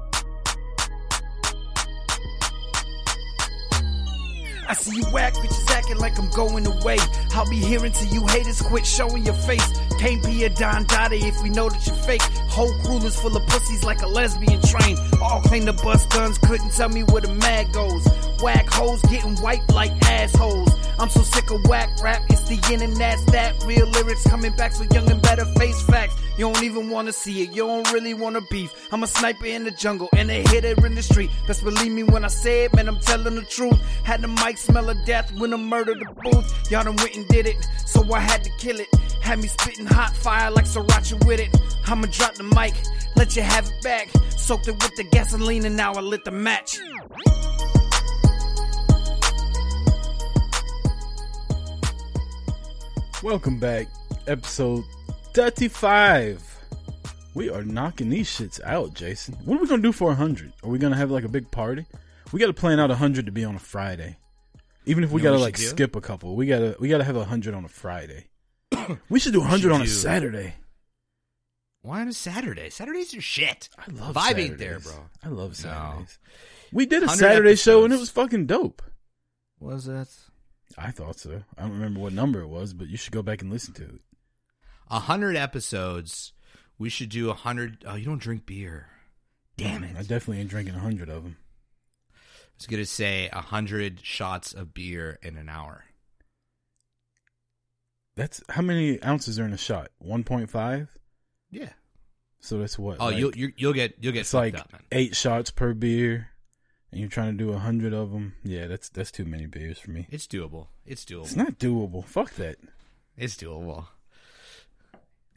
I 4.71 4.73
see 4.73 4.99
you 4.99 5.03
whack 5.07 5.33
bitches 5.33 5.69
acting 5.69 5.97
like 5.97 6.17
I'm 6.17 6.29
going 6.29 6.65
away. 6.65 6.95
I'll 7.33 7.49
be 7.49 7.57
here 7.57 7.83
until 7.83 8.07
you 8.07 8.25
haters 8.25 8.61
quit 8.61 8.85
showing 8.85 9.25
your 9.25 9.33
face. 9.33 9.67
Can't 9.99 10.23
be 10.23 10.45
a 10.45 10.49
Don 10.49 10.85
Dottie 10.85 11.17
if 11.17 11.43
we 11.43 11.49
know 11.49 11.67
that 11.67 11.85
you're 11.85 11.93
fake. 11.93 12.21
Whole 12.47 12.71
crew 12.79 13.05
is 13.05 13.13
full 13.19 13.35
of 13.35 13.45
pussies 13.47 13.83
like 13.83 14.01
a 14.01 14.07
lesbian 14.07 14.61
train. 14.61 14.97
All 15.21 15.41
claim 15.41 15.65
to 15.65 15.73
bust 15.73 16.09
guns, 16.11 16.37
couldn't 16.37 16.71
tell 16.71 16.87
me 16.87 17.03
where 17.03 17.19
the 17.19 17.35
mag 17.35 17.73
goes. 17.73 18.07
Whack 18.41 18.73
hoes 18.73 19.01
getting 19.03 19.39
wiped 19.41 19.71
like 19.71 19.91
assholes. 20.03 20.69
I'm 20.99 21.09
so 21.09 21.21
sick 21.21 21.49
of 21.51 21.63
whack 21.67 21.89
rap, 22.01 22.23
it's 22.29 22.47
the 22.49 22.73
in 22.73 22.81
and 22.81 22.95
that's 22.95 23.23
that. 23.25 23.63
Real 23.65 23.87
lyrics 23.87 24.27
coming 24.27 24.55
back 24.55 24.73
so 24.73 24.83
young 24.93 25.09
and 25.11 25.21
better 25.21 25.45
face 25.45 25.81
facts. 25.83 26.15
You 26.37 26.51
don't 26.51 26.63
even 26.63 26.89
wanna 26.89 27.13
see 27.13 27.43
it, 27.43 27.51
you 27.51 27.67
don't 27.67 27.91
really 27.91 28.13
wanna 28.13 28.41
beef. 28.49 28.71
I'm 28.91 29.03
a 29.03 29.07
sniper 29.07 29.45
in 29.45 29.63
the 29.63 29.71
jungle 29.71 30.09
and 30.15 30.31
a 30.31 30.41
hitter 30.49 30.85
in 30.85 30.95
the 30.95 31.03
street. 31.03 31.29
Best 31.47 31.63
believe 31.63 31.91
me 31.91 32.03
when 32.03 32.25
I 32.25 32.29
say 32.29 32.65
it, 32.65 32.75
man, 32.75 32.87
I'm 32.87 32.99
telling 32.99 33.35
the 33.35 33.43
truth. 33.43 33.79
Had 34.03 34.21
the 34.21 34.27
mic 34.27 34.57
smell 34.57 34.89
of 34.89 34.97
death 35.05 35.31
when 35.37 35.53
I 35.53 35.57
murdered 35.57 35.99
the 35.99 36.11
booth. 36.21 36.71
Y'all 36.71 36.83
done 36.83 36.95
went 36.95 37.15
and 37.15 37.27
did 37.27 37.45
it, 37.45 37.57
so 37.85 38.01
I 38.13 38.19
had 38.19 38.43
to 38.43 38.49
kill 38.57 38.79
it. 38.79 38.87
Had 39.21 39.39
me 39.39 39.47
spitting 39.47 39.85
hot 39.85 40.15
fire 40.15 40.49
like 40.49 40.65
sriracha 40.65 41.23
with 41.27 41.39
it. 41.39 41.55
I'ma 41.85 42.07
drop 42.07 42.35
the 42.35 42.43
mic, 42.43 42.73
let 43.15 43.35
you 43.35 43.43
have 43.43 43.67
it 43.67 43.83
back. 43.83 44.09
Soaked 44.29 44.67
it 44.67 44.81
with 44.81 44.95
the 44.95 45.03
gasoline 45.03 45.65
and 45.65 45.77
now 45.77 45.93
I 45.93 46.01
lit 46.01 46.25
the 46.25 46.31
match. 46.31 46.79
Welcome 53.23 53.59
back, 53.59 53.87
episode 54.27 54.83
35. 55.33 56.41
We 57.35 57.49
are 57.49 57.63
knocking 57.63 58.09
these 58.09 58.27
shits 58.29 58.59
out, 58.63 58.93
Jason. 58.93 59.35
What 59.45 59.57
are 59.57 59.61
we 59.61 59.67
gonna 59.67 59.81
do 59.81 59.91
for 59.91 60.07
100? 60.07 60.51
Are 60.63 60.69
we 60.69 60.79
gonna 60.79 60.95
have 60.97 61.11
like 61.11 61.23
a 61.23 61.29
big 61.29 61.49
party? 61.51 61.85
We 62.31 62.39
got 62.39 62.47
to 62.47 62.53
plan 62.53 62.79
out 62.79 62.89
a 62.91 62.95
hundred 62.95 63.25
to 63.27 63.31
be 63.31 63.43
on 63.43 63.55
a 63.55 63.59
Friday. 63.59 64.17
Even 64.85 65.03
if 65.03 65.11
we 65.11 65.21
You 65.21 65.25
know 65.25 65.31
gotta 65.31 65.39
we 65.39 65.45
like 65.45 65.55
do? 65.57 65.63
skip 65.63 65.95
a 65.95 66.01
couple, 66.01 66.35
we 66.35 66.47
gotta 66.47 66.75
we 66.79 66.87
gotta 66.89 67.03
have 67.03 67.15
a 67.15 67.25
hundred 67.25 67.53
on 67.53 67.63
a 67.65 67.69
Friday. 67.69 68.27
we 69.09 69.19
should 69.19 69.33
do 69.33 69.41
a 69.41 69.45
hundred 69.45 69.63
should 69.69 69.71
on 69.73 69.81
a 69.81 69.85
do- 69.85 69.89
Saturday. 69.89 70.55
Why 71.83 72.01
on 72.01 72.07
a 72.07 72.13
Saturday? 72.13 72.69
Saturdays 72.69 73.13
are 73.15 73.21
shit. 73.21 73.69
I 73.77 73.91
love 73.91 74.15
Vibe 74.15 74.21
Saturdays. 74.29 74.57
there, 74.57 74.79
bro. 74.79 74.93
I 75.23 75.29
love 75.29 75.49
No. 75.63 75.69
Saturdays. 75.69 76.19
We 76.71 76.85
did 76.85 77.03
a 77.03 77.07
100 77.07 77.17
Saturday 77.19 77.55
show 77.55 77.83
and 77.85 77.93
it 77.93 77.99
was 77.99 78.09
fucking 78.09 78.45
dope. 78.45 78.81
Was 79.59 79.87
it? 79.87 80.09
I 80.77 80.91
thought 80.91 81.19
so. 81.19 81.43
I 81.57 81.61
don't 81.61 81.71
remember 81.71 81.99
what 81.99 82.13
number 82.13 82.41
it 82.41 82.47
was, 82.47 82.73
but 82.73 82.87
you 82.87 82.97
should 82.97 83.13
go 83.13 83.21
back 83.23 83.41
and 83.41 83.51
listen 83.51 83.73
to 83.75 83.83
it. 83.83 84.01
A 84.89 84.99
hundred 84.99 85.35
episodes. 85.35 86.33
We 86.77 86.89
should 86.89 87.09
do 87.09 87.29
a 87.29 87.33
hundred. 87.33 87.83
Oh, 87.85 87.95
you 87.95 88.05
don't 88.05 88.21
drink 88.21 88.45
beer. 88.45 88.87
Damn 89.57 89.83
it! 89.83 89.95
I 89.95 90.01
definitely 90.01 90.39
ain't 90.39 90.49
drinking 90.49 90.75
a 90.75 90.79
hundred 90.79 91.09
of 91.09 91.23
them. 91.23 91.37
I 92.13 92.17
was 92.57 92.67
gonna 92.67 92.85
say 92.85 93.29
a 93.31 93.41
hundred 93.41 94.01
shots 94.03 94.53
of 94.53 94.73
beer 94.73 95.19
in 95.21 95.37
an 95.37 95.49
hour. 95.49 95.85
That's 98.15 98.41
how 98.49 98.61
many 98.61 99.01
ounces 99.03 99.39
are 99.39 99.45
in 99.45 99.53
a 99.53 99.57
shot? 99.57 99.89
One 99.99 100.23
point 100.23 100.49
five. 100.49 100.89
Yeah. 101.49 101.69
So 102.39 102.57
that's 102.57 102.77
what. 102.77 102.97
Oh, 102.99 103.05
like- 103.05 103.17
you'll 103.17 103.35
you'll, 103.35 103.51
you'll 103.55 103.73
get 103.73 103.95
you'll 104.01 104.13
get 104.13 104.21
it's 104.21 104.33
like 104.33 104.57
up, 104.59 104.71
man. 104.71 104.81
eight 104.91 105.15
shots 105.15 105.51
per 105.51 105.73
beer, 105.73 106.30
and 106.91 106.99
you're 106.99 107.09
trying 107.09 107.37
to 107.37 107.43
do 107.43 107.53
a 107.53 107.59
hundred 107.59 107.93
of 107.93 108.11
them. 108.11 108.33
Yeah, 108.43 108.67
that's 108.67 108.89
that's 108.89 109.11
too 109.11 109.25
many 109.25 109.45
beers 109.45 109.79
for 109.79 109.91
me. 109.91 110.07
It's 110.09 110.27
doable. 110.27 110.67
It's 110.85 111.05
doable. 111.05 111.23
It's 111.23 111.35
not 111.35 111.57
doable. 111.57 112.05
Fuck 112.05 112.35
that. 112.35 112.57
It's 113.17 113.35
doable. 113.35 113.85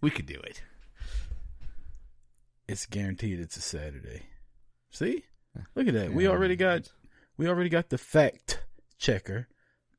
We 0.01 0.11
could 0.11 0.27
do 0.27 0.41
it. 0.41 0.63
It's 2.67 2.87
guaranteed. 2.87 3.41
It's 3.41 3.57
a 3.57 3.61
Saturday. 3.61 4.23
See, 4.91 5.25
look 5.75 5.89
at 5.89 5.95
that. 5.95 6.13
We 6.13 6.27
already 6.29 6.57
got 6.57 6.91
we 7.37 7.49
already 7.49 7.69
got 7.69 7.91
the 7.91 7.99
fact 7.99 8.63
checker 8.99 9.49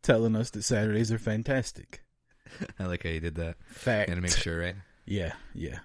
telling 0.02 0.36
us 0.36 0.50
that 0.52 0.64
Saturdays 0.64 1.12
are 1.12 1.18
fantastic. 1.18 2.02
I 2.80 2.86
like 2.86 3.04
how 3.04 3.10
you 3.10 3.20
did 3.20 3.36
that. 3.36 3.56
Fact. 3.68 4.10
Gotta 4.10 4.22
make 4.22 4.36
sure, 4.36 4.60
right? 4.60 4.76
Yeah, 5.06 5.34
yeah. 5.54 5.80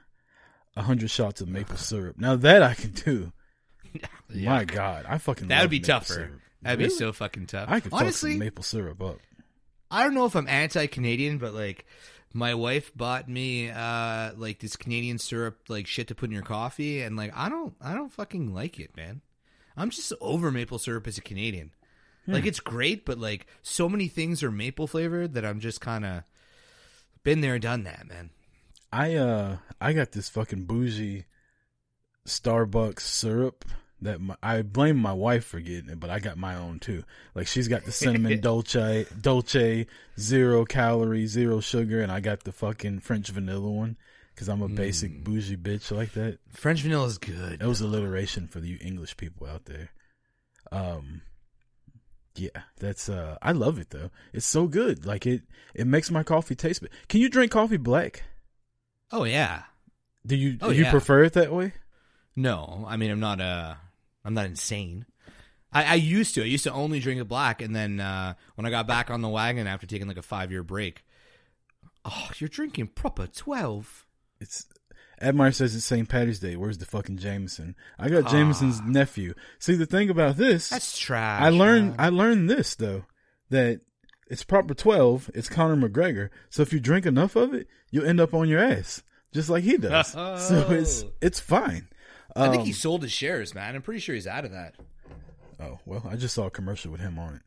A 0.77 0.83
hundred 0.83 1.11
shots 1.11 1.41
of 1.41 1.49
maple 1.49 1.77
syrup. 1.77 2.19
Now 2.19 2.37
that 2.37 2.63
I 2.63 2.75
can 2.75 2.93
do. 2.93 3.33
My 4.35 4.65
God, 4.65 5.07
I 5.09 5.19
fucking. 5.19 5.49
That 5.49 5.63
would 5.63 5.71
be 5.71 5.79
maple 5.79 5.87
tougher. 5.95 6.13
syrup. 6.15 6.41
That'd 6.63 6.79
be 6.79 6.89
so 6.91 7.13
fucking 7.13 7.47
tough. 7.47 7.69
I 7.71 7.81
could 7.81 7.93
Honestly, 7.93 8.31
fuck 8.31 8.35
some 8.35 8.39
maple 8.39 8.65
syrup 8.65 9.03
up. 9.03 9.19
I 9.91 10.05
don't 10.05 10.15
know 10.15 10.27
if 10.27 10.37
I'm 10.37 10.47
anti-Canadian, 10.47 11.39
but 11.39 11.55
like 11.55 11.87
my 12.33 12.55
wife 12.55 12.93
bought 12.95 13.29
me 13.29 13.71
uh 13.71 14.33
like 14.37 14.61
this 14.61 14.77
Canadian 14.77 15.19
syrup 15.19 15.59
like 15.69 15.87
shit 15.87 16.07
to 16.09 16.15
put 16.15 16.29
in 16.29 16.33
your 16.35 16.43
coffee, 16.43 17.01
and 17.03 17.17
like 17.17 17.33
I 17.35 17.49
don't 17.49 17.75
I 17.81 17.95
don't 17.95 18.13
fucking 18.13 18.55
like 18.55 18.79
it, 18.79 18.97
man. 18.97 19.21
I'm 19.77 19.91
just 19.91 20.13
over 20.21 20.51
maple 20.53 20.79
syrup 20.79 21.07
as 21.07 21.19
a 21.19 21.23
Canadian. 21.23 21.73
Like 22.27 22.43
Hmm. 22.43 22.49
it's 22.49 22.61
great, 22.61 23.05
but 23.07 23.19
like 23.19 23.47
so 23.63 23.89
many 23.89 24.07
things 24.09 24.43
are 24.43 24.51
maple 24.53 24.87
flavored 24.87 25.35
that 25.35 25.45
I'm 25.45 25.59
just 25.59 25.81
kind 25.81 26.05
of 26.05 26.23
been 27.25 27.41
there, 27.41 27.59
done 27.59 27.85
that, 27.85 28.07
man. 28.07 28.31
I 28.93 29.15
uh 29.17 29.57
I 29.81 29.93
got 29.95 30.13
this 30.13 30.29
fucking 30.29 30.67
bougie 30.67 31.25
Starbucks 32.27 33.01
syrup 33.01 33.65
that 34.03 34.21
my, 34.21 34.37
I 34.43 34.63
blame 34.63 34.97
my 34.97 35.13
wife 35.13 35.45
for 35.45 35.61
getting 35.61 35.91
it, 35.91 36.01
but 36.01 36.11
I 36.11 36.19
got 36.21 36.39
my 36.39 36.55
own 36.57 36.79
too. 36.79 37.05
Like 37.35 37.47
she's 37.47 37.69
got 37.69 37.85
the 37.85 37.93
cinnamon 37.93 38.41
dolce, 38.43 39.07
dolce, 39.21 39.87
zero 40.19 40.65
calorie, 40.65 41.27
zero 41.27 41.61
sugar, 41.61 42.01
and 42.03 42.11
I 42.11 42.21
got 42.21 42.45
the 42.45 42.53
fucking 42.53 43.01
French 43.01 43.29
vanilla 43.29 43.71
one 43.71 43.97
because 44.35 44.49
I'm 44.49 44.63
a 44.63 44.69
basic 44.69 45.23
bougie 45.23 45.57
bitch 45.57 45.95
like 45.95 46.13
that. 46.13 46.39
French 46.51 46.81
vanilla 46.81 47.07
is 47.07 47.19
good. 47.19 47.59
That 47.61 47.69
was 47.69 47.81
alliteration 47.81 48.49
for 48.49 48.61
you 48.61 48.79
English 48.81 49.17
people 49.17 49.47
out 49.47 49.67
there. 49.67 49.91
Um, 50.73 51.23
yeah, 52.37 52.63
that's 52.79 53.09
uh, 53.09 53.37
I 53.43 53.53
love 53.53 53.79
it 53.79 53.91
though. 53.91 54.11
It's 54.33 54.47
so 54.47 54.67
good. 54.67 55.05
Like 55.05 55.27
it, 55.27 55.43
it 55.75 55.87
makes 55.87 56.11
my 56.11 56.23
coffee 56.23 56.55
taste. 56.55 56.81
But 56.81 56.91
can 57.09 57.21
you 57.21 57.29
drink 57.29 57.53
coffee 57.53 57.77
black? 57.77 58.23
Oh 59.13 59.25
yeah. 59.25 59.65
Do 60.25 60.37
you 60.37 60.57
Oh, 60.63 60.71
do 60.71 60.77
you 60.77 60.85
yeah. 60.85 60.91
prefer 60.91 61.25
it 61.25 61.33
that 61.35 61.53
way? 61.53 61.73
No, 62.37 62.85
I 62.89 62.97
mean 62.97 63.11
I'm 63.11 63.21
not 63.21 63.41
uh 63.41 63.75
I'm 64.25 64.35
not 64.35 64.47
insane. 64.47 65.07
I, 65.73 65.85
I 65.85 65.95
used 65.95 66.35
to. 66.35 66.43
I 66.43 66.47
used 66.47 66.65
to 66.65 66.73
only 66.73 66.99
drink 67.01 67.21
it 67.21 67.25
black, 67.29 67.63
and 67.63 67.75
then 67.75 68.01
uh, 68.01 68.35
when 68.57 68.67
I 68.67 68.71
got 68.71 68.87
back 68.87 69.11
on 69.11 69.23
the 69.23 69.29
wagon 69.29 69.67
after 69.67 69.87
taking 69.87 70.09
like 70.09 70.17
a 70.17 70.23
five 70.23 70.51
year 70.51 70.63
break, 70.65 71.05
oh, 72.05 72.29
you're 72.39 72.49
drinking 72.49 72.89
proper 72.89 73.27
twelve. 73.27 74.07
It's 74.41 74.67
Admire 75.23 75.53
says 75.53 75.77
it's 75.77 75.85
St. 75.85 76.09
Patty's 76.09 76.41
Day. 76.41 76.57
Where's 76.57 76.79
the 76.79 76.87
fucking 76.87 77.19
Jameson? 77.19 77.77
I 77.99 78.09
got 78.09 78.25
Ah. 78.25 78.31
Jameson's 78.31 78.81
nephew. 78.81 79.35
See 79.59 79.75
the 79.75 79.87
thing 79.87 80.11
about 80.11 80.37
this, 80.39 80.71
That's 80.71 80.99
trash. 80.99 81.43
I 81.43 81.51
learned 81.51 81.91
man. 81.91 81.97
I 82.01 82.09
learned 82.09 82.49
this 82.51 82.75
though 82.75 83.05
that 83.51 83.81
it's 84.29 84.43
proper 84.45 84.75
twelve. 84.75 85.31
It's 85.35 85.49
Conor 85.49 85.77
McGregor. 85.89 86.31
So 86.49 86.63
if 86.63 86.73
you 86.73 86.81
drink 86.81 87.07
enough 87.07 87.37
of 87.37 87.55
it, 87.55 87.69
you'll 87.91 88.07
end 88.07 88.21
up 88.21 88.35
on 88.35 88.49
your 88.49 88.61
ass, 88.61 89.03
just 89.33 89.49
like 89.51 89.63
he 89.63 89.77
does. 89.77 90.13
So 90.49 90.67
it's 90.71 91.05
it's 91.21 91.39
fine. 91.39 91.89
I 92.37 92.49
think 92.49 92.61
Um, 92.61 92.67
he 92.67 92.73
sold 92.73 93.03
his 93.03 93.13
shares, 93.13 93.55
man. 93.55 93.75
I'm 93.75 93.83
pretty 93.83 94.01
sure 94.01 94.15
he's 94.15 94.27
out 94.27 94.45
of 94.45 94.53
that. 94.53 94.75
Oh 95.59 95.79
well, 95.85 96.07
I 96.09 96.17
just 96.17 96.35
saw 96.35 96.47
a 96.47 96.51
commercial 96.51 96.91
with 96.93 97.01
him 97.01 97.19
on 97.19 97.35
it. 97.37 97.43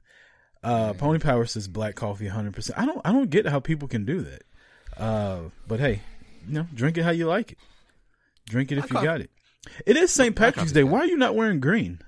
Uh, 0.64 0.94
Pony 0.94 1.20
Power 1.20 1.46
says 1.46 1.68
black 1.68 1.96
coffee 1.96 2.26
100. 2.26 2.54
percent 2.54 2.78
I 2.80 2.86
don't 2.86 3.02
I 3.06 3.12
don't 3.12 3.30
get 3.30 3.46
how 3.48 3.60
people 3.60 3.88
can 3.88 4.06
do 4.06 4.22
that. 4.22 4.44
Uh, 4.98 5.40
but 5.68 5.80
hey, 5.80 6.02
you 6.48 6.54
know, 6.54 6.68
drink 6.74 6.98
it 6.98 7.04
how 7.04 7.12
you 7.12 7.26
like 7.28 7.54
it. 7.54 7.58
Drink 8.48 8.72
it 8.72 8.78
if 8.78 8.84
Black 8.90 8.90
you 8.90 8.94
coffee- 8.96 9.06
got 9.06 9.22
it. 9.22 9.32
It 9.86 9.96
is 9.98 10.12
St. 10.12 10.36
Patrick's 10.36 10.72
Day. 10.74 10.82
good. 10.82 10.90
Why 10.92 11.00
are 11.00 11.06
you 11.06 11.18
not 11.18 11.36
wearing 11.36 11.60
green? 11.62 12.00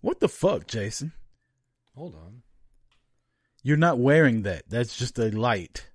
What 0.00 0.20
the 0.20 0.28
fuck, 0.28 0.66
Jason? 0.66 1.12
Hold 1.94 2.14
on. 2.14 2.42
You're 3.62 3.76
not 3.76 3.98
wearing 3.98 4.42
that. 4.42 4.64
That's 4.68 4.96
just 4.96 5.18
a 5.18 5.30
light. 5.30 5.89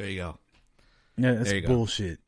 There 0.00 0.08
you 0.08 0.16
go. 0.18 0.38
Yeah, 1.18 1.32
that's 1.34 1.52
go. 1.52 1.66
bullshit. 1.68 2.20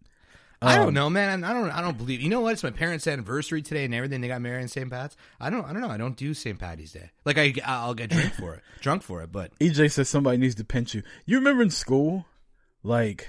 I 0.61 0.77
Um, 0.77 0.85
don't 0.85 0.95
know, 0.95 1.09
man. 1.09 1.43
I 1.43 1.55
don't. 1.55 1.71
I 1.71 1.81
don't 1.81 1.97
believe. 1.97 2.21
You 2.21 2.29
know 2.29 2.43
what? 2.43 2.53
It's 2.53 2.63
my 2.63 2.71
parents' 2.71 3.07
anniversary 3.07 3.63
today 3.63 3.87
and 3.87 3.95
everything. 3.95 4.21
They 4.21 4.29
got 4.29 4.43
married 4.43 4.61
in 4.61 4.69
St. 4.69 4.91
Pat's. 4.91 5.17
I 5.41 5.49
don't. 5.49 5.65
I 5.65 5.73
don't 5.73 5.81
know. 5.81 5.89
I 5.89 5.97
don't 5.97 6.17
do 6.17 6.35
St. 6.35 6.59
Patty's 6.59 6.93
Day. 6.93 7.11
Like 7.25 7.39
I, 7.39 7.55
I'll 7.65 7.95
get 7.95 8.11
drunk 8.11 8.35
for 8.35 8.55
it, 8.55 8.61
drunk 8.81 9.03
for 9.03 9.23
it. 9.23 9.33
But 9.33 9.59
EJ 9.59 9.91
says 9.91 10.11
somebody 10.11 10.37
needs 10.37 10.55
to 10.57 10.65
pinch 10.65 10.95
you. 10.95 11.03
You 11.25 11.39
remember 11.39 11.63
in 11.63 11.71
school, 11.71 12.27
like, 12.83 13.27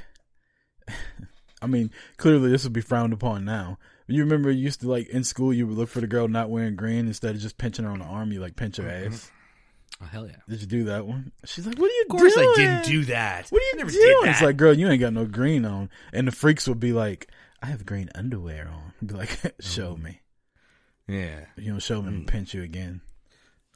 I 1.62 1.68
mean, 1.68 1.90
clearly 2.18 2.52
this 2.52 2.66
would 2.66 2.74
be 2.74 2.82
frowned 2.82 3.14
upon 3.14 3.46
now. 3.46 3.78
You 4.08 4.24
remember 4.24 4.52
you 4.52 4.62
used 4.64 4.82
to 4.82 4.90
like 4.90 5.08
in 5.08 5.24
school, 5.24 5.54
you 5.54 5.66
would 5.66 5.78
look 5.78 5.88
for 5.90 6.02
the 6.02 6.08
girl 6.08 6.28
not 6.28 6.50
wearing 6.50 6.76
green 6.76 7.08
instead 7.08 7.34
of 7.36 7.42
just 7.42 7.58
pinching 7.58 7.86
her 7.86 7.92
on 7.92 8.00
the 8.00 8.06
arm. 8.06 8.34
You 8.34 8.42
like 8.42 8.58
pinch 8.58 8.76
her 8.76 8.90
ass. 8.90 9.32
Oh 10.04 10.08
hell 10.12 10.28
yeah. 10.28 10.36
Did 10.50 10.62
you 10.62 10.68
do 10.68 10.84
that 10.86 11.06
one? 11.08 11.32
She's 11.46 11.66
like, 11.66 11.78
"What 11.80 11.90
are 11.90 11.94
you 11.94 12.06
Of 12.10 12.18
course 12.18 12.34
doing?" 12.36 12.50
I 12.50 12.54
didn't 12.56 12.86
do 12.86 13.06
that. 13.06 13.50
What 13.50 13.62
are 13.62 13.66
you 13.66 13.78
never 13.78 13.92
doing? 13.92 14.18
It's 14.32 14.42
like, 14.42 14.58
girl, 14.58 14.74
you 14.78 14.90
ain't 14.90 15.00
got 15.00 15.14
no 15.14 15.26
green 15.26 15.66
on, 15.66 15.90
and 16.12 16.28
the 16.28 16.32
freaks 16.32 16.68
would 16.68 16.80
be 16.80 16.94
like, 16.94 17.30
"I 17.62 17.68
have 17.68 17.86
green 17.86 18.10
underwear 18.16 18.68
on." 18.72 18.94
I'd 19.02 19.08
be 19.10 19.14
like, 19.14 19.56
"Show 19.60 19.96
me." 19.98 20.20
Yeah. 21.08 21.46
You 21.58 21.72
don't 21.72 21.82
show 21.82 22.02
me, 22.02 22.12
Mm. 22.24 22.28
Pinch 22.28 22.54
you 22.54 22.64
again. 22.64 23.02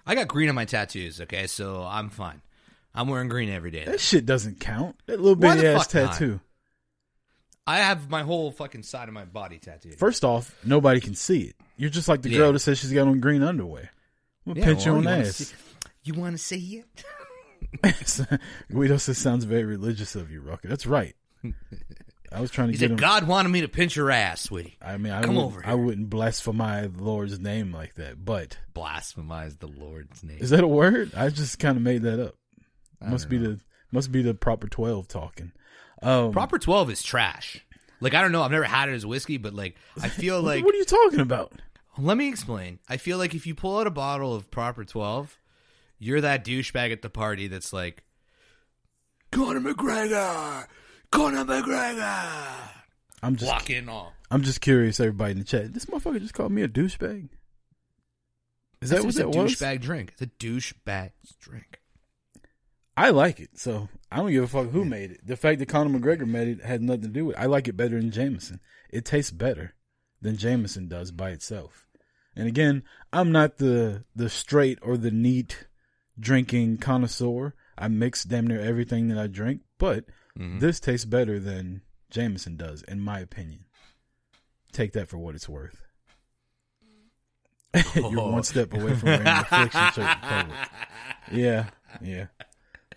I 0.05 0.15
got 0.15 0.27
green 0.29 0.47
on 0.49 0.55
my 0.55 0.65
tattoos. 0.65 1.19
Okay, 1.21 1.47
so 1.47 1.83
I'm 1.83 2.09
fine. 2.09 2.41
I'm 2.95 3.07
wearing 3.09 3.27
green 3.29 3.49
every 3.49 3.69
day. 3.71 3.83
That 3.85 3.99
shit 3.99 4.25
doesn't 4.25 4.59
count. 4.59 4.95
That 5.05 5.19
little 5.19 5.35
bitty 5.35 5.67
ass 5.67 5.85
fuck 5.87 5.93
not? 5.95 6.11
tattoo. 6.13 6.39
I 7.67 7.79
have 7.79 8.09
my 8.09 8.23
whole 8.23 8.49
fucking 8.51 8.83
side 8.83 9.09
of 9.09 9.13
my 9.13 9.25
body 9.25 9.59
tattooed. 9.59 9.95
First 9.99 10.23
off, 10.23 10.55
nobody 10.63 11.01
can 11.01 11.13
see 11.15 11.41
it. 11.41 11.55
You're 11.75 11.89
just 11.89 12.07
like 12.07 12.21
the 12.21 12.29
Yeah. 12.29 12.37
girl 12.37 12.53
that 12.53 12.59
says 12.59 12.79
she's 12.79 12.93
got 12.93 13.07
on 13.07 13.19
green 13.19 13.43
underwear. 13.43 13.91
I'm 14.45 14.53
gonna 14.53 14.59
Yeah, 14.61 14.65
pinch 14.67 14.85
well, 14.85 14.93
you 14.93 14.97
on 14.99 15.03
the 15.21 15.27
ass. 15.27 15.35
see- 15.35 15.55
You 16.07 16.13
want 16.13 16.33
to 16.33 16.37
see 16.37 16.83
it? 17.83 18.29
Guido 18.71 18.97
says 18.97 19.17
sounds 19.17 19.43
very 19.43 19.65
religious 19.65 20.15
of 20.15 20.31
you, 20.31 20.39
Rucker. 20.41 20.67
That's 20.69 20.85
right. 20.85 21.15
I 22.31 22.39
was 22.41 22.49
trying 22.51 22.67
to 22.69 22.71
He 22.73 22.77
get 22.77 22.85
said, 22.85 22.91
him. 22.91 22.97
"God 22.97 23.27
wanted 23.27 23.49
me 23.49 23.61
to 23.61 23.67
pinch 23.67 23.95
your 23.95 24.09
ass, 24.11 24.41
sweetie." 24.41 24.77
I 24.81 24.97
mean, 24.97 25.11
I 25.13 25.21
come 25.21 25.35
wouldn't- 25.35 25.53
over 25.53 25.65
I 25.65 25.69
here. 25.69 25.77
wouldn't 25.77 26.09
blasphemize 26.09 26.95
the 26.95 27.03
Lord's 27.03 27.39
name 27.39 27.71
like 27.73 27.95
that, 27.95 28.23
but 28.23 28.57
Blasphemize 28.75 29.59
the 29.59 29.67
Lord's 29.67 30.23
name. 30.23 30.37
is 30.39 30.49
that 30.51 30.63
a 30.63 30.67
word? 30.67 31.11
I 31.15 31.29
just 31.29 31.59
kind 31.59 31.77
of 31.77 31.83
made 31.83 32.03
that 32.03 32.19
up. 32.25 32.35
I 33.01 33.09
Must 33.09 33.29
be 33.29 33.37
don't 33.37 33.57
the 33.57 33.59
must 33.91 34.11
be 34.11 34.21
the 34.21 34.33
proper 34.33 34.67
twelve 34.67 35.07
talking. 35.07 35.51
Um, 36.01 36.31
Proper 36.31 36.59
twelve 36.59 36.89
is 36.89 37.01
trash. 37.03 37.65
Like 38.01 38.13
I 38.13 38.21
don't 38.21 38.31
know. 38.31 38.43
I've 38.43 38.51
never 38.51 38.63
had 38.65 38.89
it 38.89 38.93
as 38.93 39.05
whiskey, 39.05 39.37
but 39.37 39.53
like 39.53 39.75
I 40.01 40.09
feel 40.09 40.41
like. 40.41 40.63
what 40.65 40.73
are 40.73 40.77
you 40.77 40.85
talking 40.85 41.19
about? 41.21 41.53
Let 41.97 42.17
me 42.17 42.27
explain. 42.29 42.79
I 42.87 42.97
feel 42.97 43.17
like 43.17 43.33
if 43.35 43.47
you 43.47 43.55
pull 43.55 43.79
out 43.79 43.87
a 43.87 43.91
bottle 43.91 44.33
of 44.35 44.51
proper 44.51 44.83
twelve, 44.85 45.37
you're 45.99 46.21
that 46.21 46.45
douchebag 46.45 46.91
at 46.91 47.01
the 47.01 47.09
party 47.09 47.47
that's 47.47 47.73
like, 47.73 48.03
Conor 49.31 49.59
McGregor, 49.73 50.67
Conor 51.11 51.43
McGregor. 51.45 52.53
I'm 53.23 53.35
just 53.35 53.51
Walk 53.51 53.69
in 53.69 53.89
all. 53.89 54.13
I'm 54.29 54.43
just 54.43 54.61
curious, 54.61 54.99
everybody 54.99 55.31
in 55.31 55.39
the 55.39 55.43
chat. 55.43 55.73
This 55.73 55.85
motherfucker 55.85 56.19
just 56.21 56.33
called 56.33 56.51
me 56.51 56.61
a 56.61 56.67
douchebag. 56.67 57.29
Is 58.81 58.89
that 58.91 58.97
It's 58.97 59.05
what 59.05 59.15
a 59.15 59.17
that 59.19 59.29
was? 59.29 59.53
douchebag 59.53 59.81
drink? 59.81 60.13
It's 60.13 60.21
a 60.21 60.27
douchebag 60.27 61.11
drink. 61.39 61.79
I 62.95 63.09
like 63.09 63.39
it, 63.39 63.51
so 63.59 63.89
I 64.11 64.17
don't 64.17 64.31
give 64.31 64.43
a 64.43 64.47
fuck 64.47 64.69
who 64.71 64.83
made 64.85 65.11
it. 65.11 65.25
The 65.25 65.35
fact 65.35 65.59
that 65.59 65.67
Conor 65.69 65.99
McGregor 65.99 66.27
made 66.27 66.47
it 66.47 66.63
had 66.63 66.81
nothing 66.81 67.01
to 67.03 67.07
do 67.07 67.25
with 67.25 67.35
it. 67.37 67.39
I 67.41 67.45
like 67.45 67.67
it 67.67 67.77
better 67.77 67.97
than 67.99 68.11
Jameson. 68.11 68.59
It 68.89 69.05
tastes 69.05 69.31
better. 69.31 69.73
than 70.19 70.35
Jameson 70.35 70.87
does 70.87 71.11
by 71.11 71.29
itself. 71.29 71.85
And 72.35 72.47
again, 72.47 72.83
I'm 73.13 73.31
not 73.31 73.57
the 73.57 74.03
the 74.15 74.29
straight 74.29 74.79
or 74.81 74.97
the 74.97 75.11
neat 75.11 75.67
drinking 76.19 76.77
connoisseur. 76.77 77.53
I 77.77 77.87
mix 77.87 78.23
damn 78.23 78.47
near 78.47 78.59
everything 78.61 79.07
that 79.09 79.17
I 79.17 79.27
drink, 79.27 79.61
but 79.77 80.05
Mhm. 80.37 80.59
this 80.59 80.79
tastes 80.79 81.05
better 81.05 81.39
than 81.39 81.81
Jameson 82.09 82.57
does, 82.57 82.81
in 82.83 82.99
my 83.01 83.19
opinion. 83.19 83.65
Take 84.71 84.93
that 84.93 85.07
for 85.09 85.17
what 85.17 85.35
it's 85.35 85.47
worth. 85.49 85.81
You're 87.95 88.05
Oh. 88.19 88.31
one 88.31 88.43
step 88.43 88.73
away 88.73 88.95
from 88.95 89.09
wearing 89.09 89.23
the 89.23 89.39
affliction 89.41 89.81
shirt 89.93 89.97
in 90.17 90.21
public. 90.29 90.57
Yeah, 91.31 91.69
yeah. 92.01 92.27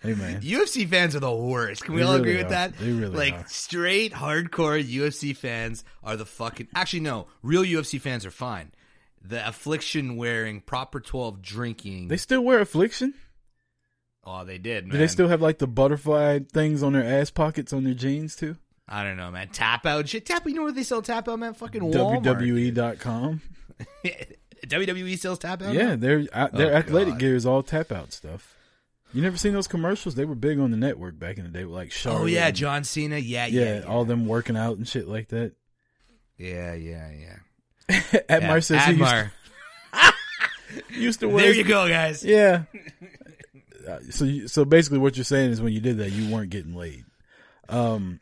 Hey 0.01 0.15
man, 0.15 0.41
UFC 0.41 0.87
fans 0.89 1.15
are 1.15 1.19
the 1.19 1.31
worst. 1.31 1.83
Can 1.83 1.93
we 1.93 2.01
They 2.01 2.07
all 2.07 2.13
really 2.17 2.21
agree 2.31 2.37
with 2.37 2.47
are. 2.47 2.49
that? 2.49 2.77
They 2.79 2.91
really 2.91 3.15
like 3.15 3.33
are. 3.35 3.45
straight 3.47 4.13
hardcore 4.13 4.83
UFC 4.83 5.35
fans 5.35 5.83
are 6.03 6.15
the 6.17 6.25
fucking. 6.25 6.69
Actually, 6.73 7.01
no. 7.01 7.27
Real 7.43 7.63
UFC 7.63 7.99
fans 8.01 8.25
are 8.25 8.31
fine. 8.31 8.71
The 9.23 9.47
affliction 9.47 10.15
wearing, 10.17 10.61
proper 10.61 10.99
twelve 10.99 11.41
drinking. 11.41 12.07
they 12.07 12.17
still 12.17 12.41
wear 12.41 12.59
affliction. 12.59 13.13
oh, 14.23 14.43
they 14.45 14.57
did. 14.57 14.85
Man. 14.85 14.93
Do 14.93 14.97
they 14.97 15.07
still 15.07 15.27
have 15.27 15.41
like 15.41 15.59
the 15.59 15.67
butterfly 15.67 16.39
things 16.51 16.81
on 16.83 16.93
their 16.93 17.03
ass 17.03 17.29
pockets 17.29 17.71
on 17.73 17.83
their 17.83 17.93
jeans 17.93 18.35
too? 18.35 18.57
I 18.87 19.03
don't 19.03 19.17
know, 19.17 19.31
man. 19.31 19.49
Tap 19.49 19.85
out 19.85 20.09
shit. 20.09 20.25
Tap. 20.25 20.45
You 20.47 20.53
know 20.55 20.63
where 20.63 20.71
they 20.71 20.83
sell 20.83 21.01
tap 21.01 21.29
out, 21.29 21.39
man? 21.39 21.53
Fucking 21.53 21.81
Walmart. 21.81 22.23
WWE.com. 22.23 23.41
WWE 24.67 25.17
sells 25.17 25.39
tap 25.39 25.61
out. 25.61 25.73
Yeah, 25.73 25.87
now? 25.89 25.95
their 25.95 26.27
uh, 26.33 26.47
their 26.49 26.73
Oh, 26.73 26.77
athletic 26.77 27.13
God. 27.13 27.19
gear 27.19 27.35
is 27.35 27.45
all 27.45 27.63
tap 27.63 27.91
out 27.91 28.11
stuff. 28.13 28.55
You 29.13 29.21
never 29.21 29.37
seen 29.37 29.53
those 29.53 29.67
commercials? 29.67 30.15
They 30.15 30.25
were 30.25 30.35
big 30.35 30.59
on 30.59 30.71
the 30.71 30.77
network 30.77 31.17
back 31.19 31.37
in 31.37 31.43
the 31.43 31.49
day, 31.49 31.65
like 31.65 31.91
Charlotte. 31.91 32.21
Oh 32.21 32.25
yeah, 32.25 32.51
John 32.51 32.83
Cena. 32.83 33.17
Yeah, 33.17 33.45
yeah, 33.47 33.61
yeah, 33.61 33.75
yeah, 33.79 33.85
all 33.85 34.05
them 34.05 34.25
working 34.25 34.55
out 34.57 34.77
and 34.77 34.87
shit 34.87 35.07
like 35.07 35.29
that. 35.29 35.53
yeah, 36.37 36.73
yeah, 36.73 37.09
yeah. 37.11 37.35
Admar 38.29 38.41
Yeah, 38.41 38.59
says 38.59 38.85
he 38.85 38.93
used 38.93 39.11
to, 39.11 39.31
used 40.89 41.19
to 41.21 41.29
wear. 41.29 41.45
There 41.45 41.53
you 41.53 41.63
go, 41.63 41.87
guys. 41.87 42.23
Yeah. 42.23 42.63
Uh, 43.87 43.99
so 44.09 44.25
you, 44.25 44.47
so 44.47 44.65
basically, 44.65 44.99
what 44.99 45.17
you're 45.17 45.23
saying 45.23 45.51
is 45.51 45.61
when 45.61 45.73
you 45.73 45.79
did 45.79 45.97
that, 45.97 46.11
you 46.11 46.33
weren't 46.33 46.49
getting 46.49 46.75
laid. 46.75 47.05
Um, 47.69 48.19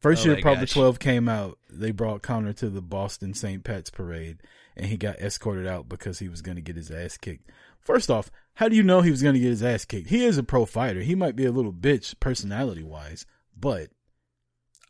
first 0.00 0.24
Oh 0.24 0.30
year 0.30 0.40
Probably 0.40 0.62
gosh. 0.62 0.72
Twelve 0.72 0.98
came 0.98 1.28
out. 1.28 1.58
They 1.68 1.90
brought 1.90 2.22
Conor 2.22 2.52
to 2.54 2.70
the 2.70 2.82
Boston 2.82 3.34
St. 3.34 3.62
Pat's 3.62 3.90
parade, 3.90 4.38
and 4.76 4.86
he 4.86 4.96
got 4.96 5.20
escorted 5.20 5.66
out 5.66 5.88
because 5.88 6.18
he 6.18 6.28
was 6.28 6.42
going 6.42 6.56
to 6.56 6.62
get 6.62 6.76
his 6.76 6.90
ass 6.90 7.16
kicked. 7.16 7.50
First 7.78 8.10
off, 8.10 8.30
how 8.54 8.68
do 8.68 8.76
you 8.76 8.82
know 8.82 9.00
he 9.00 9.10
was 9.10 9.22
going 9.22 9.34
to 9.34 9.40
get 9.40 9.48
his 9.48 9.62
ass 9.62 9.84
kicked? 9.84 10.08
He 10.08 10.24
is 10.24 10.36
a 10.38 10.42
pro 10.42 10.66
fighter. 10.66 11.00
He 11.00 11.14
might 11.14 11.36
be 11.36 11.46
a 11.46 11.52
little 11.52 11.72
bitch 11.72 12.18
personality 12.20 12.82
wise, 12.82 13.24
but 13.58 13.88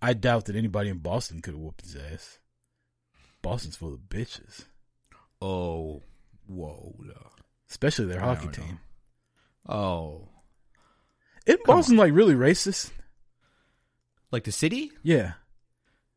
I 0.03 0.13
doubt 0.13 0.47
that 0.47 0.57
anybody 0.57 0.89
in 0.89 0.99
Boston 0.99 1.41
could 1.41 1.55
have 1.55 1.61
whooped 1.61 1.83
his 1.83 1.97
ass. 1.97 2.40
Boston's 3.43 3.77
full 3.77 3.95
of 3.95 4.01
bitches, 4.09 4.65
Oh, 5.41 6.03
whoa. 6.47 6.95
especially 7.71 8.07
their 8.07 8.21
hockey 8.21 8.47
know. 8.47 8.53
team. 8.53 8.81
Oh, 9.69 10.29
Isn't 11.47 11.65
Boston 11.65 11.97
like 11.97 12.13
really 12.13 12.35
racist? 12.35 12.91
like 14.33 14.45
the 14.45 14.53
city? 14.53 14.93
Yeah. 15.03 15.33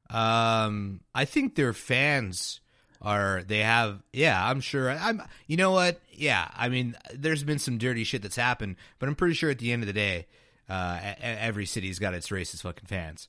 Um, 0.09 1.01
I 1.15 1.26
think 1.26 1.55
their 1.55 1.74
fans 1.74 2.59
are. 3.01 3.43
They 3.43 3.59
have. 3.59 4.03
Yeah, 4.11 4.47
I'm 4.47 4.61
sure. 4.61 4.89
I'm. 4.91 5.21
You 5.47 5.57
know 5.57 5.71
what? 5.71 5.99
Yeah, 6.11 6.49
I 6.55 6.69
mean, 6.69 6.95
there's 7.13 7.43
been 7.43 7.57
some 7.59 7.78
dirty 7.78 8.03
shit 8.03 8.21
that's 8.21 8.36
happened, 8.36 8.76
but 8.99 9.09
I'm 9.09 9.15
pretty 9.15 9.34
sure 9.34 9.49
at 9.49 9.57
the 9.59 9.71
end 9.71 9.82
of 9.82 9.88
the 9.88 9.93
day, 9.93 10.28
uh, 10.69 10.99
every 11.21 11.65
city's 11.65 11.97
got 11.99 12.13
its 12.13 12.30
racist 12.30 12.61
fucking 12.61 12.86
fans. 12.88 13.28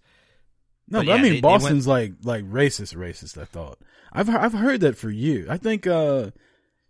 No, 0.89 1.01
But 1.01 1.07
but, 1.07 1.12
I 1.12 1.16
mean 1.16 1.22
they- 1.24 1.30
they 1.37 1.41
Boston's 1.41 1.87
like 1.87 2.12
like 2.22 2.45
racist, 2.45 2.95
racist. 2.97 3.41
I 3.41 3.45
thought 3.45 3.78
I've 4.12 4.28
I've 4.28 4.53
heard 4.53 4.80
that 4.80 4.97
for 4.97 5.11
you. 5.11 5.47
I 5.49 5.57
think 5.57 5.87
uh 5.87 6.30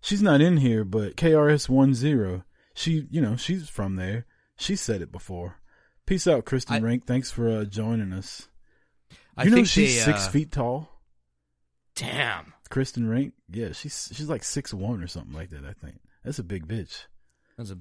she's 0.00 0.22
not 0.22 0.40
in 0.40 0.56
here, 0.58 0.84
but 0.84 1.16
KRS 1.16 1.68
One 1.68 1.94
Zero. 1.94 2.44
She 2.74 3.06
you 3.10 3.20
know 3.20 3.36
she's 3.36 3.68
from 3.68 3.96
there. 3.96 4.26
She 4.56 4.76
said 4.76 5.00
it 5.02 5.10
before. 5.12 5.60
Peace 6.06 6.26
out, 6.26 6.44
Kristen 6.44 6.82
Rink. 6.82 7.06
Thanks 7.06 7.30
for 7.30 7.48
uh, 7.48 7.64
joining 7.64 8.12
us. 8.12 8.48
I 9.36 9.44
you 9.44 9.50
know 9.50 9.56
think 9.56 9.68
she's 9.68 9.96
they, 9.96 10.12
six 10.12 10.26
uh, 10.26 10.30
feet 10.30 10.52
tall. 10.52 10.90
Damn. 11.96 12.52
Kristen 12.70 13.06
Rink. 13.08 13.34
Yeah, 13.50 13.72
she's 13.72 14.08
she's 14.12 14.28
like 14.28 14.42
six 14.44 14.74
one 14.74 15.02
or 15.02 15.06
something 15.06 15.32
like 15.34 15.50
that. 15.50 15.64
I 15.64 15.72
think 15.72 15.96
that's 16.24 16.38
a 16.38 16.44
big 16.44 16.66
bitch. 16.66 17.04
That's 17.56 17.70
a. 17.70 17.78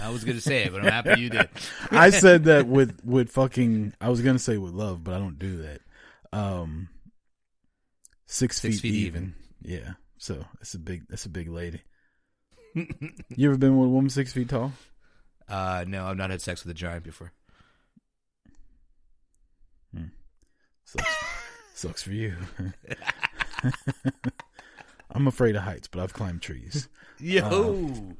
I 0.00 0.10
was 0.10 0.24
gonna 0.24 0.40
say 0.40 0.64
it, 0.64 0.72
but 0.72 0.82
I'm 0.82 0.92
happy 0.92 1.20
you 1.20 1.30
did. 1.30 1.48
I 1.90 2.10
said 2.10 2.44
that 2.44 2.66
with 2.66 3.00
with 3.04 3.30
fucking. 3.30 3.94
I 4.00 4.08
was 4.08 4.20
gonna 4.20 4.38
say 4.38 4.56
with 4.56 4.72
love, 4.72 5.02
but 5.04 5.14
I 5.14 5.18
don't 5.18 5.38
do 5.38 5.62
that. 5.62 5.80
Um, 6.32 6.88
six, 8.26 8.60
Six 8.60 8.80
feet, 8.80 8.92
feet 8.92 9.06
even. 9.06 9.34
Yeah, 9.62 9.94
so 10.18 10.44
that's 10.58 10.74
a 10.74 10.78
big. 10.78 11.08
That's 11.08 11.26
a 11.26 11.30
big 11.30 11.48
lady. 11.48 11.82
you 12.74 13.48
ever 13.48 13.58
been 13.58 13.76
with 13.76 13.88
a 13.88 13.90
woman 13.90 14.10
six 14.10 14.32
feet 14.32 14.48
tall? 14.48 14.72
Uh, 15.48 15.84
no, 15.86 16.06
I've 16.06 16.16
not 16.16 16.30
had 16.30 16.40
sex 16.40 16.64
with 16.64 16.70
a 16.70 16.74
giant 16.74 17.02
before. 17.02 17.32
Hmm. 19.94 20.04
Sucks, 20.84 21.16
sucks 21.74 22.02
for 22.04 22.12
you. 22.12 22.36
I'm 25.10 25.26
afraid 25.26 25.56
of 25.56 25.62
heights, 25.62 25.88
but 25.88 26.00
I've 26.00 26.12
climbed 26.12 26.42
trees. 26.42 26.88
Yo. 27.18 27.44
Uh, 27.44 28.14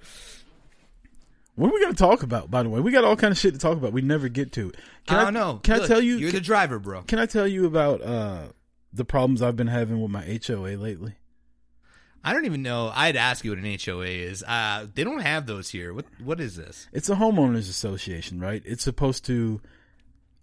what 1.54 1.68
are 1.68 1.74
we 1.74 1.80
going 1.80 1.92
to 1.92 1.98
talk 1.98 2.22
about? 2.22 2.50
By 2.50 2.62
the 2.62 2.68
way, 2.68 2.80
we 2.80 2.92
got 2.92 3.04
all 3.04 3.16
kind 3.16 3.32
of 3.32 3.38
shit 3.38 3.54
to 3.54 3.60
talk 3.60 3.76
about. 3.76 3.92
We 3.92 4.02
never 4.02 4.28
get 4.28 4.52
to 4.52 4.70
it. 4.70 4.76
Can 5.06 5.18
I 5.18 5.24
don't 5.24 5.34
know. 5.34 5.60
Can 5.62 5.80
I 5.80 5.86
tell 5.86 6.00
you? 6.00 6.16
you're 6.16 6.32
the 6.32 6.40
driver, 6.40 6.78
bro. 6.78 7.02
Can 7.02 7.18
I 7.18 7.26
tell 7.26 7.46
you 7.46 7.66
about 7.66 8.02
uh, 8.02 8.48
the 8.92 9.04
problems 9.04 9.42
I've 9.42 9.56
been 9.56 9.66
having 9.66 10.00
with 10.00 10.10
my 10.10 10.40
HOA 10.46 10.76
lately? 10.76 11.14
I 12.22 12.32
don't 12.34 12.44
even 12.44 12.62
know. 12.62 12.92
I'd 12.94 13.16
ask 13.16 13.44
you 13.44 13.50
what 13.50 13.58
an 13.58 13.78
HOA 13.82 14.04
is. 14.04 14.42
Uh, 14.46 14.86
they 14.94 15.04
don't 15.04 15.20
have 15.20 15.46
those 15.46 15.70
here. 15.70 15.94
What 15.94 16.04
What 16.22 16.40
is 16.40 16.56
this? 16.56 16.86
It's 16.92 17.08
a 17.08 17.14
homeowners 17.14 17.70
association, 17.70 18.40
right? 18.40 18.62
It's 18.66 18.84
supposed 18.84 19.24
to 19.26 19.60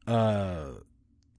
uh, 0.08 0.70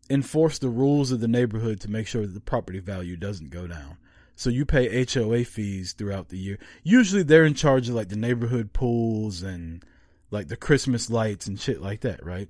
enforce 0.09 0.59
the 0.59 0.69
rules 0.69 1.11
of 1.11 1.21
the 1.21 1.29
neighborhood 1.29 1.81
to 1.81 1.91
make 1.91 2.07
sure 2.07 2.23
that 2.23 2.35
the 2.35 2.41
property 2.41 2.79
value 2.79 3.17
doesn't 3.17 3.51
go 3.51 3.67
down. 3.67 3.97
So 4.39 4.51
you 4.51 4.65
pay 4.65 5.05
HOA 5.05 5.45
fees 5.45 5.95
throughout 5.95 6.29
the 6.29 6.39
year. 6.39 6.61
Usually 6.85 7.25
they're 7.25 7.45
in 7.45 7.55
charge 7.55 7.89
of 7.89 7.97
like 7.97 8.09
the 8.09 8.15
neighborhood 8.17 8.73
pools 8.73 9.43
and 9.43 9.83
like 10.31 10.47
the 10.47 10.57
Christmas 10.57 11.11
lights 11.11 11.49
and 11.49 11.61
shit 11.61 11.83
like 11.83 12.03
that, 12.03 12.25
right? 12.25 12.49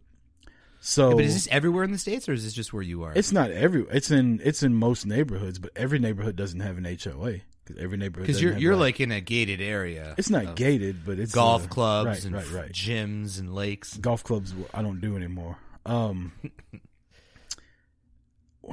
So 0.80 1.08
Yeah, 1.08 1.14
but 1.14 1.24
is 1.24 1.32
this 1.32 1.48
everywhere 1.50 1.84
in 1.84 1.90
the 1.90 1.96
states, 1.96 2.28
or 2.28 2.34
is 2.34 2.44
this 2.44 2.52
just 2.52 2.74
where 2.74 2.82
you 2.82 3.04
are? 3.04 3.14
it's 3.16 3.32
not 3.32 3.50
every 3.50 3.86
it's 3.90 4.10
in 4.10 4.38
it's 4.44 4.62
in 4.62 4.74
most 4.74 5.06
neighborhoods, 5.06 5.58
but 5.58 5.70
every 5.74 5.98
neighborhood 5.98 6.36
doesn't 6.36 6.60
have 6.60 6.76
an 6.76 6.84
HOA 6.84 7.38
because 7.64 7.82
every 7.82 7.96
neighborhood 7.96 8.26
because 8.26 8.42
you're 8.42 8.58
you're 8.58 8.76
like 8.76 8.96
like 8.96 9.00
in 9.00 9.10
a 9.10 9.22
gated 9.22 9.62
area. 9.62 10.14
It's 10.18 10.28
not 10.28 10.56
gated, 10.56 11.06
but 11.06 11.18
it's 11.18 11.34
golf 11.34 11.64
uh, 11.64 11.68
clubs 11.68 12.06
right, 12.06 12.24
and 12.26 12.34
right, 12.34 12.50
right. 12.52 12.70
gyms 12.70 13.40
and 13.40 13.54
lakes. 13.54 13.96
golf 13.96 14.22
clubs 14.22 14.52
I 14.74 14.82
don't 14.82 15.00
do 15.00 15.16
anymore. 15.16 15.56
Um, 15.86 16.32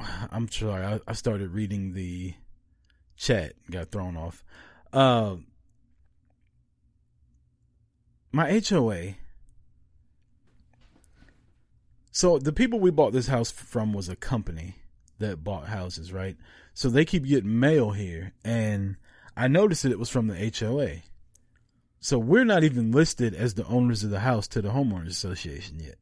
I'm 0.30 0.50
sorry. 0.50 0.84
I, 0.84 1.00
I 1.08 1.14
started 1.14 1.52
reading 1.52 1.94
the 1.94 2.34
chat, 3.16 3.54
got 3.70 3.90
thrown 3.90 4.16
off. 4.16 4.44
Uh, 4.92 5.36
my 8.32 8.60
HOA. 8.60 9.14
So 12.12 12.38
the 12.38 12.52
people 12.52 12.80
we 12.80 12.90
bought 12.90 13.12
this 13.12 13.26
house 13.26 13.50
from 13.50 13.92
was 13.92 14.08
a 14.08 14.16
company 14.16 14.76
that 15.18 15.44
bought 15.44 15.68
houses, 15.68 16.12
right? 16.12 16.36
So 16.74 16.88
they 16.88 17.04
keep 17.04 17.24
getting 17.24 17.58
mail 17.58 17.90
here, 17.90 18.32
and 18.44 18.96
I 19.36 19.48
noticed 19.48 19.82
that 19.82 19.92
it 19.92 19.98
was 19.98 20.10
from 20.10 20.28
the 20.28 20.52
HOA. 20.58 21.02
So 22.00 22.18
we're 22.18 22.44
not 22.44 22.64
even 22.64 22.92
listed 22.92 23.34
as 23.34 23.54
the 23.54 23.66
owners 23.66 24.04
of 24.04 24.10
the 24.10 24.20
house 24.20 24.46
to 24.48 24.62
the 24.62 24.68
homeowners 24.70 25.08
association 25.08 25.80
yet. 25.80 25.96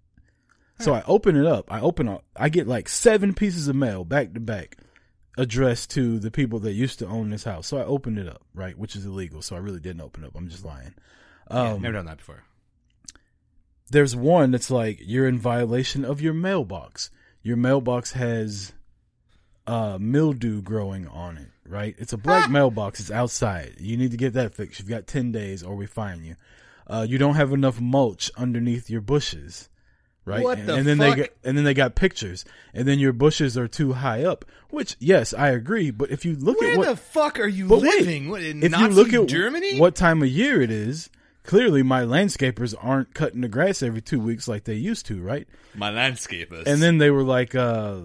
So 0.80 0.92
I 0.92 1.04
open 1.06 1.36
it 1.36 1.46
up. 1.46 1.72
I 1.72 1.80
open 1.80 2.08
up. 2.08 2.24
I 2.36 2.48
get 2.48 2.66
like 2.66 2.88
seven 2.88 3.32
pieces 3.32 3.68
of 3.68 3.76
mail 3.76 4.04
back 4.04 4.34
to 4.34 4.40
back 4.40 4.76
addressed 5.37 5.91
to 5.91 6.18
the 6.18 6.30
people 6.30 6.59
that 6.61 6.72
used 6.72 6.99
to 7.01 7.07
own 7.07 7.30
this 7.30 7.45
house. 7.45 7.66
So 7.66 7.76
I 7.78 7.85
opened 7.85 8.18
it 8.18 8.28
up, 8.28 8.43
right, 8.55 8.76
which 8.78 8.95
is 8.97 9.05
illegal. 9.05 9.43
So 9.43 9.57
I 9.57 9.59
really 9.59 9.80
didn't 9.80 10.01
open 10.03 10.24
up. 10.24 10.32
I'm 10.37 10.49
just 10.49 10.64
lying. 10.64 10.95
Yeah, 11.51 11.72
Um, 11.72 11.82
never 11.82 11.95
done 11.95 12.07
that 12.07 12.18
before. 12.18 12.45
there's 13.91 14.16
one 14.16 14.51
that's 14.51 14.70
like 14.70 14.99
you're 15.03 15.28
in 15.28 15.39
violation 15.39 16.05
of 16.05 16.20
your 16.20 16.35
mailbox. 16.35 17.11
Your 17.43 17.57
mailbox 17.57 18.12
has 18.12 18.72
uh 19.66 19.99
mildew 20.01 20.62
growing 20.62 21.07
on 21.09 21.37
it, 21.39 21.49
right? 21.66 21.95
It's 21.99 22.12
a 22.12 22.18
black 22.18 22.51
mailbox. 22.51 23.01
It's 23.01 23.11
outside. 23.11 23.76
You 23.78 23.97
need 23.97 24.11
to 24.11 24.16
get 24.16 24.35
that 24.35 24.55
fixed. 24.55 24.78
You've 24.78 24.89
got 24.89 25.07
10 25.07 25.32
days 25.32 25.62
or 25.62 25.74
we 25.74 25.87
fine 25.87 26.24
you. 26.24 26.37
Uh 26.87 27.07
you 27.09 27.18
don't 27.18 27.35
have 27.37 27.53
enough 27.53 27.80
mulch 27.80 28.30
underneath 28.37 28.89
your 28.91 29.01
bushes. 29.01 29.68
Right? 30.26 30.42
What 30.42 30.58
and, 30.58 30.68
the 30.68 30.74
and 30.74 30.86
then 30.86 30.98
fuck? 30.98 31.16
they 31.16 31.22
got, 31.22 31.30
and 31.44 31.56
then 31.56 31.64
they 31.64 31.74
got 31.74 31.94
pictures. 31.94 32.46
And 32.72 32.88
then 32.88 32.98
your 32.98 33.12
bushes 33.12 33.58
are 33.58 33.68
too 33.68 33.92
high 33.92 34.24
up, 34.24 34.46
which 34.70 34.96
yes, 34.98 35.34
I 35.34 35.50
agree, 35.50 35.90
but 35.90 36.10
if 36.10 36.24
you 36.24 36.34
look 36.34 36.60
Where 36.60 36.72
at 36.72 36.78
what 36.78 36.88
the 36.88 36.96
fuck 36.96 37.38
are 37.38 37.46
you 37.46 37.68
but 37.68 37.82
wait, 37.82 38.00
living? 38.00 38.30
What, 38.30 38.42
in 38.42 38.62
if 38.62 38.72
Nazi 38.72 38.84
you 38.84 38.90
look 38.90 39.12
at 39.12 39.28
Germany? 39.28 39.78
what 39.78 39.94
time 39.94 40.22
of 40.22 40.28
year 40.28 40.62
it 40.62 40.70
is, 40.70 41.10
clearly 41.42 41.82
my 41.82 42.02
landscapers 42.02 42.74
aren't 42.80 43.14
cutting 43.14 43.42
the 43.42 43.48
grass 43.48 43.82
every 43.82 44.00
two 44.00 44.18
weeks 44.18 44.48
like 44.48 44.64
they 44.64 44.74
used 44.74 45.06
to, 45.06 45.20
right? 45.20 45.46
My 45.74 45.90
landscapers. 45.90 46.66
And 46.66 46.80
then 46.80 46.96
they 46.96 47.10
were 47.10 47.22
like, 47.22 47.54
uh, 47.54 48.00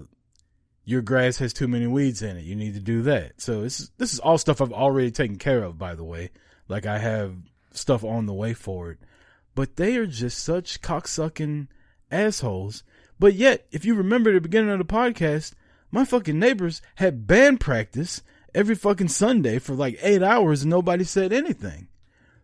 your 0.84 1.02
grass 1.02 1.38
has 1.38 1.54
too 1.54 1.68
many 1.68 1.88
weeds 1.88 2.22
in 2.22 2.36
it. 2.36 2.44
You 2.44 2.56
need 2.56 2.74
to 2.74 2.80
do 2.80 3.04
that. 3.04 3.40
So 3.40 3.62
this 3.62 3.92
this 3.98 4.12
is 4.12 4.20
all 4.20 4.38
stuff 4.38 4.60
I've 4.60 4.74
already 4.74 5.12
taken 5.12 5.38
care 5.38 5.64
of, 5.64 5.78
by 5.78 5.96
the 5.96 6.04
way. 6.04 6.32
Like 6.68 6.86
I 6.86 6.98
have 6.98 7.36
stuff 7.72 8.04
on 8.04 8.26
the 8.26 8.34
way 8.34 8.54
for 8.54 8.92
it. 8.92 8.98
But 9.56 9.76
they 9.76 9.98
are 9.98 10.06
just 10.06 10.40
such 10.40 10.82
cocksucking 10.82 11.68
assholes. 12.12 12.84
But 13.20 13.34
yet, 13.34 13.66
if 13.72 13.86
you 13.86 13.96
remember 13.96 14.34
the 14.34 14.42
beginning 14.42 14.72
of 14.72 14.78
the 14.80 14.86
podcast, 14.86 15.54
my 15.92 16.06
fucking 16.06 16.38
neighbors 16.40 16.82
had 16.96 17.28
band 17.28 17.60
practice 17.60 18.22
every 18.56 18.76
fucking 18.76 19.10
Sunday 19.10 19.60
for 19.60 19.74
like 19.74 20.00
eight 20.02 20.24
hours 20.24 20.62
and 20.64 20.70
nobody 20.70 21.04
said 21.04 21.34
anything. 21.34 21.88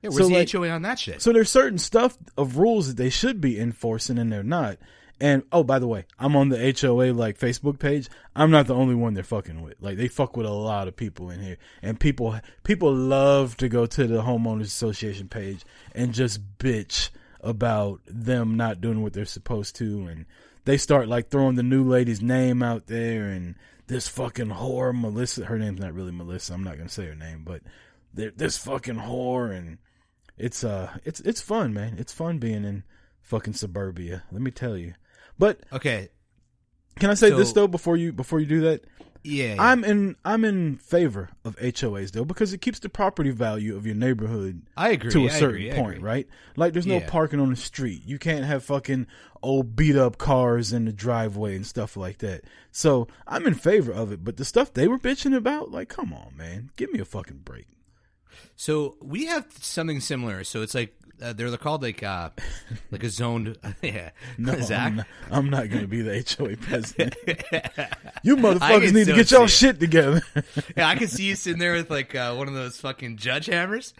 Yeah, 0.01 0.09
where's 0.09 0.17
So, 0.23 0.27
the 0.29 0.35
like- 0.35 0.51
HOA 0.51 0.69
on 0.69 0.81
that 0.83 0.99
shit? 0.99 1.21
So 1.21 1.31
there's 1.31 1.49
certain 1.49 1.77
stuff 1.79 2.17
of 2.37 2.57
rules 2.57 2.87
that 2.87 2.97
they 2.97 3.09
should 3.09 3.39
be 3.41 3.59
enforcing 3.59 4.17
and 4.17 4.31
they're 4.31 4.43
not. 4.43 4.77
And 5.21 5.43
oh, 5.53 5.63
by 5.63 5.79
the 5.79 5.87
way, 5.87 6.05
I'm 6.19 6.35
on 6.35 6.49
the 6.49 6.57
HOA 6.77 7.13
like 7.13 7.39
Facebook 7.39 7.79
page. 7.79 8.09
I'm 8.35 8.51
not 8.51 8.67
the 8.67 8.75
only 8.75 8.95
one 8.95 9.13
they're 9.13 9.23
fucking 9.23 9.61
with. 9.61 9.75
Like 9.79 9.95
they 9.95 10.09
fuck 10.09 10.35
with 10.35 10.45
a 10.45 10.51
lot 10.51 10.89
of 10.89 10.97
people 10.97 11.29
in 11.29 11.39
here, 11.39 11.55
and 11.81 11.97
people 11.97 12.37
people 12.63 12.93
love 12.93 13.55
to 13.57 13.69
go 13.69 13.85
to 13.85 14.07
the 14.07 14.23
homeowners 14.23 14.63
association 14.63 15.29
page 15.29 15.63
and 15.93 16.13
just 16.13 16.57
bitch 16.57 17.11
about 17.45 18.01
them 18.07 18.57
not 18.57 18.81
doing 18.81 19.01
what 19.01 19.13
they're 19.13 19.25
supposed 19.25 19.75
to, 19.77 20.07
and 20.07 20.25
they 20.65 20.77
start 20.77 21.07
like 21.07 21.29
throwing 21.29 21.55
the 21.55 21.63
new 21.63 21.83
lady's 21.83 22.21
name 22.21 22.61
out 22.63 22.87
there 22.87 23.27
and 23.27 23.55
this 23.87 24.07
fucking 24.07 24.49
whore 24.49 24.99
Melissa. 24.99 25.45
Her 25.45 25.59
name's 25.59 25.79
not 25.79 25.93
really 25.93 26.11
Melissa. 26.11 26.53
I'm 26.53 26.63
not 26.63 26.77
gonna 26.77 26.89
say 26.89 27.05
her 27.05 27.15
name, 27.15 27.43
but 27.45 27.61
this 28.13 28.57
fucking 28.57 28.95
whore 28.95 29.55
and 29.55 29.77
it's 30.37 30.63
uh 30.63 30.97
it's 31.03 31.19
it's 31.21 31.41
fun, 31.41 31.73
man. 31.73 31.95
It's 31.97 32.13
fun 32.13 32.39
being 32.39 32.65
in 32.65 32.83
fucking 33.21 33.53
suburbia. 33.53 34.23
Let 34.31 34.41
me 34.41 34.51
tell 34.51 34.75
you. 34.75 34.95
But 35.37 35.59
okay, 35.71 36.09
can 36.99 37.09
I 37.09 37.13
say 37.13 37.29
this 37.31 37.53
though 37.53 37.67
before 37.67 37.97
you 37.97 38.11
before 38.13 38.39
you 38.39 38.45
do 38.45 38.61
that? 38.61 38.85
Yeah, 39.23 39.55
yeah. 39.55 39.63
I'm 39.63 39.83
in 39.83 40.15
I'm 40.23 40.45
in 40.45 40.77
favor 40.77 41.29
of 41.43 41.55
HOAs 41.57 42.11
though 42.11 42.25
because 42.25 42.53
it 42.53 42.61
keeps 42.61 42.77
the 42.77 42.89
property 42.89 43.31
value 43.31 43.75
of 43.75 43.83
your 43.87 43.95
neighborhood 43.95 44.61
I 44.77 44.89
agree, 44.91 45.09
to 45.11 45.21
a 45.21 45.25
I 45.25 45.29
certain 45.29 45.65
agree, 45.67 45.79
point, 45.81 46.01
right? 46.03 46.27
Like 46.55 46.73
there's 46.73 46.85
no 46.85 46.97
Yeah. 46.99 47.09
parking 47.09 47.39
on 47.39 47.49
the 47.49 47.55
street. 47.55 48.03
You 48.05 48.19
can't 48.19 48.45
have 48.45 48.63
fucking 48.63 49.07
old 49.41 49.75
beat 49.75 49.95
up 49.95 50.19
cars 50.19 50.71
in 50.73 50.85
the 50.85 50.93
driveway 50.93 51.55
and 51.55 51.65
stuff 51.65 51.97
like 51.97 52.19
that. 52.19 52.43
So 52.71 53.07
I'm 53.27 53.47
in 53.47 53.55
favor 53.55 53.91
of 53.91 54.11
it, 54.11 54.23
but 54.23 54.37
the 54.37 54.45
stuff 54.45 54.73
they 54.73 54.87
were 54.87 54.99
bitching 54.99 55.35
about, 55.35 55.71
like, 55.71 55.89
come 55.89 56.13
on, 56.13 56.37
man, 56.37 56.69
give 56.77 56.91
me 56.93 56.99
a 56.99 57.05
fucking 57.05 57.41
break. 57.45 57.65
So 58.55 58.95
we 59.01 59.25
have 59.25 59.47
something 59.59 60.01
similar. 60.01 60.43
So 60.43 60.61
it's 60.61 60.75
like 60.75 60.93
uh, 61.21 61.33
they're 61.33 61.55
called 61.57 61.81
like 61.81 62.03
uh 62.03 62.29
like 62.91 63.03
a 63.03 63.09
zoned 63.09 63.57
yeah. 63.81 64.11
No, 64.37 64.59
Zach. 64.59 64.87
I'm 64.87 64.95
not, 64.95 65.07
I'm 65.31 65.49
not 65.49 65.69
going 65.69 65.81
to 65.81 65.87
be 65.87 66.01
the 66.01 66.35
HOA 66.37 66.57
president. 66.57 67.15
you 68.23 68.37
motherfuckers 68.37 68.93
need 68.93 69.05
to 69.05 69.13
get 69.13 69.31
y'all 69.31 69.43
it. 69.43 69.49
shit 69.49 69.79
together. 69.79 70.21
yeah, 70.77 70.87
I 70.87 70.95
can 70.95 71.07
see 71.07 71.23
you 71.23 71.35
sitting 71.35 71.59
there 71.59 71.73
with 71.73 71.89
like 71.89 72.15
uh, 72.15 72.35
one 72.35 72.47
of 72.47 72.53
those 72.53 72.77
fucking 72.77 73.17
judge 73.17 73.47
hammers. 73.47 73.93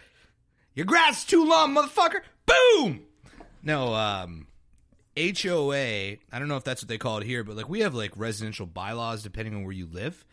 Your 0.74 0.86
grass 0.86 1.20
is 1.20 1.24
too 1.24 1.44
long, 1.44 1.74
motherfucker. 1.74 2.20
Boom. 2.44 3.02
No, 3.62 3.94
um, 3.94 4.46
HOA. 5.16 5.74
I 5.76 6.38
don't 6.38 6.48
know 6.48 6.56
if 6.56 6.64
that's 6.64 6.82
what 6.82 6.88
they 6.88 6.98
call 6.98 7.18
it 7.18 7.24
here, 7.24 7.42
but 7.44 7.56
like 7.56 7.68
we 7.68 7.80
have 7.80 7.94
like 7.94 8.12
residential 8.16 8.66
bylaws 8.66 9.22
depending 9.22 9.54
on 9.54 9.64
where 9.64 9.72
you 9.72 9.86
live. 9.86 10.24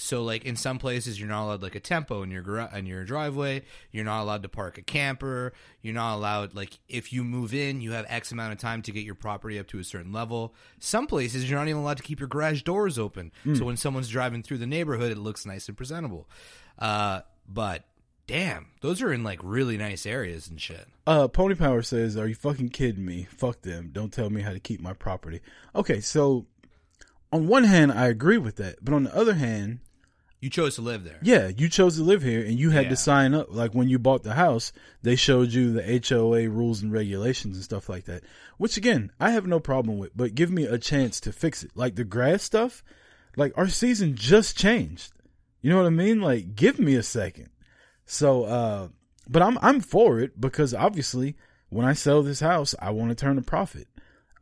So 0.00 0.22
like 0.22 0.44
in 0.44 0.56
some 0.56 0.78
places 0.78 1.20
you're 1.20 1.28
not 1.28 1.44
allowed 1.44 1.62
like 1.62 1.74
a 1.74 1.80
tempo 1.80 2.22
in 2.22 2.30
your 2.30 2.42
gar- 2.42 2.70
in 2.74 2.86
your 2.86 3.04
driveway. 3.04 3.62
You're 3.92 4.04
not 4.04 4.22
allowed 4.22 4.42
to 4.42 4.48
park 4.48 4.78
a 4.78 4.82
camper. 4.82 5.52
You're 5.82 5.94
not 5.94 6.16
allowed 6.16 6.54
like 6.54 6.78
if 6.88 7.12
you 7.12 7.22
move 7.22 7.52
in, 7.52 7.80
you 7.80 7.92
have 7.92 8.06
X 8.08 8.32
amount 8.32 8.52
of 8.52 8.58
time 8.58 8.82
to 8.82 8.92
get 8.92 9.04
your 9.04 9.14
property 9.14 9.58
up 9.58 9.66
to 9.68 9.78
a 9.78 9.84
certain 9.84 10.12
level. 10.12 10.54
Some 10.78 11.06
places 11.06 11.48
you're 11.48 11.58
not 11.58 11.68
even 11.68 11.82
allowed 11.82 11.98
to 11.98 12.02
keep 12.02 12.18
your 12.18 12.28
garage 12.28 12.62
doors 12.62 12.98
open. 12.98 13.30
Mm. 13.44 13.58
So 13.58 13.64
when 13.64 13.76
someone's 13.76 14.08
driving 14.08 14.42
through 14.42 14.58
the 14.58 14.66
neighborhood, 14.66 15.12
it 15.12 15.18
looks 15.18 15.44
nice 15.44 15.68
and 15.68 15.76
presentable. 15.76 16.28
Uh, 16.78 17.20
but 17.46 17.84
damn, 18.26 18.68
those 18.80 19.02
are 19.02 19.12
in 19.12 19.22
like 19.22 19.40
really 19.42 19.76
nice 19.76 20.06
areas 20.06 20.48
and 20.48 20.60
shit. 20.60 20.86
Uh, 21.06 21.28
Pony 21.28 21.54
Power 21.54 21.82
says, 21.82 22.16
"Are 22.16 22.26
you 22.26 22.34
fucking 22.34 22.70
kidding 22.70 23.04
me? 23.04 23.26
Fuck 23.30 23.62
them. 23.62 23.90
Don't 23.92 24.12
tell 24.12 24.30
me 24.30 24.40
how 24.40 24.52
to 24.52 24.60
keep 24.60 24.80
my 24.80 24.94
property." 24.94 25.40
Okay, 25.74 26.00
so 26.00 26.46
on 27.32 27.46
one 27.46 27.64
hand, 27.64 27.92
I 27.92 28.06
agree 28.06 28.38
with 28.38 28.56
that, 28.56 28.84
but 28.84 28.94
on 28.94 29.04
the 29.04 29.14
other 29.14 29.34
hand, 29.34 29.80
You 30.40 30.48
chose 30.48 30.76
to 30.76 30.82
live 30.82 31.04
there. 31.04 31.18
yeah, 31.22 31.48
you 31.48 31.68
chose 31.68 31.96
to 31.96 32.02
live 32.02 32.22
here, 32.22 32.40
and 32.40 32.58
you 32.58 32.70
had 32.70 32.84
Yeah. 32.84 32.90
to 32.90 32.96
sign 32.96 33.34
up. 33.34 33.48
Like 33.50 33.74
when 33.74 33.88
you 33.90 33.98
bought 33.98 34.22
the 34.22 34.34
house, 34.34 34.72
they 35.02 35.14
showed 35.16 35.52
you 35.52 35.72
the 35.72 35.82
HOA 35.82 36.48
rules 36.48 36.80
and 36.82 36.90
regulations 36.92 37.56
and 37.56 37.64
stuff 37.64 37.88
like 37.90 38.04
that. 38.06 38.22
Which 38.56 38.76
again, 38.78 39.12
I 39.20 39.32
have 39.32 39.46
no 39.46 39.60
problem 39.60 39.98
with, 39.98 40.16
but 40.16 40.34
give 40.34 40.50
me 40.50 40.64
a 40.64 40.78
chance 40.78 41.20
to 41.20 41.32
fix 41.32 41.62
it. 41.62 41.72
Like 41.74 41.96
the 41.96 42.04
grass 42.04 42.42
stuff, 42.42 42.82
like 43.36 43.52
our 43.56 43.68
season 43.68 44.14
just 44.16 44.56
changed. 44.56 45.12
You 45.60 45.68
know 45.70 45.76
what 45.76 45.86
I 45.86 45.90
mean? 45.90 46.22
Like, 46.22 46.54
give 46.54 46.78
me 46.78 46.94
a 46.94 47.02
second. 47.02 47.50
So, 48.06 48.44
uh, 48.44 48.88
but 49.28 49.42
I'm 49.42 49.58
I'm 49.60 49.80
for 49.80 50.20
it 50.20 50.40
because 50.40 50.72
obviously, 50.72 51.36
when 51.68 51.84
I 51.84 51.92
sell 51.92 52.22
this 52.22 52.40
house, 52.40 52.74
I 52.80 52.90
want 52.90 53.10
to 53.10 53.14
turn 53.14 53.36
a 53.36 53.42
profit. 53.42 53.88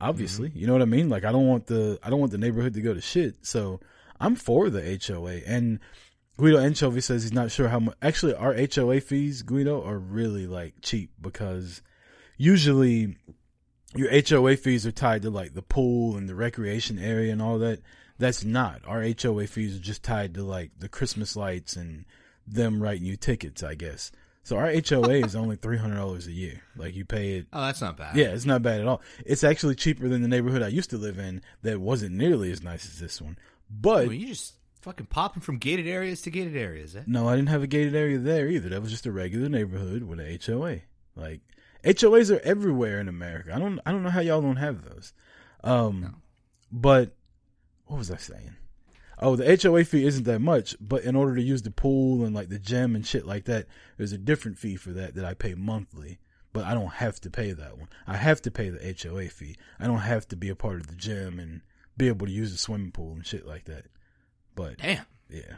Obviously, 0.01 0.53
you 0.55 0.66
know 0.68 0.74
what 0.74 0.82
I 0.82 0.86
mean. 0.86 1.09
Like, 1.09 1.24
I 1.24 1.32
don't 1.32 1.49
want 1.49 1.66
the 1.66 1.99
I 2.05 2.09
don't 2.11 2.20
want 2.20 2.30
the 2.30 2.38
neighborhood 2.38 2.74
to 2.74 2.80
go 2.80 2.94
to 2.94 3.01
shit. 3.01 3.44
So, 3.44 3.80
I'm 4.21 4.35
for 4.35 4.71
the 4.71 5.01
HOA. 5.07 5.41
And 5.47 5.81
Guido 6.37 6.59
Anchovy 6.59 7.01
says 7.01 7.23
he's 7.23 7.33
not 7.33 7.51
sure 7.51 7.69
how 7.69 7.81
much. 7.81 7.97
Actually, 8.01 8.35
our 8.35 8.55
HOA 8.55 9.01
fees, 9.01 9.43
Guido, 9.43 9.85
are 9.85 9.99
really 9.99 10.47
like 10.47 10.75
cheap 10.83 11.11
because 11.21 11.83
usually 12.37 13.16
your 13.95 14.11
HOA 14.11 14.57
fees 14.57 14.87
are 14.87 14.93
tied 14.93 15.23
to 15.23 15.31
like 15.31 15.55
the 15.55 15.62
pool 15.62 16.16
and 16.16 16.29
the 16.29 16.35
recreation 16.35 16.99
area 16.99 17.33
and 17.33 17.43
all 17.43 17.59
that. 17.59 17.81
That's 18.19 18.45
not. 18.45 18.83
Our 18.87 19.03
HOA 19.21 19.47
fees 19.47 19.77
are 19.77 19.83
just 19.83 20.03
tied 20.03 20.35
to 20.35 20.43
like 20.43 20.73
the 20.79 20.89
Christmas 20.89 21.37
lights 21.37 21.77
and 21.77 22.05
them 22.47 22.83
writing 22.83 23.07
you 23.07 23.16
tickets, 23.16 23.62
I 23.62 23.75
guess. 23.75 24.11
So 24.43 24.57
our 24.57 24.73
HOA 24.73 25.27
is 25.27 25.37
only 25.37 25.57
three 25.57 25.77
hundred 25.77 25.97
dollars 25.97 26.27
a 26.27 26.33
year. 26.33 26.62
Like 26.75 26.95
you 26.95 27.05
pay 27.05 27.33
it. 27.35 27.49
Oh, 27.53 27.66
that's 27.66 27.83
not 27.83 27.97
bad. 27.97 28.16
Yeah, 28.16 28.29
it's 28.29 28.47
not 28.47 28.62
bad 28.62 28.81
at 28.81 28.87
all. 28.87 29.03
It's 29.27 29.45
actually 29.45 29.75
cheaper 29.75 30.09
than 30.09 30.23
the 30.23 30.29
neighborhood 30.29 30.62
I 30.62 30.69
used 30.69 30.91
to 30.91 30.97
live 30.97 31.19
in 31.19 31.43
that 31.62 31.81
wasn't 31.81 32.14
nearly 32.14 32.51
as 32.51 32.62
nice 32.62 32.87
as 32.87 32.99
this 32.99 33.21
one. 33.21 33.37
But 33.71 34.07
Well, 34.07 34.12
you 34.12 34.29
just 34.29 34.55
fucking 34.81 35.07
popping 35.07 35.43
from 35.43 35.59
gated 35.59 35.87
areas 35.87 36.23
to 36.23 36.31
gated 36.31 36.57
areas. 36.57 36.97
Eh? 36.97 37.03
no, 37.07 37.29
I 37.29 37.37
didn't 37.37 37.49
have 37.49 37.62
a 37.62 37.66
gated 37.66 37.95
area 37.95 38.19
there 38.19 38.49
either. 38.49 38.69
That 38.69 38.81
was 38.81 38.91
just 38.91 39.07
a 39.07 39.12
regular 39.12 39.49
neighborhood 39.49 40.05
with 40.05 40.21
a 40.21 40.39
HOA. 40.45 40.81
Like 41.16 41.41
HOAs 41.85 42.35
are 42.35 42.41
everywhere 42.41 43.01
in 43.01 43.09
America. 43.09 43.53
I 43.55 43.59
don't 43.59 43.81
I 43.85 43.93
don't 43.93 44.03
know 44.03 44.11
how 44.11 44.21
y'all 44.21 44.41
don't 44.41 44.57
have 44.57 44.85
those. 44.85 45.12
Um 45.62 46.23
but 46.71 47.14
what 47.87 47.99
was 47.99 48.11
I 48.11 48.16
saying? 48.16 48.57
Oh, 49.21 49.35
the 49.35 49.59
HOA 49.61 49.85
fee 49.85 50.07
isn't 50.07 50.25
that 50.25 50.41
much, 50.41 50.77
but 50.81 51.03
in 51.03 51.16
order 51.16 51.35
to 51.35 51.43
use 51.43 51.62
the 51.62 51.71
pool 51.73 52.25
and 52.25 52.35
like 52.35 52.51
the 52.51 52.59
gym 52.59 52.95
and 52.95 53.05
shit 53.05 53.27
like 53.27 53.47
that, 53.47 53.66
there's 53.97 54.12
a 54.12 54.19
different 54.19 54.59
fee 54.59 54.77
for 54.77 54.91
that 54.91 55.14
that 55.16 55.25
I 55.25 55.35
pay 55.35 55.55
monthly. 55.55 56.19
But 56.53 56.64
I 56.64 56.75
don't 56.75 56.95
have 56.95 57.21
to 57.21 57.31
pay 57.31 57.53
that 57.53 57.79
one. 57.79 57.89
I 58.07 58.16
have 58.16 58.41
to 58.43 58.51
pay 58.51 58.71
the 58.71 58.97
HOA 59.03 59.29
fee. 59.29 59.57
I 59.79 59.87
don't 59.87 59.99
have 59.99 60.27
to 60.29 60.37
be 60.37 60.49
a 60.49 60.57
part 60.57 60.77
of 60.77 60.87
the 60.87 60.95
gym 60.95 61.39
and 61.39 61.61
be 61.99 62.09
able 62.09 62.26
to 62.26 62.32
use 62.32 62.53
the 62.53 62.59
swimming 62.59 62.92
pool 62.92 63.12
and 63.12 63.26
shit 63.26 63.46
like 63.46 63.64
that. 63.66 63.84
But 64.55 64.78
Damn. 64.78 65.05
yeah, 65.28 65.57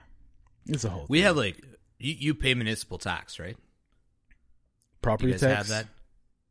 it's 0.66 0.84
a 0.84 0.90
whole. 0.90 1.06
We 1.08 1.18
thing. 1.18 1.26
have 1.26 1.36
like 1.36 1.60
you, 1.98 2.14
you 2.18 2.34
pay 2.34 2.54
municipal 2.54 2.98
tax, 2.98 3.38
right? 3.38 3.56
property 5.02 5.28
you 5.28 5.32
guys 5.34 5.40
tax. 5.40 5.56
have 5.56 5.68
that? 5.68 5.86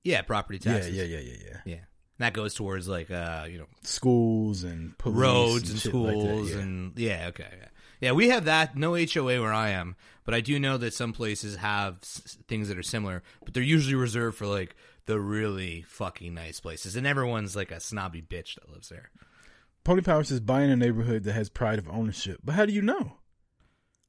Yeah, 0.03 0.21
property 0.21 0.59
Yeah, 0.63 0.73
taxes. 0.73 0.95
yeah, 0.95 1.03
yeah, 1.03 1.19
yeah, 1.19 1.35
yeah. 1.45 1.57
Yeah. 1.65 1.75
That 2.19 2.33
goes 2.33 2.53
towards 2.53 2.87
like 2.87 3.11
uh, 3.11 3.47
you 3.49 3.57
know, 3.59 3.67
Schools 3.83 4.63
and 4.63 4.93
roads 5.05 5.63
and 5.63 5.71
and 5.71 5.79
shit 5.79 5.93
like 5.93 6.11
schools 6.13 6.51
yeah. 6.51 6.57
and 6.59 6.99
yeah, 6.99 7.25
okay. 7.29 7.47
Yeah. 7.59 7.67
yeah, 8.01 8.11
we 8.11 8.29
have 8.29 8.45
that. 8.45 8.75
No 8.75 8.93
HOA 8.95 9.41
where 9.41 9.53
I 9.53 9.69
am, 9.69 9.95
but 10.25 10.33
I 10.33 10.41
do 10.41 10.59
know 10.59 10.77
that 10.77 10.93
some 10.93 11.13
places 11.13 11.55
have 11.57 11.99
s- 12.03 12.37
things 12.47 12.67
that 12.67 12.77
are 12.77 12.83
similar, 12.83 13.23
but 13.45 13.53
they're 13.53 13.63
usually 13.63 13.95
reserved 13.95 14.37
for 14.37 14.47
like 14.47 14.75
the 15.05 15.17
really 15.19 15.83
fucking 15.83 16.33
nice 16.33 16.59
places, 16.59 16.95
and 16.97 17.07
everyone's 17.07 17.55
like 17.55 17.71
a 17.71 17.79
snobby 17.79 18.21
bitch 18.21 18.55
that 18.55 18.69
lives 18.69 18.89
there. 18.89 19.11
Pony 19.89 20.03
Power 20.03 20.23
says 20.23 20.39
buy 20.39 20.61
in 20.61 20.69
a 20.69 20.75
neighborhood 20.75 21.23
that 21.23 21.33
has 21.33 21.49
pride 21.49 21.79
of 21.79 21.89
ownership. 21.89 22.41
But 22.43 22.53
how 22.53 22.67
do 22.67 22.71
you 22.73 22.83
know? 22.83 23.13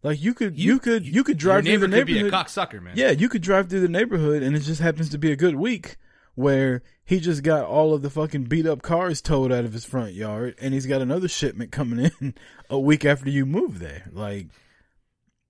Like 0.02 0.20
you 0.20 0.34
could 0.34 0.58
you, 0.58 0.78
could 0.78 1.06
you 1.06 1.24
could 1.24 1.38
drive 1.38 1.64
Your 1.64 1.72
neighbor 1.72 1.86
through 1.86 1.92
the 1.92 1.96
could 2.00 2.06
be 2.06 2.18
a 2.18 2.22
neighborhood. 2.24 2.46
cocksucker, 2.46 2.82
man. 2.82 2.92
Yeah, 2.98 3.12
you 3.12 3.30
could 3.30 3.40
drive 3.40 3.70
through 3.70 3.80
the 3.80 3.88
neighborhood 3.88 4.42
and 4.42 4.54
it 4.54 4.60
just 4.60 4.82
happens 4.82 5.08
to 5.08 5.16
be 5.16 5.32
a 5.32 5.36
good 5.36 5.54
week 5.54 5.96
where 6.34 6.82
he 7.02 7.18
just 7.18 7.42
got 7.42 7.64
all 7.64 7.94
of 7.94 8.02
the 8.02 8.10
fucking 8.10 8.44
beat 8.44 8.66
up 8.66 8.82
cars 8.82 9.22
towed 9.22 9.52
out 9.52 9.64
of 9.64 9.72
his 9.72 9.86
front 9.86 10.12
yard 10.12 10.54
and 10.60 10.74
he's 10.74 10.84
got 10.84 11.00
another 11.00 11.28
shipment 11.28 11.72
coming 11.72 12.10
in 12.20 12.34
a 12.68 12.78
week 12.78 13.06
after 13.06 13.30
you 13.30 13.46
move 13.46 13.78
there. 13.78 14.06
Like 14.12 14.48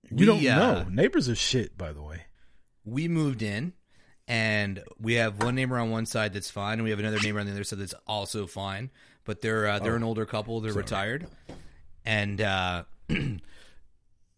you 0.09 0.15
We, 0.15 0.25
don't 0.25 0.47
uh, 0.47 0.83
know. 0.83 0.89
Neighbors 0.89 1.27
are 1.27 1.35
shit, 1.35 1.77
by 1.77 1.91
the 1.91 2.01
way. 2.01 2.21
we 2.85 3.09
moved 3.09 3.41
in 3.41 3.73
and 4.29 4.81
we 4.97 5.15
have 5.15 5.43
one 5.43 5.55
neighbor 5.55 5.77
on 5.77 5.91
one 5.91 6.05
side 6.05 6.31
that's 6.31 6.49
fine 6.49 6.75
and 6.75 6.85
we 6.85 6.89
have 6.91 6.99
another 6.99 7.19
neighbor 7.19 7.41
on 7.41 7.45
the 7.47 7.51
other 7.51 7.65
side 7.65 7.79
that's 7.79 7.95
also 8.07 8.47
fine 8.47 8.91
but 9.25 9.41
they're 9.41 9.67
uh, 9.67 9.79
they're 9.79 9.93
Oh. 9.93 9.97
an 9.97 10.03
older 10.03 10.25
couple 10.25 10.59
they're 10.61 10.71
Sorry. 10.71 10.83
retired 10.83 11.27
and 12.05 12.41
uh 12.41 12.83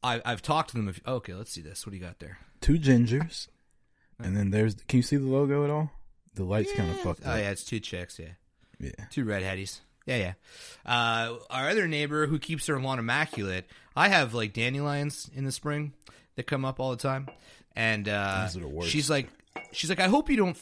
I, 0.03 0.21
I've 0.25 0.41
talked 0.41 0.71
to 0.71 0.75
them. 0.77 0.89
If, 0.89 0.99
okay, 1.07 1.33
let's 1.33 1.51
see 1.51 1.61
this. 1.61 1.85
What 1.85 1.91
do 1.91 1.97
you 1.97 2.03
got 2.03 2.19
there? 2.19 2.39
Two 2.61 2.77
gingers. 2.77 3.47
And 4.21 4.35
then 4.35 4.49
there's 4.51 4.75
can 4.87 4.97
you 4.97 5.03
see 5.03 5.15
the 5.15 5.25
logo 5.25 5.63
at 5.63 5.69
all? 5.69 5.91
The 6.35 6.43
lights 6.43 6.73
kind 6.73 6.89
of 6.91 6.97
fucked 6.99 7.21
up. 7.21 7.27
Oh 7.27 7.31
up. 7.31 7.37
yeah, 7.39 7.51
it's 7.51 7.63
two 7.63 7.79
chicks. 7.79 8.19
Yeah, 8.19 8.29
Yeah. 8.79 8.91
two 9.11 9.23
redheadies. 9.25 9.79
Yeah, 10.05 10.17
yeah. 10.17 10.33
Uh, 10.85 11.35
our 11.49 11.69
other 11.69 11.87
neighbor 11.87 12.27
who 12.27 12.37
keeps 12.37 12.67
her 12.67 12.77
lawn 12.79 12.99
immaculate, 12.99 13.65
I 13.95 14.09
have 14.09 14.33
like 14.33 14.51
dandelions 14.51 15.29
in 15.33 15.45
the 15.45 15.51
spring 15.53 15.93
that 16.35 16.47
come 16.47 16.65
up 16.65 16.79
all 16.81 16.91
the 16.91 16.97
time, 16.97 17.29
and 17.75 18.09
uh, 18.09 18.41
Those 18.43 18.57
are 18.57 18.61
the 18.61 18.67
worst. 18.67 18.89
she's 18.89 19.09
like, 19.09 19.29
she's 19.71 19.89
like, 19.89 20.01
I 20.01 20.07
hope 20.07 20.29
you 20.29 20.35
don't, 20.35 20.57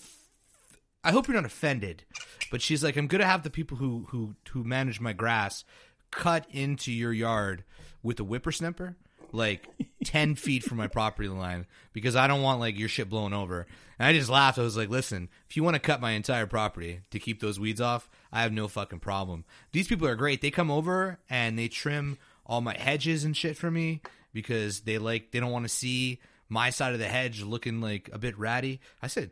I 1.04 1.12
hope 1.12 1.28
you're 1.28 1.36
not 1.36 1.46
offended, 1.46 2.04
but 2.52 2.62
she's 2.62 2.84
like, 2.84 2.96
I'm 2.96 3.08
gonna 3.08 3.26
have 3.26 3.44
the 3.44 3.50
people 3.50 3.78
who 3.78 4.06
who 4.10 4.36
who 4.52 4.64
manage 4.64 5.00
my 5.00 5.14
grass 5.14 5.64
cut 6.12 6.46
into 6.52 6.92
your 6.92 7.14
yard 7.14 7.64
with 8.04 8.20
a 8.20 8.24
whippersnapper. 8.24 8.96
Like 9.32 9.68
ten 10.04 10.36
feet 10.36 10.64
from 10.64 10.78
my 10.78 10.88
property 10.88 11.30
line 11.30 11.66
because 11.94 12.16
I 12.16 12.28
don't 12.28 12.42
want 12.42 12.60
like 12.60 12.78
your 12.78 12.90
shit 12.90 13.10
blown 13.10 13.34
over. 13.34 13.66
And 13.98 14.08
I 14.08 14.14
just 14.14 14.30
laughed. 14.30 14.60
I 14.60 14.64
was 14.64 14.78
like, 14.78 14.90
"Listen, 14.90 15.30
if 15.50 15.56
you 15.56 15.64
want 15.64 15.76
to 15.76 15.80
cut 15.80 16.02
my 16.02 16.12
entire 16.12 16.48
property 16.48 17.02
to 17.12 17.20
keep 17.20 17.40
those 17.40 17.60
weeds 17.60 17.82
off, 17.82 18.10
I 18.32 18.42
have 18.42 18.52
no 18.52 18.68
fucking 18.68 19.00
problem. 19.00 19.46
These 19.72 19.88
people 19.88 20.08
are 20.08 20.16
great. 20.16 20.42
They 20.42 20.52
come 20.52 20.70
over 20.70 21.20
and 21.30 21.58
they 21.58 21.68
trim 21.68 22.18
all 22.46 22.62
my 22.62 22.78
hedges 22.78 23.24
and 23.24 23.36
shit 23.36 23.58
for 23.58 23.72
me 23.72 24.02
because 24.34 24.82
they 24.82 24.98
like 24.98 25.32
they 25.32 25.40
don't 25.40 25.52
want 25.52 25.66
to 25.66 25.70
see 25.70 26.20
my 26.50 26.70
side 26.70 26.94
of 26.94 27.00
the 27.00 27.08
hedge 27.08 27.42
looking 27.42 27.80
like 27.80 28.10
a 28.12 28.20
bit 28.20 28.38
ratty. 28.38 28.82
I 29.02 29.08
said, 29.08 29.32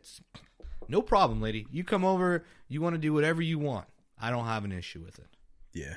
"No 0.90 1.00
problem, 1.02 1.40
lady. 1.40 1.66
You 1.70 1.84
come 1.84 2.04
over. 2.04 2.44
You 2.68 2.80
want 2.82 2.94
to 2.94 2.98
do 3.00 3.12
whatever 3.12 3.40
you 3.40 3.58
want. 3.58 3.86
I 4.20 4.30
don't 4.30 4.44
have 4.44 4.64
an 4.64 4.72
issue 4.72 5.00
with 5.00 5.18
it." 5.18 5.28
Yeah. 5.72 5.96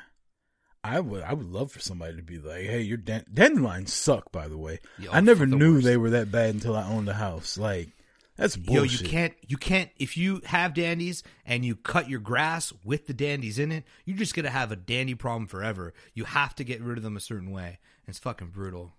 I 0.85 0.99
would 0.99 1.23
I 1.23 1.33
would 1.33 1.47
love 1.49 1.71
for 1.71 1.79
somebody 1.79 2.17
to 2.17 2.21
be 2.21 2.37
like, 2.39 2.63
"Hey, 2.65 2.81
your 2.81 2.97
dan- 2.97 3.25
dandelions 3.33 3.93
suck." 3.93 4.31
By 4.31 4.47
the 4.49 4.57
way, 4.57 4.79
Yo, 4.99 5.11
I 5.11 5.21
never 5.21 5.45
the 5.45 5.55
knew 5.55 5.75
worst. 5.75 5.85
they 5.85 5.95
were 5.97 6.09
that 6.11 6.31
bad 6.31 6.53
until 6.53 6.75
I 6.75 6.83
owned 6.85 7.07
a 7.07 7.13
house. 7.13 7.57
Like, 7.57 7.87
that's 8.35 8.57
Yo, 8.57 8.81
bullshit. 8.81 9.01
you 9.01 9.07
can't 9.07 9.33
you 9.47 9.55
can't 9.57 9.89
if 9.97 10.17
you 10.17 10.41
have 10.45 10.73
dandies 10.73 11.23
and 11.45 11.63
you 11.63 11.77
cut 11.77 12.09
your 12.09 12.19
grass 12.19 12.73
with 12.83 13.07
the 13.07 13.13
dandies 13.13 13.59
in 13.59 13.71
it, 13.71 13.85
you're 14.03 14.17
just 14.17 14.35
gonna 14.35 14.49
have 14.49 14.73
a 14.73 14.75
dandy 14.75 15.15
problem 15.15 15.47
forever. 15.47 15.93
You 16.13 16.25
have 16.25 16.53
to 16.55 16.65
get 16.65 16.81
rid 16.81 16.97
of 16.97 17.03
them 17.03 17.15
a 17.15 17.21
certain 17.21 17.51
way. 17.51 17.79
It's 18.05 18.19
fucking 18.19 18.49
brutal. 18.49 18.91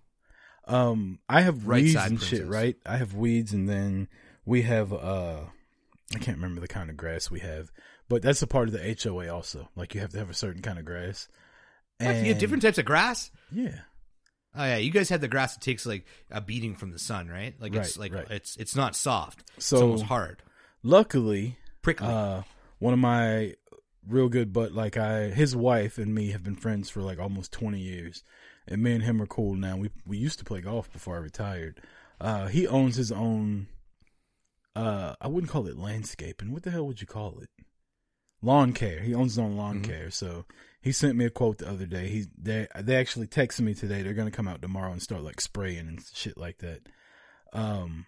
Um, 0.67 1.19
I 1.29 1.41
have 1.41 1.67
Right 1.67 1.83
weeds 1.83 1.95
and 1.95 2.19
shit, 2.19 2.47
right? 2.47 2.77
I 2.83 2.97
have 2.97 3.13
weeds, 3.13 3.53
and 3.53 3.69
then 3.69 4.07
we 4.43 4.63
have 4.63 4.91
uh, 4.91 5.41
I 6.15 6.19
can't 6.19 6.37
remember 6.37 6.61
the 6.61 6.67
kind 6.67 6.89
of 6.89 6.97
grass 6.97 7.29
we 7.29 7.39
have, 7.41 7.71
but 8.09 8.21
that's 8.21 8.41
a 8.41 8.47
part 8.47 8.67
of 8.67 8.73
the 8.73 8.97
HOA 9.03 9.33
also. 9.33 9.69
Like, 9.75 9.93
you 9.93 10.01
have 10.01 10.11
to 10.11 10.19
have 10.19 10.29
a 10.29 10.35
certain 10.35 10.61
kind 10.61 10.79
of 10.79 10.85
grass. 10.85 11.27
You 11.99 12.07
have 12.07 12.39
different 12.39 12.63
types 12.63 12.77
of 12.77 12.85
grass? 12.85 13.31
Yeah. 13.51 13.79
Oh 14.57 14.63
yeah, 14.63 14.77
you 14.77 14.91
guys 14.91 15.09
have 15.09 15.21
the 15.21 15.27
grass 15.27 15.55
that 15.55 15.61
takes 15.61 15.85
like 15.85 16.05
a 16.31 16.39
beating 16.39 16.75
from 16.75 16.91
the 16.91 16.99
sun, 16.99 17.27
right? 17.27 17.53
Like 17.59 17.75
it's 17.75 17.97
like 17.97 18.13
right. 18.13 18.25
it's 18.29 18.55
it's 18.55 18.75
not 18.75 18.95
soft. 18.95 19.43
So 19.57 19.75
it's 19.75 19.81
almost 19.81 20.03
hard. 20.05 20.43
Luckily, 20.81 21.57
Prickly. 21.81 22.07
Uh, 22.07 22.41
one 22.79 22.93
of 22.93 22.99
my 22.99 23.53
real 24.07 24.27
good, 24.27 24.51
but 24.51 24.71
like 24.71 24.97
I, 24.97 25.29
his 25.29 25.55
wife 25.55 25.99
and 25.99 26.15
me 26.15 26.31
have 26.31 26.43
been 26.43 26.55
friends 26.55 26.89
for 26.89 27.01
like 27.01 27.19
almost 27.19 27.51
twenty 27.51 27.79
years, 27.79 28.23
and 28.67 28.81
me 28.81 28.93
and 28.93 29.03
him 29.03 29.21
are 29.21 29.27
cool 29.27 29.53
now. 29.53 29.77
We 29.77 29.91
we 30.05 30.17
used 30.17 30.39
to 30.39 30.45
play 30.45 30.61
golf 30.61 30.91
before 30.91 31.15
I 31.15 31.19
retired. 31.19 31.81
Uh, 32.19 32.47
he 32.47 32.67
owns 32.67 32.95
his 32.95 33.11
own. 33.11 33.67
Uh, 34.75 35.15
I 35.21 35.27
wouldn't 35.27 35.51
call 35.51 35.67
it 35.67 35.77
landscaping. 35.77 36.51
What 36.51 36.63
the 36.63 36.71
hell 36.71 36.85
would 36.87 36.99
you 37.01 37.07
call 37.07 37.39
it? 37.39 37.49
Lawn 38.41 38.73
care. 38.73 38.99
He 38.99 39.13
owns 39.15 39.33
his 39.33 39.39
own 39.39 39.55
lawn 39.55 39.75
Mm-hmm. 39.81 39.91
care. 39.91 40.11
So 40.11 40.45
he 40.81 40.91
sent 40.91 41.15
me 41.15 41.25
a 41.25 41.29
quote 41.29 41.59
the 41.59 41.69
other 41.69 41.85
day. 41.85 42.09
He 42.09 42.25
they 42.37 42.67
they 42.79 42.95
actually 42.97 43.27
texted 43.27 43.61
me 43.61 43.73
today. 43.73 44.01
They're 44.01 44.13
gonna 44.13 44.31
come 44.31 44.47
out 44.47 44.61
tomorrow 44.61 44.91
and 44.91 45.01
start 45.01 45.23
like 45.23 45.39
spraying 45.41 45.87
and 45.87 45.99
shit 46.13 46.37
like 46.37 46.57
that. 46.59 46.81
Um, 47.53 48.05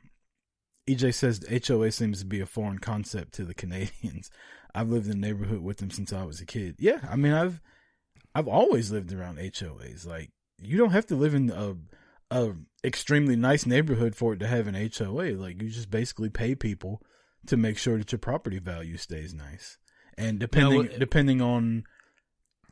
EJ 0.87 1.13
says 1.13 1.39
the 1.39 1.61
HOA 1.65 1.91
seems 1.91 2.19
to 2.19 2.25
be 2.25 2.39
a 2.41 2.45
foreign 2.45 2.79
concept 2.79 3.33
to 3.35 3.45
the 3.45 3.53
Canadians. 3.55 4.29
I've 4.75 4.89
lived 4.89 5.05
in 5.07 5.19
the 5.21 5.27
neighborhood 5.27 5.61
with 5.61 5.77
them 5.77 5.89
since 5.89 6.13
I 6.13 6.23
was 6.23 6.39
a 6.41 6.45
kid. 6.45 6.75
Yeah, 6.79 6.99
I 7.09 7.15
mean 7.15 7.33
I've 7.33 7.61
I've 8.35 8.47
always 8.47 8.91
lived 8.91 9.11
around 9.13 9.37
HOAs. 9.39 10.05
Like 10.05 10.29
you 10.61 10.77
don't 10.77 10.91
have 10.91 11.07
to 11.07 11.15
live 11.15 11.33
in 11.33 11.49
a 11.49 11.75
a 12.31 12.53
extremely 12.83 13.35
nice 13.35 13.65
neighborhood 13.65 14.15
for 14.15 14.33
it 14.33 14.39
to 14.39 14.47
have 14.47 14.67
an 14.67 14.75
HOA. 14.75 15.33
Like 15.33 15.61
you 15.61 15.69
just 15.69 15.91
basically 15.91 16.29
pay 16.29 16.55
people 16.55 17.01
to 17.47 17.57
make 17.57 17.77
sure 17.77 17.97
that 17.97 18.11
your 18.11 18.19
property 18.19 18.59
value 18.59 18.97
stays 18.97 19.33
nice. 19.33 19.77
And 20.17 20.39
depending 20.39 20.83
Now, 20.83 20.97
depending 20.97 21.41
on 21.41 21.83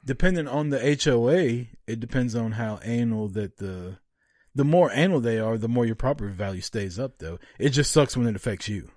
depending 0.04 0.48
on 0.48 0.70
the 0.70 1.00
HOA, 1.04 1.66
it 1.88 2.00
depends 2.00 2.36
on 2.36 2.54
how 2.54 2.80
anal 2.84 3.28
that 3.30 3.58
the 3.58 3.98
the 4.54 4.66
more 4.66 4.90
anal 4.94 5.20
they 5.20 5.40
are, 5.40 5.58
the 5.58 5.68
more 5.68 5.86
your 5.86 5.96
property 5.96 6.32
value 6.32 6.62
stays 6.62 6.98
up. 6.98 7.20
Though 7.20 7.40
it 7.60 7.70
just 7.70 7.92
sucks 7.92 8.16
when 8.16 8.28
it 8.28 8.36
affects 8.36 8.68
you. 8.68 8.92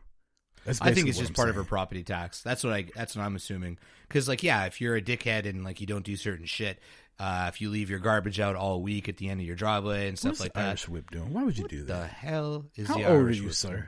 I 0.81 0.93
think 0.93 1.09
it's 1.09 1.19
just 1.19 1.31
I'm 1.31 1.35
part 1.35 1.49
of 1.49 1.55
her 1.55 1.64
property 1.64 2.03
tax. 2.03 2.43
That's 2.43 2.62
what 2.64 2.73
I. 2.73 2.87
That's 2.95 3.16
what 3.16 3.25
I'm 3.25 3.37
assuming. 3.37 3.79
Because 4.07 4.29
like, 4.29 4.43
yeah, 4.43 4.66
if 4.66 4.81
you're 4.81 4.97
a 4.97 5.03
dickhead 5.03 5.49
and 5.49 5.64
like 5.64 5.81
you 5.81 5.87
don't 5.87 6.05
do 6.05 6.16
certain 6.16 6.47
shit, 6.47 6.79
uh, 7.19 7.47
if 7.49 7.61
you 7.61 7.71
leave 7.71 7.91
your 7.91 7.99
garbage 7.99 8.39
out 8.41 8.57
all 8.57 8.81
week 8.83 9.09
at 9.09 9.16
the 9.16 9.29
end 9.29 9.41
of 9.41 9.47
your 9.47 9.57
driveway 9.57 10.09
and 10.09 10.19
stuff 10.19 10.41
like 10.41 10.53
that, 10.55 10.69
Irish 10.69 10.89
whip 10.89 11.11
doing? 11.11 11.33
Why 11.33 11.45
would 11.45 11.59
you 11.59 11.66
do 11.69 11.83
that? 11.85 12.01
the 12.01 12.07
hell 12.07 12.66
is 12.77 12.89
How 12.89 12.95
the 12.97 13.05
old 13.05 13.12
Irish 13.16 13.39
are 13.39 13.41
you, 13.41 13.47
whip 13.49 13.55
sir? 13.55 13.69
doing? 13.71 13.83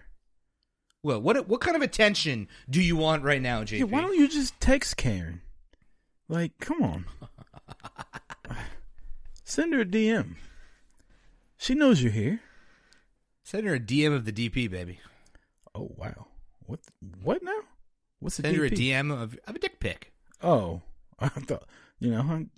Well, 1.03 1.23
what 1.23 1.49
what 1.49 1.61
kind 1.61 1.77
of 1.77 1.83
attention 1.83 2.49
do 2.69 2.83
you 2.83 2.97
want 2.97 3.23
right 3.23 3.41
now, 3.41 3.63
JP? 3.63 3.79
Yeah, 3.79 3.85
why 3.85 4.01
don't 4.01 4.17
you 4.19 4.29
just 4.29 4.59
text 4.61 4.97
Karen? 4.97 5.41
Like, 6.29 6.53
come 6.61 6.83
on. 6.83 7.05
Send 9.45 9.75
her 9.75 9.81
a 9.81 9.85
DM. 9.85 10.37
She 11.57 11.75
knows 11.75 12.03
you're 12.03 12.13
here. 12.13 12.41
Send 13.43 13.67
her 13.67 13.75
a 13.75 13.81
DM 13.81 14.15
of 14.15 14.25
the 14.25 14.33
DP, 14.33 14.71
baby. 14.71 15.01
Oh 15.75 15.91
wow. 15.97 16.27
What? 16.71 16.81
What 17.23 17.43
now? 17.43 17.59
What's 18.21 18.39
a 18.39 18.43
Send 18.43 18.57
her 18.57 18.65
a 18.65 18.71
DP? 18.71 18.91
DM 18.91 19.13
of, 19.13 19.39
of 19.47 19.57
a 19.57 19.59
dick 19.59 19.81
pic. 19.81 20.13
Oh, 20.43 20.83
I 21.19 21.29
thought 21.29 21.65
you 21.99 22.11
know, 22.11 22.21
I'm 22.21 22.51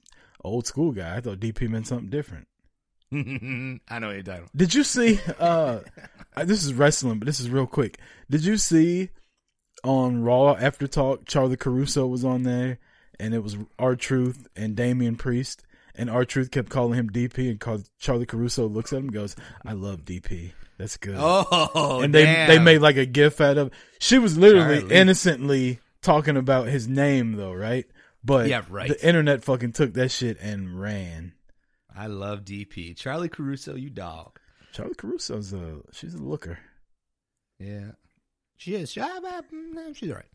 old 0.44 0.66
school 0.66 0.92
guy. 0.92 1.16
I 1.16 1.20
thought 1.20 1.40
DP 1.40 1.68
meant 1.68 1.86
something 1.86 2.10
different. 2.10 2.46
I 3.12 3.98
know 3.98 4.06
what 4.08 4.26
you're 4.26 4.46
Did 4.56 4.74
you 4.74 4.84
see? 4.84 5.20
uh 5.38 5.80
This 6.44 6.64
is 6.64 6.72
wrestling, 6.74 7.18
but 7.18 7.26
this 7.26 7.40
is 7.40 7.50
real 7.50 7.66
quick. 7.66 7.98
Did 8.30 8.44
you 8.44 8.56
see 8.56 9.10
on 9.84 10.22
Raw 10.22 10.54
After 10.54 10.86
Talk? 10.86 11.26
Charly 11.26 11.58
Caruso 11.58 12.06
was 12.06 12.24
on 12.24 12.42
there, 12.42 12.78
and 13.20 13.34
it 13.34 13.42
was 13.42 13.56
R 13.78 13.96
Truth 13.96 14.46
and 14.56 14.74
Damian 14.74 15.16
Priest, 15.16 15.62
and 15.94 16.08
R 16.08 16.24
Truth 16.24 16.50
kept 16.50 16.70
calling 16.70 16.98
him 16.98 17.10
DP, 17.10 17.50
and 17.50 17.60
called 17.60 17.88
Charly 18.00 18.26
Caruso 18.26 18.66
looks 18.66 18.92
at 18.92 18.98
him 19.00 19.04
and 19.04 19.12
goes, 19.14 19.36
"I 19.64 19.72
love 19.72 20.04
DP. 20.06 20.52
That's 20.82 20.96
good." 20.96 21.14
Oh, 21.16 22.00
and 22.02 22.12
they 22.12 22.24
damn. 22.24 22.48
they 22.48 22.58
made 22.58 22.80
like 22.80 22.96
a 22.96 23.06
gif 23.06 23.40
out 23.40 23.56
of. 23.56 23.70
She 24.00 24.18
was 24.18 24.36
literally 24.36 24.80
Charly. 24.80 24.90
innocently 24.92 25.78
talking 26.02 26.36
about 26.36 26.66
his 26.66 26.88
name, 26.88 27.34
though, 27.34 27.52
right? 27.52 27.86
But 28.24 28.48
Yeah, 28.48 28.64
right. 28.68 28.88
The 28.88 29.06
internet 29.06 29.44
fucking 29.44 29.72
took 29.72 29.94
that 29.94 30.10
shit 30.10 30.40
and 30.40 30.80
ran. 30.80 31.34
I 31.96 32.08
love 32.08 32.44
DP. 32.44 32.96
Charly 32.96 33.30
Caruso, 33.30 33.76
you 33.76 33.90
dog. 33.90 34.40
Charly 34.74 34.96
Caruso's 34.96 35.52
a 35.52 35.82
she's 35.92 36.14
a 36.14 36.22
looker. 36.22 36.58
Yeah, 37.60 37.92
she 38.56 38.74
is. 38.74 38.90
She, 38.90 39.00
she's 39.00 40.10
all 40.10 40.16
right. 40.16 40.26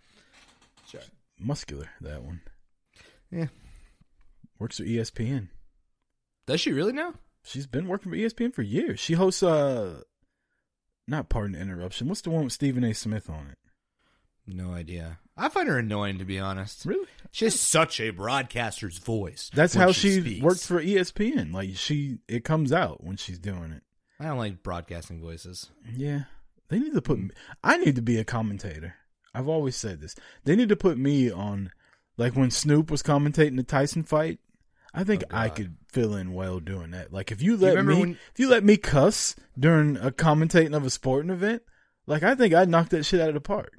Sure. 0.89 1.01
muscular 1.37 1.89
that 1.99 2.23
one. 2.23 2.39
Yeah. 3.29 3.47
Works 4.59 4.77
for 4.77 4.83
ESPN. 4.85 5.49
Does 6.45 6.61
she 6.61 6.71
really 6.71 6.93
now? 6.93 7.15
She's 7.43 7.67
been 7.67 7.87
working 7.87 8.11
for 8.11 8.17
ESPN 8.17 8.53
for 8.53 8.61
years. 8.61 8.99
She 8.99 9.13
hosts 9.13 9.43
uh 9.43 10.01
not 11.07 11.29
pardon 11.29 11.53
the 11.53 11.61
interruption. 11.61 12.07
What's 12.07 12.21
the 12.21 12.29
one 12.29 12.43
with 12.43 12.53
Stephen 12.53 12.83
A. 12.83 12.93
Smith 12.93 13.29
on 13.29 13.47
it? 13.47 13.57
No 14.47 14.71
idea. 14.71 15.19
I 15.35 15.49
find 15.49 15.67
her 15.67 15.77
annoying, 15.77 16.19
to 16.19 16.25
be 16.25 16.39
honest. 16.39 16.85
Really? 16.85 17.07
She 17.31 17.45
has 17.45 17.59
such 17.59 17.99
a 17.99 18.11
broadcaster's 18.11 18.97
voice. 18.97 19.51
That's 19.53 19.73
how 19.73 19.91
she, 19.91 20.21
speaks. 20.21 20.41
worked 20.41 20.65
for 20.65 20.81
ESPN. 20.81 21.53
Like 21.53 21.75
she 21.75 22.19
it 22.27 22.43
comes 22.43 22.71
out 22.71 23.03
when 23.03 23.17
she's 23.17 23.39
doing 23.39 23.71
it. 23.71 23.83
I 24.19 24.25
don't 24.25 24.37
like 24.37 24.63
broadcasting 24.63 25.21
voices. 25.21 25.69
Yeah. 25.95 26.23
They 26.69 26.79
need 26.79 26.93
to 26.93 27.01
put 27.01 27.19
me 27.19 27.29
I 27.63 27.77
need 27.77 27.95
to 27.95 28.01
be 28.01 28.17
a 28.17 28.23
commentator. 28.23 28.95
I've 29.33 29.47
always 29.47 29.75
said 29.75 30.01
this. 30.01 30.15
They 30.45 30.55
need 30.55 30.69
to 30.69 30.75
put 30.75 30.97
me 30.97 31.29
on 31.29 31.71
like 32.17 32.35
when 32.35 32.49
Snoop 32.49 32.89
was 32.89 33.03
commentating 33.03 33.57
the 33.57 33.63
Tyson 33.63 34.03
fight. 34.03 34.39
I 34.97 35.03
think 35.03 35.23
oh, 35.31 35.35
I 35.37 35.49
could 35.49 35.75
fill 35.91 36.15
in 36.15 36.33
well 36.33 36.59
doing 36.59 36.91
that. 36.91 37.13
Like 37.13 37.31
if 37.31 37.41
you 37.41 37.53
Oh, 37.53 37.57
you 37.57 37.73
let 37.75 37.85
me 37.85 37.99
when- 37.99 38.17
if 38.33 38.39
you 38.39 38.49
let 38.49 38.63
me 38.63 38.77
cuss 38.77 39.35
during 39.57 39.95
a 39.97 40.11
commentating 40.11 40.75
of 40.75 40.83
a 40.85 40.89
sporting 40.89 41.29
event, 41.29 41.61
like 42.07 42.23
I 42.23 42.33
think 42.35 42.53
I'd 42.53 42.67
knock 42.69 42.89
that 42.89 43.03
shit 43.05 43.21
out 43.21 43.27
of 43.29 43.35
the 43.35 43.39
park. 43.41 43.73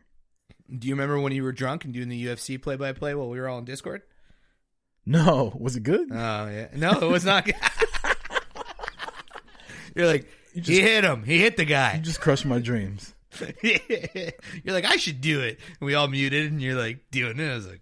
Do 0.70 0.86
you 0.86 0.94
remember 0.94 1.18
when 1.18 1.32
you 1.32 1.42
were 1.42 1.52
drunk 1.52 1.84
and 1.84 1.92
doing 1.92 2.08
the 2.08 2.26
UFC 2.26 2.60
play 2.62 2.76
by 2.76 2.92
play 2.92 3.14
while 3.14 3.28
we 3.28 3.40
were 3.40 3.48
all 3.48 3.58
in 3.58 3.64
Discord? 3.64 4.02
No, 5.04 5.52
was 5.58 5.74
it 5.76 5.82
good? 5.82 6.08
Oh 6.12 6.14
yeah, 6.48 6.68
no, 6.74 6.92
it 6.92 7.10
was 7.10 7.24
not. 7.24 7.44
good. 7.46 7.54
You're 9.94 10.06
like, 10.06 10.28
You 10.54 10.62
he 10.62 10.80
hit 10.80 11.04
him. 11.04 11.24
He 11.24 11.38
hit 11.38 11.56
the 11.56 11.64
guy. 11.64 11.94
You 11.94 12.00
just 12.02 12.20
crushed 12.20 12.46
my 12.46 12.58
dreams. 12.60 13.14
you're 13.62 14.30
like, 14.66 14.84
I 14.84 14.96
should 14.96 15.20
do 15.20 15.40
it. 15.40 15.58
And 15.80 15.86
we 15.86 15.94
all 15.94 16.08
muted, 16.08 16.50
and 16.52 16.62
you're 16.62 16.78
like 16.78 17.00
doing 17.10 17.38
it. 17.40 17.50
I 17.50 17.54
was 17.54 17.66
like, 17.66 17.80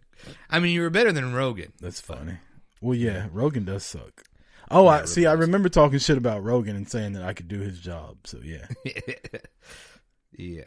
I 0.49 0.59
mean, 0.61 0.73
you 0.73 0.81
were 0.83 0.91
better 0.91 1.13
than 1.13 1.35
Rogan. 1.35 1.73
That's 1.81 2.01
funny. 2.01 2.39
Well, 2.81 2.95
yeah, 2.97 3.29
Rogan 3.33 3.65
does 3.65 3.85
suck. 3.85 4.25
Oh, 4.71 4.87
I 4.89 5.05
see. 5.05 5.27
I 5.27 5.33
remember 5.33 5.69
talking 5.69 5.99
shit 5.99 6.19
about 6.19 6.43
Rogan 6.43 6.75
and 6.77 6.89
saying 6.91 7.13
that 7.13 7.23
I 7.23 7.33
could 7.33 7.49
do 7.49 7.61
his 7.61 7.79
job. 7.81 8.17
So 8.25 8.39
yeah. 8.43 8.67
yeah. 10.37 10.65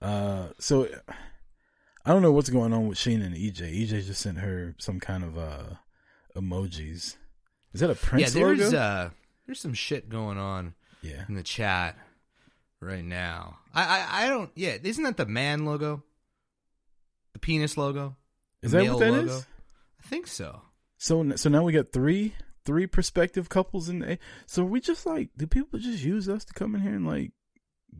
Uh, 0.00 0.48
so 0.58 0.88
I 2.04 2.12
don't 2.12 2.22
know 2.22 2.32
what's 2.32 2.50
going 2.50 2.72
on 2.72 2.86
with 2.88 2.98
Sheena 2.98 3.26
and 3.26 3.34
EJ. 3.34 3.86
EJ 3.88 4.06
just 4.06 4.20
sent 4.20 4.38
her 4.38 4.74
some 4.78 5.00
kind 5.00 5.24
of 5.24 5.36
uh 5.38 5.64
emojis. 6.36 7.16
Is 7.72 7.80
that 7.80 7.90
a 7.90 7.94
Prince 7.94 8.34
yeah, 8.34 8.40
there's 8.42 8.60
logo? 8.72 8.76
uh 8.78 9.10
there's 9.46 9.60
some 9.60 9.74
shit 9.74 10.08
going 10.08 10.38
on 10.38 10.74
Yeah. 11.02 11.24
in 11.28 11.34
the 11.34 11.42
chat 11.42 11.96
right 12.80 13.04
now. 13.04 13.58
I, 13.74 13.82
I 13.84 14.24
I 14.24 14.28
don't 14.28 14.50
yeah, 14.54 14.76
isn't 14.82 15.04
that 15.04 15.16
the 15.16 15.26
man 15.26 15.64
logo? 15.64 16.02
The 17.32 17.38
penis 17.40 17.76
logo? 17.76 18.16
Is 18.62 18.72
that 18.72 18.88
what 18.88 18.98
that 19.00 19.12
logo? 19.12 19.26
is? 19.32 19.46
I 20.04 20.08
think 20.08 20.26
so. 20.26 20.62
So 21.06 21.24
so 21.36 21.48
now 21.48 21.62
we 21.62 21.72
got 21.72 21.92
three 21.92 22.34
three 22.64 22.88
prospective 22.88 23.48
couples 23.48 23.88
in 23.88 24.00
the 24.00 24.18
so 24.44 24.64
we 24.64 24.80
just 24.80 25.06
like 25.06 25.30
do 25.36 25.46
people 25.46 25.78
just 25.78 26.02
use 26.02 26.28
us 26.28 26.44
to 26.46 26.52
come 26.52 26.74
in 26.74 26.80
here 26.80 26.96
and 26.96 27.06
like 27.06 27.30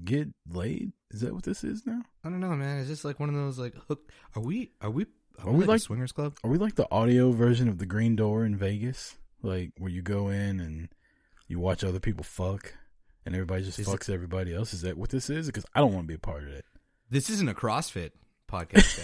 get 0.05 0.27
laid? 0.51 0.91
Is 1.13 1.21
that 1.21 1.33
what 1.33 1.45
this 1.45 1.63
is 1.63 1.87
now? 1.87 2.03
I 2.25 2.31
don't 2.31 2.41
know, 2.41 2.57
man. 2.57 2.79
Is 2.79 2.89
this 2.89 3.05
like 3.05 3.21
one 3.21 3.29
of 3.29 3.37
those 3.37 3.61
like 3.61 3.77
hook 3.87 4.11
are 4.35 4.43
we 4.43 4.73
are 4.81 4.91
we 4.91 5.05
are, 5.39 5.51
Are 5.51 5.53
we, 5.53 5.61
like, 5.61 5.69
like 5.69 5.81
swingers 5.83 6.11
club? 6.11 6.37
Are 6.43 6.51
we 6.51 6.59
like 6.59 6.75
the 6.75 6.91
audio 6.91 7.31
version 7.31 7.69
of 7.69 7.79
the 7.79 7.87
Green 7.87 8.17
Door 8.17 8.45
in 8.45 8.57
Vegas? 8.57 9.17
Like 9.41 9.71
where 9.79 9.93
you 9.93 10.03
go 10.03 10.31
in 10.31 10.59
and 10.59 10.89
you 11.47 11.61
watch 11.61 11.85
other 11.85 12.01
people 12.01 12.25
fuck 12.25 12.75
and 13.25 13.37
everybody 13.37 13.63
just 13.63 13.79
Is 13.79 13.87
fucks 13.87 14.13
everybody 14.13 14.53
else? 14.53 14.75
Is 14.75 14.83
that 14.83 14.99
what 14.99 15.11
this 15.11 15.31
is? 15.31 15.47
Because 15.47 15.65
I 15.77 15.79
don't 15.79 15.95
want 15.95 16.07
to 16.07 16.09
be 16.09 16.15
a 16.15 16.19
part 16.19 16.43
of 16.43 16.51
that. 16.51 16.65
This 17.09 17.31
isn't 17.31 17.49
a 17.49 17.55
CrossFit 17.55 18.11
podcast, 18.51 18.99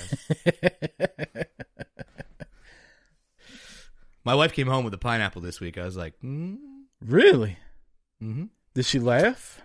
guys. 0.51 1.45
My 4.25 4.35
wife 4.35 4.53
came 4.53 4.67
home 4.69 4.85
with 4.85 4.95
a 4.95 4.99
pineapple 4.99 5.43
this 5.43 5.61
week. 5.61 5.77
I 5.79 5.85
was 5.85 5.97
like, 5.97 6.15
mm, 6.23 6.57
Really? 7.05 7.59
mm-hmm. 8.23 8.45
Did 8.75 8.85
she 8.87 8.99
laugh? 8.99 9.61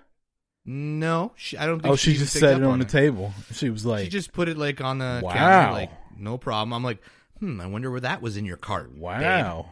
no, 0.65 1.31
she, 1.37 1.57
I 1.57 1.65
don't 1.65 1.79
think 1.79 1.93
Oh, 1.93 1.95
she 1.95 2.11
even 2.11 2.21
just 2.23 2.33
set 2.33 2.57
it 2.57 2.63
on, 2.63 2.71
on 2.73 2.79
the 2.79 2.85
table. 2.85 3.31
She 3.53 3.69
was 3.69 3.85
like, 3.85 4.03
she 4.03 4.09
just 4.09 4.33
put 4.33 4.49
it 4.49 4.57
like 4.57 4.81
on 4.81 4.97
the 4.97 5.21
Wow. 5.23 5.31
counter, 5.31 5.71
like 5.73 5.91
no 6.17 6.37
problem. 6.37 6.73
I'm 6.73 6.83
like, 6.83 7.01
hmm, 7.39 7.61
I 7.61 7.67
wonder 7.67 7.89
where 7.89 8.01
that 8.01 8.21
was 8.21 8.35
in 8.35 8.43
your 8.45 8.57
cart. 8.57 8.91
babe." 8.91 9.01
"Wow." 9.01 9.69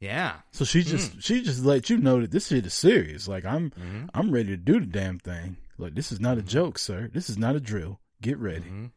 Yeah. 0.00 0.34
So 0.52 0.66
she 0.66 0.82
just 0.82 1.22
she 1.22 1.40
just 1.42 1.64
let 1.64 1.88
you 1.88 1.96
know 1.96 2.20
that 2.20 2.30
this 2.30 2.48
shit 2.48 2.66
is 2.66 2.74
serious. 2.74 3.26
Like 3.26 3.46
I'm 3.46 3.70
Mhm. 3.70 4.10
I'm 4.12 4.30
ready 4.32 4.48
to 4.50 4.56
do 4.58 4.80
the 4.80 4.86
damn 4.86 5.18
thing. 5.18 5.56
Like 5.78 5.94
this 5.94 6.12
is 6.12 6.20
not 6.20 6.36
a 6.36 6.42
joke, 6.42 6.78
sir. 6.78 7.08
This 7.14 7.30
is 7.30 7.38
not 7.38 7.56
a 7.56 7.60
drill. 7.60 8.00
Get 8.20 8.36
ready. 8.38 8.66
Mhm. 8.68 8.90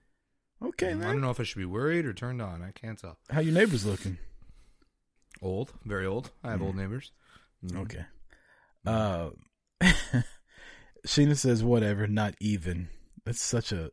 Okay, 0.62 0.90
I 0.92 0.96
don't 0.98 1.22
know 1.22 1.30
if 1.30 1.40
I 1.40 1.44
should 1.44 1.60
be 1.60 1.66
worried 1.66 2.06
or 2.06 2.14
turned 2.14 2.42
on. 2.42 2.62
I 2.62 2.72
can't 2.72 3.00
tell. 3.00 3.20
How 3.30 3.40
your 3.40 3.54
neighbors 3.54 3.86
looking? 3.86 4.18
Old, 5.42 5.72
very 5.86 6.06
old. 6.06 6.32
I 6.44 6.52
have 6.52 6.62
old 6.62 6.76
neighbors. 6.76 7.12
Mhm. 7.66 7.78
Okay. 7.82 8.06
Uh, 8.86 9.30
Sheena 11.06 11.38
says 11.38 11.64
whatever, 11.64 12.08
not 12.08 12.36
even. 12.40 12.90
That's 13.26 13.42
such 13.42 13.72
a 13.72 13.92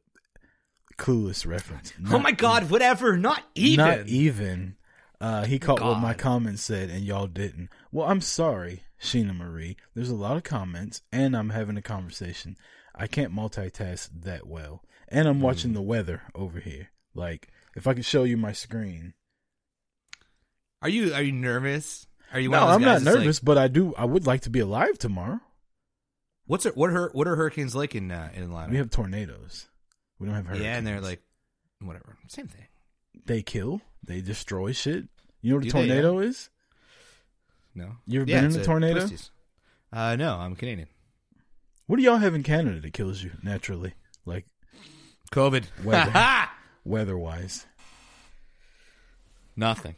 clueless 0.99 1.47
reference. 1.47 1.93
oh 2.11 2.19
my 2.19 2.33
god, 2.33 2.71
whatever. 2.71 3.17
Not 3.17 3.43
even. 3.55 3.85
Not 3.85 4.07
even. 4.07 4.77
Uh, 5.21 5.45
he 5.45 5.59
caught 5.59 5.81
what 5.81 6.01
my 6.01 6.13
God. 6.13 6.19
comments 6.19 6.63
said, 6.63 6.91
and 6.91 7.05
y'all 7.05 7.27
didn't. 7.27 7.71
Well, 7.93 8.07
I'm 8.09 8.21
sorry, 8.21 8.83
Sheena 9.01 9.35
Marie. 9.37 9.77
There's 9.95 10.11
a 10.11 10.15
lot 10.15 10.37
of 10.37 10.43
comments, 10.43 11.03
and 11.13 11.37
I'm 11.37 11.51
having 11.51 11.77
a 11.77 11.83
conversation. 11.83 12.57
I 12.95 13.07
can't 13.07 13.35
multitask 13.35 14.09
that 14.23 14.47
well, 14.47 14.83
and 15.09 15.27
I'm 15.29 15.41
watching 15.41 15.71
Mm. 15.71 15.75
the 15.75 15.83
weather 15.83 16.23
over 16.35 16.61
here. 16.61 16.91
Like, 17.15 17.49
if 17.77 17.87
I 17.87 17.95
could 17.95 18.05
show 18.05 18.25
you 18.25 18.37
my 18.37 18.53
screen. 18.53 19.15
Are 20.85 20.89
you 20.89 21.13
are 21.15 21.23
you 21.23 21.33
nervous? 21.33 22.07
Are 22.33 22.39
you? 22.39 22.51
no, 22.51 22.59
one 22.59 22.63
of 22.63 22.69
those 22.69 22.75
I'm 22.77 22.83
not 22.83 22.93
that's 23.01 23.05
like- 23.07 23.15
nervous, 23.25 23.41
but 23.41 23.59
I 23.59 23.67
do. 23.69 23.93
I 23.97 24.05
would 24.05 24.27
like 24.27 24.43
to 24.43 24.51
be 24.51 24.61
alive 24.61 24.99
tomorrow. 24.99 25.41
what's 26.47 26.67
it, 26.67 26.77
what 26.77 26.91
are 26.91 27.11
what 27.15 27.27
are 27.27 27.35
hurricanes 27.37 27.75
like 27.75 27.95
in 27.97 28.11
uh, 28.13 28.31
in 28.35 28.43
Atlanta? 28.45 28.71
We 28.71 28.77
have 28.77 28.91
tornadoes. 28.91 29.67
We 30.21 30.27
don't 30.27 30.37
have 30.37 30.47
hurricanes. 30.47 30.65
yeah, 30.67 30.77
and 30.77 30.87
they're 30.87 31.01
like 31.01 31.23
whatever, 31.81 32.17
same 32.29 32.47
thing. 32.47 32.67
they 33.27 33.43
kill, 33.43 33.81
they 34.07 34.21
destroy 34.21 34.71
shit. 34.73 35.05
You 35.43 35.51
know 35.51 35.57
what 35.57 35.65
a 35.65 35.69
Do 35.69 35.73
they, 35.73 35.87
tornado 35.89 36.19
is? 36.21 36.49
No, 37.75 37.97
You 38.07 38.21
ever 38.21 38.31
Yeah, 38.31 38.43
been 38.43 38.53
in 38.55 38.61
a 38.61 38.65
tornado? 38.65 39.01
twisties. 39.07 39.31
Uh, 39.93 40.17
no, 40.17 40.37
I'm 40.37 40.55
Canadian. 40.55 40.89
What 41.87 41.97
do 41.97 42.03
y'all 42.03 42.17
have 42.19 42.35
in 42.35 42.43
Canada 42.43 42.81
that 42.81 42.93
kills 42.93 43.23
you 43.23 43.33
naturally, 43.43 43.95
like 44.25 44.47
COVID. 45.33 45.65
weather, 45.83 46.49
weather 46.85 47.19
wise? 47.19 47.67
Nothing. 49.57 49.95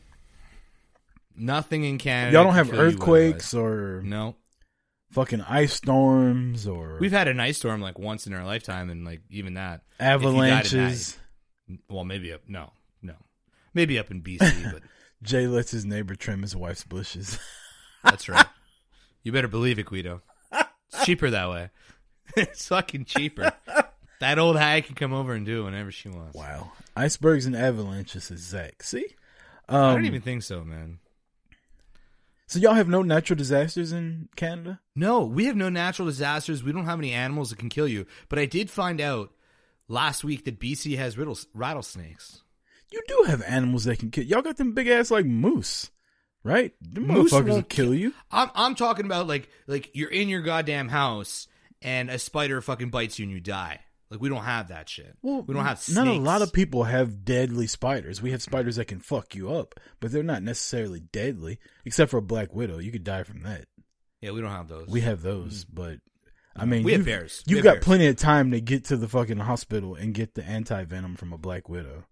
Nothing 1.36 1.84
in 1.84 1.98
Canada. 1.98 2.34
Y'all 2.34 2.44
don't 2.44 2.54
have 2.54 2.72
earthquakes 2.72 3.52
or 3.54 4.00
no. 4.04 4.36
fucking 5.10 5.42
ice 5.42 5.74
storms 5.74 6.66
or 6.66 6.98
We've 7.00 7.12
had 7.12 7.28
an 7.28 7.40
ice 7.40 7.58
storm 7.58 7.80
like 7.80 7.98
once 7.98 8.26
in 8.26 8.32
our 8.32 8.44
lifetime, 8.44 8.90
and 8.90 9.04
like 9.04 9.20
even 9.30 9.54
that 9.54 9.82
if 9.98 10.04
you 10.04 10.06
that, 10.06 10.14
avalanches. 10.14 11.18
well, 11.88 12.04
maybe 12.04 12.32
up. 12.32 12.42
No, 12.48 12.72
no, 13.02 13.14
maybe 13.74 13.98
up 13.98 14.10
in 14.10 14.22
BC, 14.22 14.72
but 14.72 14.82
Jay 15.22 15.46
lets 15.46 15.70
his 15.70 15.84
neighbor 15.84 16.14
trim 16.14 16.42
his 16.42 16.56
wife's 16.56 16.84
bushes. 16.84 17.38
that's 18.04 18.28
right. 18.28 18.46
You 19.22 19.32
better 19.32 19.48
believe 19.48 19.78
it, 19.78 19.86
Guido. 19.86 20.22
It's 20.52 21.04
cheaper 21.04 21.30
that 21.30 21.50
way. 21.50 21.70
it's 22.36 22.68
fucking 22.68 23.04
cheaper. 23.04 23.52
That 24.20 24.38
old 24.38 24.56
hag 24.56 24.86
can 24.86 24.94
come 24.94 25.12
over 25.12 25.34
and 25.34 25.44
do 25.44 25.62
it 25.62 25.64
whenever 25.64 25.90
she 25.90 26.08
wants. 26.08 26.34
wow, 26.34 26.72
icebergs 26.96 27.44
and 27.44 27.54
avalanches, 27.54 28.24
says 28.24 28.40
Zach. 28.40 28.82
See, 28.82 29.04
um, 29.68 29.82
I 29.82 29.94
don't 29.94 30.04
even 30.06 30.22
think 30.22 30.42
so, 30.42 30.64
man. 30.64 31.00
So 32.48 32.60
y'all 32.60 32.74
have 32.74 32.88
no 32.88 33.02
natural 33.02 33.36
disasters 33.36 33.92
in 33.92 34.28
Canada? 34.36 34.80
No, 34.94 35.24
we 35.24 35.46
have 35.46 35.56
no 35.56 35.68
natural 35.68 36.06
disasters. 36.06 36.62
We 36.62 36.72
don't 36.72 36.84
have 36.84 36.98
any 36.98 37.12
animals 37.12 37.50
that 37.50 37.58
can 37.58 37.68
kill 37.68 37.88
you. 37.88 38.06
But 38.28 38.38
I 38.38 38.46
did 38.46 38.70
find 38.70 39.00
out 39.00 39.32
last 39.88 40.22
week 40.22 40.44
that 40.44 40.60
BC 40.60 40.96
has 40.96 41.18
riddles, 41.18 41.46
rattlesnakes. 41.54 42.42
You 42.92 43.02
do 43.08 43.24
have 43.26 43.42
animals 43.42 43.84
that 43.84 43.98
can 43.98 44.12
kill. 44.12 44.24
Y'all 44.24 44.42
got 44.42 44.58
them 44.58 44.74
big 44.74 44.86
ass 44.86 45.10
like 45.10 45.26
moose, 45.26 45.90
right? 46.44 46.72
The 46.80 47.00
Moose 47.00 47.32
motherfuckers 47.32 47.48
will 47.48 47.62
kill 47.62 47.92
you. 47.92 48.14
I'm 48.30 48.50
I'm 48.54 48.74
talking 48.76 49.06
about 49.06 49.26
like 49.26 49.48
like 49.66 49.90
you're 49.94 50.10
in 50.10 50.28
your 50.28 50.42
goddamn 50.42 50.88
house 50.88 51.48
and 51.82 52.08
a 52.10 52.18
spider 52.18 52.60
fucking 52.60 52.90
bites 52.90 53.18
you 53.18 53.24
and 53.24 53.32
you 53.32 53.40
die. 53.40 53.80
Like 54.10 54.20
we 54.20 54.28
don't 54.28 54.44
have 54.44 54.68
that 54.68 54.88
shit. 54.88 55.16
we 55.22 55.42
don't 55.48 55.64
have 55.64 55.80
snakes. 55.80 55.96
Not 55.96 56.06
a 56.06 56.12
lot 56.12 56.40
of 56.42 56.52
people 56.52 56.84
have 56.84 57.24
deadly 57.24 57.66
spiders. 57.66 58.22
We 58.22 58.30
have 58.30 58.40
spiders 58.42 58.76
that 58.76 58.84
can 58.86 59.00
fuck 59.00 59.34
you 59.34 59.52
up, 59.52 59.74
but 60.00 60.12
they're 60.12 60.22
not 60.22 60.42
necessarily 60.44 61.00
deadly. 61.00 61.58
Except 61.84 62.10
for 62.12 62.18
a 62.18 62.22
black 62.22 62.54
widow, 62.54 62.78
you 62.78 62.92
could 62.92 63.02
die 63.04 63.24
from 63.24 63.42
that. 63.42 63.64
Yeah, 64.20 64.30
we 64.30 64.40
don't 64.40 64.50
have 64.52 64.68
those. 64.68 64.88
We 64.88 65.00
have 65.00 65.22
those, 65.22 65.64
but 65.64 65.98
I 66.54 66.64
mean, 66.66 66.84
We 66.84 66.92
have 66.92 67.00
you've- 67.00 67.10
bears. 67.10 67.42
You've 67.46 67.58
have 67.58 67.64
got 67.64 67.72
bears. 67.74 67.84
plenty 67.84 68.06
of 68.06 68.16
time 68.16 68.52
to 68.52 68.60
get 68.60 68.84
to 68.86 68.96
the 68.96 69.08
fucking 69.08 69.38
hospital 69.38 69.94
and 69.96 70.14
get 70.14 70.34
the 70.34 70.44
anti 70.44 70.84
venom 70.84 71.16
from 71.16 71.32
a 71.32 71.38
black 71.38 71.68
widow. 71.68 72.04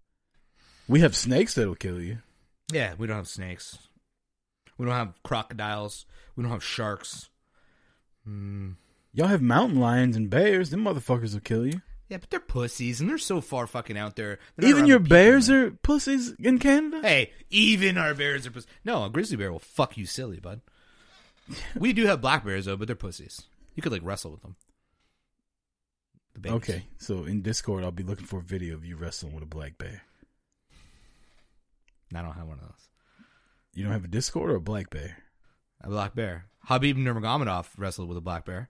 We 0.87 0.99
have 0.99 1.15
snakes 1.15 1.55
that'll 1.55 1.75
kill 1.75 2.01
you. 2.01 2.19
Yeah, 2.73 2.93
we 2.97 3.07
don't 3.07 3.15
have 3.17 3.27
snakes. 3.27 3.77
We 4.77 4.85
don't 4.85 4.93
have 4.95 5.13
crocodiles. 5.23 6.05
We 6.35 6.43
don't 6.43 6.51
have 6.51 6.63
sharks. 6.63 7.29
Mm. 8.27 8.75
Y'all 9.15 9.27
have 9.27 9.41
mountain 9.41 9.79
lions 9.79 10.17
and 10.17 10.29
bears. 10.29 10.71
Them 10.71 10.83
motherfuckers 10.83 11.33
will 11.33 11.39
kill 11.39 11.65
you. 11.65 11.81
Yeah, 12.09 12.17
but 12.17 12.29
they're 12.29 12.41
pussies 12.41 12.99
and 12.99 13.09
they're 13.09 13.17
so 13.17 13.39
far 13.39 13.65
fucking 13.65 13.97
out 13.97 14.17
there. 14.17 14.39
Even 14.61 14.85
your 14.85 14.99
people, 14.99 15.15
bears 15.15 15.49
are 15.49 15.71
pussies 15.71 16.33
in 16.37 16.59
Canada. 16.59 16.99
Hey, 17.01 17.31
even 17.49 17.97
our 17.97 18.13
bears 18.13 18.45
are 18.45 18.51
pussies. 18.51 18.69
No, 18.83 19.05
a 19.05 19.09
grizzly 19.09 19.37
bear 19.37 19.53
will 19.53 19.59
fuck 19.59 19.97
you 19.97 20.05
silly, 20.05 20.41
bud. 20.41 20.59
We 21.75 21.93
do 21.93 22.05
have 22.07 22.19
black 22.19 22.43
bears 22.43 22.65
though, 22.65 22.75
but 22.75 22.87
they're 22.87 22.95
pussies. 22.95 23.41
You 23.73 23.81
could 23.81 23.93
like 23.93 24.03
wrestle 24.03 24.31
with 24.31 24.41
them. 24.41 24.57
The. 26.37 26.51
Okay, 26.51 26.83
so 26.97 27.23
in 27.23 27.41
Discord, 27.41 27.85
I'll 27.85 27.91
be 27.91 28.03
looking 28.03 28.25
for 28.25 28.39
a 28.39 28.43
video 28.43 28.75
of 28.75 28.83
you 28.83 28.97
wrestling 28.97 29.33
with 29.33 29.43
a 29.43 29.47
black 29.47 29.77
bear. 29.77 30.01
I 32.13 32.21
don't 32.21 32.33
have 32.33 32.47
one 32.47 32.59
of 32.59 32.65
those. 32.65 32.89
You 33.73 33.83
don't 33.83 33.93
have 33.93 34.03
a 34.03 34.09
Discord 34.09 34.51
or 34.51 34.55
a 34.55 34.61
black 34.61 34.89
bear? 34.89 35.17
A 35.81 35.89
black 35.89 36.13
bear. 36.13 36.47
Habib 36.65 36.97
Nurmagomedov 36.97 37.67
wrestled 37.77 38.09
with 38.09 38.17
a 38.17 38.21
black 38.21 38.43
bear. 38.45 38.69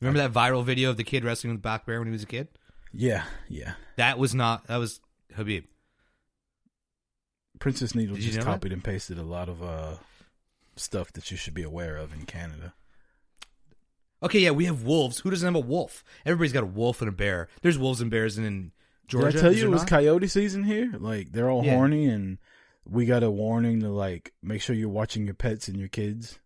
Remember 0.00 0.18
that 0.18 0.32
viral 0.32 0.64
video 0.64 0.90
of 0.90 0.96
the 0.96 1.04
kid 1.04 1.24
wrestling 1.24 1.52
with 1.52 1.60
a 1.60 1.62
black 1.62 1.86
bear 1.86 1.98
when 1.98 2.08
he 2.08 2.12
was 2.12 2.22
a 2.22 2.26
kid? 2.26 2.48
Yeah, 2.92 3.24
yeah. 3.48 3.74
That 3.96 4.18
was 4.18 4.34
not. 4.34 4.66
That 4.68 4.76
was 4.76 5.00
Habib. 5.34 5.64
Princess 7.58 7.94
Needle 7.94 8.14
Did 8.14 8.24
you 8.24 8.30
just 8.32 8.38
know 8.38 8.52
copied 8.52 8.72
and 8.72 8.82
pasted 8.84 9.18
a 9.18 9.22
lot 9.24 9.48
of 9.48 9.62
uh, 9.62 9.94
stuff 10.76 11.12
that 11.14 11.30
you 11.30 11.36
should 11.36 11.54
be 11.54 11.62
aware 11.62 11.96
of 11.96 12.12
in 12.12 12.24
Canada. 12.24 12.74
Okay, 14.22 14.40
yeah, 14.40 14.50
we 14.50 14.64
have 14.64 14.82
wolves. 14.82 15.20
Who 15.20 15.30
doesn't 15.30 15.46
have 15.46 15.54
a 15.54 15.66
wolf? 15.66 16.04
Everybody's 16.26 16.52
got 16.52 16.62
a 16.64 16.66
wolf 16.66 17.00
and 17.02 17.08
a 17.08 17.12
bear. 17.12 17.48
There's 17.62 17.78
wolves 17.78 18.00
and 18.00 18.10
bears 18.10 18.36
in, 18.38 18.72
Georgia. 19.06 19.32
Did 19.32 19.38
I 19.38 19.42
tell 19.42 19.52
you 19.54 19.64
it 19.66 19.70
was 19.70 19.82
not? 19.82 19.88
coyote 19.88 20.26
season 20.28 20.64
here? 20.64 20.92
Like 20.98 21.32
they're 21.32 21.50
all 21.50 21.64
Yeah. 21.64 21.76
horny, 21.76 22.06
and 22.06 22.38
we 22.84 23.06
got 23.06 23.22
a 23.22 23.30
warning 23.30 23.80
to 23.80 23.88
like 23.88 24.32
make 24.42 24.60
sure 24.60 24.74
you're 24.76 24.88
watching 24.88 25.24
your 25.24 25.34
pets 25.34 25.68
and 25.68 25.76
your 25.78 25.88
kids 25.88 26.38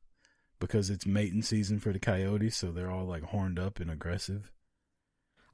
because 0.62 0.90
it's 0.90 1.04
mating 1.04 1.42
season 1.42 1.80
for 1.80 1.92
the 1.92 1.98
coyotes. 1.98 2.56
So 2.56 2.70
they're 2.70 2.90
all 2.90 3.04
like 3.04 3.24
horned 3.24 3.58
up 3.58 3.80
and 3.80 3.90
aggressive. 3.90 4.52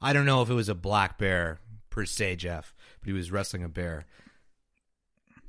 I 0.03 0.13
don't 0.13 0.27
know 0.27 0.43
if 0.43 0.51
it 0.51 0.55
was 0.55 0.69
a 0.69 0.75
black 0.75 1.17
bear 1.19 1.59
per 1.91 2.05
se, 2.05 2.37
Jeff, 2.37 2.75
but 3.01 3.07
he 3.09 3.13
was 3.15 3.33
wrestling 3.33 3.65
a 3.65 3.69
bear. 3.69 4.05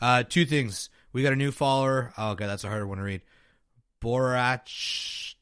Uh, 0.01 0.24
two 0.24 0.45
things. 0.45 0.89
We 1.12 1.24
got 1.24 1.34
a 1.34 1.36
new 1.36 1.51
follower. 1.51 2.14
Oh 2.18 2.36
god, 2.36 2.47
that's 2.47 2.64
a 2.64 2.70
harder 2.70 2.88
one 2.88 2.99
to 2.99 3.03
read. 3.03 3.22
Borach, 4.01 5.36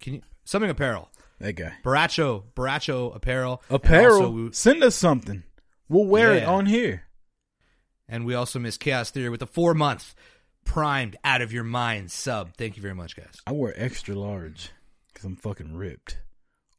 can 0.00 0.14
you 0.14 0.22
something 0.44 0.70
apparel? 0.70 1.10
That 1.40 1.54
guy. 1.54 1.72
Baracho, 1.82 2.44
Baracho 2.54 3.14
apparel. 3.16 3.62
Apparel. 3.70 4.30
we- 4.32 4.52
Send 4.52 4.82
us 4.84 4.94
something. 4.94 5.42
We'll 5.88 6.04
wear 6.06 6.32
it 6.34 6.44
on 6.44 6.66
here. 6.66 7.04
And 8.08 8.26
we 8.26 8.34
also 8.34 8.58
miss 8.58 8.76
Chaos 8.76 9.10
Theory 9.10 9.30
with 9.30 9.40
a 9.42 9.46
four 9.46 9.72
month 9.74 10.14
primed 10.64 11.16
out 11.24 11.42
of 11.42 11.52
your 11.52 11.64
mind 11.64 12.10
sub. 12.10 12.56
Thank 12.56 12.76
you 12.76 12.82
very 12.82 12.94
much, 12.94 13.16
guys. 13.16 13.34
I 13.46 13.52
wear 13.52 13.74
extra 13.76 14.14
large 14.14 14.70
because 15.08 15.24
I'm 15.24 15.36
fucking 15.36 15.74
ripped, 15.76 16.18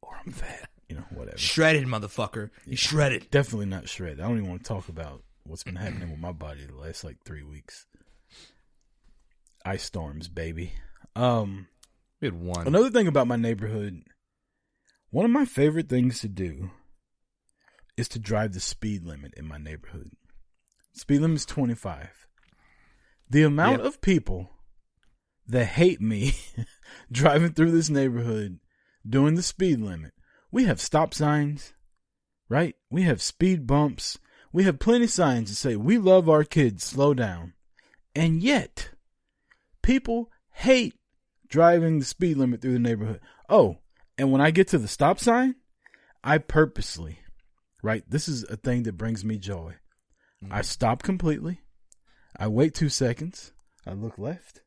or 0.01 0.17
I'm 0.25 0.31
fat. 0.31 0.69
You 0.89 0.97
know, 0.97 1.05
whatever. 1.11 1.37
Shredded, 1.37 1.85
motherfucker. 1.85 2.51
You 2.65 2.77
shredded. 2.77 3.29
Definitely 3.31 3.65
not 3.67 3.89
shredded. 3.89 4.19
I 4.19 4.27
don't 4.27 4.37
even 4.37 4.49
want 4.49 4.63
to 4.63 4.67
talk 4.67 4.89
about 4.89 5.23
what's 5.45 5.63
been 5.63 5.75
happening 5.75 6.11
with 6.11 6.19
my 6.19 6.31
body 6.31 6.65
the 6.65 6.75
last 6.75 7.03
like 7.03 7.17
three 7.25 7.43
weeks. 7.43 7.85
Ice 9.65 9.83
storms, 9.83 10.27
baby. 10.27 10.73
Um, 11.15 11.67
we 12.21 12.27
had 12.27 12.39
one. 12.39 12.67
Another 12.67 12.91
thing 12.91 13.07
about 13.07 13.27
my 13.27 13.35
neighborhood, 13.35 14.03
one 15.09 15.25
of 15.25 15.31
my 15.31 15.45
favorite 15.45 15.89
things 15.89 16.19
to 16.19 16.27
do 16.27 16.69
is 17.97 18.07
to 18.09 18.19
drive 18.19 18.53
the 18.53 18.59
speed 18.59 19.05
limit 19.05 19.33
in 19.35 19.47
my 19.47 19.57
neighborhood. 19.57 20.11
Speed 20.93 21.21
limit 21.21 21.37
is 21.37 21.45
25. 21.45 22.27
The 23.29 23.43
amount 23.43 23.79
Yep. 23.79 23.87
of 23.87 24.01
people 24.01 24.51
that 25.47 25.65
hate 25.65 26.01
me 26.01 26.33
driving 27.11 27.53
through 27.53 27.71
this 27.71 27.89
neighborhood 27.89 28.59
doing 29.07 29.35
the 29.35 29.43
speed 29.43 29.79
limit. 29.79 30.11
We 30.51 30.65
have 30.65 30.81
stop 30.81 31.13
signs, 31.13 31.73
right? 32.49 32.75
We 32.89 33.03
have 33.03 33.21
speed 33.21 33.67
bumps. 33.67 34.17
We 34.51 34.63
have 34.63 34.79
plenty 34.79 35.05
of 35.05 35.11
signs 35.11 35.49
that 35.49 35.55
say, 35.55 35.75
we 35.75 35.97
love 35.97 36.29
our 36.29 36.43
kids, 36.43 36.83
slow 36.83 37.13
down. 37.13 37.53
And 38.15 38.41
yet, 38.41 38.91
people 39.81 40.31
hate 40.53 40.95
driving 41.47 41.99
the 41.99 42.05
speed 42.05 42.37
limit 42.37 42.61
through 42.61 42.73
the 42.73 42.79
neighborhood. 42.79 43.19
Oh, 43.49 43.79
and 44.17 44.31
when 44.31 44.41
I 44.41 44.51
get 44.51 44.69
to 44.69 44.77
the 44.77 44.87
stop 44.87 45.19
sign, 45.19 45.55
I 46.23 46.37
purposely, 46.37 47.19
right? 47.83 48.03
This 48.09 48.27
is 48.27 48.45
a 48.45 48.55
thing 48.55 48.83
that 48.83 48.97
brings 48.97 49.25
me 49.25 49.37
joy. 49.37 49.75
I 50.49 50.61
mm. 50.61 50.65
stop 50.65 51.03
completely. 51.03 51.59
I 52.37 52.47
wait 52.47 52.73
two 52.73 52.89
seconds. 52.89 53.51
I 53.85 53.93
look 53.93 54.17
left, 54.17 54.61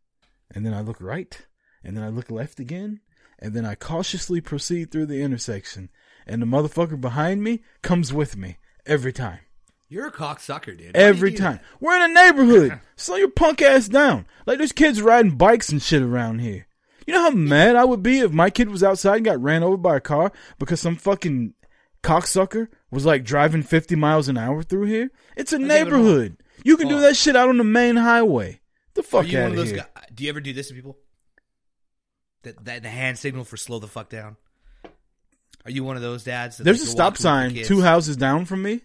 and 0.55 0.65
then 0.65 0.73
I 0.75 0.81
look 0.81 1.01
right, 1.01 1.47
and 1.83 1.97
then 1.97 2.05
I 2.05 2.09
look 2.09 2.31
left 2.31 2.61
again, 2.61 3.01
and 3.39 3.53
then 3.55 3.65
I 3.65 3.75
cautiously 3.75 4.41
proceed 4.41 4.91
through 4.91 5.07
the 5.07 5.23
intersection. 5.23 5.91
And 6.27 6.41
the 6.43 6.47
motherfucker 6.47 7.01
behind 7.01 7.43
me 7.43 7.63
comes 7.83 8.13
with 8.13 8.37
me 8.37 8.59
every 8.87 9.13
time. 9.13 9.41
You're 9.89 10.09
a 10.09 10.13
cocksucker, 10.13 10.77
dude. 10.77 10.89
Why 10.89 10.93
do 10.93 10.99
you 10.99 11.05
Every 11.07 11.31
do 11.31 11.39
time. 11.39 11.53
that? 11.57 11.65
We're 11.81 11.97
in 11.97 12.11
a 12.11 12.15
neighborhood. 12.15 12.81
Slow 12.97 13.17
your 13.17 13.31
punk 13.31 13.63
ass 13.63 13.89
down. 13.89 14.27
Like 14.45 14.59
there's 14.59 14.73
kids 14.73 15.01
riding 15.01 15.37
bikes 15.39 15.71
and 15.71 15.81
shit 15.83 16.03
around 16.03 16.41
here. 16.41 16.67
You 17.07 17.15
know 17.15 17.23
how 17.23 17.31
mad 17.31 17.75
I 17.75 17.87
would 17.87 18.03
be 18.03 18.19
if 18.19 18.33
my 18.33 18.51
kid 18.51 18.69
was 18.69 18.83
outside 18.83 19.17
and 19.17 19.25
got 19.25 19.43
ran 19.43 19.63
over 19.63 19.79
by 19.79 19.97
a 19.97 20.01
car 20.01 20.31
because 20.59 20.79
some 20.79 20.97
fucking 20.97 21.55
cocksucker 22.09 22.69
was 22.91 23.05
like 23.05 23.25
driving 23.25 23.63
50 23.63 23.97
miles 23.97 24.29
an 24.29 24.39
hour 24.39 24.63
through 24.63 24.87
here? 24.87 25.11
It's 25.37 25.53
a 25.53 25.59
neighborhood. 25.59 26.37
You 26.65 26.77
can 26.77 26.89
do 26.89 27.01
that 27.01 27.17
shit 27.17 27.37
out 27.37 27.49
on 27.49 27.57
the 27.59 27.65
main 27.65 27.97
highway. 27.97 28.61
The 28.95 29.01
Are 29.01 29.05
fuck 29.05 29.27
you 29.29 29.39
out 29.39 29.43
one 29.43 29.53
of 29.53 29.59
of 29.59 29.65
those 29.65 29.71
here. 29.71 29.87
guys? 29.95 30.05
Do 30.15 30.25
you 30.25 30.31
ever 30.31 30.41
do 30.41 30.53
this 30.53 30.69
to 30.69 30.75
people? 30.75 30.97
That, 32.43 32.65
that 32.65 32.83
the 32.83 32.89
hand 32.89 33.19
signal 33.19 33.45
for 33.45 33.57
slow 33.57 33.79
the 33.79 33.87
fuck 33.89 34.09
down. 34.09 34.37
Are 35.65 35.71
you 35.71 35.85
one 35.85 35.97
of 35.97 36.03
those 36.03 36.25
dads? 36.25 36.57
That, 36.59 36.65
There's 36.65 36.79
like, 36.79 36.83
a 36.83 36.87
you're 36.87 36.93
stop 36.93 37.05
walking 37.05 37.13
with 37.13 37.21
sign 37.21 37.55
your 37.55 37.65
two 37.67 37.75
kids? 37.77 37.85
houses 37.85 38.17
down 38.17 38.45
from 38.45 38.63
me. 38.63 38.83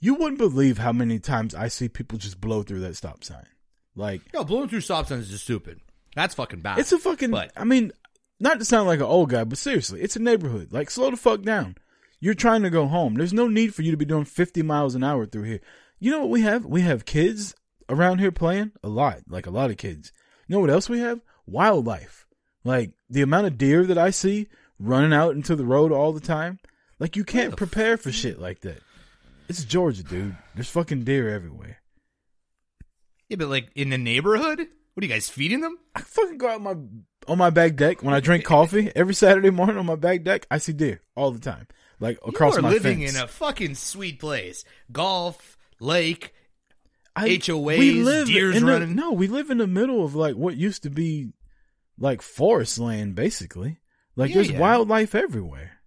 You 0.00 0.14
wouldn't 0.14 0.38
believe 0.38 0.78
how 0.78 0.92
many 0.92 1.18
times 1.18 1.54
I 1.54 1.68
see 1.68 1.88
people 1.88 2.18
just 2.18 2.40
blow 2.40 2.62
through 2.62 2.80
that 2.80 2.96
stop 2.96 3.24
sign. 3.24 3.46
Like 3.94 4.22
No, 4.32 4.44
blowing 4.44 4.68
through 4.68 4.80
stop 4.80 5.06
signs 5.06 5.24
is 5.26 5.30
just 5.30 5.44
stupid. 5.44 5.80
That's 6.14 6.34
fucking 6.34 6.60
bad. 6.60 6.78
It's 6.78 6.92
a 6.92 6.98
fucking. 6.98 7.30
But 7.30 7.52
I 7.56 7.64
mean, 7.64 7.92
not 8.40 8.58
to 8.58 8.64
sound 8.64 8.86
like 8.86 8.98
an 9.00 9.06
old 9.06 9.30
guy, 9.30 9.44
but 9.44 9.58
seriously, 9.58 10.00
it's 10.02 10.16
a 10.16 10.20
neighborhood. 10.20 10.72
Like, 10.72 10.90
slow 10.90 11.10
the 11.10 11.16
fuck 11.16 11.42
down. 11.42 11.76
You're 12.22 12.34
trying 12.34 12.62
to 12.62 12.70
go 12.70 12.86
home. 12.86 13.14
There's 13.14 13.32
no 13.32 13.48
need 13.48 13.74
for 13.74 13.82
you 13.82 13.90
to 13.90 13.96
be 13.96 14.04
doing 14.04 14.24
50 14.24 14.62
miles 14.62 14.94
an 14.94 15.02
hour 15.02 15.26
through 15.26 15.42
here. 15.42 15.60
You 15.98 16.12
know 16.12 16.20
what 16.20 16.30
we 16.30 16.42
have? 16.42 16.64
We 16.64 16.82
have 16.82 17.04
kids 17.04 17.52
around 17.88 18.20
here 18.20 18.30
playing 18.30 18.70
a 18.80 18.88
lot, 18.88 19.22
like 19.28 19.46
a 19.46 19.50
lot 19.50 19.72
of 19.72 19.76
kids. 19.76 20.12
You 20.46 20.54
know 20.54 20.60
what 20.60 20.70
else 20.70 20.88
we 20.88 21.00
have? 21.00 21.20
Wildlife. 21.48 22.28
Like 22.62 22.92
the 23.10 23.22
amount 23.22 23.48
of 23.48 23.58
deer 23.58 23.84
that 23.86 23.98
I 23.98 24.10
see 24.10 24.46
running 24.78 25.12
out 25.12 25.34
into 25.34 25.56
the 25.56 25.64
road 25.64 25.90
all 25.90 26.12
the 26.12 26.20
time. 26.20 26.60
Like 27.00 27.16
you 27.16 27.24
can't 27.24 27.56
prepare 27.56 27.96
for 27.96 28.12
shit 28.12 28.38
like 28.38 28.60
that. 28.60 28.82
It's 29.48 29.64
Georgia, 29.64 30.04
dude. 30.04 30.36
There's 30.54 30.70
fucking 30.70 31.02
deer 31.02 31.28
everywhere. 31.28 31.78
yeah, 33.28 33.36
but 33.36 33.48
like 33.48 33.68
in 33.74 33.90
the 33.90 33.98
neighborhood, 33.98 34.60
what 34.94 35.02
are 35.02 35.06
you 35.06 35.12
guys 35.12 35.28
feeding 35.28 35.60
them? 35.60 35.76
I 35.96 36.02
fucking 36.02 36.38
go 36.38 36.50
out 36.50 36.62
my 36.62 36.76
on 37.26 37.38
my 37.38 37.50
back 37.50 37.74
deck 37.74 38.04
when 38.04 38.14
I 38.14 38.20
drink 38.20 38.44
coffee 38.54 38.92
every 38.94 39.14
Saturday 39.14 39.50
morning 39.50 39.76
on 39.76 39.86
my 39.86 39.96
back 39.96 40.22
deck. 40.22 40.46
I 40.52 40.58
see 40.58 40.72
deer 40.72 41.00
all 41.16 41.32
the 41.32 41.40
time, 41.40 41.66
like 42.02 42.18
across 42.26 42.54
you 42.54 42.58
are 42.58 42.62
my 42.62 42.70
living 42.70 42.98
fence. 43.00 43.16
in 43.16 43.22
a 43.22 43.26
fucking 43.28 43.74
sweet 43.76 44.18
place. 44.20 44.64
Golf, 44.90 45.56
lake, 45.80 46.34
I- 47.16 47.28
HOAs, 47.28 47.78
we 47.78 48.02
live 48.02 48.26
deers 48.26 48.56
in 48.56 48.66
the- 48.66 48.72
running. 48.72 48.94
no, 48.94 49.12
we 49.12 49.26
live 49.26 49.50
in 49.50 49.58
the 49.58 49.66
middle 49.66 50.04
of 50.04 50.14
like 50.14 50.34
what 50.34 50.56
used 50.56 50.82
to 50.82 50.90
be 50.90 51.32
like 51.98 52.20
forest 52.22 52.78
land, 52.78 53.14
basically. 53.14 53.78
Like 54.16 54.30
Yeah, 54.30 54.34
there's 54.36 54.50
yeah. 54.50 54.58
wildlife 54.58 55.14
everywhere. 55.14 55.78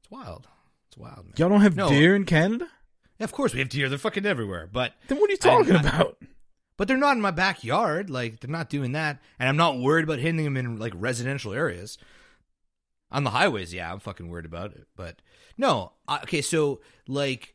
It's 0.00 0.10
wild. 0.10 0.46
It's 0.88 0.96
wild. 0.96 1.24
Man. 1.26 1.34
Y'all 1.36 1.48
don't 1.48 1.60
have 1.62 1.76
No. 1.76 1.88
deer 1.88 2.14
in 2.14 2.24
Canada? 2.24 2.68
Yeah, 3.18 3.24
of 3.24 3.32
course 3.32 3.52
we 3.52 3.58
have 3.60 3.68
deer. 3.68 3.88
They're 3.88 3.98
fucking 3.98 4.24
everywhere. 4.26 4.68
But 4.70 4.94
Then 5.08 5.18
what 5.18 5.28
are 5.28 5.32
you 5.32 5.38
talking 5.38 5.76
I- 5.76 5.80
about? 5.80 6.18
But 6.78 6.88
they're 6.88 6.96
not 6.98 7.16
in 7.16 7.22
my 7.22 7.30
backyard. 7.30 8.10
Like 8.10 8.40
they're 8.40 8.50
not 8.50 8.68
doing 8.68 8.92
that, 8.92 9.20
and 9.38 9.48
I'm 9.48 9.56
not 9.56 9.78
worried 9.78 10.04
about 10.04 10.18
hitting 10.18 10.44
them 10.44 10.56
in 10.58 10.76
like 10.78 10.92
residential 10.94 11.52
areas. 11.54 11.96
On 13.10 13.24
the 13.24 13.30
highways, 13.30 13.72
yeah, 13.72 13.90
I'm 13.92 14.00
fucking 14.00 14.28
worried 14.28 14.44
about 14.46 14.72
it. 14.72 14.86
But 14.96 15.22
no, 15.56 15.92
I, 16.06 16.18
okay. 16.18 16.42
So 16.42 16.80
like, 17.08 17.54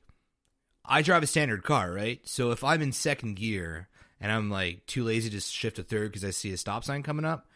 I 0.85 1.01
drive 1.01 1.23
a 1.23 1.27
standard 1.27 1.63
car, 1.63 1.91
right? 1.91 2.19
So 2.23 2.51
if 2.51 2.63
I'm 2.63 2.81
in 2.81 2.91
second 2.91 3.35
gear 3.35 3.87
and 4.19 4.31
I'm 4.31 4.49
like 4.49 4.85
too 4.87 5.03
lazy 5.03 5.29
to 5.29 5.39
shift 5.39 5.77
to 5.77 5.83
third 5.83 6.11
because 6.11 6.25
I 6.25 6.31
see 6.31 6.51
a 6.51 6.57
stop 6.57 6.83
sign 6.83 7.03
coming 7.03 7.25
up, 7.25 7.47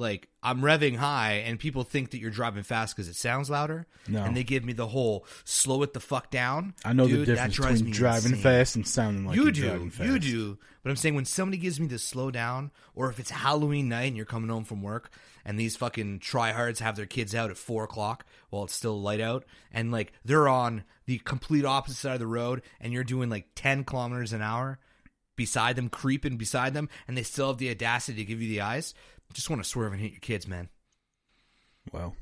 like 0.00 0.28
I'm 0.42 0.60
revving 0.62 0.96
high, 0.96 1.42
and 1.46 1.58
people 1.58 1.84
think 1.84 2.10
that 2.10 2.18
you're 2.18 2.30
driving 2.30 2.62
fast 2.62 2.96
because 2.96 3.08
it 3.08 3.16
sounds 3.16 3.50
louder. 3.50 3.86
No. 4.08 4.24
and 4.24 4.36
they 4.36 4.42
give 4.42 4.64
me 4.64 4.72
the 4.72 4.86
whole 4.88 5.26
slow 5.44 5.82
it 5.82 5.92
the 5.92 6.00
fuck 6.00 6.30
down. 6.30 6.74
I 6.84 6.92
know 6.92 7.06
Dude, 7.06 7.20
the 7.26 7.34
that 7.34 7.50
difference 7.50 7.56
drives 7.56 7.82
between 7.82 7.90
me 7.92 7.96
driving 7.98 8.30
insane 8.32 8.42
fast 8.42 8.76
and 8.76 8.88
sounding 8.88 9.26
like 9.26 9.36
you 9.36 9.42
you're 9.44 9.52
do, 9.52 9.62
driving 9.68 9.90
fast. 9.90 10.10
you 10.10 10.18
do. 10.18 10.58
But 10.82 10.90
I'm 10.90 10.96
saying 10.96 11.14
when 11.14 11.26
somebody 11.26 11.58
gives 11.58 11.78
me 11.78 11.86
the 11.86 11.98
slow 11.98 12.30
down, 12.30 12.70
or 12.94 13.10
if 13.10 13.20
it's 13.20 13.30
Halloween 13.30 13.88
night 13.90 14.04
and 14.08 14.16
you're 14.16 14.26
coming 14.26 14.48
home 14.50 14.64
from 14.64 14.82
work, 14.82 15.10
and 15.44 15.58
these 15.58 15.76
fucking 15.76 16.20
tryhards 16.20 16.78
have 16.80 16.96
their 16.96 17.06
kids 17.06 17.34
out 17.34 17.50
at 17.50 17.56
four 17.58 17.84
o'clock 17.84 18.24
while 18.48 18.64
it's 18.64 18.74
still 18.74 19.00
light 19.00 19.20
out, 19.20 19.44
and 19.70 19.92
like 19.92 20.12
they're 20.24 20.48
on 20.48 20.84
the 21.06 21.18
complete 21.18 21.64
opposite 21.64 21.98
side 21.98 22.14
of 22.14 22.20
the 22.20 22.26
road, 22.26 22.62
and 22.80 22.92
you're 22.92 23.04
doing 23.04 23.28
like 23.28 23.48
ten 23.54 23.84
kilometers 23.84 24.32
an 24.32 24.40
hour 24.42 24.78
beside 25.36 25.76
them, 25.76 25.88
creeping 25.88 26.36
beside 26.36 26.74
them, 26.74 26.88
and 27.08 27.16
they 27.16 27.22
still 27.22 27.48
have 27.48 27.58
the 27.58 27.70
audacity 27.70 28.18
to 28.18 28.24
give 28.24 28.42
you 28.42 28.48
the 28.48 28.60
eyes. 28.60 28.94
Just 29.32 29.50
want 29.50 29.62
to 29.62 29.68
swerve 29.68 29.92
and 29.92 30.00
hit 30.00 30.12
your 30.12 30.20
kids, 30.20 30.46
man. 30.48 30.68
Well, 31.92 32.14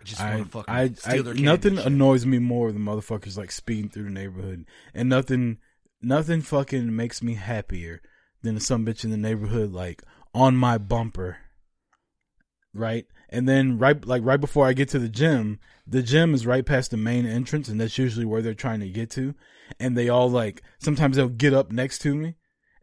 I 0.00 0.04
just 0.04 0.20
I, 0.20 0.36
want 0.36 0.46
to 0.46 0.50
fucking 0.50 0.74
I, 0.74 0.88
steal 0.88 1.20
I- 1.20 1.22
their 1.22 1.34
nothing 1.34 1.78
annoys 1.78 2.26
me 2.26 2.38
more 2.38 2.72
than 2.72 2.82
motherfuckers 2.82 3.36
like 3.36 3.52
speeding 3.52 3.90
through 3.90 4.04
the 4.04 4.10
neighborhood, 4.10 4.64
and 4.92 5.08
nothing, 5.08 5.58
nothing 6.02 6.40
fucking 6.40 6.94
makes 6.94 7.22
me 7.22 7.34
happier 7.34 8.00
than 8.42 8.60
some 8.60 8.84
bitch 8.84 9.04
in 9.04 9.10
the 9.10 9.16
neighborhood 9.16 9.72
like 9.72 10.02
on 10.34 10.56
my 10.56 10.78
bumper, 10.78 11.38
right? 12.72 13.06
And 13.30 13.48
then 13.48 13.78
right, 13.78 14.04
like 14.04 14.22
right 14.24 14.40
before 14.40 14.66
I 14.66 14.74
get 14.74 14.88
to 14.90 14.98
the 14.98 15.08
gym, 15.08 15.58
the 15.86 16.02
gym 16.02 16.34
is 16.34 16.46
right 16.46 16.64
past 16.64 16.90
the 16.90 16.96
main 16.96 17.26
entrance, 17.26 17.68
and 17.68 17.80
that's 17.80 17.98
usually 17.98 18.26
where 18.26 18.42
they're 18.42 18.54
trying 18.54 18.80
to 18.80 18.88
get 18.88 19.10
to. 19.12 19.34
And 19.80 19.96
they 19.96 20.08
all 20.08 20.30
like 20.30 20.62
sometimes 20.78 21.16
they'll 21.16 21.28
get 21.28 21.54
up 21.54 21.72
next 21.72 22.00
to 22.00 22.14
me, 22.14 22.36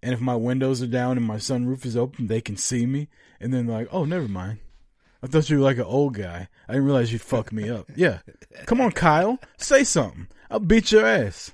and 0.03 0.13
if 0.13 0.21
my 0.21 0.35
windows 0.35 0.81
are 0.81 0.87
down 0.87 1.17
and 1.17 1.25
my 1.25 1.37
sunroof 1.37 1.85
is 1.85 1.95
open, 1.97 2.27
they 2.27 2.41
can 2.41 2.57
see 2.57 2.85
me, 2.85 3.07
and 3.39 3.53
then 3.53 3.67
like, 3.67 3.87
"Oh, 3.91 4.05
never 4.05 4.27
mind." 4.27 4.59
I 5.23 5.27
thought 5.27 5.49
you 5.49 5.57
were 5.57 5.63
like 5.63 5.77
an 5.77 5.83
old 5.83 6.15
guy. 6.15 6.47
I 6.67 6.73
didn't 6.73 6.85
realize 6.85 7.13
you'd 7.13 7.21
fuck 7.21 7.51
me 7.51 7.69
up. 7.69 7.91
Yeah. 7.95 8.19
Come 8.65 8.81
on, 8.81 8.91
Kyle. 8.91 9.37
Say 9.57 9.83
something. 9.83 10.27
I'll 10.49 10.59
beat 10.59 10.91
your 10.91 11.05
ass. 11.05 11.51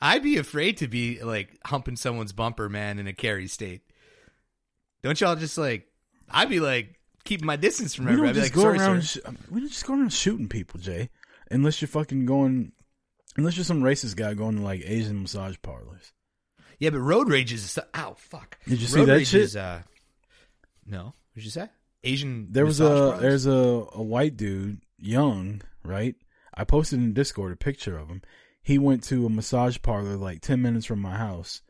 I'd 0.00 0.22
be 0.22 0.38
afraid 0.38 0.78
to 0.78 0.88
be 0.88 1.22
like 1.22 1.58
humping 1.66 1.96
someone's 1.96 2.32
bumper, 2.32 2.68
man, 2.68 2.98
in 2.98 3.06
a 3.06 3.12
carry 3.12 3.46
state. 3.46 3.82
Don't 5.02 5.20
y'all 5.20 5.36
just 5.36 5.58
like? 5.58 5.86
I'd 6.30 6.48
be 6.48 6.60
like 6.60 6.98
keeping 7.24 7.46
my 7.46 7.56
distance 7.56 7.94
from 7.94 8.08
everybody. 8.08 8.34
go 8.34 8.40
like, 8.40 8.54
sorry, 8.54 8.78
around. 8.78 9.04
Sh- 9.04 9.18
we 9.50 9.60
don't 9.60 9.68
just 9.68 9.86
go 9.86 9.94
around 9.94 10.12
shooting 10.12 10.48
people, 10.48 10.80
Jay. 10.80 11.10
Unless 11.50 11.82
you're 11.82 11.88
fucking 11.88 12.24
going. 12.24 12.72
Unless 13.36 13.56
you're 13.56 13.64
some 13.64 13.82
racist 13.82 14.16
guy 14.16 14.32
going 14.34 14.56
to 14.56 14.62
like 14.62 14.82
Asian 14.84 15.22
massage 15.22 15.56
parlors. 15.60 16.12
Yeah, 16.78 16.90
but 16.90 17.00
road 17.00 17.28
rage 17.28 17.52
is. 17.52 17.78
Ow, 17.94 18.14
fuck. 18.16 18.58
Did 18.66 18.80
you 18.80 18.86
see 18.86 19.00
road 19.00 19.08
that 19.08 19.14
rage 19.14 19.28
shit? 19.28 19.42
Is, 19.42 19.56
uh, 19.56 19.82
no, 20.86 21.14
what'd 21.32 21.44
you 21.44 21.50
say? 21.50 21.68
Asian. 22.02 22.48
There 22.50 22.66
was 22.66 22.80
a 22.80 22.88
parlors? 22.88 23.20
there's 23.20 23.46
a 23.46 23.86
a 23.92 24.02
white 24.02 24.36
dude, 24.36 24.80
young, 24.98 25.62
right? 25.82 26.14
I 26.54 26.64
posted 26.64 27.00
in 27.00 27.12
Discord 27.14 27.52
a 27.52 27.56
picture 27.56 27.98
of 27.98 28.08
him. 28.08 28.22
He 28.62 28.78
went 28.78 29.02
to 29.04 29.26
a 29.26 29.30
massage 29.30 29.78
parlor 29.82 30.16
like 30.16 30.40
ten 30.40 30.62
minutes 30.62 30.86
from 30.86 31.00
my 31.00 31.16
house, 31.16 31.62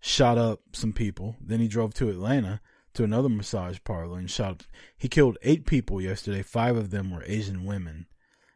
shot 0.00 0.38
up 0.38 0.60
some 0.72 0.92
people. 0.92 1.36
Then 1.40 1.60
he 1.60 1.68
drove 1.68 1.94
to 1.94 2.08
Atlanta 2.08 2.60
to 2.94 3.04
another 3.04 3.28
massage 3.28 3.78
parlor 3.84 4.18
and 4.18 4.30
shot. 4.30 4.66
He 4.96 5.08
killed 5.08 5.38
eight 5.42 5.66
people 5.66 6.00
yesterday. 6.00 6.42
Five 6.42 6.76
of 6.76 6.90
them 6.90 7.10
were 7.10 7.24
Asian 7.26 7.64
women, 7.64 8.06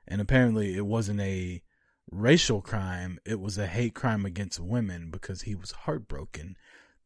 and 0.06 0.20
apparently 0.20 0.76
it 0.76 0.86
wasn't 0.86 1.20
a 1.20 1.62
racial 2.14 2.60
crime, 2.60 3.18
it 3.24 3.40
was 3.40 3.58
a 3.58 3.66
hate 3.66 3.94
crime 3.94 4.24
against 4.24 4.60
women 4.60 5.10
because 5.10 5.42
he 5.42 5.54
was 5.54 5.72
heartbroken 5.72 6.56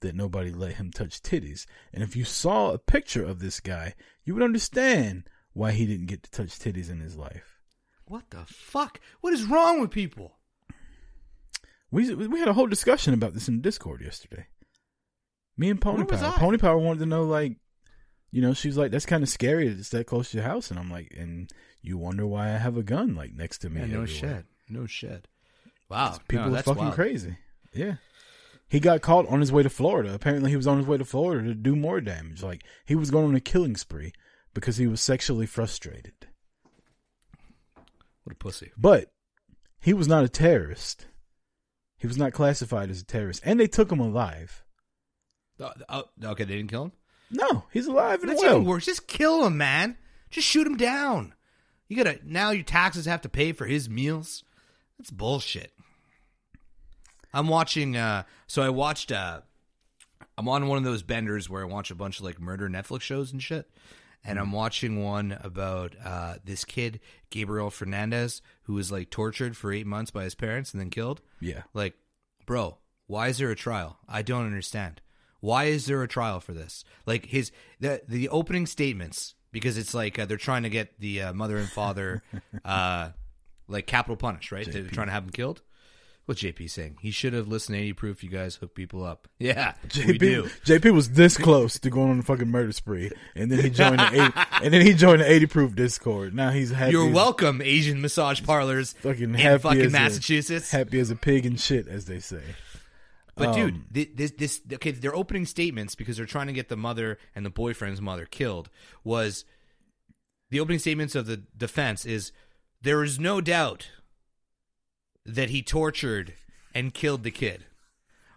that 0.01 0.15
nobody 0.15 0.51
let 0.51 0.75
him 0.75 0.91
touch 0.91 1.23
titties. 1.23 1.67
And 1.93 2.03
if 2.03 2.15
you 2.15 2.25
saw 2.25 2.71
a 2.71 2.79
picture 2.79 3.25
of 3.25 3.41
this 3.41 3.61
guy, 3.61 3.95
you 4.25 4.35
would 4.35 4.43
understand 4.43 5.29
why 5.53 5.73
he 5.73 5.87
didn't 5.87 6.07
get 6.07 6.23
to 6.23 6.31
touch 6.31 6.59
titties 6.59 6.91
in 6.91 7.01
his 7.01 7.17
life. 7.17 7.59
What 8.05 8.31
the 8.31 8.45
fuck? 8.47 9.01
What 9.21 9.35
is 9.35 9.45
wrong 9.45 9.81
with 9.81 9.91
people? 9.91 10.37
We 11.91 12.15
we 12.15 12.39
had 12.39 12.49
a 12.49 12.53
whole 12.53 12.67
discussion 12.67 13.15
about 13.15 13.35
this 13.35 13.49
in 13.49 13.61
Discord 13.61 14.03
yesterday. 14.03 14.47
Me 15.57 15.71
and 15.71 15.81
Pony 15.81 16.05
Power. 16.05 16.33
I? 16.35 16.39
Pony 16.39 16.59
Power 16.59 16.79
wanted 16.79 17.01
to 17.01 17.07
know, 17.07 17.25
like, 17.25 17.57
you 18.31 18.43
know, 18.43 18.53
she's 18.53 18.77
like, 18.77 18.91
"That's 18.91 19.07
kind 19.07 19.23
of 19.23 19.29
scary. 19.29 19.69
that 19.69 19.79
It's 19.79 19.89
that 19.91 20.07
close 20.07 20.31
to 20.31 20.37
your 20.39 20.47
house," 20.47 20.71
and 20.71 20.79
I'm 20.79 20.91
like, 20.91 21.15
"And 21.17 21.51
you 21.83 21.99
wonder 21.99 22.27
why 22.27 22.49
I 22.49 22.59
have 22.59 22.77
a 22.77 22.83
gun 22.83 23.15
like 23.15 23.35
next 23.35 23.59
to 23.59 23.71
me?" 23.71 23.81
Yeah, 23.81 23.87
no 23.87 24.07
shit. 24.07 24.45
No 24.69 24.87
shit. 24.87 25.27
Wow. 25.89 26.19
People 26.29 26.51
no, 26.51 26.59
are 26.59 26.62
fucking 26.62 26.83
wild. 26.83 26.95
crazy. 26.95 27.37
Yeah. 27.73 27.95
He 28.69 28.81
got 28.81 29.01
caught 29.01 29.27
on 29.29 29.41
his 29.41 29.51
way 29.51 29.62
to 29.62 29.71
Florida. 29.71 30.12
Apparently, 30.12 30.51
he 30.51 30.57
was 30.57 30.66
on 30.66 30.77
his 30.77 30.87
way 30.87 30.99
to 30.99 31.05
Florida 31.05 31.49
to 31.49 31.55
do 31.55 31.75
more 31.75 32.01
damage. 32.01 32.43
Like 32.43 32.62
he 32.85 32.95
was 32.95 33.11
going 33.11 33.27
on 33.27 33.35
a 33.35 33.41
killing 33.41 33.77
spree 33.77 34.12
because 34.53 34.77
he 34.77 34.87
was 34.87 35.01
sexually 35.01 35.47
frustrated. 35.47 36.27
What 38.25 38.35
a 38.35 38.37
pussy. 38.37 38.73
But 38.77 39.11
he 39.81 39.95
was 39.95 40.07
not 40.07 40.25
a 40.25 40.29
terrorist. 40.29 41.07
He 41.97 42.07
was 42.07 42.19
not 42.19 42.33
classified 42.33 42.91
as 42.91 43.01
a 43.01 43.05
terrorist, 43.05 43.43
and 43.45 43.59
they 43.59 43.66
took 43.66 43.91
him 43.91 44.01
alive. 44.01 44.62
Uh, 45.59 45.73
uh, 45.89 46.03
okay, 46.23 46.45
they 46.45 46.57
didn't 46.57 46.71
kill 46.71 46.85
him? 46.85 46.93
No, 47.31 47.64
he's 47.73 47.87
alive 47.87 48.21
and 48.21 48.31
That's 48.31 48.43
well. 48.43 48.57
even 48.57 48.64
worse. 48.64 48.85
Just 48.87 49.07
kill 49.07 49.45
him, 49.45 49.57
man. 49.57 49.97
Just 50.31 50.47
shoot 50.47 50.66
him 50.66 50.77
down. 50.77 51.35
You 51.89 51.97
gotta 51.97 52.21
now 52.25 52.51
your 52.51 52.64
taxes 52.64 53.07
have 53.07 53.23
to 53.23 53.29
pay 53.29 53.53
for 53.53 53.66
his 53.66 53.89
meals. 53.89 54.45
That's 54.99 55.11
bullshit. 55.11 55.73
I'm 57.33 57.49
watching 57.49 57.97
uh 57.97 58.25
so 58.47 58.63
I 58.63 58.71
watched 58.71 59.13
uh 59.13 59.41
I'm 60.37 60.49
on 60.49 60.69
one 60.69 60.79
of 60.79 60.85
those 60.85 61.03
benders 61.03 61.49
where 61.51 61.63
I 61.63 61.67
watch 61.67 61.91
a 61.91 61.95
bunch 61.95 62.19
of 62.19 62.25
like 62.25 62.41
murder 62.41 62.69
Netflix 62.69 63.03
shows 63.03 63.33
and 63.33 63.43
shit. 63.43 63.71
And 64.25 64.39
I'm 64.39 64.53
watching 64.53 65.03
one 65.05 65.39
about 65.43 65.95
uh 66.05 66.37
this 66.45 66.65
kid, 66.65 67.01
Gabriel 67.31 67.71
Fernandez, 67.71 68.43
who 68.63 68.75
was 68.75 68.91
like 68.91 69.11
tortured 69.11 69.57
for 69.57 69.73
eight 69.73 69.87
months 69.87 70.11
by 70.11 70.25
his 70.25 70.35
parents 70.35 70.73
and 70.73 70.81
then 70.81 70.91
killed. 70.91 71.21
Yeah. 71.41 71.63
Like, 71.75 71.95
bro, 72.47 72.79
why 73.07 73.29
is 73.29 73.39
there 73.39 73.51
a 73.51 73.57
trial? 73.57 73.99
I 74.09 74.23
don't 74.23 74.47
understand. 74.47 75.01
Why 75.41 75.65
is 75.65 75.87
there 75.87 76.03
a 76.03 76.09
trial 76.09 76.41
for 76.41 76.53
this? 76.53 76.85
Like 77.07 77.27
his 77.27 77.53
the 77.79 78.03
the 78.09 78.29
opening 78.31 78.67
statements 78.67 79.35
because 79.53 79.79
it's 79.79 79.95
like 79.95 80.19
uh, 80.19 80.27
they're 80.27 80.37
trying 80.37 80.65
to 80.65 80.69
get 80.71 80.99
the 80.99 81.23
uh, 81.23 81.33
mother 81.33 81.57
and 81.57 81.69
father 81.69 82.23
uh 82.65 83.11
like 83.69 83.87
capital 83.87 84.16
punish, 84.16 84.51
right? 84.53 84.71
They're 84.71 84.83
trying 84.85 85.07
to 85.09 85.12
have 85.12 85.25
them 85.25 85.33
killed. 85.33 85.62
What's 86.27 86.43
JP 86.43 86.69
saying? 86.69 86.99
He 87.01 87.11
should 87.11 87.33
have 87.33 87.49
listened 87.49 87.77
to 87.77 87.81
80 87.83 87.93
proof. 87.95 88.23
You 88.23 88.29
guys 88.29 88.57
hook 88.57 88.75
people 88.75 89.03
up. 89.03 89.29
Yeah, 89.39 89.73
we 90.07 90.19
do. 90.19 90.43
JP, 90.43 90.81
JP 90.81 90.93
was 90.95 91.11
this 91.12 91.39
close 91.39 91.79
to 91.79 91.89
going 91.89 92.11
on 92.11 92.19
a 92.19 92.23
fucking 92.23 92.49
murder 92.49 92.73
spree, 92.73 93.11
and 93.35 93.51
then 93.51 93.61
he 93.61 93.71
joined 93.71 93.99
the 94.01 94.25
80, 94.25 94.33
and 94.64 94.75
then 94.75 94.85
he 94.85 94.93
joined 94.93 95.23
the 95.23 95.31
eighty 95.31 95.47
proof 95.47 95.75
Discord. 95.75 96.35
Now 96.35 96.51
he's 96.51 96.71
happy. 96.71 96.93
You're 96.93 97.11
welcome, 97.11 97.62
Asian 97.62 98.03
massage 98.03 98.43
parlors 98.45 98.93
Fucking 99.01 99.23
in 99.23 99.35
happy 99.35 99.62
fucking 99.62 99.81
as 99.81 99.87
a- 99.87 99.91
Massachusetts. 99.91 100.71
happy 100.71 100.99
as 101.01 101.11
a 101.11 101.16
pig 101.16 101.47
in 101.47 101.57
shit, 101.57 101.89
as 101.89 102.05
they 102.05 102.19
say. 102.21 102.43
But 103.35 103.49
Um, 103.49 103.55
dude, 103.55 103.85
thi- 103.95 104.12
this 104.14 104.33
this 104.33 104.61
okay, 104.75 104.91
their 104.91 105.14
opening 105.14 105.47
statements 105.47 105.95
because 105.95 106.16
they're 106.19 106.27
trying 106.27 106.49
to 106.49 106.53
get 106.53 106.69
the 106.69 106.77
mother 106.77 107.16
and 107.35 107.47
the 107.47 107.51
boyfriend's 107.51 108.03
mother 108.03 108.27
killed 108.27 108.69
was 109.05 109.47
the 110.51 110.61
opening 110.61 110.79
statements 110.81 111.14
of 111.14 111.27
the 111.27 111.39
defense 111.57 112.05
is 112.05 112.33
there 112.81 113.03
is 113.03 113.18
no 113.18 113.41
doubt 113.41 113.91
that 115.24 115.51
he 115.51 115.62
tortured 115.62 116.35
and 116.74 116.95
killed 116.95 117.22
the 117.22 117.31
kid, 117.31 117.66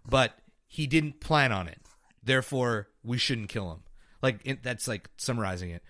but 0.07 0.37
he 0.67 0.87
didn't 0.87 1.19
plan 1.19 1.51
on 1.51 1.67
it. 1.67 1.79
Therefore, 2.23 2.87
we 3.03 3.17
shouldn't 3.17 3.49
kill 3.49 3.71
him. 3.71 3.83
Like 4.21 4.61
that's 4.61 4.87
like 4.87 5.09
summarizing 5.17 5.71
it. 5.71 5.83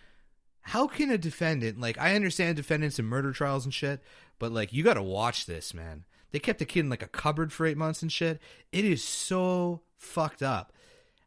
How 0.61 0.87
can 0.87 1.09
a 1.09 1.17
defendant 1.17 1.79
like 1.79 1.97
I 1.97 2.15
understand 2.15 2.55
defendants 2.55 2.99
in 2.99 3.05
murder 3.05 3.31
trials 3.31 3.65
and 3.65 3.73
shit, 3.73 4.01
but 4.39 4.51
like 4.51 4.71
you 4.71 4.83
got 4.83 4.93
to 4.93 5.03
watch 5.03 5.45
this, 5.45 5.73
man. 5.73 6.05
They 6.31 6.39
kept 6.39 6.59
the 6.59 6.65
kid 6.65 6.81
in 6.81 6.89
like 6.89 7.03
a 7.03 7.07
cupboard 7.07 7.51
for 7.51 7.65
eight 7.65 7.77
months 7.77 8.01
and 8.01 8.11
shit. 8.11 8.39
It 8.71 8.85
is 8.85 9.03
so 9.03 9.81
fucked 9.97 10.41
up. 10.41 10.71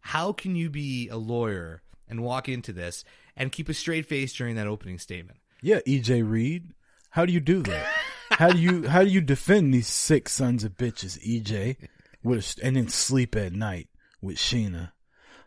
How 0.01 0.33
can 0.33 0.57
you 0.57 0.71
be 0.71 1.09
a 1.09 1.17
lawyer 1.17 1.83
and 2.09 2.23
walk 2.23 2.49
into 2.49 2.73
this 2.73 3.05
and 3.37 3.53
keep 3.53 3.69
a 3.69 3.75
straight 3.75 4.07
face 4.07 4.33
during 4.33 4.57
that 4.57 4.67
opening 4.67 4.99
statement? 4.99 5.39
Yeah, 5.61 5.81
EJ 5.87 6.29
Reed. 6.29 6.73
How 7.15 7.25
do 7.25 7.33
you 7.33 7.39
do 7.39 7.63
that? 7.63 7.87
how 8.31 8.49
do 8.51 8.59
you 8.59 8.89
how 8.89 9.05
do 9.05 9.09
you 9.09 9.21
defend 9.21 9.73
these 9.73 9.87
sick 9.87 10.29
sons 10.29 10.65
of 10.65 10.77
bitches, 10.77 11.17
EJ, 11.25 11.77
with 12.25 12.59
and 12.61 12.75
then 12.75 12.89
sleep 12.89 13.37
at 13.37 13.53
night 13.53 13.89
with 14.21 14.37
Sheena? 14.37 14.91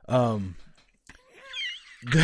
Um, 0.08 0.56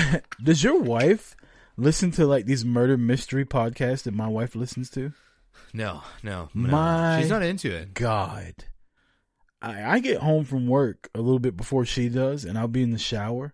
does 0.41 0.63
your 0.63 0.79
wife 0.79 1.35
listen 1.75 2.11
to 2.11 2.25
like 2.25 2.45
these 2.45 2.63
murder 2.63 2.97
mystery 2.97 3.43
podcasts 3.43 4.03
that 4.03 4.13
my 4.13 4.29
wife 4.29 4.55
listens 4.55 4.89
to? 4.91 5.11
No, 5.73 6.03
no, 6.23 6.47
no. 6.53 6.69
My 6.69 7.19
she's 7.19 7.29
not 7.29 7.43
into 7.43 7.69
it. 7.69 7.93
God, 7.93 8.53
I, 9.61 9.95
I 9.95 9.99
get 9.99 10.21
home 10.21 10.45
from 10.45 10.67
work 10.67 11.09
a 11.13 11.19
little 11.19 11.39
bit 11.39 11.57
before 11.57 11.83
she 11.83 12.07
does, 12.07 12.45
and 12.45 12.57
I'll 12.57 12.69
be 12.69 12.81
in 12.83 12.91
the 12.91 12.97
shower. 12.97 13.53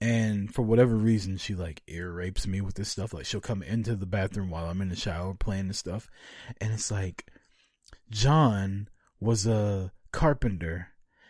And 0.00 0.54
for 0.54 0.62
whatever 0.62 0.94
reason, 0.94 1.38
she 1.38 1.54
like 1.54 1.82
ear 1.88 2.12
rapes 2.12 2.46
me 2.46 2.60
with 2.60 2.74
this 2.74 2.88
stuff. 2.88 3.12
Like 3.12 3.26
she'll 3.26 3.40
come 3.40 3.62
into 3.62 3.96
the 3.96 4.06
bathroom 4.06 4.50
while 4.50 4.66
I'm 4.66 4.80
in 4.80 4.90
the 4.90 4.96
shower 4.96 5.34
playing 5.34 5.68
this 5.68 5.78
stuff, 5.78 6.08
and 6.60 6.72
it's 6.72 6.90
like 6.90 7.26
John 8.10 8.88
was 9.18 9.46
a 9.46 9.92
carpenter, 10.12 10.88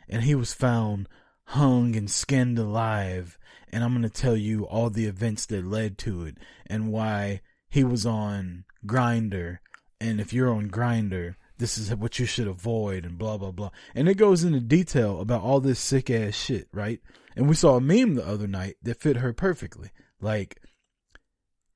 and 0.08 0.22
he 0.22 0.34
was 0.34 0.52
found 0.52 1.08
hung 1.44 1.96
and 1.96 2.10
skinned 2.10 2.58
alive. 2.58 3.38
And 3.70 3.82
I'm 3.82 3.94
gonna 3.94 4.10
tell 4.10 4.36
you 4.36 4.64
all 4.66 4.90
the 4.90 5.06
events 5.06 5.46
that 5.46 5.64
led 5.64 5.96
to 5.98 6.24
it, 6.24 6.36
and 6.66 6.92
why 6.92 7.40
he 7.70 7.84
was 7.84 8.04
on 8.04 8.64
Grindr. 8.86 9.58
And 10.00 10.20
if 10.20 10.32
you're 10.32 10.52
on 10.52 10.70
Grindr, 10.70 11.36
this 11.58 11.76
is 11.76 11.94
what 11.94 12.18
you 12.18 12.26
should 12.26 12.48
avoid, 12.48 13.04
and 13.04 13.18
blah 13.18 13.36
blah 13.36 13.50
blah. 13.50 13.70
And 13.94 14.08
it 14.08 14.16
goes 14.16 14.44
into 14.44 14.60
detail 14.60 15.20
about 15.20 15.42
all 15.42 15.60
this 15.60 15.78
sick 15.78 16.10
ass 16.10 16.34
shit, 16.34 16.68
right? 16.72 17.00
And 17.36 17.48
we 17.48 17.54
saw 17.54 17.76
a 17.76 17.80
meme 17.80 18.14
the 18.14 18.26
other 18.26 18.46
night 18.46 18.76
that 18.82 19.00
fit 19.00 19.16
her 19.18 19.32
perfectly. 19.32 19.90
Like, 20.20 20.60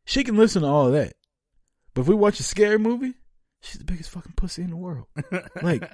she 0.04 0.24
can 0.24 0.36
listen 0.36 0.62
to 0.62 0.68
all 0.68 0.86
of 0.86 0.92
that. 0.92 1.14
But 1.94 2.02
if 2.02 2.08
we 2.08 2.14
watch 2.14 2.40
a 2.40 2.44
scary 2.44 2.78
movie, 2.78 3.14
she's 3.60 3.78
the 3.78 3.84
biggest 3.84 4.10
fucking 4.10 4.34
pussy 4.36 4.62
in 4.62 4.70
the 4.70 4.76
world. 4.76 5.06
like, 5.62 5.88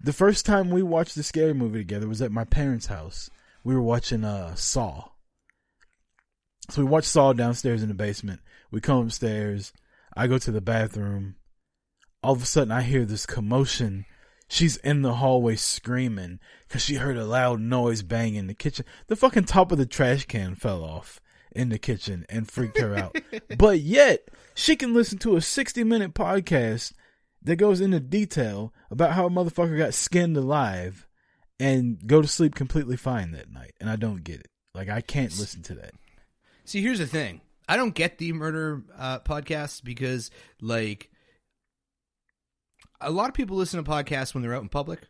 the 0.00 0.12
first 0.12 0.46
time 0.46 0.70
we 0.70 0.82
watched 0.82 1.14
the 1.14 1.22
scary 1.22 1.54
movie 1.54 1.78
together 1.78 2.06
was 2.06 2.22
at 2.22 2.30
my 2.30 2.44
parents' 2.44 2.86
house. 2.86 3.30
We 3.64 3.74
were 3.74 3.82
watching 3.82 4.24
uh 4.24 4.54
Saw. 4.54 5.08
So 6.70 6.82
we 6.82 6.88
watched 6.88 7.08
Saw 7.08 7.32
downstairs 7.32 7.82
in 7.82 7.88
the 7.88 7.94
basement. 7.94 8.40
We 8.70 8.80
come 8.80 8.98
upstairs. 8.98 9.72
I 10.16 10.26
go 10.26 10.38
to 10.38 10.50
the 10.50 10.60
bathroom. 10.60 11.36
All 12.26 12.32
of 12.32 12.42
a 12.42 12.46
sudden, 12.46 12.72
I 12.72 12.82
hear 12.82 13.04
this 13.04 13.24
commotion. 13.24 14.04
She's 14.48 14.78
in 14.78 15.02
the 15.02 15.14
hallway 15.14 15.54
screaming 15.54 16.40
because 16.66 16.82
she 16.82 16.96
heard 16.96 17.16
a 17.16 17.24
loud 17.24 17.60
noise 17.60 18.02
bang 18.02 18.34
in 18.34 18.48
the 18.48 18.52
kitchen. 18.52 18.84
The 19.06 19.14
fucking 19.14 19.44
top 19.44 19.70
of 19.70 19.78
the 19.78 19.86
trash 19.86 20.24
can 20.24 20.56
fell 20.56 20.82
off 20.82 21.20
in 21.52 21.68
the 21.68 21.78
kitchen 21.78 22.26
and 22.28 22.50
freaked 22.50 22.80
her 22.80 22.96
out. 22.96 23.16
but 23.56 23.78
yet, 23.78 24.28
she 24.56 24.74
can 24.74 24.92
listen 24.92 25.18
to 25.18 25.36
a 25.36 25.40
60 25.40 25.84
minute 25.84 26.14
podcast 26.14 26.94
that 27.42 27.54
goes 27.54 27.80
into 27.80 28.00
detail 28.00 28.74
about 28.90 29.12
how 29.12 29.26
a 29.26 29.30
motherfucker 29.30 29.78
got 29.78 29.94
skinned 29.94 30.36
alive 30.36 31.06
and 31.60 32.08
go 32.08 32.20
to 32.20 32.26
sleep 32.26 32.56
completely 32.56 32.96
fine 32.96 33.30
that 33.30 33.52
night. 33.52 33.74
And 33.80 33.88
I 33.88 33.94
don't 33.94 34.24
get 34.24 34.40
it. 34.40 34.48
Like, 34.74 34.88
I 34.88 35.00
can't 35.00 35.38
listen 35.38 35.62
to 35.62 35.76
that. 35.76 35.92
See, 36.64 36.82
here's 36.82 36.98
the 36.98 37.06
thing. 37.06 37.40
I 37.68 37.76
don't 37.76 37.94
get 37.94 38.18
the 38.18 38.32
murder 38.32 38.82
uh, 38.98 39.20
podcasts 39.20 39.80
because, 39.80 40.32
like, 40.60 41.08
a 43.00 43.10
lot 43.10 43.28
of 43.28 43.34
people 43.34 43.56
listen 43.56 43.82
to 43.82 43.90
podcasts 43.90 44.34
when 44.34 44.42
they're 44.42 44.54
out 44.54 44.62
in 44.62 44.68
public, 44.68 45.00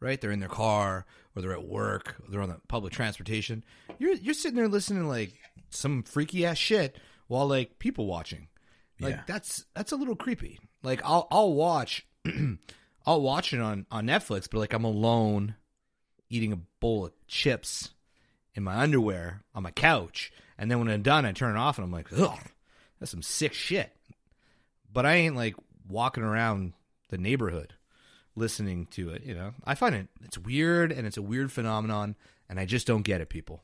right? 0.00 0.20
They're 0.20 0.30
in 0.32 0.40
their 0.40 0.48
car 0.48 1.06
or 1.34 1.42
they're 1.42 1.52
at 1.52 1.66
work, 1.66 2.16
or 2.22 2.30
they're 2.30 2.42
on 2.42 2.48
the 2.50 2.60
public 2.68 2.92
transportation. 2.92 3.64
You're 3.98 4.14
you're 4.14 4.34
sitting 4.34 4.56
there 4.56 4.68
listening 4.68 5.02
to 5.02 5.08
like 5.08 5.32
some 5.70 6.02
freaky 6.02 6.44
ass 6.46 6.58
shit 6.58 6.96
while 7.28 7.46
like 7.46 7.78
people 7.78 8.06
watching. 8.06 8.48
Like 9.00 9.14
Yeah. 9.14 9.22
that's 9.26 9.64
that's 9.74 9.92
a 9.92 9.96
little 9.96 10.16
creepy. 10.16 10.60
Like 10.82 11.00
I'll 11.04 11.26
I'll 11.30 11.54
watch 11.54 12.06
I'll 13.06 13.22
watch 13.22 13.52
it 13.52 13.60
on 13.60 13.86
on 13.90 14.06
Netflix, 14.06 14.48
but 14.50 14.58
like 14.58 14.72
I'm 14.72 14.84
alone 14.84 15.54
eating 16.28 16.52
a 16.52 16.60
bowl 16.80 17.06
of 17.06 17.12
chips 17.26 17.90
in 18.54 18.62
my 18.62 18.76
underwear 18.76 19.42
on 19.54 19.62
my 19.62 19.70
couch, 19.70 20.30
and 20.58 20.70
then 20.70 20.78
when 20.78 20.88
I'm 20.88 21.02
done, 21.02 21.24
I 21.24 21.32
turn 21.32 21.56
it 21.56 21.58
off 21.58 21.78
and 21.78 21.84
I'm 21.86 21.92
like, 21.92 22.12
ugh, 22.12 22.38
that's 22.98 23.10
some 23.10 23.22
sick 23.22 23.54
shit. 23.54 23.94
But 24.92 25.06
I 25.06 25.14
ain't 25.14 25.36
like 25.36 25.56
walking 25.88 26.22
around 26.22 26.74
the 27.12 27.18
neighborhood 27.18 27.74
listening 28.34 28.86
to 28.86 29.10
it. 29.10 29.22
You 29.22 29.34
know, 29.34 29.52
I 29.64 29.74
find 29.76 29.94
it 29.94 30.08
it's 30.24 30.38
weird 30.38 30.90
and 30.90 31.06
it's 31.06 31.18
a 31.18 31.22
weird 31.22 31.52
phenomenon, 31.52 32.16
and 32.48 32.58
I 32.58 32.64
just 32.64 32.86
don't 32.86 33.02
get 33.02 33.20
it, 33.20 33.28
people. 33.28 33.62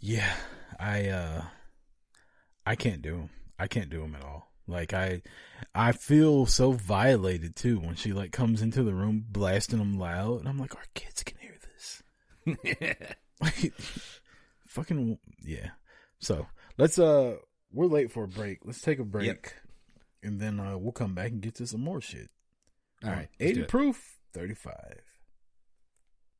Yeah, 0.00 0.32
I 0.80 1.08
uh 1.08 1.42
I 2.66 2.74
can't 2.74 3.02
do 3.02 3.12
them. 3.12 3.30
I 3.58 3.66
can't 3.66 3.90
do 3.90 4.00
them 4.00 4.14
at 4.14 4.24
all. 4.24 4.50
Like 4.66 4.92
I, 4.92 5.22
I 5.74 5.92
feel 5.92 6.46
so 6.46 6.72
violated 6.72 7.56
too 7.56 7.78
when 7.80 7.94
she 7.94 8.12
like 8.12 8.32
comes 8.32 8.60
into 8.62 8.82
the 8.82 8.94
room 8.94 9.24
blasting 9.28 9.78
them 9.78 9.98
loud, 9.98 10.40
and 10.40 10.48
I'm 10.48 10.58
like, 10.58 10.74
our 10.74 10.84
kids 10.94 11.22
can 11.22 11.38
hear 11.38 11.56
this. 11.60 12.02
like, 13.40 13.72
fucking 14.66 15.18
yeah. 15.44 15.70
So 16.18 16.46
let's 16.76 16.98
uh, 16.98 17.36
we're 17.72 17.86
late 17.86 18.10
for 18.12 18.24
a 18.24 18.28
break. 18.28 18.58
Let's 18.64 18.80
take 18.82 18.98
a 18.98 19.04
break, 19.04 19.26
Yep. 19.26 19.46
And 20.22 20.40
then 20.40 20.60
uh, 20.60 20.76
we'll 20.76 20.92
come 20.92 21.14
back 21.14 21.30
and 21.30 21.40
get 21.40 21.54
to 21.56 21.66
some 21.66 21.80
more 21.82 22.00
shit. 22.00 22.30
All 23.04 23.10
right, 23.10 23.28
let's 23.38 23.50
eighty 23.50 23.62
proof, 23.62 24.18
thirty 24.32 24.54
five. 24.54 25.02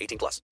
18 0.00 0.18
plus. 0.18 0.42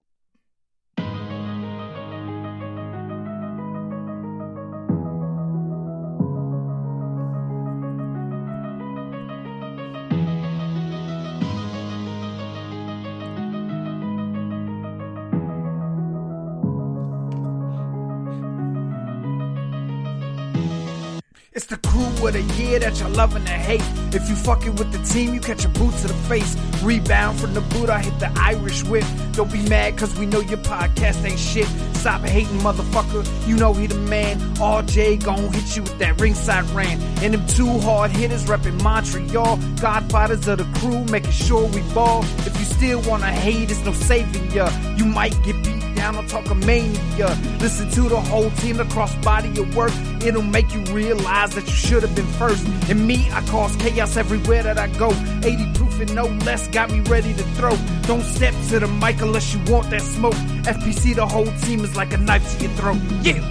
It's 21.59 21.67
the 21.67 21.77
crew 21.79 22.07
of 22.25 22.35
the 22.35 22.43
year 22.55 22.79
that 22.79 23.01
you're 23.01 23.09
loving 23.09 23.45
to 23.45 23.51
hate. 23.51 23.83
If 24.15 24.29
you 24.29 24.37
fucking 24.37 24.77
with 24.77 24.93
the 24.93 25.03
team, 25.13 25.35
you 25.35 25.41
catch 25.41 25.65
a 25.65 25.69
boot 25.69 25.93
to 26.03 26.07
the 26.07 26.15
face. 26.31 26.57
Rebound 26.85 27.41
from 27.41 27.53
the 27.53 27.61
boot, 27.63 27.91
I 27.91 28.01
hit 28.01 28.17
the 28.21 28.31
Irish 28.37 28.85
whip. 28.85 29.03
Don't 29.33 29.51
be 29.51 29.69
mad, 29.69 29.99
cause 29.99 30.17
we 30.17 30.27
know 30.27 30.39
your 30.39 30.59
podcast 30.59 31.25
ain't 31.25 31.37
shit. 31.37 31.67
Stop 31.97 32.21
hating, 32.21 32.61
motherfucker. 32.61 33.27
You 33.49 33.57
know 33.57 33.73
he 33.73 33.89
the 33.89 33.97
man. 33.97 34.39
RJ 34.55 35.25
gon' 35.25 35.53
hit 35.53 35.75
you 35.75 35.83
with 35.83 35.99
that 35.99 36.21
ringside 36.21 36.65
rant. 36.67 37.03
And 37.25 37.35
them 37.35 37.45
two 37.49 37.81
hard 37.81 38.13
hitters 38.13 38.45
reppin' 38.45 38.81
Montreal. 38.81 39.57
Godfathers 39.81 40.47
of 40.47 40.59
the 40.59 40.79
crew, 40.79 41.05
making 41.07 41.33
sure 41.33 41.67
we 41.67 41.83
ball. 41.93 42.23
If 42.47 42.57
you 42.57 42.67
still 42.67 43.01
wanna 43.01 43.33
hate, 43.33 43.69
it's 43.73 43.85
no 43.85 43.93
saving 43.93 44.53
ya. 44.53 44.71
You 44.97 45.07
might 45.07 45.35
get 45.43 45.57
beat 45.65 45.78
down 45.99 46.27
talking 46.29 46.61
mania. 46.65 47.29
Listen 47.61 47.91
to 47.91 48.03
the 48.03 48.21
whole 48.21 48.51
team 48.63 48.79
across 48.79 49.15
body 49.17 49.49
of 49.61 49.75
work. 49.75 49.93
It'll 50.25 50.43
make 50.43 50.73
you 50.73 50.81
realize 50.95 51.51
that 51.57 51.67
you 51.67 51.73
should 51.73 52.03
have 52.03 52.15
been 52.15 52.33
first. 52.43 52.67
And 52.89 53.07
me, 53.07 53.29
I 53.33 53.41
cause 53.47 53.75
chaos 53.77 54.17
everywhere 54.17 54.63
that 54.63 54.79
I 54.79 54.87
go. 54.87 55.11
80 55.45 55.73
proof 55.75 56.01
and 56.01 56.15
no 56.15 56.27
less 56.47 56.69
got 56.69 56.91
me 56.91 57.01
ready 57.01 57.35
to 57.35 57.43
throw. 57.57 57.77
Don't 58.03 58.23
step 58.23 58.55
to 58.69 58.79
the 58.79 58.89
mic 58.89 59.21
unless 59.21 59.53
you 59.53 59.61
want 59.73 59.91
that 59.91 60.03
smoke. 60.03 60.39
FPC, 60.75 61.17
the 61.17 61.27
whole 61.27 61.51
team 61.67 61.81
is 61.81 61.97
like 61.97 62.13
a 62.13 62.19
knife 62.19 62.57
to 62.57 62.65
your 62.65 62.73
throat. 62.77 62.99
Yeah. 63.23 63.48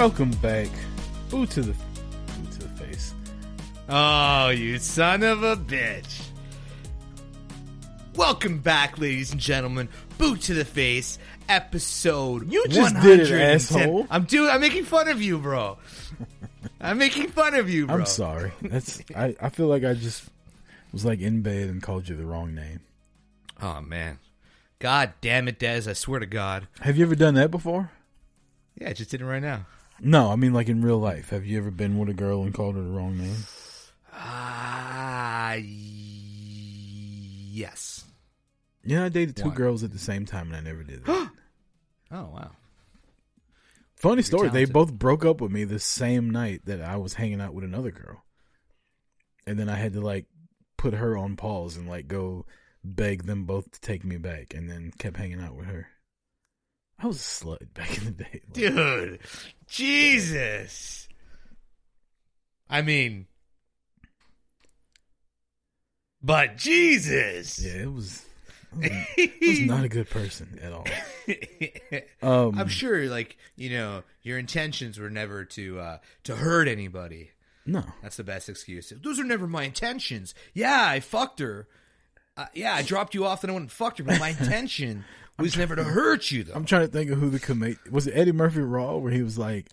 Welcome 0.00 0.30
back. 0.30 0.68
Boot 1.28 1.50
to 1.50 1.60
the 1.60 1.72
boot 1.72 2.52
to 2.52 2.58
the 2.60 2.68
face. 2.70 3.12
Oh, 3.86 4.48
you 4.48 4.78
son 4.78 5.22
of 5.22 5.42
a 5.42 5.56
bitch. 5.58 6.22
Welcome 8.14 8.60
back, 8.60 8.96
ladies 8.96 9.32
and 9.32 9.38
gentlemen. 9.38 9.90
Boot 10.16 10.40
to 10.40 10.54
the 10.54 10.64
face, 10.64 11.18
episode. 11.50 12.50
You 12.50 12.66
just 12.68 12.98
did 13.02 13.20
it, 13.20 13.30
asshole. 13.30 14.06
I'm 14.10 14.24
doing. 14.24 14.48
I'm 14.48 14.62
making 14.62 14.84
fun 14.86 15.08
of 15.08 15.20
you, 15.20 15.36
bro. 15.36 15.76
I'm 16.80 16.96
making 16.96 17.28
fun 17.28 17.52
of 17.52 17.68
you, 17.68 17.86
bro. 17.86 17.96
I'm 17.96 18.06
sorry. 18.06 18.52
That's 18.62 19.02
I, 19.14 19.36
I 19.38 19.50
feel 19.50 19.66
like 19.66 19.84
I 19.84 19.92
just 19.92 20.24
was 20.92 21.04
like 21.04 21.20
in 21.20 21.42
bed 21.42 21.68
and 21.68 21.82
called 21.82 22.08
you 22.08 22.16
the 22.16 22.24
wrong 22.24 22.54
name. 22.54 22.80
Oh 23.60 23.82
man, 23.82 24.18
God 24.78 25.12
damn 25.20 25.46
it, 25.46 25.58
Des! 25.58 25.82
I 25.86 25.92
swear 25.92 26.20
to 26.20 26.26
God. 26.26 26.68
Have 26.80 26.96
you 26.96 27.04
ever 27.04 27.14
done 27.14 27.34
that 27.34 27.50
before? 27.50 27.90
Yeah, 28.80 28.88
I 28.88 28.92
just 28.94 29.10
did 29.10 29.20
it 29.20 29.26
right 29.26 29.42
now. 29.42 29.66
No, 30.02 30.30
I 30.30 30.36
mean 30.36 30.52
like 30.52 30.68
in 30.68 30.82
real 30.82 30.98
life. 30.98 31.30
Have 31.30 31.44
you 31.46 31.58
ever 31.58 31.70
been 31.70 31.98
with 31.98 32.08
a 32.08 32.14
girl 32.14 32.42
and 32.42 32.54
called 32.54 32.74
her 32.76 32.82
the 32.82 32.88
wrong 32.88 33.18
name? 33.18 33.36
Ah, 34.12 35.54
yes. 37.52 38.04
You 38.82 38.96
know, 38.96 39.04
I 39.04 39.08
dated 39.10 39.36
two 39.36 39.48
One. 39.48 39.54
girls 39.54 39.84
at 39.84 39.92
the 39.92 39.98
same 39.98 40.24
time 40.24 40.46
and 40.48 40.56
I 40.56 40.60
never 40.60 40.82
did 40.82 41.04
that. 41.04 41.30
Oh 42.12 42.28
wow. 42.34 42.50
Funny 43.94 44.22
story, 44.22 44.48
they 44.48 44.64
both 44.64 44.92
broke 44.92 45.24
up 45.24 45.40
with 45.40 45.52
me 45.52 45.62
the 45.62 45.78
same 45.78 46.28
night 46.28 46.62
that 46.64 46.80
I 46.80 46.96
was 46.96 47.14
hanging 47.14 47.40
out 47.40 47.54
with 47.54 47.62
another 47.62 47.92
girl. 47.92 48.24
And 49.46 49.56
then 49.60 49.68
I 49.68 49.76
had 49.76 49.92
to 49.92 50.00
like 50.00 50.26
put 50.76 50.94
her 50.94 51.16
on 51.16 51.36
pause 51.36 51.76
and 51.76 51.88
like 51.88 52.08
go 52.08 52.46
beg 52.82 53.26
them 53.26 53.44
both 53.44 53.70
to 53.70 53.80
take 53.80 54.04
me 54.04 54.16
back 54.16 54.54
and 54.54 54.68
then 54.68 54.90
kept 54.98 55.18
hanging 55.18 55.40
out 55.40 55.54
with 55.54 55.66
her. 55.66 55.86
I 57.02 57.06
was 57.06 57.16
a 57.16 57.44
slut 57.44 57.58
back 57.74 57.96
in 57.98 58.04
the 58.04 58.10
day. 58.10 58.28
Like, 58.32 58.52
Dude, 58.52 59.20
Jesus. 59.66 61.08
I 62.68 62.82
mean, 62.82 63.26
but 66.22 66.56
Jesus. 66.56 67.58
Yeah, 67.58 67.82
it 67.82 67.92
was. 67.92 68.24
I 68.80 69.32
was 69.40 69.60
not 69.62 69.84
a 69.84 69.88
good 69.88 70.08
person 70.10 70.58
at 70.62 70.72
all. 70.72 70.86
Um, 72.22 72.58
I'm 72.58 72.68
sure, 72.68 73.06
like 73.06 73.36
you 73.54 73.70
know, 73.70 74.02
your 74.22 74.36
intentions 74.38 74.98
were 74.98 75.10
never 75.10 75.44
to 75.44 75.78
uh, 75.78 75.98
to 76.24 76.34
hurt 76.36 76.66
anybody. 76.66 77.30
No, 77.64 77.84
That's 78.02 78.16
the 78.16 78.24
best 78.24 78.48
excuse. 78.48 78.92
Those 79.02 79.20
are 79.20 79.24
never 79.24 79.46
my 79.46 79.62
intentions. 79.62 80.34
Yeah, 80.54 80.84
I 80.84 80.98
fucked 81.00 81.38
her. 81.38 81.68
Uh, 82.36 82.46
yeah, 82.54 82.74
I 82.74 82.82
dropped 82.82 83.14
you 83.14 83.24
off 83.24 83.44
and 83.44 83.50
I 83.50 83.54
went 83.54 83.64
and 83.64 83.72
fucked 83.72 83.98
her, 83.98 84.04
but 84.04 84.18
my 84.18 84.30
intention 84.30 85.04
was 85.40 85.56
never 85.56 85.74
to 85.76 85.84
hurt 85.84 86.30
you, 86.30 86.44
though. 86.44 86.54
I'm 86.54 86.64
trying 86.64 86.86
to 86.86 86.92
think 86.92 87.10
of 87.10 87.18
who 87.18 87.30
the 87.30 87.40
comedian 87.40 87.78
was. 87.90 88.06
It 88.06 88.12
Eddie 88.16 88.32
Murphy 88.32 88.60
Raw, 88.60 88.96
where 88.96 89.12
he 89.12 89.22
was 89.22 89.38
like, 89.38 89.66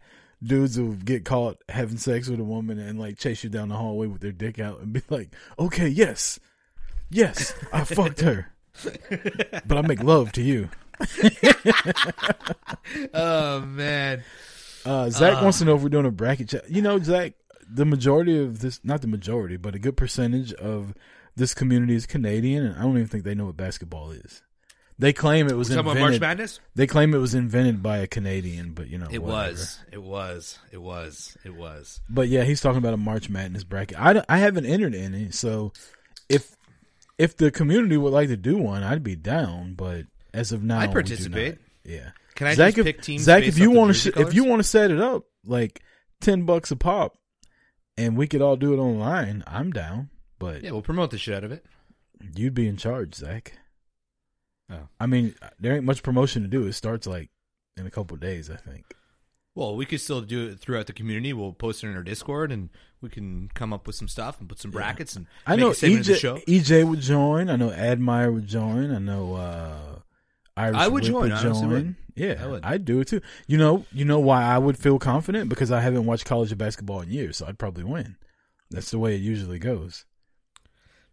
dudes 0.43 0.79
will 0.79 0.93
get 0.93 1.25
caught 1.25 1.61
having 1.69 1.97
sex 1.97 2.27
with 2.29 2.39
a 2.39 2.43
woman 2.43 2.77
and 2.79 2.99
like 2.99 3.17
chase 3.17 3.43
you 3.43 3.49
down 3.49 3.69
the 3.69 3.75
hallway 3.75 4.07
with 4.07 4.21
their 4.21 4.31
dick 4.31 4.59
out 4.59 4.79
and 4.79 4.93
be 4.93 5.01
like, 5.09 5.29
"Okay, 5.57 5.87
yes, 5.87 6.39
yes, 7.09 7.53
I 7.73 7.83
fucked 7.85 8.21
her, 8.21 8.51
but 9.65 9.77
I 9.77 9.81
make 9.81 10.03
love 10.03 10.31
to 10.33 10.41
you." 10.41 10.69
oh 13.13 13.61
man, 13.61 14.23
Uh, 14.85 15.09
Zach 15.09 15.37
Uh. 15.37 15.43
wants 15.43 15.59
to 15.59 15.65
know 15.65 15.75
if 15.75 15.81
we're 15.81 15.89
doing 15.89 16.05
a 16.05 16.11
bracket 16.11 16.49
chat. 16.49 16.69
You 16.69 16.81
know, 16.81 16.99
Zach, 16.99 17.33
the 17.69 17.85
majority 17.85 18.39
of 18.41 18.59
this, 18.59 18.79
not 18.83 19.01
the 19.01 19.07
majority, 19.07 19.57
but 19.57 19.75
a 19.75 19.79
good 19.79 19.97
percentage 19.97 20.53
of 20.53 20.93
this 21.35 21.53
community 21.53 21.95
is 21.95 22.05
Canadian, 22.05 22.65
and 22.65 22.75
I 22.77 22.81
don't 22.83 22.91
even 22.95 23.07
think 23.07 23.23
they 23.23 23.35
know 23.35 23.45
what 23.45 23.57
basketball 23.57 24.11
is. 24.11 24.41
They 24.99 25.13
claim 25.13 25.47
it 25.47 25.55
was 25.55 25.69
We're 25.69 25.79
invented. 25.79 26.01
March 26.01 26.19
Madness? 26.19 26.59
They 26.75 26.87
claim 26.87 27.13
it 27.13 27.19
was 27.19 27.35
invented 27.35 27.83
by 27.83 27.97
a 27.97 28.07
Canadian, 28.07 28.73
but 28.73 28.87
you 28.87 28.97
know, 28.97 29.07
it 29.11 29.21
whatever. 29.21 29.51
was, 29.51 29.79
it 29.91 30.01
was, 30.01 30.59
it 30.71 30.81
was, 30.81 31.37
it 31.43 31.55
was. 31.55 32.01
But 32.09 32.29
yeah, 32.29 32.43
he's 32.43 32.61
talking 32.61 32.79
about 32.79 32.95
a 32.95 32.97
March 32.97 33.29
Madness 33.29 33.63
bracket. 33.63 33.99
I, 33.99 34.23
I 34.27 34.37
haven't 34.39 34.65
entered 34.65 34.95
any, 34.95 35.29
so 35.29 35.71
if 36.29 36.55
if 37.19 37.37
the 37.37 37.51
community 37.51 37.97
would 37.97 38.13
like 38.13 38.29
to 38.29 38.37
do 38.37 38.57
one, 38.57 38.81
I'd 38.83 39.03
be 39.03 39.15
down. 39.15 39.75
But 39.75 40.05
as 40.33 40.51
of 40.51 40.63
now, 40.63 40.85
do 40.85 40.91
participate. 40.91 41.59
Yeah. 41.83 42.09
Can 42.35 42.47
I 42.47 42.53
Zach, 42.55 42.75
just 42.75 42.79
if, 42.79 42.85
pick 42.85 43.01
teams 43.01 43.23
Zach, 43.23 43.43
if 43.43 43.57
you 43.57 43.71
want 43.71 43.95
to, 43.95 44.19
if 44.19 44.33
you 44.33 44.45
want 44.45 44.59
to 44.59 44.67
set 44.67 44.91
it 44.91 44.99
up 44.99 45.25
like 45.45 45.81
ten 46.21 46.43
bucks 46.43 46.71
a 46.71 46.75
pop, 46.75 47.17
and 47.97 48.17
we 48.17 48.27
could 48.27 48.41
all 48.41 48.55
do 48.55 48.73
it 48.73 48.77
online, 48.77 49.43
I'm 49.47 49.71
down. 49.71 50.09
But 50.39 50.63
Yeah, 50.63 50.71
we'll 50.71 50.81
promote 50.81 51.11
the 51.11 51.17
shit 51.17 51.35
out 51.35 51.43
of 51.43 51.51
it. 51.51 51.65
you'd 52.35 52.53
be 52.53 52.67
in 52.67 52.77
charge, 52.77 53.15
Zach. 53.15 53.53
Oh. 54.71 54.87
I 54.99 55.05
mean, 55.05 55.35
there 55.59 55.75
ain't 55.75 55.85
much 55.85 56.03
promotion 56.03 56.41
to 56.41 56.47
do. 56.47 56.65
It 56.67 56.73
starts 56.73 57.07
like 57.07 57.29
in 57.77 57.85
a 57.87 57.91
couple 57.91 58.15
of 58.15 58.21
days, 58.21 58.49
I 58.49 58.55
think. 58.57 58.83
Well, 59.55 59.75
we 59.75 59.85
could 59.85 60.01
still 60.01 60.21
do 60.21 60.49
it 60.49 60.59
throughout 60.59 60.85
the 60.85 60.93
community. 60.93 61.33
We'll 61.33 61.53
post 61.53 61.83
it 61.83 61.87
in 61.87 61.95
our 61.95 62.03
Discord, 62.03 62.51
and 62.51 62.69
we 63.01 63.09
can 63.09 63.49
come 63.55 63.73
up 63.73 63.87
with 63.87 63.95
some 63.95 64.07
stuff 64.07 64.39
and 64.39 64.47
put 64.47 64.59
some 64.59 64.71
brackets 64.71 65.15
and 65.15 65.25
I 65.47 65.55
know 65.55 65.69
a 65.69 65.75
segment 65.75 66.01
of 66.01 66.05
the 66.07 66.13
EJ. 66.13 66.45
EJ 66.45 66.87
would 66.87 66.99
join. 66.99 67.49
I 67.49 67.55
know 67.55 67.71
Admire 67.71 68.31
would 68.31 68.45
join. 68.47 68.91
I 68.91 68.99
know 68.99 69.35
uh, 69.35 69.99
Irish 70.55 70.77
I 70.77 70.87
would 70.87 71.03
Whip 71.03 71.11
join, 71.11 71.29
Would 71.31 71.39
join. 71.41 71.69
would. 71.69 71.95
Yeah, 72.15 72.35
I 72.43 72.47
would. 72.47 72.65
I'd 72.65 72.85
do 72.85 72.99
it 72.99 73.07
too. 73.07 73.21
You 73.47 73.57
know, 73.57 73.85
you 73.91 74.03
know 74.05 74.19
why 74.19 74.43
I 74.43 74.57
would 74.57 74.77
feel 74.77 74.97
confident 74.99 75.49
because 75.49 75.71
I 75.71 75.81
haven't 75.81 76.05
watched 76.05 76.25
college 76.25 76.55
basketball 76.57 77.01
in 77.01 77.09
years, 77.11 77.37
so 77.37 77.45
I'd 77.45 77.59
probably 77.59 77.83
win. 77.83 78.15
That's 78.71 78.91
the 78.91 78.99
way 78.99 79.15
it 79.15 79.21
usually 79.21 79.59
goes. 79.59 80.05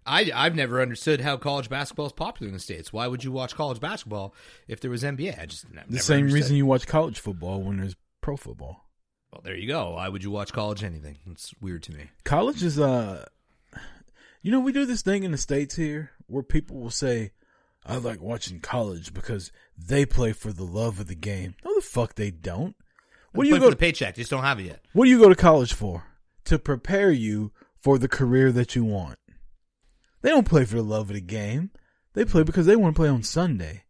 I 0.06 0.30
I've 0.34 0.54
never 0.54 0.80
understood 0.82 1.20
how 1.20 1.36
college 1.36 1.68
basketball 1.68 2.06
is 2.06 2.12
popular 2.12 2.48
in 2.48 2.54
the 2.54 2.60
states. 2.60 2.92
Why 2.92 3.06
would 3.06 3.24
you 3.24 3.32
watch 3.32 3.54
college 3.54 3.80
basketball 3.80 4.34
if 4.68 4.80
there 4.80 4.90
was 4.90 5.02
NBA? 5.02 5.40
I 5.40 5.46
just 5.46 5.66
The 5.88 5.98
same 5.98 6.18
understood. 6.18 6.32
reason 6.32 6.56
you 6.56 6.66
watch 6.66 6.86
college 6.86 7.18
football 7.20 7.62
when 7.62 7.78
there's 7.78 7.96
pro 8.20 8.36
football. 8.36 8.84
Well, 9.32 9.40
there 9.44 9.56
you 9.56 9.66
go. 9.66 9.92
Why 9.92 10.08
would 10.08 10.22
you 10.22 10.30
watch 10.30 10.52
college 10.52 10.84
anything? 10.84 11.18
It's 11.30 11.52
weird 11.60 11.82
to 11.84 11.92
me. 11.92 12.10
College 12.24 12.62
is 12.62 12.78
uh 12.78 13.26
you 14.42 14.50
know, 14.50 14.60
we 14.60 14.72
do 14.72 14.84
this 14.84 15.00
thing 15.02 15.24
in 15.24 15.30
the 15.32 15.38
States 15.38 15.74
here 15.76 16.10
where 16.26 16.42
people 16.42 16.76
will 16.76 16.90
say, 16.90 17.32
I 17.86 17.96
like 17.96 18.20
watching 18.20 18.60
college 18.60 19.14
because 19.14 19.50
they 19.78 20.04
play 20.04 20.32
for 20.32 20.52
the 20.52 20.64
love 20.64 21.00
of 21.00 21.06
the 21.06 21.14
game. 21.14 21.54
No 21.64 21.74
the 21.74 21.80
fuck 21.80 22.14
they 22.14 22.30
don't. 22.30 22.76
What 23.32 23.44
do 23.44 23.48
you 23.48 23.58
go 23.58 23.64
for 23.66 23.70
the 23.70 23.76
paycheck? 23.76 24.16
Just 24.16 24.30
don't 24.30 24.44
have 24.44 24.60
it 24.60 24.64
yet. 24.64 24.80
What 24.92 25.04
do 25.04 25.10
you 25.10 25.18
go 25.18 25.28
to 25.28 25.34
college 25.34 25.72
for? 25.72 26.04
To 26.44 26.58
prepare 26.58 27.10
you 27.10 27.52
for 27.80 27.98
the 27.98 28.06
career 28.06 28.52
that 28.52 28.76
you 28.76 28.84
want. 28.84 29.18
They 30.24 30.30
don't 30.30 30.48
play 30.48 30.64
for 30.64 30.76
the 30.76 30.82
love 30.82 31.10
of 31.10 31.14
the 31.16 31.20
game. 31.20 31.70
They 32.14 32.24
play 32.24 32.44
because 32.44 32.64
they 32.64 32.76
want 32.76 32.96
to 32.96 32.98
play 32.98 33.10
on 33.10 33.22
Sunday. 33.22 33.82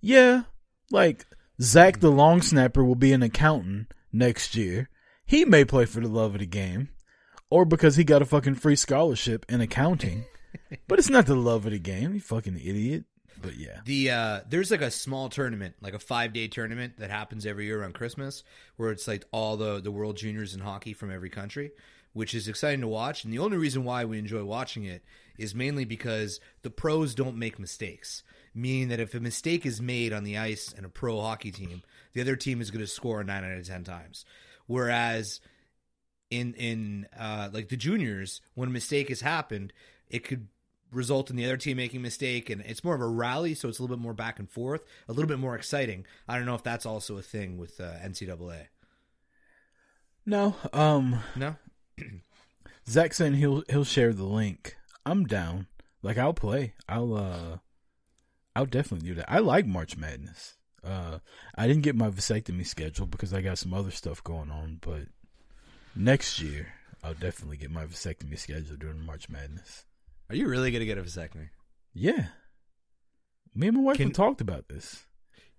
Yeah, 0.00 0.42
like 0.90 1.26
Zach 1.62 2.00
the 2.00 2.10
long 2.10 2.42
snapper 2.42 2.84
will 2.84 2.96
be 2.96 3.12
an 3.12 3.22
accountant 3.22 3.94
next 4.12 4.56
year. 4.56 4.88
He 5.24 5.44
may 5.44 5.64
play 5.64 5.84
for 5.84 6.00
the 6.00 6.08
love 6.08 6.34
of 6.34 6.40
the 6.40 6.46
game 6.46 6.88
or 7.50 7.64
because 7.64 7.94
he 7.94 8.02
got 8.02 8.20
a 8.20 8.24
fucking 8.24 8.56
free 8.56 8.74
scholarship 8.74 9.46
in 9.48 9.60
accounting. 9.60 10.24
but 10.88 10.98
it's 10.98 11.08
not 11.08 11.26
the 11.26 11.36
love 11.36 11.66
of 11.66 11.70
the 11.70 11.78
game, 11.78 12.14
you 12.14 12.20
fucking 12.20 12.56
idiot. 12.56 13.04
But 13.40 13.56
yeah. 13.56 13.78
The 13.84 14.10
uh, 14.10 14.40
there's 14.48 14.72
like 14.72 14.82
a 14.82 14.90
small 14.90 15.28
tournament, 15.28 15.76
like 15.80 15.94
a 15.94 16.00
five 16.00 16.32
day 16.32 16.48
tournament 16.48 16.94
that 16.98 17.12
happens 17.12 17.46
every 17.46 17.66
year 17.66 17.80
around 17.80 17.94
Christmas, 17.94 18.42
where 18.76 18.90
it's 18.90 19.06
like 19.06 19.24
all 19.30 19.56
the 19.56 19.80
the 19.80 19.92
world 19.92 20.16
juniors 20.16 20.52
in 20.52 20.58
hockey 20.58 20.94
from 20.94 21.12
every 21.12 21.30
country, 21.30 21.70
which 22.12 22.34
is 22.34 22.48
exciting 22.48 22.80
to 22.80 22.88
watch. 22.88 23.24
And 23.24 23.32
the 23.32 23.38
only 23.38 23.56
reason 23.56 23.84
why 23.84 24.04
we 24.04 24.18
enjoy 24.18 24.44
watching 24.44 24.84
it 24.84 25.04
is 25.38 25.54
mainly 25.54 25.84
because 25.84 26.40
the 26.62 26.70
pros 26.70 27.14
don't 27.14 27.36
make 27.36 27.58
mistakes. 27.58 28.22
Meaning 28.54 28.88
that 28.88 29.00
if 29.00 29.14
a 29.14 29.20
mistake 29.20 29.64
is 29.64 29.80
made 29.80 30.12
on 30.12 30.24
the 30.24 30.36
ice 30.36 30.72
in 30.72 30.84
a 30.84 30.88
pro 30.88 31.20
hockey 31.20 31.52
team, 31.52 31.82
the 32.12 32.20
other 32.20 32.36
team 32.36 32.60
is 32.60 32.70
going 32.70 32.84
to 32.84 32.86
score 32.86 33.22
nine 33.22 33.44
out 33.44 33.52
of 33.52 33.66
ten 33.66 33.84
times. 33.84 34.24
Whereas 34.66 35.40
in 36.30 36.54
in 36.54 37.06
uh, 37.18 37.50
like 37.52 37.68
the 37.68 37.76
juniors, 37.76 38.40
when 38.54 38.68
a 38.68 38.72
mistake 38.72 39.08
has 39.08 39.20
happened, 39.20 39.72
it 40.08 40.24
could 40.24 40.48
result 40.92 41.30
in 41.30 41.36
the 41.36 41.44
other 41.44 41.56
team 41.56 41.76
making 41.76 42.00
a 42.00 42.02
mistake, 42.02 42.50
and 42.50 42.62
it's 42.62 42.82
more 42.82 42.94
of 42.94 43.00
a 43.00 43.06
rally, 43.06 43.54
so 43.54 43.68
it's 43.68 43.78
a 43.78 43.82
little 43.82 43.96
bit 43.96 44.02
more 44.02 44.14
back 44.14 44.38
and 44.38 44.50
forth, 44.50 44.82
a 45.08 45.12
little 45.12 45.28
bit 45.28 45.38
more 45.38 45.54
exciting. 45.54 46.04
I 46.28 46.36
don't 46.36 46.46
know 46.46 46.54
if 46.54 46.62
that's 46.62 46.86
also 46.86 47.18
a 47.18 47.22
thing 47.22 47.58
with 47.58 47.80
uh, 47.80 47.92
NCAA. 48.04 48.66
No, 50.26 50.54
um 50.72 51.20
No, 51.36 51.56
Zach 52.88 53.14
saying 53.14 53.34
he'll 53.34 53.62
he'll 53.68 53.84
share 53.84 54.12
the 54.12 54.24
link. 54.24 54.76
I'm 55.06 55.24
down. 55.26 55.66
Like 56.02 56.18
I'll 56.18 56.34
play. 56.34 56.74
I'll 56.88 57.14
uh 57.14 57.58
I'll 58.56 58.66
definitely 58.66 59.08
do 59.08 59.14
that. 59.16 59.30
I 59.30 59.38
like 59.38 59.66
March 59.66 59.96
Madness. 59.96 60.56
Uh 60.82 61.18
I 61.56 61.66
didn't 61.66 61.82
get 61.82 61.96
my 61.96 62.08
vasectomy 62.10 62.66
scheduled 62.66 63.10
because 63.10 63.32
I 63.34 63.42
got 63.42 63.58
some 63.58 63.74
other 63.74 63.90
stuff 63.90 64.22
going 64.24 64.50
on, 64.50 64.78
but 64.80 65.02
next 65.94 66.40
year 66.40 66.68
I'll 67.02 67.14
definitely 67.14 67.56
get 67.56 67.70
my 67.70 67.84
vasectomy 67.86 68.38
scheduled 68.38 68.80
during 68.80 69.04
March 69.04 69.28
Madness. 69.28 69.84
are 70.28 70.36
you 70.36 70.48
really 70.48 70.70
going 70.70 70.80
to 70.80 70.86
get 70.86 70.98
a 70.98 71.02
vasectomy? 71.02 71.48
Yeah. 71.94 72.26
Me 73.54 73.68
and 73.68 73.76
my 73.78 73.82
wife 73.82 73.96
Can- 73.96 74.08
have 74.08 74.16
talked 74.16 74.40
about 74.40 74.68
this. 74.68 75.04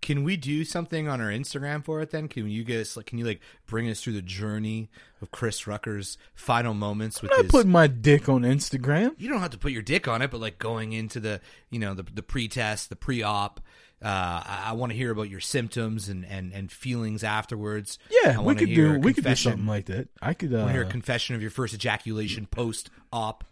Can 0.02 0.23
we 0.23 0.36
do 0.36 0.64
something 0.65 1.07
on 1.07 1.22
our 1.22 1.30
Instagram 1.30 1.86
for 1.86 2.02
it 2.02 2.10
then? 2.10 2.28
Can 2.28 2.49
you 2.49 2.64
guys 2.64 2.98
like? 2.98 3.06
Can 3.06 3.19
you 3.19 3.26
like 3.26 3.40
bring 3.68 3.88
us 3.90 4.02
through 4.02 4.14
the 4.14 4.22
journey 4.22 4.90
of 5.22 5.30
Chris 5.32 5.68
Rucker's 5.68 6.18
final 6.34 6.73
moments 6.73 7.22
with 7.22 7.32
I'm 7.32 7.38
not 7.38 7.44
his? 7.45 7.52
putting 7.52 7.72
my 7.72 7.86
dick 7.88 8.28
on 8.28 8.41
Instagram. 8.41 9.14
you 9.19 9.30
don't 9.30 9.40
have 9.41 9.52
to 9.52 9.60
put 9.60 9.72
your 9.72 9.84
dick 9.84 10.07
on 10.07 10.22
it, 10.23 10.32
but 10.32 10.41
like 10.41 10.57
going 10.57 10.94
into 10.94 11.19
the 11.19 11.40
you 11.69 11.78
know 11.80 11.94
the 11.94 12.03
the 12.03 12.23
pre-test, 12.23 12.90
the 12.90 12.95
pre-op. 12.95 13.60
Uh, 14.03 14.07
I, 14.44 14.64
I 14.69 14.72
want 14.72 14.91
to 14.91 14.98
hear 14.98 15.11
about 15.11 15.30
your 15.30 15.40
symptoms 15.40 16.10
and, 16.10 16.26
and, 16.26 16.52
and 16.53 16.72
feelings 16.72 17.23
afterwards. 17.23 17.99
Yeah, 18.23 18.40
we 18.41 18.56
could 18.56 18.69
do 18.69 18.98
we 18.99 19.14
could 19.14 19.23
do 19.23 19.36
something 19.36 19.68
like 19.68 19.86
that. 19.86 20.10
I 20.19 20.34
could 20.34 20.52
uh 20.52 20.57
want 20.57 20.69
to 20.69 20.73
hear 20.73 20.82
a 20.82 20.90
confession 20.90 21.36
of 21.36 21.41
your 21.44 21.52
first 21.52 21.76
ejaculation 21.76 22.48
post-op. 22.48 23.44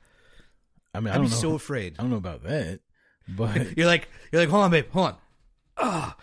I 0.95 0.99
mean, 1.01 1.09
I 1.09 1.17
I'd 1.17 1.21
be 1.21 1.27
know. 1.27 1.35
so 1.35 1.53
afraid. 1.53 1.93
I 1.99 2.01
don't 2.01 2.09
know 2.09 2.17
about 2.17 2.41
that. 2.43 2.80
But 3.30 3.77
You're 3.77 3.85
like, 3.85 4.07
you're 4.31 4.41
like, 4.41 4.49
hold 4.49 4.63
on, 4.63 4.71
babe, 4.71 4.85
hold 4.89 5.09
on. 5.09 5.15
Ah, 5.80 6.15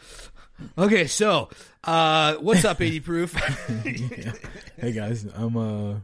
okay. 0.77 1.07
So, 1.07 1.49
uh, 1.85 2.35
what's 2.37 2.65
up, 2.65 2.81
eighty 2.81 3.01
proof? 3.01 3.33
hey 4.79 4.93
guys, 4.93 5.25
I'm 5.35 5.57
uh 5.57 5.95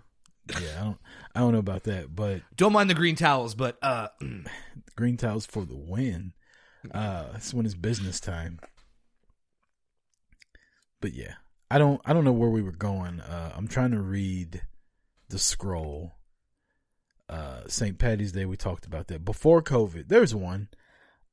yeah, 0.61 0.81
I 0.81 0.85
don't 0.85 0.99
I 1.35 1.41
don't 1.41 1.53
know 1.53 1.59
about 1.59 1.85
that, 1.85 2.15
but 2.15 2.43
Don't 2.57 2.73
mind 2.73 2.91
the 2.91 2.95
green 2.95 3.17
towels, 3.17 3.55
but 3.55 3.79
uh, 3.83 4.09
green 4.97 5.17
towels 5.17 5.47
for 5.47 5.65
the 5.65 5.77
win. 5.77 6.33
Uh 6.91 7.27
it's 7.35 7.55
when 7.55 7.65
it's 7.67 7.75
business 7.75 8.21
time. 8.21 8.59
But 11.01 11.13
yeah. 11.13 11.35
I 11.71 11.79
don't 11.79 12.01
I 12.05 12.13
don't 12.13 12.25
know 12.25 12.33
where 12.33 12.51
we 12.51 12.63
were 12.63 12.73
going. 12.73 13.21
Uh 13.21 13.53
I'm 13.57 13.69
trying 13.69 13.93
to 13.93 14.01
read 14.01 14.63
the 15.29 15.39
scroll. 15.39 16.13
Uh 17.29 17.63
St. 17.69 17.99
Patty's 17.99 18.33
Day 18.33 18.45
we 18.45 18.57
talked 18.57 18.85
about 18.87 19.07
that. 19.09 19.25
Before 19.25 19.63
COVID, 19.63 20.09
there's 20.09 20.35
one. 20.35 20.69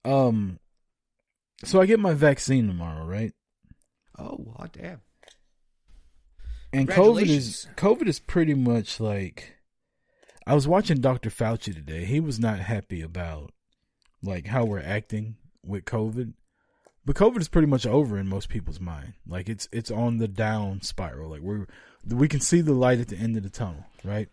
Um 0.06 0.60
so 1.64 1.81
I 1.81 1.86
get 1.86 1.99
my 1.99 2.14
vaccine 2.14 2.68
tomorrow, 2.68 3.06
right? 3.06 3.34
oh, 4.19 4.53
what 4.56 4.73
damn. 4.73 5.02
And 6.72 6.88
COVID 6.88 7.27
is 7.27 7.68
COVID 7.77 8.07
is 8.07 8.19
pretty 8.19 8.53
much 8.53 8.99
like 8.99 9.56
I 10.45 10.53
was 10.53 10.68
watching 10.68 11.02
Dr. 11.02 11.30
Fauci 11.30 11.73
today. 11.73 12.06
He 12.06 12.19
was 12.19 12.40
not 12.40 12.60
happy 12.60 13.02
about 13.02 13.52
like 14.22 14.48
how 14.48 14.65
we're 14.65 14.80
acting 14.80 15.38
with 15.65 15.86
COVID. 15.86 16.34
But 17.06 17.15
COVID 17.15 17.40
is 17.40 17.48
pretty 17.48 17.68
much 17.68 17.88
over 17.88 18.19
in 18.19 18.27
most 18.27 18.49
people's 18.49 18.80
mind. 18.80 19.14
Like 19.27 19.49
it's 19.49 19.68
it's 19.72 19.90
on 19.90 20.18
the 20.18 20.27
down 20.27 20.81
spiral. 20.81 21.31
Like 21.31 21.41
we're 21.41 21.65
we 22.07 22.27
can 22.27 22.40
see 22.40 22.61
the 22.61 22.73
light 22.73 22.99
at 22.99 23.07
the 23.07 23.18
end 23.18 23.36
of 23.36 23.44
the 23.44 23.49
tunnel, 23.49 23.86
right? 24.03 24.30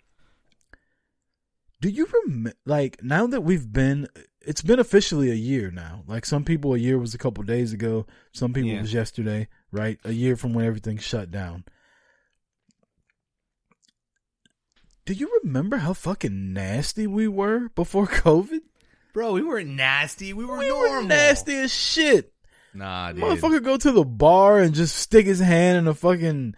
Do 1.80 1.88
you 1.88 2.06
remember 2.06 2.52
like 2.66 3.02
now 3.02 3.26
that 3.28 3.42
we've 3.42 3.72
been 3.72 4.08
it's 4.46 4.62
been 4.62 4.78
officially 4.78 5.30
a 5.30 5.34
year 5.34 5.70
now. 5.70 6.02
Like 6.06 6.24
some 6.24 6.44
people 6.44 6.74
a 6.74 6.78
year 6.78 6.98
was 6.98 7.14
a 7.14 7.18
couple 7.18 7.42
days 7.44 7.72
ago, 7.72 8.06
some 8.32 8.52
people 8.52 8.70
Yeah. 8.70 8.78
it 8.78 8.82
was 8.82 8.92
yesterday, 8.94 9.48
right? 9.70 9.98
A 10.04 10.12
year 10.12 10.36
from 10.36 10.54
when 10.54 10.64
everything 10.64 10.98
shut 10.98 11.30
down. 11.30 11.64
Do 15.04 15.12
you 15.12 15.40
remember 15.44 15.76
how 15.78 15.92
fucking 15.92 16.52
nasty 16.52 17.06
we 17.06 17.28
were 17.28 17.68
before 17.74 18.06
COVID? 18.06 18.60
Bro, 19.12 19.32
we 19.32 19.42
weren't 19.42 19.70
nasty. 19.70 20.32
We 20.32 20.44
were 20.44 20.58
We 20.58 20.68
normal. 20.68 20.90
were 20.90 21.02
nasty 21.08 21.54
as 21.54 21.72
shit. 21.72 22.32
Nah, 22.74 23.12
dude. 23.12 23.22
Motherfucker 23.22 23.62
go 23.62 23.76
to 23.78 23.92
the 23.92 24.04
bar 24.04 24.58
and 24.58 24.74
just 24.74 24.96
stick 24.96 25.24
his 25.26 25.38
hand 25.40 25.78
in 25.78 25.88
a 25.88 25.94
fucking 25.94 26.54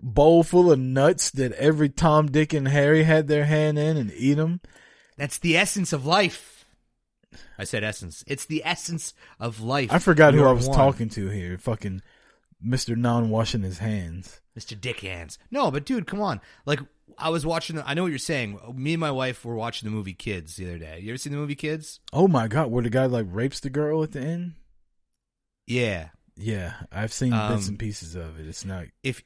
bowl 0.00 0.44
full 0.44 0.70
of 0.70 0.78
nuts 0.78 1.30
that 1.32 1.52
every 1.52 1.88
Tom, 1.88 2.30
Dick, 2.30 2.52
and 2.52 2.68
Harry 2.68 3.02
had 3.02 3.26
their 3.26 3.46
hand 3.46 3.78
in 3.78 3.96
and 3.96 4.12
eat 4.14 4.34
them. 4.34 4.60
That's 5.16 5.38
the 5.38 5.56
essence 5.56 5.92
of 5.92 6.06
life. 6.06 6.55
I 7.58 7.64
said 7.64 7.84
essence. 7.84 8.24
It's 8.26 8.44
the 8.46 8.62
essence 8.64 9.14
of 9.40 9.60
life. 9.60 9.92
I 9.92 9.98
forgot 9.98 10.34
who 10.34 10.44
I 10.44 10.52
was 10.52 10.68
one. 10.68 10.76
talking 10.76 11.08
to 11.10 11.28
here. 11.28 11.58
Fucking 11.58 12.02
Mr. 12.64 12.96
Non 12.96 13.30
washing 13.30 13.62
his 13.62 13.78
hands. 13.78 14.40
Mr. 14.58 14.80
Dick 14.80 15.00
Hands. 15.00 15.38
No, 15.50 15.70
but 15.70 15.84
dude, 15.84 16.06
come 16.06 16.20
on. 16.20 16.40
Like 16.64 16.80
I 17.18 17.28
was 17.28 17.44
watching. 17.46 17.78
I 17.84 17.94
know 17.94 18.02
what 18.02 18.10
you're 18.10 18.18
saying. 18.18 18.58
Me 18.74 18.94
and 18.94 19.00
my 19.00 19.10
wife 19.10 19.44
were 19.44 19.54
watching 19.54 19.88
the 19.88 19.94
movie 19.94 20.14
Kids 20.14 20.56
the 20.56 20.66
other 20.66 20.78
day. 20.78 20.98
You 21.00 21.10
ever 21.10 21.18
seen 21.18 21.32
the 21.32 21.38
movie 21.38 21.54
Kids? 21.54 22.00
Oh 22.12 22.26
my 22.28 22.48
god, 22.48 22.70
where 22.70 22.82
the 22.82 22.90
guy 22.90 23.06
like 23.06 23.26
rapes 23.28 23.60
the 23.60 23.70
girl 23.70 24.02
at 24.02 24.12
the 24.12 24.20
end? 24.20 24.54
Yeah. 25.66 26.08
Yeah, 26.38 26.74
I've 26.92 27.12
seen 27.14 27.32
Um, 27.32 27.54
bits 27.54 27.68
and 27.68 27.78
pieces 27.78 28.14
of 28.14 28.38
it. 28.38 28.46
It's 28.46 28.64
not. 28.64 28.86
If 29.02 29.22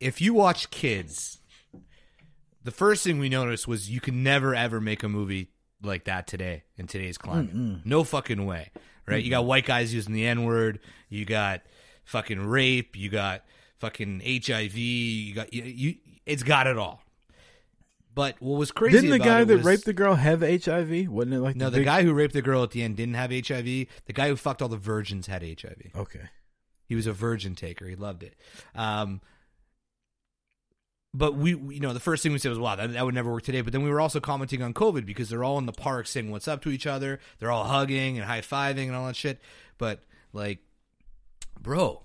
if 0.00 0.20
you 0.20 0.34
watch 0.34 0.70
Kids, 0.70 1.38
the 2.62 2.70
first 2.70 3.04
thing 3.04 3.18
we 3.18 3.28
noticed 3.28 3.66
was 3.66 3.90
you 3.90 4.00
can 4.00 4.22
never 4.22 4.54
ever 4.54 4.80
make 4.80 5.02
a 5.02 5.08
movie 5.08 5.50
like 5.82 6.04
that 6.04 6.26
today 6.26 6.62
in 6.76 6.86
today's 6.86 7.18
climate. 7.18 7.54
Mm-mm. 7.54 7.84
No 7.86 8.04
fucking 8.04 8.44
way. 8.46 8.70
Right? 9.06 9.22
You 9.22 9.30
got 9.30 9.44
white 9.44 9.66
guys 9.66 9.92
using 9.92 10.14
the 10.14 10.26
N 10.26 10.44
word. 10.44 10.78
You 11.08 11.24
got 11.24 11.62
fucking 12.04 12.40
rape. 12.46 12.96
You 12.96 13.08
got 13.10 13.42
fucking 13.78 14.20
HIV. 14.24 14.76
You 14.76 15.34
got 15.34 15.52
you. 15.52 15.62
you 15.64 15.94
it's 16.24 16.42
got 16.44 16.66
it 16.66 16.78
all. 16.78 17.02
But 18.14 18.36
what 18.40 18.58
was 18.58 18.70
crazy? 18.70 18.96
Didn't 19.00 19.10
the 19.10 19.18
guy 19.18 19.42
that 19.44 19.56
was- 19.56 19.64
raped 19.64 19.84
the 19.86 19.92
girl 19.94 20.14
have 20.16 20.40
HIV? 20.42 21.08
Wasn't 21.08 21.34
it 21.34 21.40
like 21.40 21.56
No, 21.56 21.70
the 21.70 21.78
big- 21.78 21.86
guy 21.86 22.02
who 22.02 22.12
raped 22.12 22.34
the 22.34 22.42
girl 22.42 22.62
at 22.62 22.70
the 22.72 22.82
end 22.82 22.96
didn't 22.96 23.14
have 23.14 23.30
HIV. 23.32 23.64
The 23.64 24.12
guy 24.12 24.28
who 24.28 24.36
fucked 24.36 24.60
all 24.62 24.68
the 24.68 24.76
virgins 24.76 25.26
had 25.26 25.42
HIV. 25.42 25.90
Okay. 25.96 26.28
He 26.86 26.94
was 26.94 27.06
a 27.06 27.12
virgin 27.12 27.54
taker. 27.54 27.86
He 27.88 27.96
loved 27.96 28.22
it. 28.22 28.34
Um, 28.74 29.22
but 31.14 31.34
we, 31.34 31.50
you 31.50 31.80
know, 31.80 31.92
the 31.92 32.00
first 32.00 32.22
thing 32.22 32.32
we 32.32 32.38
said 32.38 32.48
was, 32.50 32.58
"Wow, 32.58 32.76
that, 32.76 32.92
that 32.92 33.04
would 33.04 33.14
never 33.14 33.30
work 33.32 33.42
today." 33.42 33.60
But 33.60 33.72
then 33.72 33.82
we 33.82 33.90
were 33.90 34.00
also 34.00 34.18
commenting 34.20 34.62
on 34.62 34.72
COVID 34.74 35.04
because 35.04 35.28
they're 35.28 35.44
all 35.44 35.58
in 35.58 35.66
the 35.66 35.72
park 35.72 36.06
saying 36.06 36.30
what's 36.30 36.48
up 36.48 36.62
to 36.62 36.70
each 36.70 36.86
other. 36.86 37.20
They're 37.38 37.50
all 37.50 37.64
hugging 37.64 38.16
and 38.18 38.26
high 38.26 38.40
fiving 38.40 38.86
and 38.86 38.94
all 38.96 39.06
that 39.06 39.16
shit. 39.16 39.40
But 39.78 40.00
like, 40.32 40.58
bro, 41.60 42.02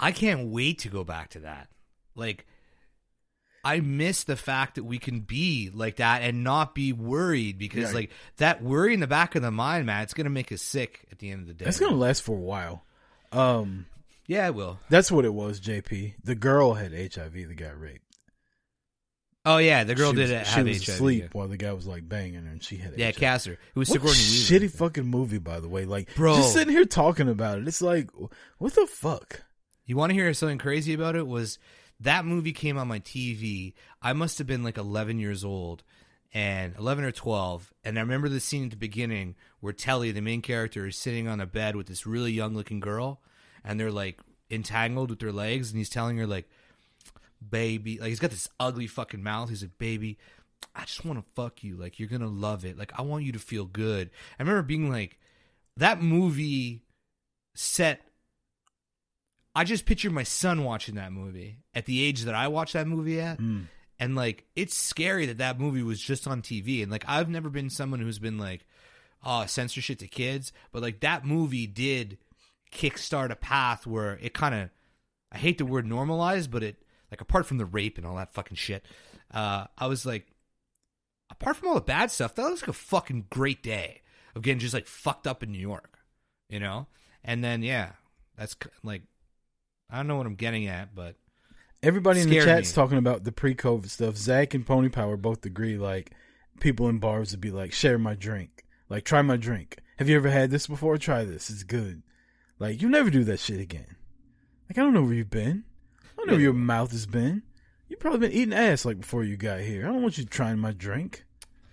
I 0.00 0.12
can't 0.12 0.48
wait 0.50 0.78
to 0.80 0.88
go 0.88 1.04
back 1.04 1.30
to 1.30 1.40
that. 1.40 1.68
Like, 2.16 2.46
I 3.64 3.80
miss 3.80 4.24
the 4.24 4.36
fact 4.36 4.74
that 4.76 4.84
we 4.84 4.98
can 4.98 5.20
be 5.20 5.70
like 5.72 5.96
that 5.96 6.22
and 6.22 6.44
not 6.44 6.74
be 6.74 6.92
worried 6.92 7.58
because, 7.58 7.90
Yeah. 7.90 7.94
like, 7.94 8.10
that 8.36 8.62
worry 8.62 8.92
in 8.94 9.00
the 9.00 9.06
back 9.06 9.34
of 9.34 9.42
the 9.42 9.50
mind, 9.50 9.86
man, 9.86 10.02
it's 10.02 10.14
gonna 10.14 10.30
make 10.30 10.52
us 10.52 10.62
sick 10.62 11.06
at 11.10 11.18
the 11.18 11.30
end 11.30 11.42
of 11.42 11.48
the 11.48 11.54
day. 11.54 11.64
That's 11.64 11.80
gonna 11.80 11.96
last 11.96 12.22
for 12.22 12.36
a 12.36 12.40
while. 12.40 12.84
Um, 13.32 13.86
yeah, 14.26 14.46
it 14.46 14.54
will. 14.54 14.78
That's 14.90 15.10
what 15.10 15.24
it 15.24 15.34
was, 15.34 15.60
JP. 15.60 16.14
The 16.22 16.34
girl 16.34 16.74
had 16.74 16.92
HIV 16.92 17.32
that 17.48 17.56
got 17.56 17.78
raped. 17.80 18.03
Oh 19.46 19.58
yeah, 19.58 19.84
the 19.84 19.94
girl 19.94 20.10
she 20.12 20.16
did 20.16 20.30
was, 20.30 20.30
have 20.30 20.46
She 20.46 20.62
was 20.62 20.86
HIV. 20.86 20.94
asleep 20.94 21.22
yeah. 21.22 21.28
while 21.32 21.48
the 21.48 21.56
guy 21.56 21.72
was 21.72 21.86
like 21.86 22.08
banging 22.08 22.44
her, 22.44 22.50
and 22.50 22.62
she 22.62 22.76
had 22.76 22.94
it. 22.94 22.98
Yeah, 22.98 23.06
HIV. 23.06 23.16
Casser. 23.16 23.52
It 23.52 23.58
was 23.74 23.90
What 23.90 24.02
a 24.02 24.08
Sigourney 24.08 24.68
shitty 24.68 24.70
fucking 24.74 25.06
movie, 25.06 25.38
by 25.38 25.60
the 25.60 25.68
way. 25.68 25.84
Like, 25.84 26.14
Bro. 26.14 26.36
just 26.36 26.54
sitting 26.54 26.72
here 26.72 26.86
talking 26.86 27.28
about 27.28 27.58
it, 27.58 27.68
it's 27.68 27.82
like, 27.82 28.10
what 28.58 28.74
the 28.74 28.86
fuck? 28.86 29.42
You 29.84 29.96
want 29.96 30.10
to 30.10 30.14
hear 30.14 30.32
something 30.32 30.58
crazy 30.58 30.94
about 30.94 31.14
it? 31.14 31.26
Was 31.26 31.58
that 32.00 32.24
movie 32.24 32.52
came 32.52 32.78
on 32.78 32.88
my 32.88 33.00
TV? 33.00 33.74
I 34.00 34.14
must 34.14 34.38
have 34.38 34.46
been 34.46 34.62
like 34.64 34.78
11 34.78 35.18
years 35.18 35.44
old, 35.44 35.82
and 36.32 36.74
11 36.78 37.04
or 37.04 37.12
12, 37.12 37.72
and 37.84 37.98
I 37.98 38.00
remember 38.00 38.28
the 38.28 38.40
scene 38.40 38.64
at 38.64 38.70
the 38.70 38.76
beginning 38.76 39.36
where 39.60 39.72
Telly, 39.72 40.10
the 40.10 40.20
main 40.22 40.40
character, 40.42 40.86
is 40.86 40.96
sitting 40.96 41.28
on 41.28 41.40
a 41.40 41.46
bed 41.46 41.76
with 41.76 41.86
this 41.86 42.06
really 42.06 42.32
young 42.32 42.54
looking 42.54 42.80
girl, 42.80 43.20
and 43.62 43.78
they're 43.78 43.92
like 43.92 44.20
entangled 44.50 45.10
with 45.10 45.20
their 45.20 45.32
legs, 45.32 45.70
and 45.70 45.78
he's 45.78 45.90
telling 45.90 46.16
her 46.16 46.26
like, 46.26 46.48
"Baby," 47.50 47.98
like 47.98 48.08
he's 48.08 48.20
got 48.20 48.30
this 48.30 48.48
ugly 48.58 48.86
fucking 48.86 49.22
mouth. 49.22 49.48
He's 49.48 49.62
like, 49.62 49.78
"Baby." 49.78 50.18
I 50.74 50.84
just 50.86 51.04
want 51.04 51.18
to 51.18 51.32
fuck 51.34 51.62
you. 51.62 51.76
Like, 51.76 51.98
you're 51.98 52.08
to 52.08 52.26
love 52.26 52.64
it. 52.64 52.78
Like, 52.78 52.98
I 52.98 53.02
want 53.02 53.24
you 53.24 53.32
to 53.32 53.38
feel 53.38 53.66
good. 53.66 54.10
I 54.38 54.42
remember 54.42 54.62
being 54.62 54.90
like, 54.90 55.18
that 55.76 56.00
movie 56.00 56.84
set 57.54 58.00
I 59.54 59.64
just 59.64 59.86
picture 59.86 60.10
my 60.10 60.24
son 60.24 60.64
watching 60.64 60.96
that 60.96 61.12
movie 61.12 61.58
at 61.74 61.86
the 61.86 62.02
age 62.02 62.22
that 62.22 62.34
I 62.34 62.48
watched 62.48 62.72
that 62.72 62.88
movie 62.88 63.20
at. 63.20 63.38
Mm. 63.38 63.66
And 64.00 64.16
like, 64.16 64.44
it's 64.56 64.74
scary 64.74 65.26
that 65.26 65.38
that 65.38 65.60
movie 65.60 65.82
was 65.82 66.00
just 66.00 66.26
on 66.26 66.42
TV. 66.42 66.82
And 66.82 66.90
like, 66.90 67.04
I've 67.06 67.28
never 67.28 67.48
been 67.48 67.70
someone 67.70 68.00
who's 68.00 68.18
been 68.18 68.38
like, 68.38 68.66
oh, 69.24 69.46
censor 69.46 69.80
shit 69.80 70.00
to 70.00 70.08
kids. 70.08 70.52
But 70.72 70.82
like, 70.82 71.00
that 71.00 71.24
movie 71.24 71.68
did 71.68 72.18
kickstart 72.72 73.30
a 73.30 73.36
path 73.36 73.86
where 73.86 74.18
it 74.20 74.34
kind 74.34 74.54
of, 74.54 74.70
I 75.30 75.38
hate 75.38 75.58
the 75.58 75.66
word 75.66 75.86
normalized, 75.86 76.50
but 76.50 76.64
it, 76.64 76.82
like, 77.14 77.20
apart 77.20 77.46
from 77.46 77.58
the 77.58 77.64
rape 77.64 77.96
and 77.96 78.06
all 78.06 78.16
that 78.16 78.34
fucking 78.34 78.56
shit, 78.56 78.84
uh, 79.32 79.66
I 79.78 79.86
was 79.86 80.04
like, 80.04 80.26
apart 81.30 81.56
from 81.56 81.68
all 81.68 81.76
the 81.76 81.80
bad 81.80 82.10
stuff, 82.10 82.34
that 82.34 82.50
was 82.50 82.60
like 82.60 82.68
a 82.68 82.72
fucking 82.72 83.26
great 83.30 83.62
day 83.62 84.02
of 84.34 84.42
getting 84.42 84.58
just 84.58 84.74
like 84.74 84.88
fucked 84.88 85.28
up 85.28 85.44
in 85.44 85.52
New 85.52 85.58
York, 85.60 86.00
you 86.48 86.58
know? 86.58 86.88
And 87.22 87.44
then, 87.44 87.62
yeah, 87.62 87.92
that's 88.36 88.56
like, 88.82 89.02
I 89.88 89.98
don't 89.98 90.08
know 90.08 90.16
what 90.16 90.26
I'm 90.26 90.34
getting 90.34 90.66
at, 90.66 90.92
but 90.92 91.14
Everybody 91.84 92.22
in 92.22 92.30
the 92.30 92.40
chat's 92.40 92.70
me. 92.70 92.74
talking 92.74 92.98
about 92.98 93.24
the 93.24 93.32
pre-COVID 93.32 93.90
stuff. 93.90 94.16
Zach 94.16 94.54
and 94.54 94.66
Pony 94.66 94.88
Power 94.88 95.18
both 95.18 95.44
agree. 95.44 95.76
Like, 95.76 96.12
people 96.58 96.88
in 96.88 96.98
bars 96.98 97.32
would 97.32 97.42
be 97.42 97.50
like, 97.50 97.74
"Share 97.74 97.98
my 97.98 98.14
drink." 98.14 98.64
Like, 98.88 99.04
try 99.04 99.20
my 99.20 99.36
drink. 99.36 99.76
Have 99.98 100.08
you 100.08 100.16
ever 100.16 100.30
had 100.30 100.50
this 100.50 100.66
before? 100.66 100.96
Try 100.96 101.24
this. 101.24 101.50
It's 101.50 101.62
good. 101.62 102.02
Like, 102.58 102.80
you 102.80 102.88
never 102.88 103.10
do 103.10 103.22
that 103.24 103.38
shit 103.38 103.60
again. 103.60 103.96
Like, 104.68 104.78
I 104.78 104.80
don't 104.82 104.94
know 104.94 105.02
where 105.02 105.12
you've 105.12 105.28
been. 105.28 105.64
I 106.24 106.26
don't 106.26 106.36
know 106.36 106.36
where 106.36 106.42
your 106.44 106.52
mouth 106.54 106.92
has 106.92 107.04
been. 107.04 107.42
You've 107.88 108.00
probably 108.00 108.20
been 108.20 108.32
eating 108.32 108.54
ass 108.54 108.86
like 108.86 108.98
before 108.98 109.24
you 109.24 109.36
got 109.36 109.60
here. 109.60 109.84
I 109.84 109.92
don't 109.92 110.00
want 110.00 110.16
you 110.16 110.24
trying 110.24 110.58
my 110.58 110.72
drink. 110.72 111.26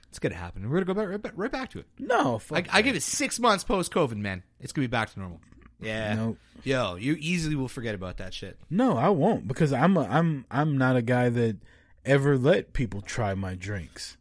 It's 0.09 0.19
gonna 0.19 0.35
happen. 0.35 0.69
We're 0.69 0.83
gonna 0.83 0.85
go 0.85 0.93
back 0.93 1.07
right 1.07 1.21
back, 1.21 1.31
right 1.37 1.51
back 1.51 1.69
to 1.71 1.79
it. 1.79 1.85
No, 1.97 2.35
I, 2.35 2.39
fuck 2.39 2.75
I 2.75 2.81
give 2.81 2.97
it 2.97 3.01
six 3.01 3.39
months 3.39 3.63
post 3.63 3.93
COVID, 3.93 4.17
man. 4.17 4.43
It's 4.59 4.73
gonna 4.73 4.83
be 4.83 4.91
back 4.91 5.13
to 5.13 5.19
normal. 5.19 5.39
Yeah. 5.79 6.15
Nope. 6.15 6.37
Yo, 6.65 6.95
you 6.95 7.15
easily 7.17 7.55
will 7.55 7.69
forget 7.69 7.95
about 7.95 8.17
that 8.17 8.33
shit. 8.33 8.59
No, 8.69 8.97
I 8.97 9.07
won't 9.07 9.47
because 9.47 9.71
I'm 9.71 9.95
a, 9.95 10.01
I'm 10.01 10.45
I'm 10.51 10.77
not 10.77 10.97
a 10.97 11.01
guy 11.01 11.29
that 11.29 11.57
ever 12.03 12.37
let 12.37 12.73
people 12.73 12.99
try 12.99 13.33
my 13.35 13.55
drinks. 13.55 14.17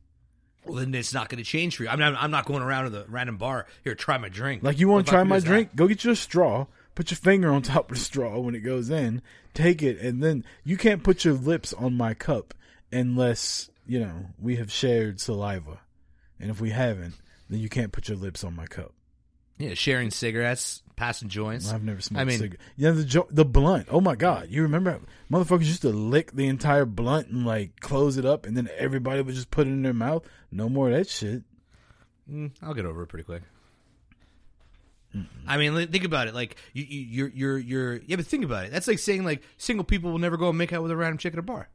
Well, 0.65 0.77
then 0.77 0.95
it's 0.95 1.13
not 1.13 1.29
gonna 1.29 1.43
change 1.43 1.75
for 1.75 1.83
you. 1.83 1.89
I'm 1.89 1.99
not. 1.99 2.15
I'm 2.17 2.31
not 2.31 2.47
going 2.47 2.63
around 2.63 2.85
to 2.85 2.91
the 2.91 3.05
random 3.09 3.37
bar 3.37 3.67
here. 3.83 3.97
Try 3.97 4.17
my 4.17 4.29
drink. 4.29 4.63
Like 4.63 4.79
you 4.79 4.89
want 4.89 5.07
to 5.07 5.11
try 5.11 5.25
my 5.25 5.41
drink? 5.41 5.75
Go 5.75 5.89
get 5.89 6.05
you 6.05 6.13
a 6.13 6.17
straw. 6.17 6.67
Put 7.01 7.11
your 7.11 7.17
finger 7.17 7.51
on 7.51 7.63
top 7.63 7.91
of 7.91 7.97
the 7.97 8.05
straw 8.05 8.39
when 8.41 8.55
it 8.55 8.61
goes 8.61 8.91
in. 8.91 9.23
Take 9.55 9.83
it, 9.83 9.99
and 10.01 10.23
then 10.23 10.45
you 10.65 10.77
can't 10.77 11.03
put 11.03 11.25
your 11.25 11.33
lips 11.33 11.73
on 11.73 11.95
my 11.95 12.13
cup 12.13 12.53
unless 12.93 13.71
you 13.87 13.99
know 13.99 14.27
we 14.39 14.57
have 14.57 14.71
shared 14.71 15.19
saliva. 15.19 15.81
And 16.39 16.51
if 16.51 16.61
we 16.61 16.69
haven't, 16.69 17.15
then 17.49 17.61
you 17.61 17.71
can't 17.71 17.91
put 17.91 18.11
your 18.11 18.19
lips 18.19 18.45
on 18.45 18.55
my 18.55 18.67
cup. 18.67 18.93
Yeah, 19.57 19.73
sharing 19.73 20.11
cigarettes, 20.11 20.83
passing 20.95 21.31
joints. 21.31 21.73
I've 21.73 21.83
never 21.83 22.03
smoked 22.03 22.21
I 22.21 22.25
mean, 22.25 22.39
cigarette. 22.39 22.61
Yeah, 22.77 22.91
the 22.91 23.05
jo- 23.05 23.29
the 23.31 23.47
blunt. 23.47 23.87
Oh 23.91 24.03
my 24.03 24.15
god, 24.15 24.49
you 24.51 24.61
remember 24.61 25.01
motherfuckers 25.33 25.65
used 25.65 25.81
to 25.81 25.89
lick 25.89 26.33
the 26.33 26.49
entire 26.49 26.85
blunt 26.85 27.29
and 27.29 27.47
like 27.47 27.81
close 27.81 28.19
it 28.19 28.27
up, 28.27 28.45
and 28.45 28.55
then 28.55 28.69
everybody 28.77 29.23
would 29.23 29.35
just 29.35 29.51
put 29.51 29.67
it 29.67 29.71
in 29.71 29.81
their 29.81 29.95
mouth. 29.95 30.27
No 30.53 30.69
more 30.69 30.91
of 30.91 30.99
that 30.99 31.09
shit. 31.09 31.45
Mm, 32.31 32.51
I'll 32.61 32.75
get 32.75 32.85
over 32.85 33.05
it 33.05 33.07
pretty 33.07 33.25
quick. 33.25 33.41
I 35.47 35.57
mean, 35.57 35.89
think 35.89 36.05
about 36.05 36.29
it. 36.29 36.35
Like 36.35 36.57
you, 36.73 36.85
you, 36.85 37.01
you're, 37.01 37.29
you're, 37.29 37.59
you're. 37.59 37.95
Yeah, 38.07 38.17
but 38.17 38.27
think 38.27 38.45
about 38.45 38.65
it. 38.67 38.71
That's 38.73 38.87
like 38.87 38.99
saying 38.99 39.25
like 39.25 39.43
single 39.57 39.85
people 39.85 40.11
will 40.13 40.19
never 40.19 40.37
go 40.37 40.49
and 40.51 40.59
make 40.59 40.73
out 40.73 40.83
with 40.83 40.93
a 40.93 40.97
random 40.97 41.19
chick 41.19 41.33
at 41.33 41.39
a 41.39 41.43
bar. 41.43 41.69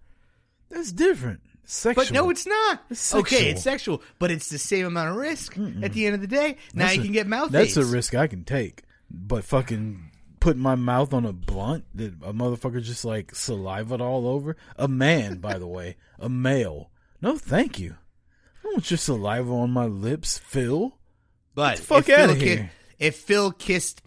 That's 0.69 0.91
different. 0.91 1.41
Sexual. 1.65 2.05
But 2.05 2.11
no, 2.13 2.29
it's 2.29 2.45
not. 2.45 2.83
It's 2.89 3.13
Okay, 3.13 3.49
it's 3.49 3.63
sexual, 3.63 4.01
but 4.19 4.29
it's 4.31 4.49
the 4.49 4.57
same 4.59 4.85
amount 4.85 5.09
of 5.09 5.15
risk. 5.15 5.57
At 5.81 5.93
the 5.93 6.05
end 6.05 6.15
of 6.15 6.21
the 6.21 6.27
day, 6.27 6.57
now 6.73 6.85
That's 6.85 6.95
you 6.97 7.01
a- 7.01 7.05
can 7.05 7.13
get 7.13 7.27
mouth. 7.27 7.51
That's 7.51 7.75
AIDS. 7.77 7.89
a 7.89 7.91
risk 7.93 8.13
I 8.15 8.27
can 8.27 8.43
take. 8.43 8.83
But 9.09 9.43
fucking 9.43 10.11
putting 10.39 10.61
my 10.61 10.75
mouth 10.75 11.11
on 11.13 11.25
a 11.25 11.33
blunt 11.33 11.85
that 11.95 12.13
a 12.23 12.33
motherfucker 12.33 12.81
just 12.83 13.03
like 13.03 13.31
salivaed 13.33 13.99
all 13.99 14.27
over. 14.27 14.55
A 14.77 14.87
man, 14.87 15.39
by 15.39 15.57
the 15.57 15.67
way, 15.67 15.97
a 16.19 16.29
male. 16.29 16.91
No, 17.21 17.35
thank 17.37 17.79
you. 17.79 17.95
I 18.59 18.63
don't 18.63 18.73
want 18.75 18.91
your 18.91 18.97
saliva 18.99 19.51
on 19.51 19.71
my 19.71 19.85
lips, 19.85 20.37
Phil. 20.37 20.97
But 21.55 21.79
fuck 21.79 22.09
out 22.09 22.29
of 22.29 22.39
here. 22.39 22.71
If 22.99 23.15
Phil 23.17 23.51
kissed 23.51 24.01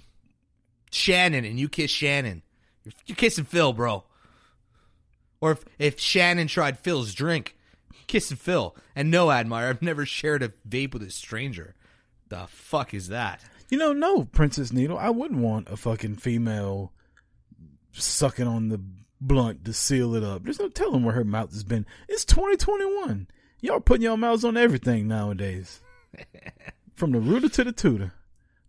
Shannon 0.90 1.44
and 1.44 1.58
you 1.58 1.68
kiss 1.68 1.90
Shannon, 1.90 2.42
you're, 3.06 3.16
kissing 3.16 3.44
Phil, 3.44 3.72
bro. 3.72 4.04
Or 5.40 5.52
if, 5.52 5.64
if 5.78 6.00
Shannon 6.00 6.48
tried 6.48 6.78
Phil's 6.78 7.14
drink, 7.14 7.56
kissing 8.06 8.36
Phil. 8.36 8.74
And 8.96 9.10
no, 9.10 9.30
Admire, 9.30 9.68
I've 9.68 9.82
never 9.82 10.06
shared 10.06 10.42
a 10.42 10.52
vape 10.68 10.94
with 10.94 11.02
a 11.02 11.10
stranger. 11.10 11.74
The 12.28 12.46
fuck 12.48 12.94
is 12.94 13.08
that? 13.08 13.42
You 13.70 13.78
know, 13.78 13.92
no, 13.92 14.24
Princess 14.24 14.72
Needle. 14.72 14.98
I 14.98 15.10
wouldn't 15.10 15.40
want 15.40 15.68
a 15.68 15.76
fucking 15.76 16.16
female 16.16 16.92
sucking 17.92 18.46
on 18.46 18.68
the 18.68 18.80
blunt 19.20 19.64
to 19.64 19.72
seal 19.72 20.14
it 20.14 20.22
up. 20.22 20.44
There's 20.44 20.58
no 20.58 20.68
telling 20.68 21.04
where 21.04 21.14
her 21.14 21.24
mouth 21.24 21.52
has 21.52 21.64
been. 21.64 21.86
It's 22.08 22.24
2021. 22.24 23.28
Y'all 23.60 23.80
putting 23.80 24.02
your 24.02 24.16
mouths 24.16 24.44
on 24.44 24.56
everything 24.56 25.08
nowadays. 25.08 25.80
From 26.94 27.12
the 27.12 27.20
rooter 27.20 27.48
to 27.48 27.64
the 27.64 27.72
tutor. 27.72 28.12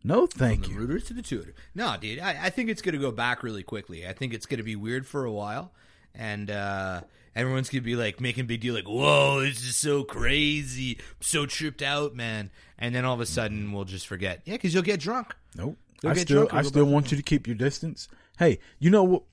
No, 0.04 0.28
thank 0.28 0.64
From 0.64 0.74
you. 0.74 0.80
the 0.80 0.88
rooter 0.88 1.06
to 1.08 1.14
the 1.14 1.22
tutor. 1.22 1.54
No, 1.76 1.96
dude, 2.00 2.20
I, 2.20 2.46
I 2.46 2.50
think 2.50 2.70
it's 2.70 2.82
going 2.82 2.94
to 2.96 3.02
go 3.02 3.12
back 3.12 3.44
really 3.44 3.64
quickly. 3.64 4.08
I 4.08 4.14
think 4.14 4.34
it's 4.34 4.46
going 4.46 4.60
to 4.60 4.64
be 4.64 4.76
weird 4.78 5.06
for 5.06 5.26
a 5.26 5.32
while, 5.32 5.74
and 6.16 6.50
uh, 6.50 7.02
everyone's 7.36 7.70
going 7.70 7.82
to 7.82 7.86
be 7.86 7.96
like 7.98 8.22
making 8.22 8.46
big 8.46 8.62
deal, 8.62 8.74
like, 8.76 8.88
"Whoa, 8.88 9.42
this 9.42 9.62
is 9.64 9.76
so 9.76 10.04
crazy, 10.06 10.98
I'm 11.00 11.04
so 11.22 11.46
tripped 11.46 11.82
out, 11.82 12.16
man!" 12.16 12.50
And 12.78 12.96
then 12.96 13.04
all 13.04 13.14
of 13.14 13.20
a 13.20 13.26
sudden, 13.26 13.74
we'll 13.74 13.84
just 13.84 14.08
forget. 14.08 14.42
Yeah, 14.46 14.54
because 14.54 14.74
you'll 14.74 14.84
get 14.84 15.02
drunk. 15.02 15.36
Nope. 15.56 15.78
You'll 16.02 16.12
I 16.12 16.16
get 16.16 16.22
still, 16.22 16.46
drunk 16.48 16.54
I 16.54 16.62
still 16.62 16.86
want 16.86 17.12
you 17.12 17.18
to 17.18 17.24
keep 17.24 17.46
your 17.46 17.58
distance. 17.58 18.08
Hey, 18.38 18.60
you 18.80 18.90
know 18.90 19.04
what? 19.04 19.24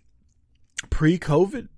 Pre-COVID, 0.91 1.69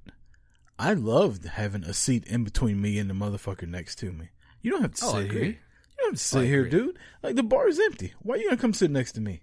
I 0.78 0.94
loved 0.94 1.44
having 1.46 1.84
a 1.84 1.92
seat 1.92 2.24
in 2.26 2.42
between 2.42 2.80
me 2.80 2.98
and 2.98 3.08
the 3.10 3.14
motherfucker 3.14 3.68
next 3.68 3.96
to 3.96 4.12
me. 4.12 4.30
You 4.62 4.70
don't 4.72 4.82
have 4.82 4.94
to 4.94 5.04
Oh, 5.06 5.12
sit 5.20 5.30
here. 5.30 5.58
You 5.98 6.04
don't 6.04 6.12
have 6.12 6.18
to 6.20 6.24
sit 6.24 6.44
here, 6.46 6.64
dude. 6.68 6.98
Like 7.22 7.36
the 7.36 7.42
bar 7.42 7.68
is 7.68 7.80
empty. 7.80 8.14
Why 8.20 8.36
you 8.36 8.44
gonna 8.48 8.56
come 8.60 8.72
sit 8.72 8.90
next 8.90 9.12
to 9.12 9.20
me? 9.20 9.40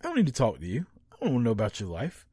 I 0.00 0.04
don't 0.04 0.16
need 0.16 0.26
to 0.26 0.32
talk 0.32 0.60
to 0.60 0.66
you. 0.66 0.86
I 1.12 1.24
don't 1.24 1.34
want 1.34 1.42
to 1.42 1.44
know 1.46 1.50
about 1.52 1.80
your 1.80 1.88
life. 1.88 2.26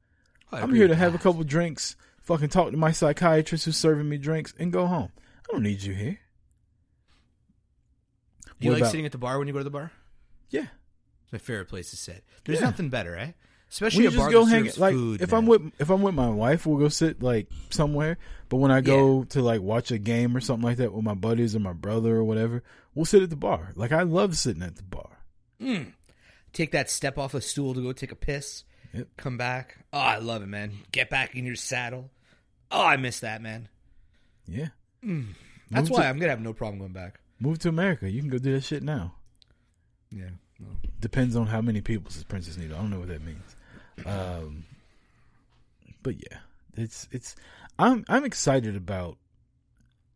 I 0.52 0.61
I'm 0.61 0.73
here 0.73 0.88
to 0.88 0.95
have 0.95 1.14
a 1.15 1.19
couple 1.19 1.44
drinks, 1.44 1.95
fucking 2.22 2.49
talk 2.49 2.72
to 2.72 2.77
my 2.77 2.91
psychiatrist 2.91 3.65
who's 3.65 3.77
serving 3.77 4.07
me 4.10 4.18
drinks, 4.18 4.53
and 4.60 4.72
go 4.73 4.86
home. 4.88 5.11
I 5.48 5.52
don't 5.53 5.64
need 5.64 5.81
you 5.84 5.94
here. 5.94 6.19
Do 8.60 8.65
you 8.65 8.72
What 8.72 8.76
like 8.76 8.81
about- 8.81 8.91
sitting 8.91 9.06
at 9.06 9.11
the 9.11 9.18
bar 9.18 9.38
when 9.40 9.48
you 9.48 9.53
go 9.53 9.60
to 9.60 9.64
the 9.64 9.69
bar? 9.69 9.91
Yeah. 10.49 10.68
It's 11.23 11.31
my 11.31 11.38
favorite 11.40 11.68
place 11.69 11.91
to 11.91 11.98
sit. 11.98 12.23
There's 12.45 12.60
Yeah. 12.60 12.65
nothing 12.65 12.90
better, 12.90 13.15
eh? 13.15 13.31
Especially 13.71 14.07
we 14.07 14.13
just 14.15 14.31
go 14.31 14.45
hang 14.45 14.69
like 14.77 14.95
food. 14.95 15.21
if 15.21 15.31
man. 15.31 15.39
I'm 15.39 15.45
with 15.45 15.71
if 15.79 15.89
I'm 15.89 16.01
with 16.01 16.15
my 16.15 16.29
wife, 16.29 16.65
we'll 16.65 16.79
go 16.79 16.89
sit 16.89 17.21
like 17.21 17.47
somewhere. 17.69 18.17
But 18.49 18.57
when 18.57 18.71
I 18.71 18.81
go 18.81 19.25
to 19.25 19.41
like 19.41 19.61
watch 19.61 19.91
a 19.91 19.99
game 19.99 20.35
or 20.35 20.39
something 20.39 20.63
like 20.63 20.77
that 20.77 20.91
with 20.91 21.05
my 21.05 21.13
buddies 21.13 21.55
or 21.55 21.59
my 21.59 21.73
brother 21.73 22.15
or 22.15 22.23
whatever, 22.23 22.63
we'll 22.95 23.05
sit 23.05 23.21
at 23.21 23.29
the 23.29 23.35
bar. 23.35 23.71
Like 23.75 23.91
I 23.91 24.01
love 24.01 24.35
sitting 24.35 24.63
at 24.63 24.75
the 24.75 24.83
bar. 24.83 25.09
Mm. 25.61 25.93
Take 26.51 26.71
that 26.71 26.89
step 26.89 27.19
off 27.19 27.35
a 27.35 27.41
stool 27.41 27.75
to 27.75 27.81
go 27.81 27.91
take 27.91 28.11
a 28.11 28.15
piss. 28.15 28.63
Yep. 28.93 29.07
Come 29.17 29.37
back. 29.37 29.77
Oh, 29.93 29.99
I 29.99 30.17
love 30.17 30.41
it, 30.41 30.47
man. 30.47 30.71
Get 30.91 31.11
back 31.11 31.35
in 31.35 31.45
your 31.45 31.55
saddle. 31.55 32.09
Oh, 32.71 32.83
I 32.83 32.97
miss 32.97 33.19
that, 33.19 33.39
man. 33.39 33.69
Yeah. 34.47 34.69
Mm. 35.05 35.27
That's 35.69 35.91
why 35.91 36.01
to- 36.01 36.07
I'm 36.07 36.17
gonna 36.17 36.31
have 36.31 36.41
no 36.41 36.53
problem 36.53 36.79
going 36.79 36.93
back. 36.93 37.19
Move 37.39 37.59
to 37.59 37.69
America. 37.69 38.09
You 38.09 38.19
can 38.19 38.29
go 38.31 38.39
do 38.39 38.51
that 38.53 38.63
shit 38.63 38.81
now. 38.81 39.13
Yeah. 40.11 40.29
Depends 40.99 41.35
on 41.35 41.47
how 41.47 41.61
many 41.61 41.81
people 41.81 42.11
says 42.11 42.23
Princess 42.23 42.57
Needle. 42.57 42.77
I 42.77 42.81
don't 42.81 42.89
know 42.89 42.99
what 42.99 43.07
that 43.07 43.23
means. 43.23 43.55
Um, 44.05 44.65
but 46.03 46.15
yeah, 46.15 46.39
it's 46.76 47.07
it's 47.11 47.35
I'm 47.77 48.05
I'm 48.07 48.26
excited 48.26 48.76
about 48.76 49.17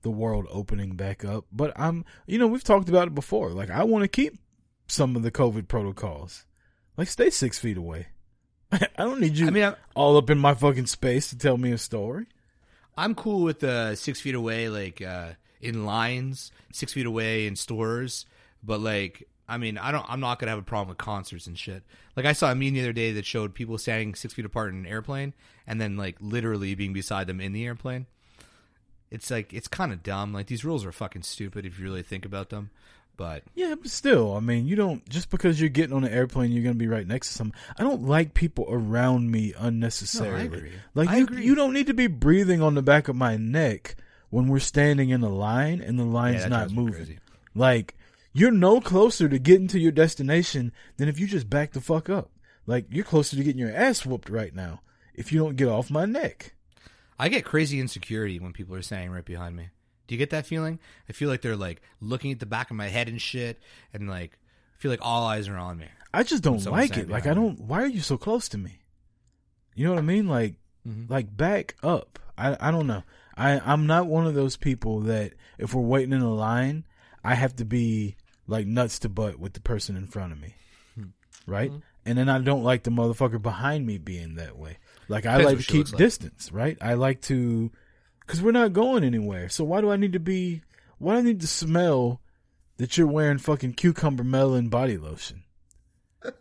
the 0.01 0.11
world 0.11 0.47
opening 0.49 0.95
back 0.95 1.23
up, 1.23 1.45
but 1.51 1.71
I'm 1.75 2.05
you 2.27 2.37
know 2.37 2.47
we've 2.47 2.63
talked 2.63 2.89
about 2.89 3.07
it 3.07 3.15
before. 3.15 3.49
Like 3.51 3.69
I 3.69 3.83
want 3.83 4.03
to 4.03 4.07
keep 4.07 4.37
some 4.87 5.15
of 5.15 5.23
the 5.23 5.31
COVID 5.31 5.67
protocols. 5.67 6.45
Like 6.97 7.07
stay 7.07 7.29
six 7.29 7.57
feet 7.59 7.77
away. 7.77 8.07
I 8.71 8.79
don't 8.97 9.19
need 9.19 9.37
you 9.37 9.47
I 9.47 9.51
mean, 9.51 9.63
I'm- 9.63 9.75
all 9.95 10.17
up 10.17 10.29
in 10.29 10.37
my 10.39 10.53
fucking 10.53 10.87
space 10.87 11.29
to 11.29 11.37
tell 11.37 11.57
me 11.57 11.71
a 11.71 11.77
story. 11.77 12.25
I'm 12.95 13.15
cool 13.15 13.41
with 13.41 13.59
the 13.61 13.95
six 13.95 14.21
feet 14.21 14.35
away, 14.35 14.69
like 14.69 15.01
uh, 15.01 15.31
in 15.61 15.85
lines, 15.85 16.51
six 16.71 16.93
feet 16.93 17.07
away 17.07 17.47
in 17.47 17.55
stores. 17.55 18.25
But 18.61 18.81
like, 18.81 19.27
I 19.47 19.57
mean, 19.57 19.77
I 19.77 19.91
don't. 19.91 20.05
I'm 20.07 20.19
not 20.19 20.39
gonna 20.39 20.51
have 20.51 20.59
a 20.59 20.63
problem 20.63 20.89
with 20.89 20.97
concerts 20.97 21.47
and 21.47 21.57
shit. 21.57 21.83
Like, 22.15 22.25
I 22.25 22.33
saw 22.33 22.51
a 22.51 22.55
meme 22.55 22.73
the 22.73 22.81
other 22.81 22.93
day 22.93 23.11
that 23.13 23.25
showed 23.25 23.53
people 23.53 23.77
standing 23.77 24.15
six 24.15 24.33
feet 24.33 24.45
apart 24.45 24.71
in 24.71 24.77
an 24.77 24.85
airplane, 24.85 25.33
and 25.67 25.81
then 25.81 25.97
like 25.97 26.15
literally 26.21 26.75
being 26.75 26.93
beside 26.93 27.27
them 27.27 27.41
in 27.41 27.53
the 27.53 27.65
airplane. 27.65 28.05
It's 29.11 29.29
like 29.29 29.53
it's 29.53 29.67
kind 29.67 29.91
of 29.91 30.01
dumb. 30.01 30.33
Like 30.33 30.47
these 30.47 30.65
rules 30.65 30.85
are 30.85 30.91
fucking 30.91 31.23
stupid 31.23 31.65
if 31.65 31.77
you 31.77 31.85
really 31.85 32.03
think 32.03 32.25
about 32.25 32.49
them. 32.49 32.71
But 33.15 33.43
Yeah, 33.53 33.75
but 33.75 33.91
still, 33.91 34.35
I 34.35 34.39
mean, 34.39 34.65
you 34.65 34.75
don't 34.75 35.07
just 35.07 35.29
because 35.29 35.59
you're 35.59 35.69
getting 35.69 35.95
on 35.95 36.03
an 36.03 36.11
airplane, 36.11 36.51
you're 36.51 36.63
gonna 36.63 36.75
be 36.75 36.87
right 36.87 37.05
next 37.05 37.27
to 37.27 37.33
some. 37.33 37.53
I 37.77 37.83
don't 37.83 38.03
like 38.03 38.33
people 38.33 38.65
around 38.69 39.29
me 39.29 39.53
unnecessarily. 39.57 40.45
agree. 40.45 40.71
Like 40.95 41.09
I 41.09 41.17
you, 41.17 41.23
agree. 41.25 41.45
you 41.45 41.53
don't 41.53 41.73
need 41.73 41.87
to 41.87 41.93
be 41.93 42.07
breathing 42.07 42.61
on 42.61 42.73
the 42.73 42.81
back 42.81 43.07
of 43.07 43.15
my 43.15 43.37
neck 43.37 43.97
when 44.31 44.47
we're 44.47 44.59
standing 44.59 45.11
in 45.11 45.21
a 45.21 45.29
line 45.29 45.79
and 45.79 45.99
the 45.99 46.05
line's 46.05 46.41
that 46.41 46.49
not 46.49 46.71
moving. 46.71 47.19
Like 47.53 47.95
you're 48.33 48.51
no 48.51 48.81
closer 48.81 49.29
to 49.29 49.39
getting 49.39 49.67
to 49.69 49.79
your 49.79 49.91
destination 49.91 50.71
than 50.97 51.07
if 51.07 51.19
you 51.19 51.27
just 51.27 51.49
back 51.49 51.71
the 51.73 51.81
fuck 51.81 52.09
up. 52.09 52.31
Like 52.65 52.85
you're 52.89 53.05
closer 53.05 53.35
to 53.35 53.43
getting 53.43 53.59
your 53.59 53.75
ass 53.75 54.05
whooped 54.05 54.29
right 54.29 54.53
now 54.55 54.81
if 55.13 55.31
you 55.31 55.39
don't 55.39 55.55
get 55.55 55.67
off 55.67 55.89
my 55.91 56.05
neck. 56.05 56.55
I 57.19 57.29
get 57.29 57.45
crazy 57.45 57.79
insecurity 57.79 58.39
when 58.39 58.53
people 58.53 58.75
are 58.75 58.81
standing 58.81 59.11
right 59.11 59.23
behind 59.23 59.55
me. 59.55 59.69
Do 60.07 60.15
you 60.15 60.19
get 60.19 60.31
that 60.31 60.45
feeling? 60.47 60.79
I 61.07 61.13
feel 61.13 61.29
like 61.29 61.41
they're 61.41 61.55
like 61.55 61.81
looking 62.01 62.31
at 62.31 62.39
the 62.39 62.45
back 62.45 62.69
of 62.71 62.75
my 62.75 62.87
head 62.89 63.07
and 63.07 63.21
shit, 63.21 63.59
and 63.93 64.09
like 64.09 64.37
I 64.77 64.81
feel 64.81 64.91
like 64.91 64.99
all 65.05 65.25
eyes 65.25 65.47
are 65.47 65.55
on 65.57 65.77
me. 65.77 65.87
I 66.13 66.23
just 66.23 66.43
don't 66.43 66.63
like 66.65 66.97
it. 66.97 67.09
Like 67.09 67.25
I 67.27 67.33
don't. 67.33 67.59
Why 67.61 67.81
are 67.81 67.87
you 67.87 68.01
so 68.01 68.17
close 68.17 68.49
to 68.49 68.57
me? 68.57 68.79
You 69.75 69.85
know 69.85 69.91
what 69.91 69.99
I 69.99 70.03
mean? 70.03 70.27
Like, 70.27 70.55
Mm-hmm. 70.85 71.11
like 71.13 71.35
back 71.37 71.75
up. 71.81 72.19
I 72.37 72.57
I 72.59 72.69
don't 72.69 72.87
know. 72.87 73.03
I 73.37 73.61
I'm 73.63 73.87
not 73.87 74.07
one 74.07 74.27
of 74.27 74.33
those 74.33 74.57
people 74.57 74.99
that 75.01 75.31
if 75.57 75.73
we're 75.73 75.81
waiting 75.81 76.11
in 76.11 76.19
a 76.21 76.33
line, 76.33 76.85
I 77.23 77.35
have 77.35 77.55
to 77.55 77.63
be 77.65 78.17
like 78.47 78.67
nuts 78.67 78.99
to 78.99 79.09
butt 79.09 79.39
with 79.39 79.53
the 79.53 79.61
person 79.61 79.95
in 79.95 80.07
front 80.07 80.31
of 80.33 80.39
me, 80.39 80.55
Hmm. 80.95 81.03
right? 81.47 81.69
Mm-hmm. 81.71 81.79
And 82.05 82.17
then 82.17 82.27
I 82.29 82.39
don't 82.39 82.63
like 82.63 82.83
the 82.83 82.91
motherfucker 82.91 83.41
behind 83.41 83.85
me 83.85 83.97
being 83.97 84.35
that 84.35 84.57
way. 84.57 84.77
Like 85.07 85.25
I 85.25 85.37
like 85.37 85.57
to 85.59 85.63
keep 85.63 85.77
looks 85.79 85.91
like. 85.93 85.99
distance, 85.99 86.51
right? 86.51 86.77
I 86.81 86.95
like 86.95 87.21
to, 87.23 87.71
because 88.19 88.41
we're 88.41 88.51
not 88.51 88.73
going 88.73 89.03
anywhere. 89.05 89.47
So 89.49 89.63
why 89.63 89.79
do 89.81 89.89
I 89.91 89.95
need 89.95 90.13
to 90.13 90.19
be? 90.19 90.61
Why 90.97 91.13
do 91.13 91.19
I 91.19 91.21
need 91.21 91.39
to 91.41 91.47
smell 91.47 92.19
that 92.77 92.97
you're 92.97 93.07
wearing 93.07 93.37
fucking 93.37 93.73
cucumber 93.73 94.23
melon 94.25 94.67
body 94.69 94.97
lotion? 94.97 95.43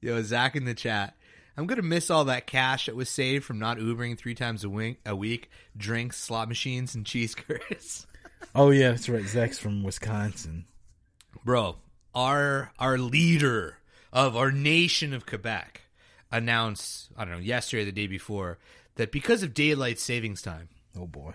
Yo, 0.00 0.22
Zach 0.22 0.54
in 0.54 0.64
the 0.64 0.74
chat. 0.74 1.14
I'm 1.56 1.66
gonna 1.66 1.82
miss 1.82 2.08
all 2.08 2.26
that 2.26 2.46
cash 2.46 2.86
that 2.86 2.94
was 2.94 3.08
saved 3.08 3.44
from 3.44 3.58
not 3.58 3.78
Ubering 3.78 4.16
three 4.16 4.36
times 4.36 4.62
a 4.62 4.70
week, 4.70 5.00
a 5.04 5.16
week 5.16 5.50
drinks, 5.76 6.16
slot 6.16 6.48
machines, 6.48 6.94
and 6.94 7.04
cheese 7.04 7.34
curds. 7.34 8.06
Oh 8.54 8.70
yeah, 8.70 8.90
that's 8.90 9.08
right. 9.08 9.24
Zach's 9.26 9.58
from 9.58 9.82
Wisconsin. 9.82 10.64
Bro, 11.44 11.76
our 12.14 12.72
our 12.78 12.98
leader 12.98 13.78
of 14.12 14.36
our 14.36 14.50
nation 14.50 15.12
of 15.12 15.26
Quebec 15.26 15.82
announced, 16.30 17.10
I 17.16 17.24
don't 17.24 17.34
know, 17.34 17.40
yesterday 17.40 17.82
or 17.82 17.86
the 17.86 17.92
day 17.92 18.06
before, 18.06 18.58
that 18.96 19.12
because 19.12 19.42
of 19.42 19.54
daylight 19.54 19.98
savings 19.98 20.42
time, 20.42 20.68
Oh 20.98 21.06
boy. 21.06 21.32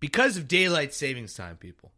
because 0.00 0.36
of 0.36 0.48
daylight 0.48 0.92
savings 0.94 1.34
time, 1.34 1.56
people, 1.56 1.92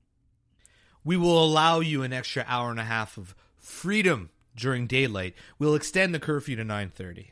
we 1.04 1.16
will 1.16 1.42
allow 1.42 1.80
you 1.80 2.02
an 2.02 2.12
extra 2.12 2.44
hour 2.48 2.70
and 2.70 2.80
a 2.80 2.84
half 2.84 3.16
of 3.16 3.34
freedom 3.56 4.30
during 4.56 4.86
daylight. 4.86 5.34
We'll 5.58 5.74
extend 5.74 6.14
the 6.14 6.20
curfew 6.20 6.56
to 6.56 6.64
9:30. 6.64 7.30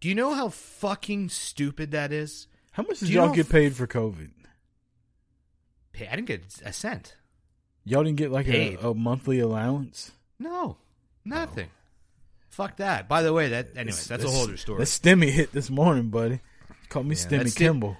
Do 0.00 0.08
you 0.08 0.14
know 0.14 0.34
how 0.34 0.48
fucking 0.50 1.28
stupid 1.30 1.90
that 1.90 2.12
is? 2.12 2.46
How 2.72 2.82
much 2.84 3.00
Do 3.00 3.06
did 3.06 3.14
you 3.14 3.20
y'all 3.20 3.28
know 3.28 3.34
get 3.34 3.48
paid 3.48 3.74
for 3.74 3.86
COVID? 3.86 4.30
I 6.06 6.16
didn't 6.16 6.26
get 6.28 6.42
a 6.64 6.72
cent. 6.72 7.16
Y'all 7.84 8.04
didn't 8.04 8.18
get 8.18 8.30
like 8.30 8.46
a, 8.48 8.76
a 8.76 8.94
monthly 8.94 9.40
allowance. 9.40 10.12
No, 10.38 10.76
nothing. 11.24 11.68
Fuck 12.50 12.76
that. 12.76 13.08
By 13.08 13.22
the 13.22 13.32
way, 13.32 13.48
that 13.48 13.68
anyways, 13.76 14.06
that's, 14.06 14.24
a 14.24 14.28
whole 14.28 14.42
other 14.44 14.56
story. 14.56 14.78
That 14.80 14.84
stimmy 14.86 15.30
hit 15.30 15.52
this 15.52 15.70
morning, 15.70 16.10
buddy. 16.10 16.40
Call 16.88 17.04
me 17.04 17.14
Yeah, 17.16 17.22
Stimmy 17.22 17.42
that 17.44 17.50
stim- 17.50 17.72
Kimball. 17.74 17.96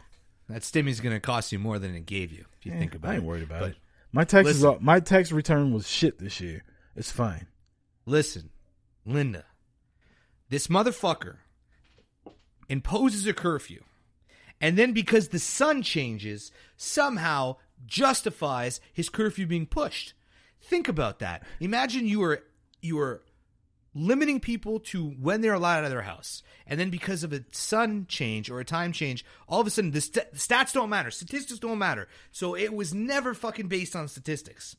That 0.48 0.62
stimmy's 0.62 1.00
going 1.00 1.14
to 1.14 1.20
cost 1.20 1.52
you 1.52 1.58
more 1.58 1.78
than 1.78 1.94
it 1.94 2.06
gave 2.06 2.32
you. 2.32 2.44
If 2.58 2.66
you 2.66 2.72
Eh, 2.72 2.78
think 2.78 2.94
about 2.94 3.08
it, 3.08 3.10
I 3.10 3.14
it, 3.14 3.18
ain't 3.18 3.26
worried 3.26 3.42
about 3.44 3.60
But 3.60 3.70
it. 3.72 3.76
My 4.12 4.24
taxes, 4.24 4.62
listen. 4.62 4.76
are, 4.78 4.80
my 4.80 5.00
tax 5.00 5.30
return 5.30 5.72
was 5.74 5.86
shit 5.88 6.18
this 6.18 6.40
year. 6.40 6.64
It's 6.96 7.10
fine. 7.12 7.46
Listen, 8.06 8.48
Linda, 9.04 9.44
this 10.48 10.68
motherfucker 10.68 11.36
imposes 12.68 13.26
a 13.26 13.32
curfew, 13.32 13.82
and 14.60 14.76
then 14.76 14.92
because 14.92 15.28
the 15.28 15.38
sun 15.38 15.82
changes, 15.82 16.50
somehow 16.76 17.56
justifies 17.86 18.80
his 18.92 19.09
curfew 19.09 19.46
being 19.46 19.66
pushed. 19.66 20.14
Think 20.60 20.88
about 20.88 21.20
that. 21.20 21.44
Imagine 21.60 22.06
you 22.06 22.20
were 22.20 22.42
you 22.80 22.96
were 22.96 23.22
limiting 23.94 24.38
people 24.40 24.78
to 24.78 25.09
when 25.20 25.40
they're 25.40 25.55
allowed 25.55 25.78
out 25.78 25.84
of 25.84 25.90
their 25.90 26.02
house, 26.02 26.42
and 26.66 26.78
then 26.78 26.90
because 26.90 27.24
of 27.24 27.32
a 27.32 27.44
sun 27.52 28.06
change 28.09 28.50
or 28.50 28.60
a 28.60 28.64
time 28.64 28.92
change, 28.92 29.24
all 29.48 29.60
of 29.60 29.66
a 29.66 29.70
sudden 29.70 29.92
the 29.92 30.00
st- 30.00 30.34
stats 30.34 30.72
don't 30.72 30.90
matter, 30.90 31.10
statistics 31.10 31.60
don't 31.60 31.78
matter. 31.78 32.09
So 32.30 32.55
it 32.55 32.74
was 32.74 32.92
never 32.92 33.34
fucking 33.34 33.68
based 33.68 33.96
on 33.96 34.09
statistics 34.09 34.76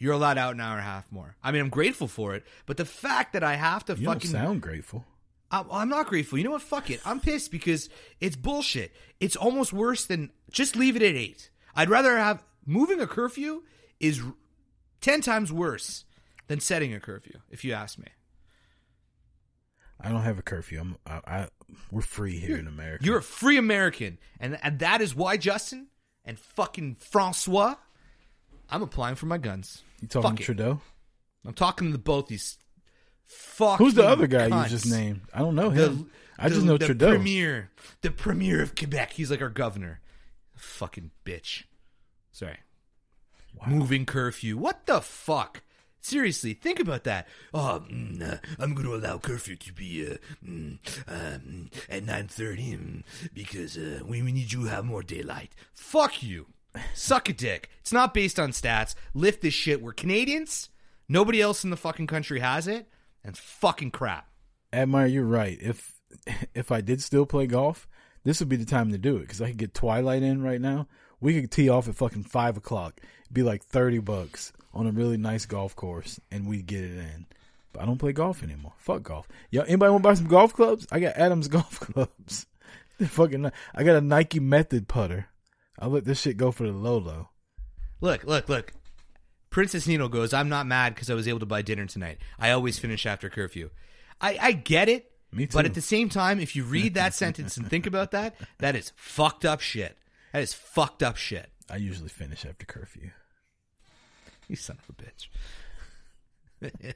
you're 0.00 0.14
allowed 0.14 0.38
out 0.38 0.54
an 0.54 0.60
hour 0.60 0.72
and 0.72 0.80
a 0.80 0.84
half 0.84 1.12
more. 1.12 1.36
I 1.44 1.52
mean, 1.52 1.60
I'm 1.60 1.68
grateful 1.68 2.08
for 2.08 2.34
it, 2.34 2.44
but 2.66 2.78
the 2.78 2.86
fact 2.86 3.34
that 3.34 3.44
I 3.44 3.54
have 3.54 3.84
to 3.84 3.94
You 3.94 4.06
fucking 4.06 4.30
sound 4.30 4.62
grateful. 4.62 5.04
I'm 5.52 5.88
not 5.88 6.06
grateful. 6.06 6.38
You 6.38 6.44
know 6.44 6.52
what? 6.52 6.62
Fuck 6.62 6.90
it. 6.90 7.00
I'm 7.04 7.20
pissed 7.20 7.50
because 7.50 7.90
it's 8.20 8.36
bullshit. 8.36 8.92
It's 9.18 9.36
almost 9.36 9.72
worse 9.72 10.06
than 10.06 10.30
just 10.50 10.76
leave 10.76 10.96
it 10.96 11.02
at 11.02 11.14
eight. 11.14 11.49
I'd 11.74 11.90
rather 11.90 12.16
have 12.18 12.42
moving 12.66 13.00
a 13.00 13.06
curfew 13.06 13.62
is 13.98 14.22
ten 15.00 15.20
times 15.20 15.52
worse 15.52 16.04
than 16.48 16.60
setting 16.60 16.92
a 16.94 17.00
curfew. 17.00 17.38
If 17.50 17.64
you 17.64 17.72
ask 17.72 17.98
me, 17.98 18.06
I 20.00 20.08
don't 20.10 20.22
have 20.22 20.38
a 20.38 20.42
curfew. 20.42 20.80
I'm, 20.80 20.96
I, 21.06 21.20
I 21.26 21.48
we're 21.90 22.00
free 22.00 22.38
here 22.38 22.56
in 22.56 22.66
America. 22.66 23.04
you're 23.04 23.18
a 23.18 23.22
free 23.22 23.56
American, 23.58 24.18
and 24.38 24.58
and 24.62 24.78
that 24.80 25.00
is 25.00 25.14
why 25.14 25.36
Justin 25.36 25.88
and 26.24 26.38
fucking 26.38 26.96
Francois, 27.00 27.74
I'm 28.68 28.82
applying 28.82 29.14
for 29.16 29.26
my 29.26 29.38
guns. 29.38 29.82
you 30.00 30.08
talking 30.08 30.30
Fuck 30.30 30.36
to 30.36 30.42
it. 30.42 30.44
Trudeau? 30.46 30.80
I'm 31.46 31.54
talking 31.54 31.92
to 31.92 31.98
both 31.98 32.28
these. 32.28 32.58
fuck. 33.26 33.78
Who's 33.78 33.94
the 33.94 34.06
other 34.06 34.26
guy 34.26 34.48
cunts. 34.50 34.64
you 34.64 34.70
just 34.70 34.86
named? 34.90 35.20
I 35.32 35.38
don't 35.40 35.54
know 35.54 35.70
The- 35.70 35.86
him. 35.90 36.10
I 36.38 36.48
the- 36.48 36.54
just 36.54 36.66
know 36.66 36.78
the 36.78 36.86
Trudeau. 36.86 37.10
Premier, 37.10 37.70
the 38.00 38.10
premier 38.10 38.62
of 38.62 38.74
Quebec. 38.74 39.12
He's 39.12 39.30
like 39.30 39.42
our 39.42 39.50
governor. 39.50 40.00
Fucking 40.60 41.10
bitch. 41.24 41.64
Sorry. 42.32 42.58
Moving 43.66 44.06
curfew. 44.06 44.56
What 44.56 44.86
the 44.86 45.00
fuck? 45.00 45.62
Seriously, 46.02 46.54
think 46.54 46.80
about 46.80 47.04
that. 47.04 47.28
Oh, 47.52 47.82
mm, 47.90 48.22
uh, 48.22 48.38
I'm 48.58 48.74
going 48.74 48.86
to 48.86 48.94
allow 48.94 49.18
curfew 49.18 49.56
to 49.56 49.72
be 49.72 50.06
uh, 50.06 50.16
mm, 50.44 50.78
um, 51.06 51.70
at 51.90 52.04
9:30 52.04 52.78
mm, 52.78 53.02
because 53.34 53.76
uh, 53.76 54.00
we, 54.06 54.22
we 54.22 54.32
need 54.32 54.52
you 54.52 54.64
to 54.64 54.70
have 54.70 54.84
more 54.84 55.02
daylight. 55.02 55.54
Fuck 55.74 56.22
you. 56.22 56.46
Suck 56.94 57.28
a 57.28 57.32
dick. 57.32 57.68
It's 57.80 57.92
not 57.92 58.14
based 58.14 58.38
on 58.38 58.52
stats. 58.52 58.94
Lift 59.12 59.42
this 59.42 59.54
shit. 59.54 59.82
We're 59.82 59.92
Canadians. 59.92 60.70
Nobody 61.08 61.40
else 61.42 61.64
in 61.64 61.70
the 61.70 61.76
fucking 61.76 62.06
country 62.06 62.40
has 62.40 62.66
it. 62.66 62.88
And 63.22 63.34
it's 63.34 63.40
fucking 63.40 63.90
crap. 63.90 64.28
Admire, 64.72 65.06
you're 65.06 65.24
right. 65.24 65.58
If 65.60 66.00
if 66.54 66.72
I 66.72 66.80
did 66.80 67.02
still 67.02 67.26
play 67.26 67.46
golf, 67.46 67.86
this 68.24 68.40
would 68.40 68.48
be 68.48 68.56
the 68.56 68.64
time 68.64 68.90
to 68.92 68.98
do 68.98 69.16
it 69.16 69.20
because 69.20 69.40
I 69.40 69.48
could 69.48 69.58
get 69.58 69.74
Twilight 69.74 70.22
in 70.22 70.42
right 70.42 70.60
now. 70.60 70.86
We 71.20 71.40
could 71.40 71.50
tee 71.50 71.68
off 71.68 71.88
at 71.88 71.94
fucking 71.94 72.24
five 72.24 72.56
o'clock. 72.56 73.00
It'd 73.24 73.34
be 73.34 73.42
like 73.42 73.62
thirty 73.62 73.98
bucks 73.98 74.52
on 74.72 74.86
a 74.86 74.92
really 74.92 75.16
nice 75.16 75.46
golf 75.46 75.76
course, 75.76 76.20
and 76.30 76.46
we'd 76.46 76.66
get 76.66 76.84
it 76.84 76.98
in. 76.98 77.26
But 77.72 77.82
I 77.82 77.86
don't 77.86 77.98
play 77.98 78.12
golf 78.12 78.42
anymore. 78.42 78.72
Fuck 78.78 79.04
golf. 79.04 79.28
Yo, 79.50 79.62
anybody 79.62 79.90
want 79.90 80.02
to 80.02 80.08
buy 80.08 80.14
some 80.14 80.26
golf 80.26 80.54
clubs? 80.54 80.86
I 80.90 81.00
got 81.00 81.16
Adams 81.16 81.48
golf 81.48 81.80
clubs. 81.80 82.46
They're 82.98 83.08
fucking. 83.08 83.50
I 83.74 83.84
got 83.84 83.96
a 83.96 84.00
Nike 84.00 84.40
Method 84.40 84.88
putter. 84.88 85.28
I'll 85.78 85.90
let 85.90 86.04
this 86.04 86.20
shit 86.20 86.36
go 86.36 86.52
for 86.52 86.66
the 86.66 86.72
low 86.72 86.98
low. 86.98 87.28
Look, 88.00 88.24
look, 88.24 88.48
look. 88.48 88.72
Princess 89.50 89.86
Nino 89.86 90.08
goes, 90.08 90.32
I'm 90.32 90.48
not 90.48 90.66
mad 90.66 90.94
because 90.94 91.10
I 91.10 91.14
was 91.14 91.26
able 91.26 91.40
to 91.40 91.46
buy 91.46 91.62
dinner 91.62 91.84
tonight. 91.84 92.18
I 92.38 92.52
always 92.52 92.78
finish 92.78 93.04
after 93.04 93.28
curfew. 93.28 93.70
I, 94.20 94.38
I 94.40 94.52
get 94.52 94.88
it. 94.88 95.09
Me 95.32 95.46
But 95.46 95.64
at 95.64 95.74
the 95.74 95.80
same 95.80 96.08
time, 96.08 96.40
if 96.40 96.56
you 96.56 96.64
read 96.64 96.94
that 96.94 97.14
sentence 97.14 97.56
and 97.56 97.68
think 97.68 97.86
about 97.86 98.10
that, 98.10 98.34
that 98.58 98.74
is 98.74 98.92
fucked 98.96 99.44
up 99.44 99.60
shit. 99.60 99.96
That 100.32 100.42
is 100.42 100.52
fucked 100.54 101.02
up 101.02 101.16
shit. 101.16 101.50
I 101.70 101.76
usually 101.76 102.08
finish 102.08 102.44
after 102.44 102.66
curfew. 102.66 103.10
You 104.48 104.56
son 104.56 104.78
of 104.78 104.88
a 104.88 105.02
bitch. 105.02 106.94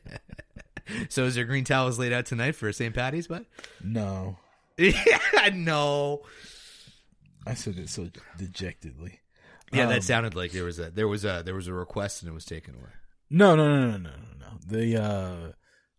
so 1.09 1.25
is 1.25 1.37
there 1.37 1.45
green 1.45 1.65
towels 1.65 1.99
laid 1.99 2.13
out 2.13 2.27
tonight 2.27 2.57
for 2.57 2.73
St. 2.73 2.95
Patty's, 2.95 3.29
bud? 3.29 3.47
No, 3.83 4.39
yeah, 4.77 4.93
no. 5.55 6.23
I 7.47 7.55
said 7.55 7.79
it 7.79 7.89
so 7.89 8.09
dejectedly. 8.37 9.21
Yeah, 9.73 9.85
Um, 9.85 9.91
that 9.91 10.03
sounded 10.03 10.35
like 10.35 10.53
there 10.53 10.65
was 10.65 10.79
a 10.79 10.91
there 10.91 11.09
was 11.09 11.25
a 11.25 11.43
there 11.45 11.55
was 11.55 11.69
a 11.69 11.73
request 11.73 12.23
and 12.23 12.31
it 12.31 12.35
was 12.35 12.45
taken 12.45 12.75
away. 12.75 12.91
No, 13.31 13.55
no, 13.57 13.69
no, 13.69 13.91
no, 13.93 13.97
no, 13.97 14.11
no, 14.11 14.39
no. 14.41 14.59
The 14.67 15.03
uh, 15.03 15.53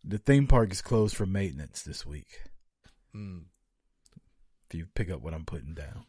the 0.06 0.18
theme 0.18 0.46
park 0.46 0.72
is 0.72 0.80
closed 0.80 1.16
for 1.16 1.26
maintenance 1.26 1.82
this 1.82 2.06
week. 2.06 2.42
Mm. 3.14 3.44
If 4.68 4.74
you 4.74 4.86
pick 4.94 5.10
up 5.10 5.20
what 5.20 5.34
I'm 5.34 5.44
putting 5.44 5.74
down. 5.74 6.06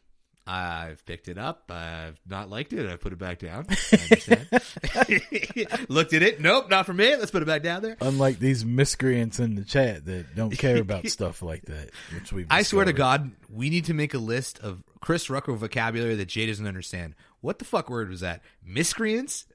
I've 0.49 1.05
picked 1.05 1.27
it 1.27 1.37
up. 1.37 1.69
I've 1.69 2.17
not 2.25 2.49
liked 2.49 2.71
it. 2.71 2.89
I 2.89 2.95
put 2.95 3.11
it 3.11 3.19
back 3.19 3.39
down. 3.39 3.65
I 3.91 3.97
understand. 4.03 4.47
Looked 5.89 6.13
at 6.13 6.23
it. 6.23 6.39
Nope, 6.39 6.69
not 6.69 6.85
for 6.85 6.93
me. 6.93 7.17
Let's 7.17 7.31
put 7.31 7.41
it 7.41 7.47
back 7.47 7.63
down 7.63 7.81
there. 7.81 7.97
Unlike 7.99 8.39
these 8.39 8.63
miscreants 8.63 9.39
in 9.39 9.55
the 9.55 9.65
chat 9.65 10.05
that 10.05 10.35
don't 10.35 10.57
care 10.57 10.77
about 10.77 11.05
stuff 11.09 11.41
like 11.41 11.63
that, 11.63 11.89
which 12.13 12.31
we 12.31 12.45
I 12.49 12.63
swear 12.63 12.85
to 12.85 12.93
God, 12.93 13.31
we 13.49 13.69
need 13.69 13.85
to 13.85 13.93
make 13.93 14.13
a 14.13 14.19
list 14.19 14.59
of 14.59 14.83
Chris 15.01 15.29
Rucker 15.29 15.51
vocabulary 15.53 16.15
that 16.15 16.29
Jay 16.29 16.45
doesn't 16.45 16.67
understand. 16.67 17.15
What 17.41 17.59
the 17.59 17.65
fuck 17.65 17.89
word 17.89 18.09
was 18.09 18.21
that? 18.21 18.41
Miscreants? 18.63 19.47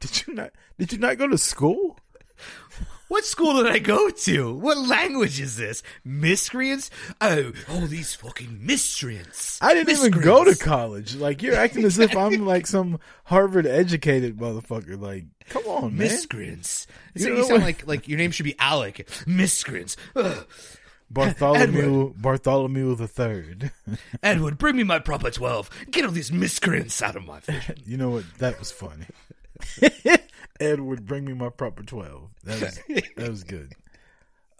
Did 0.00 0.26
you 0.26 0.34
not? 0.34 0.52
Did 0.78 0.92
you 0.92 0.98
not 0.98 1.18
go 1.18 1.28
to 1.28 1.36
school? 1.36 1.98
What 3.08 3.24
school 3.24 3.62
did 3.62 3.72
I 3.72 3.78
go 3.78 4.10
to? 4.10 4.54
What 4.54 4.76
language 4.76 5.40
is 5.40 5.56
this? 5.56 5.82
Miscreants? 6.04 6.90
Oh, 7.22 7.52
all 7.70 7.86
these 7.86 8.14
fucking 8.14 8.58
miscreants. 8.60 9.58
I 9.62 9.72
didn't 9.72 9.96
even 9.96 10.20
go 10.20 10.44
to 10.44 10.54
college. 10.54 11.16
Like 11.16 11.42
you're 11.42 11.54
acting 11.54 11.84
as 11.84 11.98
if 11.98 12.14
I'm 12.14 12.44
like 12.44 12.66
some 12.66 13.00
Harvard 13.24 13.66
educated 13.66 14.36
motherfucker. 14.36 15.00
Like, 15.00 15.24
come 15.48 15.64
on, 15.64 15.96
man. 15.96 16.08
Miscreants. 16.08 16.86
You 17.14 17.34
you 17.34 17.44
sound 17.44 17.62
like 17.62 17.86
like 17.86 18.08
your 18.08 18.18
name 18.18 18.30
should 18.30 18.44
be 18.44 18.58
Alec. 18.58 19.08
Miscreants. 19.26 19.96
Ugh. 20.14 20.46
Bartholomew 21.10 22.12
Bartholomew 22.18 22.94
the 22.94 23.08
Third. 23.08 23.72
Edward, 24.22 24.58
bring 24.58 24.76
me 24.76 24.84
my 24.84 24.98
proper 24.98 25.30
twelve. 25.30 25.70
Get 25.90 26.04
all 26.04 26.10
these 26.10 26.30
miscreants 26.30 27.00
out 27.00 27.16
of 27.16 27.24
my 27.24 27.40
vision. 27.40 27.76
you 27.86 27.96
know 27.96 28.10
what? 28.10 28.24
That 28.36 28.58
was 28.58 28.70
funny. 28.70 29.06
Edward, 30.60 31.06
bring 31.06 31.24
me 31.24 31.34
my 31.34 31.48
proper 31.50 31.82
twelve. 31.82 32.30
That 32.44 32.60
was 32.60 32.80
that 33.16 33.28
was 33.28 33.44
good. 33.44 33.72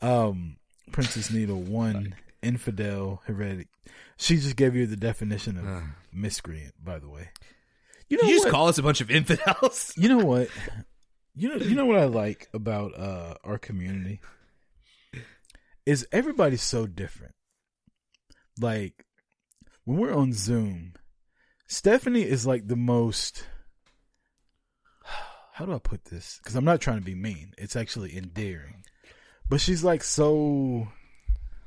Um, 0.01 0.57
Princess 0.93 1.31
Needle 1.31 1.61
one 1.61 2.15
infidel 2.43 3.23
heretic. 3.27 3.69
She 4.17 4.37
just 4.37 4.57
gave 4.57 4.75
you 4.77 4.87
the 4.87 4.97
definition 4.97 5.57
of 5.59 5.83
miscreant. 6.13 6.75
By 6.83 6.99
the 6.99 7.09
way, 7.09 7.31
you 8.09 8.17
know 8.17 8.29
you 8.29 8.35
just 8.35 8.47
what? 8.47 8.53
call 8.53 8.69
us 8.69 8.79
a 8.79 8.83
bunch 8.83 9.01
of 9.01 9.11
infidels. 9.11 9.93
You 9.99 10.09
know 10.09 10.25
what? 10.25 10.49
You 11.35 11.51
know 11.51 11.57
you 11.57 11.75
know 11.75 11.87
what 11.87 11.99
I 11.99 12.05
like 12.05 12.49
about 12.53 12.99
uh 12.99 13.35
our 13.45 13.59
community 13.59 14.21
is 15.87 16.07
everybody's 16.13 16.63
so 16.63 16.87
different. 16.87 17.35
Like 18.61 19.05
when 19.85 19.99
we're 19.99 20.15
on 20.15 20.33
Zoom, 20.33 20.95
Stephanie 21.67 22.23
is 22.23 22.47
like 22.47 22.67
the 22.67 22.77
most 22.77 23.47
how 25.59 25.67
do 25.67 25.75
I 25.75 25.79
put 25.81 26.05
this? 26.05 26.41
Cuz 26.45 26.55
I'm 26.55 26.65
not 26.65 26.81
trying 26.81 27.01
to 27.01 27.05
be 27.05 27.17
mean. 27.17 27.53
It's 27.59 27.75
actually 27.75 28.17
endearing. 28.17 28.85
But 29.49 29.61
she's 29.61 29.83
like 29.83 30.05
so 30.05 30.87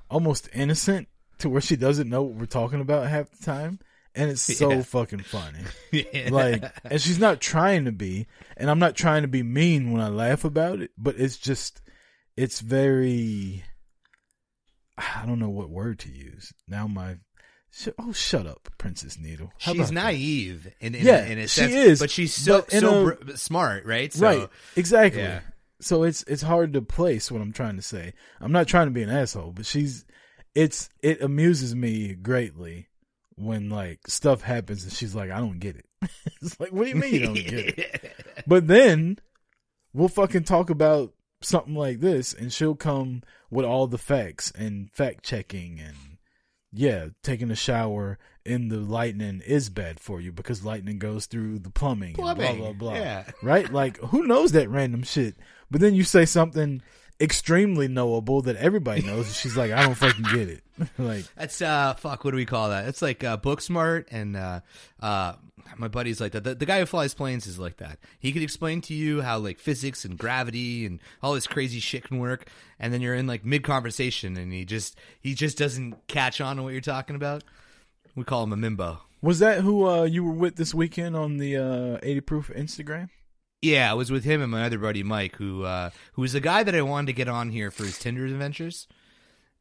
almost 0.10 0.48
innocent 0.54 1.10
to 1.40 1.50
where 1.50 1.60
she 1.60 1.76
doesn't 1.76 2.10
know 2.10 2.24
what 2.24 2.36
we're 2.36 2.46
talking 2.46 2.80
about 2.80 3.08
half 3.08 3.30
the 3.32 3.44
time. 3.44 3.80
And 4.16 4.30
it's 4.32 4.42
so 4.58 4.72
Yeah. 4.72 4.82
fucking 4.84 5.24
funny. 5.24 5.60
Yeah. 5.92 6.30
Like, 6.32 6.64
and 6.86 7.02
she's 7.02 7.20
not 7.20 7.42
trying 7.42 7.84
to 7.84 7.92
be, 7.92 8.28
and 8.56 8.70
I'm 8.70 8.80
not 8.80 8.96
trying 8.96 9.24
to 9.24 9.28
be 9.28 9.44
mean 9.44 9.92
when 9.92 10.02
I 10.02 10.08
laugh 10.08 10.46
about 10.46 10.80
it, 10.82 10.92
but 10.98 11.16
it's 11.18 11.36
just, 11.38 11.82
it's 12.38 12.62
very, 12.62 13.64
I 14.98 15.26
don't 15.26 15.40
know 15.40 15.50
what 15.50 15.70
word 15.70 16.00
to 16.00 16.10
use. 16.10 16.54
Now 16.66 16.88
my, 16.88 17.18
oh, 18.00 18.12
shut 18.12 18.46
up, 18.48 18.70
Princess 18.78 19.18
Needle. 19.18 19.52
How 19.60 19.74
She's 19.74 19.88
that? 19.88 19.94
naive 19.94 20.72
in, 20.80 20.96
in, 20.96 21.06
Yeah, 21.06 21.26
in 21.26 21.40
a 21.40 21.48
she 21.48 21.64
is, 21.64 22.00
but 22.00 22.10
she's 22.12 22.34
so 22.34 22.62
but 22.62 22.72
so 22.72 23.08
a- 23.08 23.16
br- 23.16 23.32
smart, 23.36 23.86
right? 23.86 24.12
So, 24.14 24.26
right, 24.26 24.50
exactly. 24.76 25.22
Yeah. 25.22 25.42
So 25.80 26.04
it's 26.04 26.24
it's 26.24 26.42
hard 26.44 26.74
to 26.74 26.82
place 26.82 27.32
what 27.32 27.42
I'm 27.42 27.54
trying 27.54 27.76
to 27.78 27.82
say. 27.82 28.14
I'm 28.40 28.52
not 28.52 28.68
trying 28.68 28.88
to 28.88 28.92
be 28.92 29.02
an 29.04 29.10
asshole, 29.10 29.52
but 29.52 29.66
she's 29.66 30.06
it's 30.54 30.90
it 31.02 31.22
amuses 31.22 31.74
me 31.76 32.14
greatly 32.14 32.88
when 33.36 33.70
like 33.70 34.08
stuff 34.08 34.42
happens 34.42 34.84
and 34.84 34.94
she's 34.94 35.16
like, 35.16 35.32
I 35.32 35.40
don't 35.40 35.60
get 35.60 35.78
it. 35.78 35.86
it's 36.42 36.60
like, 36.60 36.72
what 36.72 36.84
do 36.84 36.90
you 36.90 36.96
mean 36.96 37.14
you 37.14 37.20
don't 37.22 37.34
get 37.34 37.54
it? 37.80 38.18
But 38.48 38.68
then 38.68 39.18
we'll 39.94 40.08
fucking 40.10 40.44
talk 40.44 40.70
about 40.70 41.14
something 41.42 41.76
like 41.76 42.00
this 42.00 42.34
and 42.34 42.52
she'll 42.54 42.76
come 42.76 43.24
with 43.50 43.66
all 43.66 43.88
the 43.88 43.98
facts 43.98 44.52
and 44.56 44.92
fact 44.92 45.24
checking 45.24 45.80
and 45.80 45.96
yeah, 46.72 47.08
taking 47.24 47.52
a 47.52 47.56
shower 47.56 48.18
in 48.46 48.70
the 48.70 48.78
lightning 48.78 49.42
is 49.46 49.70
bad 49.70 50.00
for 50.00 50.20
you 50.20 50.32
because 50.32 50.66
lightning 50.66 50.98
goes 50.98 51.26
through 51.28 51.60
the 51.60 51.70
plumbing, 51.70 52.14
Plumbing, 52.16 52.58
blah 52.58 52.72
blah 52.72 52.92
blah. 52.92 52.94
yeah. 52.96 53.24
Right? 53.44 53.72
Like 53.72 53.98
who 53.98 54.26
knows 54.26 54.52
that 54.54 54.70
random 54.70 55.04
shit? 55.04 55.36
But 55.70 55.82
then 55.82 55.94
you 55.96 56.04
say 56.04 56.26
something 56.26 56.82
extremely 57.20 57.88
knowable 57.88 58.42
that 58.42 58.56
everybody 58.56 59.04
knows 59.04 59.28
and 59.28 59.36
she's 59.36 59.56
like, 59.56 59.72
I 59.72 59.84
don't 59.84 59.94
fucking 59.96 60.26
get 60.34 60.50
it. 60.50 60.64
like 60.98 61.26
That's 61.36 61.62
uh 61.62 61.94
fuck. 61.94 62.24
What 62.26 62.32
do 62.32 62.38
we 62.38 62.46
call 62.48 62.70
that? 62.70 62.88
It's 62.88 63.02
like 63.02 63.24
uh, 63.24 63.38
book 63.38 63.62
smart 63.62 64.08
and 64.12 64.36
uh 64.36 64.62
uh 65.00 65.34
my 65.78 65.88
buddy's 65.88 66.22
like 66.22 66.32
that. 66.34 66.44
The, 66.44 66.56
the 66.56 66.66
guy 66.66 66.80
who 66.80 66.86
flies 66.86 67.14
planes 67.14 67.48
is 67.48 67.60
like 67.60 67.78
that. 67.78 68.00
He 68.20 68.32
could 68.32 68.42
explain 68.42 68.82
to 68.82 68.94
you 68.94 69.22
how 69.22 69.38
like 69.38 69.60
physics 69.60 70.06
and 70.06 70.18
gravity 70.18 70.86
and 70.86 71.00
all 71.22 71.34
this 71.34 71.48
crazy 71.48 71.80
shit 71.80 72.04
can 72.04 72.20
work, 72.20 72.48
and 72.80 72.94
then 72.94 73.02
you're 73.02 73.16
in 73.16 73.28
like 73.28 73.46
mid 73.46 73.64
conversation 73.64 74.38
and 74.38 74.52
he 74.54 74.66
just 74.66 74.98
he 75.20 75.34
just 75.34 75.58
doesn't 75.58 76.08
catch 76.08 76.42
on 76.42 76.58
to 76.58 76.64
what 76.64 76.74
you're 76.74 76.82
talking 76.82 77.16
about. 77.16 77.44
We 78.16 78.24
call 78.24 78.44
him 78.44 78.54
a 78.54 78.58
mimbo. 78.58 79.00
was 79.22 79.40
that 79.40 79.62
who 79.62 79.88
uh, 79.88 80.04
you 80.04 80.24
were 80.24 80.32
with 80.32 80.56
this 80.56 80.74
weekend 80.74 81.16
on 81.16 81.38
the 81.38 81.58
uh, 81.58 82.00
80 82.04 82.22
proof 82.22 82.52
Instagram? 82.56 83.10
Yeah, 83.62 83.92
I 83.92 83.94
was 83.94 84.12
with 84.12 84.24
him 84.24 84.42
and 84.42 84.52
my 84.52 84.64
other 84.64 84.80
buddy 84.80 85.04
Mike, 85.04 85.36
who 85.36 85.64
uh, 85.64 85.92
who 86.14 86.24
was 86.24 86.34
the 86.34 86.40
guy 86.40 86.64
that 86.64 86.76
I 86.76 86.82
wanted 86.82 87.08
to 87.08 87.14
get 87.14 87.28
on 87.28 87.50
here 87.50 87.70
for 87.70 87.84
his 87.84 88.00
Tinder 88.00 88.26
adventures. 88.26 88.88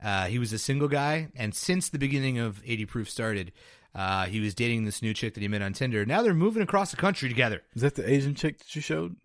Uh, 0.03 0.27
he 0.27 0.39
was 0.39 0.53
a 0.53 0.59
single 0.59 0.89
guy, 0.89 1.29
and 1.37 1.55
since 1.55 1.91
the 1.91 1.99
beginning 1.99 2.39
of 2.39 2.63
80 2.65 2.87
Proof 2.87 3.11
started, 3.11 3.53
uh, 3.95 4.27
he 4.27 4.41
was 4.41 4.55
dating 4.55 4.85
this 4.85 5.03
new 5.03 5.13
chick 5.15 5.35
that 5.35 5.41
he 5.41 5.49
met 5.49 5.63
on 5.63 5.73
Tinder. 5.73 6.05
Now 6.07 6.23
they're 6.23 6.35
moving 6.35 6.63
across 6.63 6.91
the 6.91 6.97
country 6.97 7.29
together. 7.29 7.63
Is 7.75 7.83
that 7.83 7.95
the 7.95 8.09
Asian 8.11 8.35
chick 8.35 8.59
that 8.59 8.75
you 8.75 8.81
showed? 8.83 9.17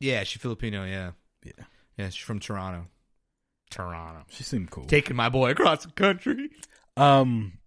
Yeah, 0.00 0.24
she's 0.24 0.42
Filipino. 0.42 0.84
Yeah, 0.84 1.12
Yeah. 1.44 1.64
yeah, 1.96 2.08
she's 2.10 2.24
from 2.24 2.40
Toronto. 2.40 2.86
Toronto. 3.70 4.24
She 4.28 4.42
seemed 4.42 4.70
cool. 4.70 4.84
Taking 4.84 5.16
my 5.16 5.28
boy 5.28 5.50
across 5.50 5.84
the 5.84 5.92
country. 5.92 6.50
Um. 6.96 7.58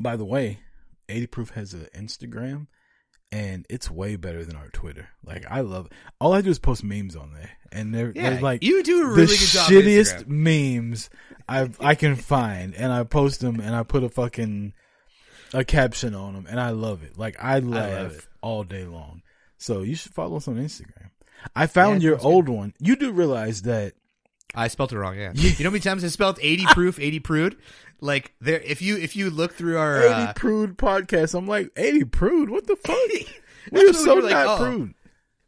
By 0.00 0.16
the 0.16 0.24
way, 0.24 0.58
80 1.08 1.26
Proof 1.28 1.50
has 1.50 1.74
an 1.74 1.86
Instagram, 1.96 2.66
and 3.30 3.64
it's 3.70 3.88
way 3.88 4.16
better 4.16 4.44
than 4.44 4.56
our 4.56 4.68
Twitter. 4.70 5.10
Like 5.24 5.44
I 5.48 5.60
love. 5.60 5.88
All 6.20 6.32
I 6.32 6.40
do 6.40 6.50
is 6.50 6.58
post 6.58 6.82
memes 6.82 7.14
on 7.14 7.32
there, 7.34 7.50
and 7.70 7.94
they're, 7.94 8.12
Yeah, 8.14 8.30
they're 8.30 8.40
like 8.40 8.64
you 8.64 8.82
do 8.82 9.02
a 9.02 9.10
the 9.10 9.14
really 9.14 9.36
good 9.36 9.48
job 9.48 9.70
shittiest 9.70 10.26
memes 10.26 11.10
I 11.48 11.70
I 11.78 11.94
can 11.94 12.16
find, 12.16 12.74
and 12.74 12.92
I 12.92 13.04
post 13.04 13.40
them, 13.40 13.60
and 13.60 13.76
I 13.76 13.84
put 13.84 14.02
a 14.02 14.08
fucking 14.08 14.72
a 15.52 15.64
caption 15.64 16.14
on 16.14 16.34
them, 16.34 16.46
and 16.48 16.60
I 16.60 16.70
love 16.70 17.02
it. 17.02 17.18
Like 17.18 17.36
I 17.42 17.58
laugh 17.60 18.12
it. 18.12 18.26
all 18.40 18.64
day 18.64 18.84
long. 18.84 19.22
So 19.58 19.82
you 19.82 19.94
should 19.94 20.12
follow 20.12 20.36
us 20.38 20.48
on 20.48 20.56
Instagram. 20.56 21.10
I 21.54 21.66
found 21.66 22.02
Yeah, 22.02 22.10
your 22.10 22.18
sounds 22.18 22.24
good. 22.24 22.32
old 22.34 22.48
one. 22.48 22.74
You 22.78 22.96
do 22.96 23.12
realize 23.12 23.62
that 23.62 23.94
I 24.54 24.68
spelled 24.68 24.92
it 24.92 24.98
wrong. 24.98 25.16
Yeah. 25.16 25.32
You 25.34 25.50
know 25.50 25.64
how 25.64 25.70
many 25.70 25.80
times 25.80 26.04
I 26.04 26.08
spelled 26.08 26.38
80 26.42 26.66
Proof, 26.72 26.98
80 27.00 27.20
Prude? 27.20 27.56
Like 28.00 28.32
there, 28.40 28.60
if 28.60 28.82
you 28.82 28.96
if 28.96 29.14
you 29.16 29.30
look 29.30 29.54
through 29.54 29.78
our 29.78 30.02
80 30.02 30.08
uh, 30.12 30.32
prude 30.34 30.76
podcast. 30.78 31.36
I'm 31.38 31.46
like 31.46 31.70
80 31.76 32.04
prude. 32.06 32.50
What 32.50 32.66
the 32.66 32.76
fuck? 32.76 32.96
That's 33.70 33.84
We're 33.84 33.92
so 33.92 34.16
we 34.16 34.22
were 34.22 34.22
like, 34.22 34.32
not 34.32 34.60
oh. 34.60 34.64
prude. 34.64 34.94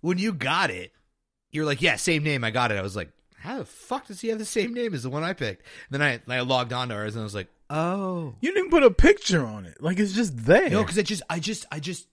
when 0.00 0.18
you 0.18 0.32
got 0.32 0.70
it, 0.70 0.92
you're 1.50 1.64
like, 1.64 1.82
yeah, 1.82 1.96
same 1.96 2.22
name. 2.22 2.44
I 2.44 2.50
got 2.52 2.70
it. 2.70 2.78
I 2.78 2.82
was 2.82 2.94
like, 2.94 3.10
how 3.36 3.58
the 3.58 3.64
fuck 3.64 4.06
does 4.06 4.20
he 4.20 4.28
have 4.28 4.38
the 4.38 4.44
same 4.44 4.72
name 4.72 4.94
as 4.94 5.02
the 5.02 5.10
one 5.10 5.24
I 5.24 5.32
picked? 5.32 5.66
And 5.90 6.00
then 6.00 6.20
I, 6.28 6.36
I 6.36 6.40
logged 6.40 6.72
on 6.72 6.88
to 6.90 6.94
ours 6.94 7.14
and 7.16 7.22
I 7.22 7.24
was 7.24 7.34
like, 7.34 7.48
oh, 7.70 8.34
You 8.40 8.52
didn't 8.52 8.70
put 8.70 8.82
a 8.82 8.90
picture 8.90 9.44
on 9.44 9.66
it. 9.66 9.82
Like 9.82 9.98
it's 9.98 10.12
just 10.12 10.36
there. 10.36 10.70
no, 10.70 10.82
because 10.82 10.98
I 10.98 11.02
just, 11.02 11.22
I 11.28 11.38
just, 11.38 11.66
I 11.70 11.80
just 11.80 12.06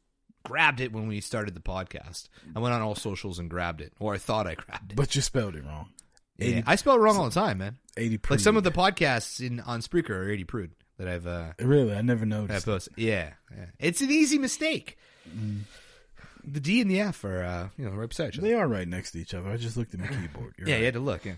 grabbed 0.43 0.79
it 0.81 0.91
when 0.91 1.07
we 1.07 1.21
started 1.21 1.53
the 1.53 1.61
podcast. 1.61 2.29
I 2.55 2.59
went 2.59 2.73
on 2.73 2.81
all 2.81 2.95
socials 2.95 3.39
and 3.39 3.49
grabbed 3.49 3.81
it, 3.81 3.93
or 3.99 4.13
I 4.13 4.17
thought 4.17 4.47
I 4.47 4.55
grabbed 4.55 4.93
it. 4.93 4.95
but 4.95 5.15
you 5.15 5.21
spelled 5.21 5.55
it 5.55 5.63
wrong. 5.63 5.89
yeah, 6.37 6.61
I 6.65 6.75
spell 6.75 6.95
it 6.95 6.99
wrong 6.99 7.17
all 7.17 7.25
the 7.25 7.31
time, 7.31 7.59
man. 7.59 7.77
80 7.97 8.17
prude. 8.17 8.35
Like 8.37 8.43
some 8.43 8.57
of 8.57 8.63
the 8.63 8.71
podcasts 8.71 9.45
in 9.45 9.59
on 9.59 9.81
Spreaker 9.81 10.11
are 10.11 10.29
80 10.29 10.43
Prude 10.45 10.71
that 10.97 11.07
I've 11.07 11.27
uh, 11.27 11.53
Really, 11.59 11.95
I 11.95 12.01
never 12.01 12.25
that 12.25 12.35
I 12.35 12.53
noticed. 12.59 12.89
Yeah, 12.95 13.31
yeah, 13.55 13.65
it's 13.79 14.01
an 14.01 14.11
easy 14.11 14.37
mistake. 14.37 14.97
The 16.43 16.59
D 16.59 16.81
and 16.81 16.89
the 16.89 16.99
F 17.01 17.23
are, 17.23 17.43
uh, 17.43 17.69
you 17.77 17.85
know, 17.85 17.91
right 17.91 18.09
beside 18.09 18.29
each 18.29 18.39
other. 18.39 18.47
They 18.47 18.53
are 18.53 18.67
right 18.67 18.87
next 18.87 19.11
to 19.11 19.19
each 19.19 19.33
other. 19.33 19.49
I 19.49 19.57
just 19.57 19.77
looked 19.77 19.93
at 19.93 19.99
my 19.99 20.07
keyboard. 20.07 20.55
You're 20.57 20.67
yeah, 20.67 20.73
right. 20.75 20.79
you 20.79 20.85
had 20.85 20.93
to 20.95 20.99
look. 20.99 21.25
Yeah. 21.25 21.33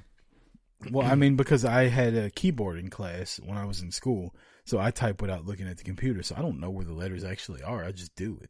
Well, 0.92 1.08
I 1.08 1.16
mean, 1.16 1.36
because 1.36 1.66
I 1.66 1.88
had 1.88 2.14
a 2.16 2.30
keyboarding 2.30 2.92
class 2.92 3.40
when 3.44 3.58
I 3.58 3.66
was 3.66 3.82
in 3.82 3.92
school, 3.92 4.36
so 4.66 4.80
I 4.80 4.92
type 4.92 5.22
without 5.22 5.46
looking 5.46 5.68
at 5.68 5.78
the 5.78 5.84
computer. 5.84 6.24
So 6.24 6.36
I 6.38 6.42
don't 6.42 6.60
know 6.60 6.70
where 6.70 6.86
the 6.86 6.94
letters 6.94 7.24
actually 7.24 7.62
are. 7.62 7.84
I 7.84 7.92
just 7.92 8.16
do 8.16 8.38
it. 8.42 8.50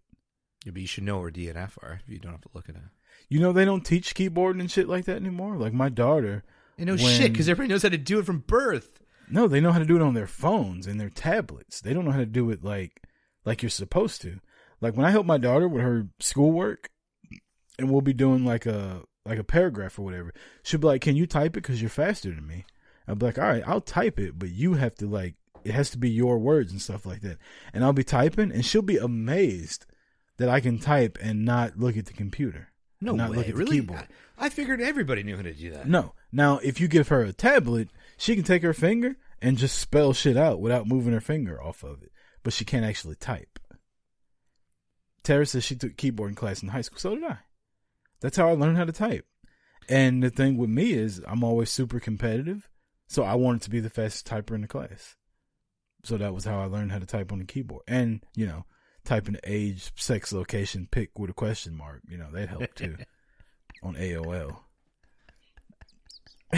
Yeah, 0.65 0.71
but 0.71 0.81
you 0.81 0.87
should 0.87 1.03
know 1.03 1.19
where 1.19 1.31
D 1.31 1.49
and 1.49 1.57
F 1.57 1.77
are. 1.81 1.99
If 2.03 2.11
you 2.11 2.19
don't 2.19 2.31
have 2.31 2.41
to 2.41 2.49
look 2.53 2.69
at 2.69 2.75
it. 2.75 2.81
You 3.29 3.39
know, 3.39 3.51
they 3.51 3.65
don't 3.65 3.85
teach 3.85 4.15
keyboarding 4.15 4.59
and 4.59 4.71
shit 4.71 4.87
like 4.87 5.05
that 5.05 5.17
anymore. 5.17 5.57
Like 5.57 5.73
my 5.73 5.89
daughter. 5.89 6.43
You 6.77 6.85
know 6.85 6.95
when- 6.95 7.17
shit 7.17 7.31
because 7.31 7.49
everybody 7.49 7.73
knows 7.73 7.83
how 7.83 7.89
to 7.89 7.97
do 7.97 8.19
it 8.19 8.25
from 8.25 8.39
birth. 8.39 8.99
No, 9.29 9.47
they 9.47 9.61
know 9.61 9.71
how 9.71 9.79
to 9.79 9.85
do 9.85 9.95
it 9.95 10.01
on 10.01 10.13
their 10.13 10.27
phones 10.27 10.85
and 10.85 10.99
their 10.99 11.09
tablets. 11.09 11.81
They 11.81 11.93
don't 11.93 12.05
know 12.05 12.11
how 12.11 12.19
to 12.19 12.25
do 12.25 12.49
it 12.49 12.63
like 12.63 13.01
like 13.45 13.61
you're 13.61 13.69
supposed 13.69 14.21
to. 14.21 14.39
Like 14.81 14.95
when 14.95 15.05
I 15.05 15.11
help 15.11 15.25
my 15.25 15.37
daughter 15.37 15.67
with 15.67 15.81
her 15.81 16.07
schoolwork, 16.19 16.89
and 17.79 17.89
we'll 17.89 18.01
be 18.01 18.13
doing 18.13 18.45
like 18.45 18.65
a 18.65 19.03
like 19.25 19.39
a 19.39 19.43
paragraph 19.43 19.97
or 19.97 20.03
whatever. 20.03 20.33
She'll 20.63 20.79
be 20.79 20.87
like, 20.87 21.01
"Can 21.01 21.15
you 21.15 21.25
type 21.25 21.57
it? 21.57 21.63
Because 21.63 21.81
you're 21.81 21.89
faster 21.89 22.29
than 22.29 22.47
me." 22.47 22.65
I'll 23.07 23.15
be 23.15 23.25
like, 23.25 23.37
"All 23.37 23.47
right, 23.47 23.63
I'll 23.65 23.81
type 23.81 24.19
it, 24.19 24.37
but 24.37 24.49
you 24.49 24.73
have 24.75 24.95
to 24.95 25.07
like 25.07 25.35
it 25.63 25.73
has 25.73 25.89
to 25.91 25.97
be 25.97 26.09
your 26.09 26.37
words 26.37 26.71
and 26.71 26.81
stuff 26.81 27.05
like 27.05 27.21
that." 27.21 27.37
And 27.73 27.83
I'll 27.83 27.93
be 27.93 28.03
typing, 28.03 28.51
and 28.51 28.65
she'll 28.65 28.81
be 28.81 28.97
amazed 28.97 29.85
that 30.37 30.49
I 30.49 30.59
can 30.59 30.79
type 30.79 31.17
and 31.21 31.45
not 31.45 31.77
look 31.77 31.97
at 31.97 32.05
the 32.05 32.13
computer. 32.13 32.69
No 32.99 33.15
not 33.15 33.31
way, 33.31 33.37
look 33.37 33.47
at 33.47 33.53
the 33.53 33.59
really? 33.59 33.79
keyboard. 33.79 34.07
I, 34.37 34.45
I 34.45 34.49
figured 34.49 34.81
everybody 34.81 35.23
knew 35.23 35.35
how 35.35 35.43
to 35.43 35.53
do 35.53 35.71
that. 35.71 35.87
No. 35.87 36.13
Now, 36.31 36.57
if 36.59 36.79
you 36.79 36.87
give 36.87 37.09
her 37.09 37.21
a 37.21 37.33
tablet, 37.33 37.89
she 38.17 38.35
can 38.35 38.43
take 38.43 38.63
her 38.63 38.73
finger 38.73 39.17
and 39.41 39.57
just 39.57 39.77
spell 39.77 40.13
shit 40.13 40.37
out 40.37 40.61
without 40.61 40.87
moving 40.87 41.13
her 41.13 41.21
finger 41.21 41.61
off 41.61 41.83
of 41.83 42.01
it, 42.01 42.11
but 42.43 42.53
she 42.53 42.63
can't 42.65 42.85
actually 42.85 43.15
type. 43.15 43.59
Tara 45.21 45.45
says 45.45 45.63
she 45.63 45.75
took 45.75 45.95
keyboarding 45.95 46.35
class 46.35 46.63
in 46.63 46.69
high 46.69 46.81
school. 46.81 46.99
So 46.99 47.15
did 47.15 47.23
I. 47.23 47.37
That's 48.23 48.37
how 48.37 48.47
I 48.47 48.53
learned 48.53 48.77
how 48.77 48.85
to 48.85 48.91
type. 48.93 49.25
And 49.89 50.23
the 50.23 50.29
thing 50.29 50.55
with 50.57 50.69
me 50.69 50.93
is 50.93 51.21
I'm 51.27 51.43
always 51.43 51.69
super 51.69 51.99
competitive, 51.99 52.69
so 53.07 53.23
I 53.23 53.35
wanted 53.35 53.61
to 53.63 53.69
be 53.69 53.81
the 53.81 53.89
fastest 53.89 54.25
typer 54.25 54.55
in 54.55 54.61
the 54.61 54.67
class. 54.67 55.17
So 56.05 56.17
that 56.17 56.33
was 56.33 56.45
how 56.45 56.59
I 56.61 56.65
learned 56.65 56.93
how 56.93 56.99
to 56.99 57.05
type 57.05 57.33
on 57.33 57.39
the 57.39 57.45
keyboard. 57.45 57.83
And, 57.85 58.21
you 58.35 58.45
know, 58.47 58.63
typing 59.03 59.33
the 59.33 59.41
age, 59.43 59.91
sex, 59.97 60.31
location, 60.31 60.87
pick 60.89 61.19
with 61.19 61.29
a 61.29 61.33
question 61.33 61.75
mark, 61.75 62.01
you 62.09 62.17
know, 62.17 62.31
that 62.31 62.47
helped 62.47 62.77
too 62.77 62.95
on 63.83 63.95
AOL. 63.95 64.57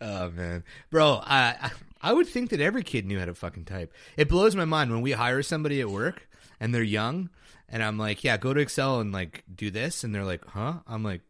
oh 0.00 0.30
man, 0.30 0.64
bro, 0.90 1.20
I- 1.22 1.70
I 2.02 2.14
would 2.14 2.28
think 2.28 2.48
that 2.50 2.60
every 2.62 2.82
kid 2.82 3.04
knew 3.04 3.18
how 3.18 3.26
to 3.26 3.34
fucking 3.34 3.66
type. 3.66 3.92
It 4.16 4.30
blows 4.30 4.56
my 4.56 4.64
mind 4.64 4.90
when 4.90 5.02
we 5.02 5.12
hire 5.12 5.42
somebody 5.42 5.82
at 5.82 5.90
work 5.90 6.26
and 6.58 6.74
they're 6.74 6.82
young, 6.82 7.28
and 7.70 7.82
I'm 7.82 7.98
like, 7.98 8.24
yeah, 8.24 8.36
go 8.36 8.52
to 8.52 8.60
Excel 8.60 9.00
and 9.00 9.12
like 9.12 9.44
do 9.52 9.70
this, 9.70 10.04
and 10.04 10.14
they're 10.14 10.24
like, 10.24 10.44
huh? 10.46 10.80
I'm 10.86 11.02
like, 11.02 11.22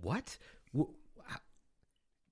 what? 0.00 0.38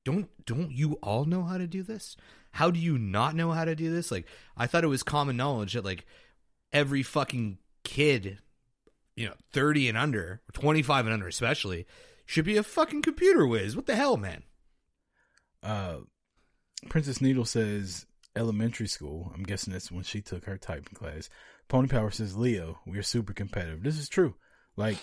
Don't 0.04 0.28
don't 0.46 0.72
you 0.72 0.94
all 1.02 1.26
know 1.26 1.42
how 1.42 1.58
to 1.58 1.66
do 1.66 1.82
this? 1.82 2.16
How 2.52 2.70
do 2.70 2.80
you 2.80 2.98
not 2.98 3.36
know 3.36 3.52
how 3.52 3.64
to 3.64 3.76
do 3.76 3.92
this? 3.92 4.10
Like, 4.10 4.26
I 4.56 4.66
thought 4.66 4.82
it 4.82 4.88
was 4.88 5.02
common 5.02 5.36
knowledge 5.36 5.74
that 5.74 5.84
like 5.84 6.06
every 6.72 7.02
fucking 7.02 7.58
kid, 7.84 8.38
you 9.14 9.26
know, 9.26 9.34
30 9.52 9.90
and 9.90 9.98
under, 9.98 10.40
or 10.48 10.52
25 10.52 11.06
and 11.06 11.14
under 11.14 11.28
especially, 11.28 11.86
should 12.26 12.44
be 12.44 12.56
a 12.56 12.62
fucking 12.62 13.02
computer 13.02 13.46
whiz. 13.46 13.76
What 13.76 13.86
the 13.86 13.94
hell, 13.94 14.16
man? 14.16 14.42
Uh, 15.62 15.98
Princess 16.88 17.20
Needle 17.20 17.44
says 17.44 18.06
elementary 18.34 18.88
school. 18.88 19.32
I'm 19.34 19.42
guessing 19.42 19.72
that's 19.72 19.92
when 19.92 20.04
she 20.04 20.20
took 20.20 20.46
her 20.46 20.56
typing 20.56 20.94
class. 20.94 21.28
Pony 21.70 21.88
Power 21.88 22.10
says 22.10 22.36
Leo. 22.36 22.80
We 22.84 22.98
are 22.98 23.02
super 23.02 23.32
competitive. 23.32 23.82
This 23.82 23.96
is 23.96 24.08
true. 24.08 24.34
Like 24.76 24.98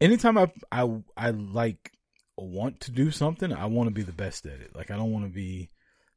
anytime 0.00 0.38
I 0.38 0.50
I 0.70 0.88
I 1.16 1.30
like 1.30 1.92
want 2.38 2.80
to 2.82 2.92
do 2.92 3.10
something, 3.10 3.52
I 3.52 3.66
want 3.66 3.88
to 3.88 3.94
be 3.94 4.02
the 4.02 4.12
best 4.12 4.46
at 4.46 4.60
it. 4.60 4.74
Like 4.74 4.90
I 4.90 4.96
don't 4.96 5.12
want 5.12 5.26
to 5.26 5.32
be 5.32 5.70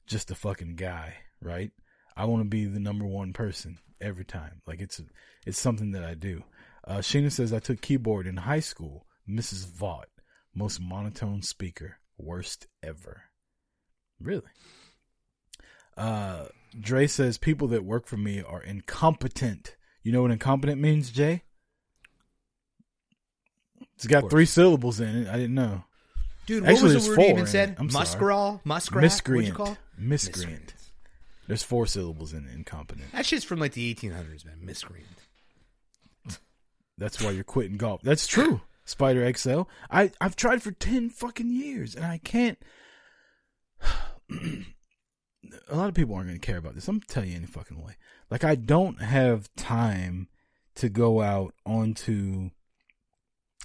just 0.05 0.31
a 0.31 0.35
fucking 0.35 0.75
guy, 0.75 1.15
right? 1.41 1.71
I 2.15 2.25
want 2.25 2.43
to 2.43 2.49
be 2.49 2.65
the 2.65 2.79
number 2.79 3.05
one 3.05 3.33
person 3.33 3.79
every 3.99 4.25
time. 4.25 4.61
Like 4.67 4.79
it's 4.79 5.01
it's 5.45 5.59
something 5.59 5.91
that 5.91 6.03
I 6.03 6.13
do. 6.13 6.43
Uh, 6.87 6.97
Sheena 6.97 7.31
says 7.31 7.51
I 7.51 7.59
took 7.59 7.81
keyboard 7.81 8.27
in 8.27 8.37
high 8.37 8.61
school. 8.61 9.07
Mrs. 9.27 9.65
Vaught, 9.65 10.09
most 10.55 10.79
monotone 10.79 11.41
speaker, 11.41 11.97
worst 12.17 12.67
ever. 12.83 13.23
Really? 14.19 14.49
Uh, 15.97 16.45
Dre 16.79 17.07
says 17.07 17.37
people 17.37 17.67
that 17.69 17.83
work 17.83 18.07
for 18.07 18.17
me 18.17 18.41
are 18.41 18.61
incompetent. 18.61 19.75
You 20.03 20.11
know 20.11 20.21
what 20.21 20.31
incompetent 20.31 20.81
means, 20.81 21.11
Jay? 21.11 21.43
It's 23.95 24.07
got 24.07 24.29
three 24.29 24.45
syllables 24.45 24.99
in 24.99 25.23
it. 25.23 25.27
I 25.27 25.33
didn't 25.33 25.55
know. 25.55 25.83
Dude, 26.45 26.63
what 26.63 26.71
Actually, 26.71 26.95
was 26.95 27.05
the 27.05 27.09
word 27.11 27.19
you 27.19 27.23
four 27.23 27.31
even 27.31 27.47
said? 27.47 27.75
Eh? 27.77 27.83
Muskrat? 27.83 28.65
Muskrat? 28.65 29.03
Miscreant. 29.03 29.57
What'd 29.57 29.69
you 29.69 29.75
call? 29.75 29.77
Miscreant. 29.97 30.73
There's 31.47 31.63
four 31.63 31.85
syllables 31.85 32.31
in 32.33 32.47
incompetent. 32.47 33.11
That 33.11 33.25
shit's 33.25 33.43
from 33.43 33.59
like 33.59 33.73
the 33.73 33.93
1800s, 33.93 34.45
man. 34.45 34.59
Miscreant. 34.61 35.05
That's 36.97 37.21
why 37.21 37.31
you're 37.31 37.43
quitting 37.43 37.77
golf. 37.77 38.01
That's 38.01 38.27
true. 38.27 38.61
Spider 38.85 39.31
XL. 39.33 39.61
I 39.89 40.11
I've 40.19 40.35
tried 40.35 40.61
for 40.61 40.71
ten 40.71 41.09
fucking 41.09 41.49
years 41.49 41.95
and 41.95 42.05
I 42.05 42.17
can't. 42.17 42.57
A 45.69 45.75
lot 45.75 45.87
of 45.87 45.95
people 45.95 46.15
aren't 46.15 46.27
going 46.27 46.39
to 46.39 46.45
care 46.45 46.57
about 46.57 46.75
this. 46.75 46.87
I'm 46.87 46.95
gonna 46.95 47.05
tell 47.07 47.25
you 47.25 47.35
any 47.35 47.45
fucking 47.45 47.81
way. 47.83 47.95
Like 48.29 48.43
I 48.43 48.55
don't 48.55 49.01
have 49.01 49.49
time 49.55 50.27
to 50.75 50.89
go 50.89 51.21
out 51.21 51.53
onto 51.65 52.49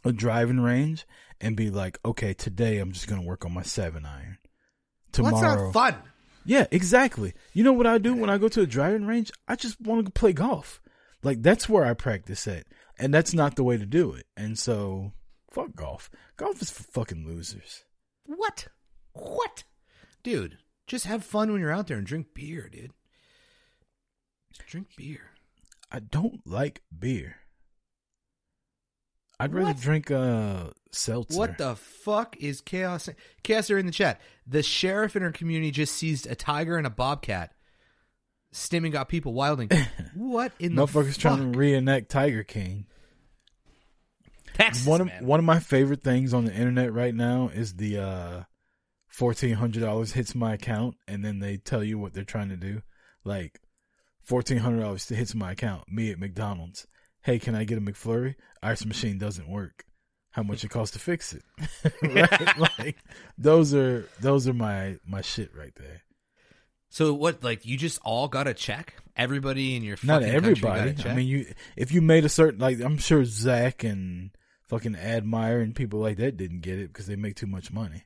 a 0.05 0.13
driving 0.13 0.61
range 0.61 1.07
and 1.41 1.57
be 1.57 1.71
like, 1.71 1.99
okay, 2.05 2.35
today 2.35 2.79
I'm 2.79 2.93
just 2.93 3.07
going 3.09 3.21
to 3.21 3.27
work 3.27 3.45
on 3.45 3.53
my 3.53 3.63
seven 3.63 4.05
iron. 4.05 4.39
Well, 5.19 5.31
Tomorrow, 5.31 5.41
that's 5.41 5.63
not 5.63 5.73
fun. 5.73 5.97
yeah, 6.45 6.67
exactly. 6.71 7.35
You 7.53 7.63
know 7.65 7.73
what 7.73 7.87
I 7.87 7.99
do 7.99 8.15
when 8.15 8.31
I 8.31 8.39
go 8.39 8.49
to 8.49 8.63
a 8.63 8.67
driving 8.67 9.07
range? 9.07 9.31
I 9.47 9.57
just 9.57 9.81
want 9.81 10.05
to 10.07 10.13
play 10.13 10.33
golf. 10.33 10.81
Like 11.23 11.43
that's 11.43 11.69
where 11.69 11.85
I 11.85 11.95
practice 11.95 12.47
at, 12.49 12.67
and 12.99 13.15
that's 13.15 13.33
not 13.33 13.57
the 13.57 13.65
way 13.65 13.77
to 13.79 13.87
do 13.87 14.13
it. 14.13 14.27
And 14.37 14.59
so, 14.59 15.13
fuck 15.51 15.75
golf. 15.75 16.11
Golf 16.37 16.61
is 16.61 16.71
for 16.71 16.83
fucking 16.83 17.27
losers. 17.27 17.85
What? 18.27 18.69
What? 19.13 19.65
Dude, 20.23 20.59
just 20.87 21.07
have 21.07 21.25
fun 21.25 21.51
when 21.53 21.61
you're 21.61 21.71
out 21.73 21.87
there 21.87 21.97
and 21.97 22.07
drink 22.07 22.29
beer, 22.35 22.69
dude. 22.71 22.91
Drink 24.67 24.89
beer. 24.97 25.31
I 25.91 26.01
don't 26.01 26.41
like 26.47 26.83
beer. 26.97 27.37
I'd 29.41 29.53
rather 29.53 29.67
What? 29.73 29.81
drink 29.81 30.11
uh 30.11 30.71
seltzer. 30.93 31.37
What 31.39 31.59
the 31.59 31.75
fuck 31.77 32.37
is 32.39 32.61
chaos? 32.61 33.09
Chaos 33.43 33.71
are 33.71 33.79
in 33.79 33.87
the 33.87 33.93
chat. 33.93 34.21
The 34.47 34.63
sheriff 34.63 35.17
in 35.17 35.23
her 35.23 35.33
community 35.33 35.71
just 35.73 35.95
seized 35.95 36.27
a 36.29 36.35
tiger 36.37 36.77
and 36.77 36.87
a 36.87 36.91
bobcat. 36.91 37.53
Stimming 38.53 38.93
got 38.93 39.09
people 39.09 39.33
wilding. 39.35 39.71
what 40.15 40.53
in 40.61 40.77
the 40.77 40.87
Motherfuckers 40.87 41.13
fuck? 41.15 41.21
trying 41.21 41.53
to 41.53 41.59
reenact 41.59 42.09
Tiger 42.11 42.45
King. 42.45 42.87
Texas, 44.55 44.87
one 44.87 45.01
of 45.01 45.07
man. 45.09 45.27
one 45.27 45.41
of 45.41 45.45
my 45.45 45.59
favorite 45.59 46.05
things 46.05 46.33
on 46.33 46.45
the 46.45 46.55
internet 46.55 46.93
right 46.93 47.15
now 47.15 47.51
is 47.53 47.75
the 47.75 47.99
uh 47.99 48.43
fourteen 49.09 49.55
hundred 49.55 49.81
dollars 49.81 50.13
hits 50.13 50.33
my 50.37 50.55
account 50.55 50.97
and 51.09 51.25
then 51.25 51.41
they 51.41 51.57
tell 51.57 51.83
you 51.83 51.99
what 51.99 52.15
they're 52.15 52.23
trying 52.23 52.51
to 52.51 52.57
do. 52.57 52.83
Like 53.25 53.61
fourteen 54.25 54.59
hundred 54.59 54.81
dollars 54.81 55.09
hits 55.09 55.35
my 55.35 55.53
account, 55.53 55.85
me 55.89 56.11
at 56.11 56.19
McDonald's. 56.19 56.87
Hey, 57.23 57.39
can 57.39 57.55
I 57.55 57.65
get 57.65 57.79
a 57.79 57.81
McFlurry? 57.81 58.35
Ice 58.63 58.85
machine 58.85 59.19
doesn't 59.19 59.49
work. 59.49 59.85
How 60.31 60.43
much 60.43 60.65
it 60.65 60.69
costs 60.69 60.95
to 60.95 60.99
fix 60.99 61.33
it? 61.33 61.43
right? 62.03 62.59
Like 62.79 62.97
those 63.39 63.73
are 63.73 64.09
those 64.21 64.49
are 64.49 64.53
my 64.53 64.99
my 65.07 65.21
shit 65.21 65.55
right 65.55 65.75
there. 65.77 66.03
So 66.89 67.15
what? 67.15 67.43
Like 67.43 67.65
you 67.65 67.77
just 67.77 68.01
all 68.05 68.29
got 68.29 68.47
a 68.47 68.55
check? 68.55 68.95
Everybody 69.17 69.77
in 69.77 69.83
your 69.83 69.97
Not 70.03 70.23
fucking 70.23 70.27
got 70.27 70.33
a 70.33 70.37
everybody. 70.37 70.97
I 71.09 71.15
mean, 71.15 71.27
you 71.29 71.55
if 71.77 71.93
you 71.93 72.03
made 72.03 72.25
a 72.25 72.29
certain 72.29 72.61
like, 72.61 72.81
I'm 72.81 72.99
sure 72.99 73.25
Zach 73.25 73.85
and 73.85 74.31
fucking 74.69 74.97
Admire 74.97 75.61
and 75.61 75.75
people 75.75 76.01
like 76.01 76.17
that 76.17 76.37
didn't 76.37 76.63
get 76.63 76.79
it 76.79 76.89
because 76.89 77.07
they 77.07 77.17
make 77.17 77.37
too 77.37 77.47
much 77.47 77.73
money. 77.73 78.05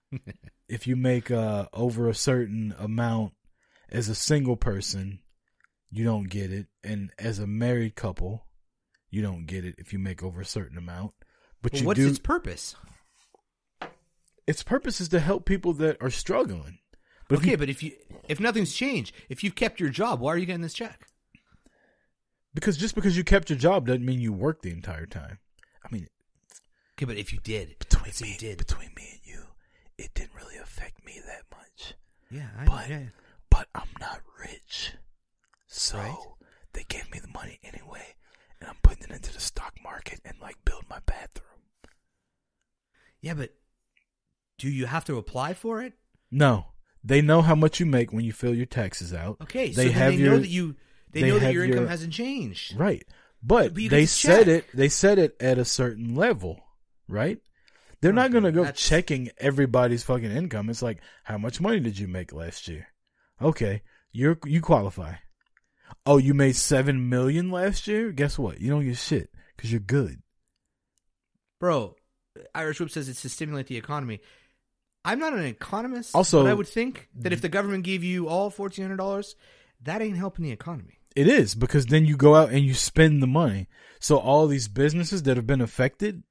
if 0.68 0.86
you 0.86 0.96
make 0.96 1.30
uh 1.30 1.66
over 1.72 2.08
a 2.08 2.14
certain 2.14 2.74
amount 2.78 3.32
as 3.90 4.08
a 4.08 4.14
single 4.14 4.56
person, 4.56 5.20
you 5.96 6.04
don't 6.04 6.28
get 6.28 6.52
it, 6.52 6.66
and 6.82 7.10
as 7.18 7.38
a 7.38 7.46
married 7.46 7.94
couple, 7.94 8.46
you 9.10 9.22
don't 9.22 9.46
get 9.46 9.64
it 9.64 9.76
if 9.78 9.92
you 9.92 9.98
make 9.98 10.22
over 10.22 10.40
a 10.40 10.44
certain 10.46 10.76
amount. 10.76 11.12
But 11.62 11.72
Well, 11.72 11.80
you 11.82 11.86
what's 11.86 12.00
do. 12.00 12.08
its 12.08 12.18
purpose? 12.18 12.74
its 14.46 14.62
purpose 14.62 15.00
is 15.00 15.08
to 15.08 15.20
help 15.20 15.46
people 15.46 15.72
that 15.74 15.96
are 16.02 16.10
struggling. 16.10 16.78
But 17.28 17.36
if 17.36 17.40
okay, 17.42 17.50
you- 17.52 17.56
but 17.56 17.68
if 17.70 17.82
you 17.82 17.92
if 18.28 18.40
nothing's 18.40 18.74
changed, 18.74 19.14
if 19.28 19.42
you've 19.42 19.54
kept 19.54 19.80
your 19.80 19.88
job, 19.88 20.20
why 20.20 20.32
are 20.32 20.38
you 20.38 20.46
getting 20.46 20.62
this 20.62 20.74
check? 20.74 21.06
because 22.54 22.76
just 22.76 22.94
because 22.94 23.16
you 23.16 23.24
kept 23.24 23.50
your 23.50 23.58
job 23.58 23.86
doesn't 23.86 24.04
mean 24.04 24.20
you 24.20 24.32
worked 24.32 24.62
the 24.62 24.70
entire 24.70 25.06
time. 25.06 25.38
I 25.84 25.88
mean, 25.92 26.06
Okay, 26.96 27.04
but 27.06 27.16
if 27.16 27.32
you 27.32 27.40
did, 27.42 27.76
between 27.80 28.12
me, 28.22 28.28
you 28.32 28.38
did. 28.38 28.58
between 28.58 28.90
me 28.96 29.08
and 29.10 29.20
you, 29.24 29.42
it 29.98 30.14
didn't 30.14 30.34
really 30.36 30.56
affect 30.58 31.04
me 31.04 31.20
that 31.26 31.42
much. 31.50 31.94
Yeah, 32.30 32.48
I, 32.56 32.64
But 32.66 32.88
yeah. 32.90 33.02
but 33.50 33.68
I'm 33.74 33.88
not 34.00 34.20
rich, 34.38 34.92
so 35.74 36.36
they 36.72 36.84
gave 36.88 37.10
me 37.10 37.18
the 37.18 37.28
money 37.28 37.58
anyway, 37.64 38.14
and 38.60 38.68
I'm 38.68 38.76
putting 38.82 39.04
it 39.04 39.10
into 39.10 39.32
the 39.32 39.40
stock 39.40 39.74
market 39.82 40.20
and 40.24 40.36
like 40.40 40.56
build 40.64 40.84
my 40.88 41.00
bathroom. 41.06 41.50
Yeah, 43.20 43.34
but 43.34 43.54
do 44.58 44.68
you 44.68 44.86
have 44.86 45.04
to 45.06 45.16
apply 45.18 45.54
for 45.54 45.82
it? 45.82 45.94
No, 46.30 46.66
they 47.02 47.20
know 47.20 47.42
how 47.42 47.54
much 47.54 47.80
you 47.80 47.86
make 47.86 48.12
when 48.12 48.24
you 48.24 48.32
fill 48.32 48.54
your 48.54 48.66
taxes 48.66 49.12
out. 49.12 49.38
Okay, 49.42 49.70
they 49.70 49.86
so 49.88 49.92
have 49.92 50.12
they 50.12 50.18
your, 50.18 50.30
know 50.32 50.38
that 50.38 50.48
you 50.48 50.76
they, 51.10 51.22
know 51.22 51.38
that 51.38 51.52
your 51.52 51.64
income 51.64 51.86
hasn't 51.88 52.12
changed. 52.12 52.76
Right. 52.76 53.04
But, 53.42 53.74
But 53.74 53.88
they 53.90 54.06
said 54.06 54.48
it 54.48 54.66
they 54.72 54.88
said 54.88 55.18
it 55.18 55.36
at 55.38 55.58
a 55.58 55.64
certain 55.66 56.14
level, 56.14 56.60
right? 57.08 57.38
They're 58.00 58.12
not 58.12 58.32
going 58.32 58.44
to 58.44 58.52
go 58.52 58.64
that's- 58.64 58.82
checking 58.82 59.30
everybody's 59.38 60.02
fucking 60.02 60.30
income. 60.30 60.68
It's 60.70 60.82
like, 60.82 61.00
how 61.24 61.38
much 61.38 61.60
money 61.60 61.80
did 61.80 61.98
you 61.98 62.06
make 62.08 62.32
last 62.32 62.68
year? 62.68 62.88
Okay, 63.40 63.82
you're 64.12 64.38
you 64.44 64.60
qualify. 64.60 65.14
Oh, 66.06 66.18
you 66.18 66.34
made 66.34 66.56
seven 66.56 67.08
million 67.08 67.50
last 67.50 67.86
year. 67.86 68.12
Guess 68.12 68.38
what? 68.38 68.60
You 68.60 68.70
don't 68.70 68.84
get 68.84 68.96
shit 68.96 69.30
because 69.56 69.70
you're 69.70 69.80
good. 69.80 70.22
Bro, 71.60 71.96
Irish 72.54 72.80
Whip 72.80 72.90
says 72.90 73.08
it's 73.08 73.22
to 73.22 73.28
stimulate 73.28 73.66
the 73.66 73.76
economy. 73.76 74.20
I'm 75.04 75.18
not 75.18 75.32
an 75.34 75.44
economist. 75.44 76.14
Also- 76.14 76.42
but 76.42 76.50
I 76.50 76.54
would 76.54 76.68
think 76.68 77.08
that 77.16 77.32
if 77.32 77.40
the 77.40 77.48
government 77.48 77.84
gave 77.84 78.02
you 78.02 78.28
all 78.28 78.50
fourteen 78.50 78.84
hundred 78.84 78.96
dollars, 78.96 79.36
that 79.82 80.02
ain't 80.02 80.16
helping 80.16 80.44
the 80.44 80.52
economy. 80.52 80.98
It 81.14 81.28
is 81.28 81.54
because 81.54 81.86
then 81.86 82.04
you 82.06 82.16
go 82.16 82.34
out 82.34 82.50
and 82.50 82.64
you 82.64 82.74
spend 82.74 83.22
the 83.22 83.26
money. 83.26 83.68
So 84.00 84.18
all 84.18 84.46
these 84.46 84.68
businesses 84.68 85.22
that 85.22 85.36
have 85.36 85.46
been 85.46 85.60
affected 85.60 86.24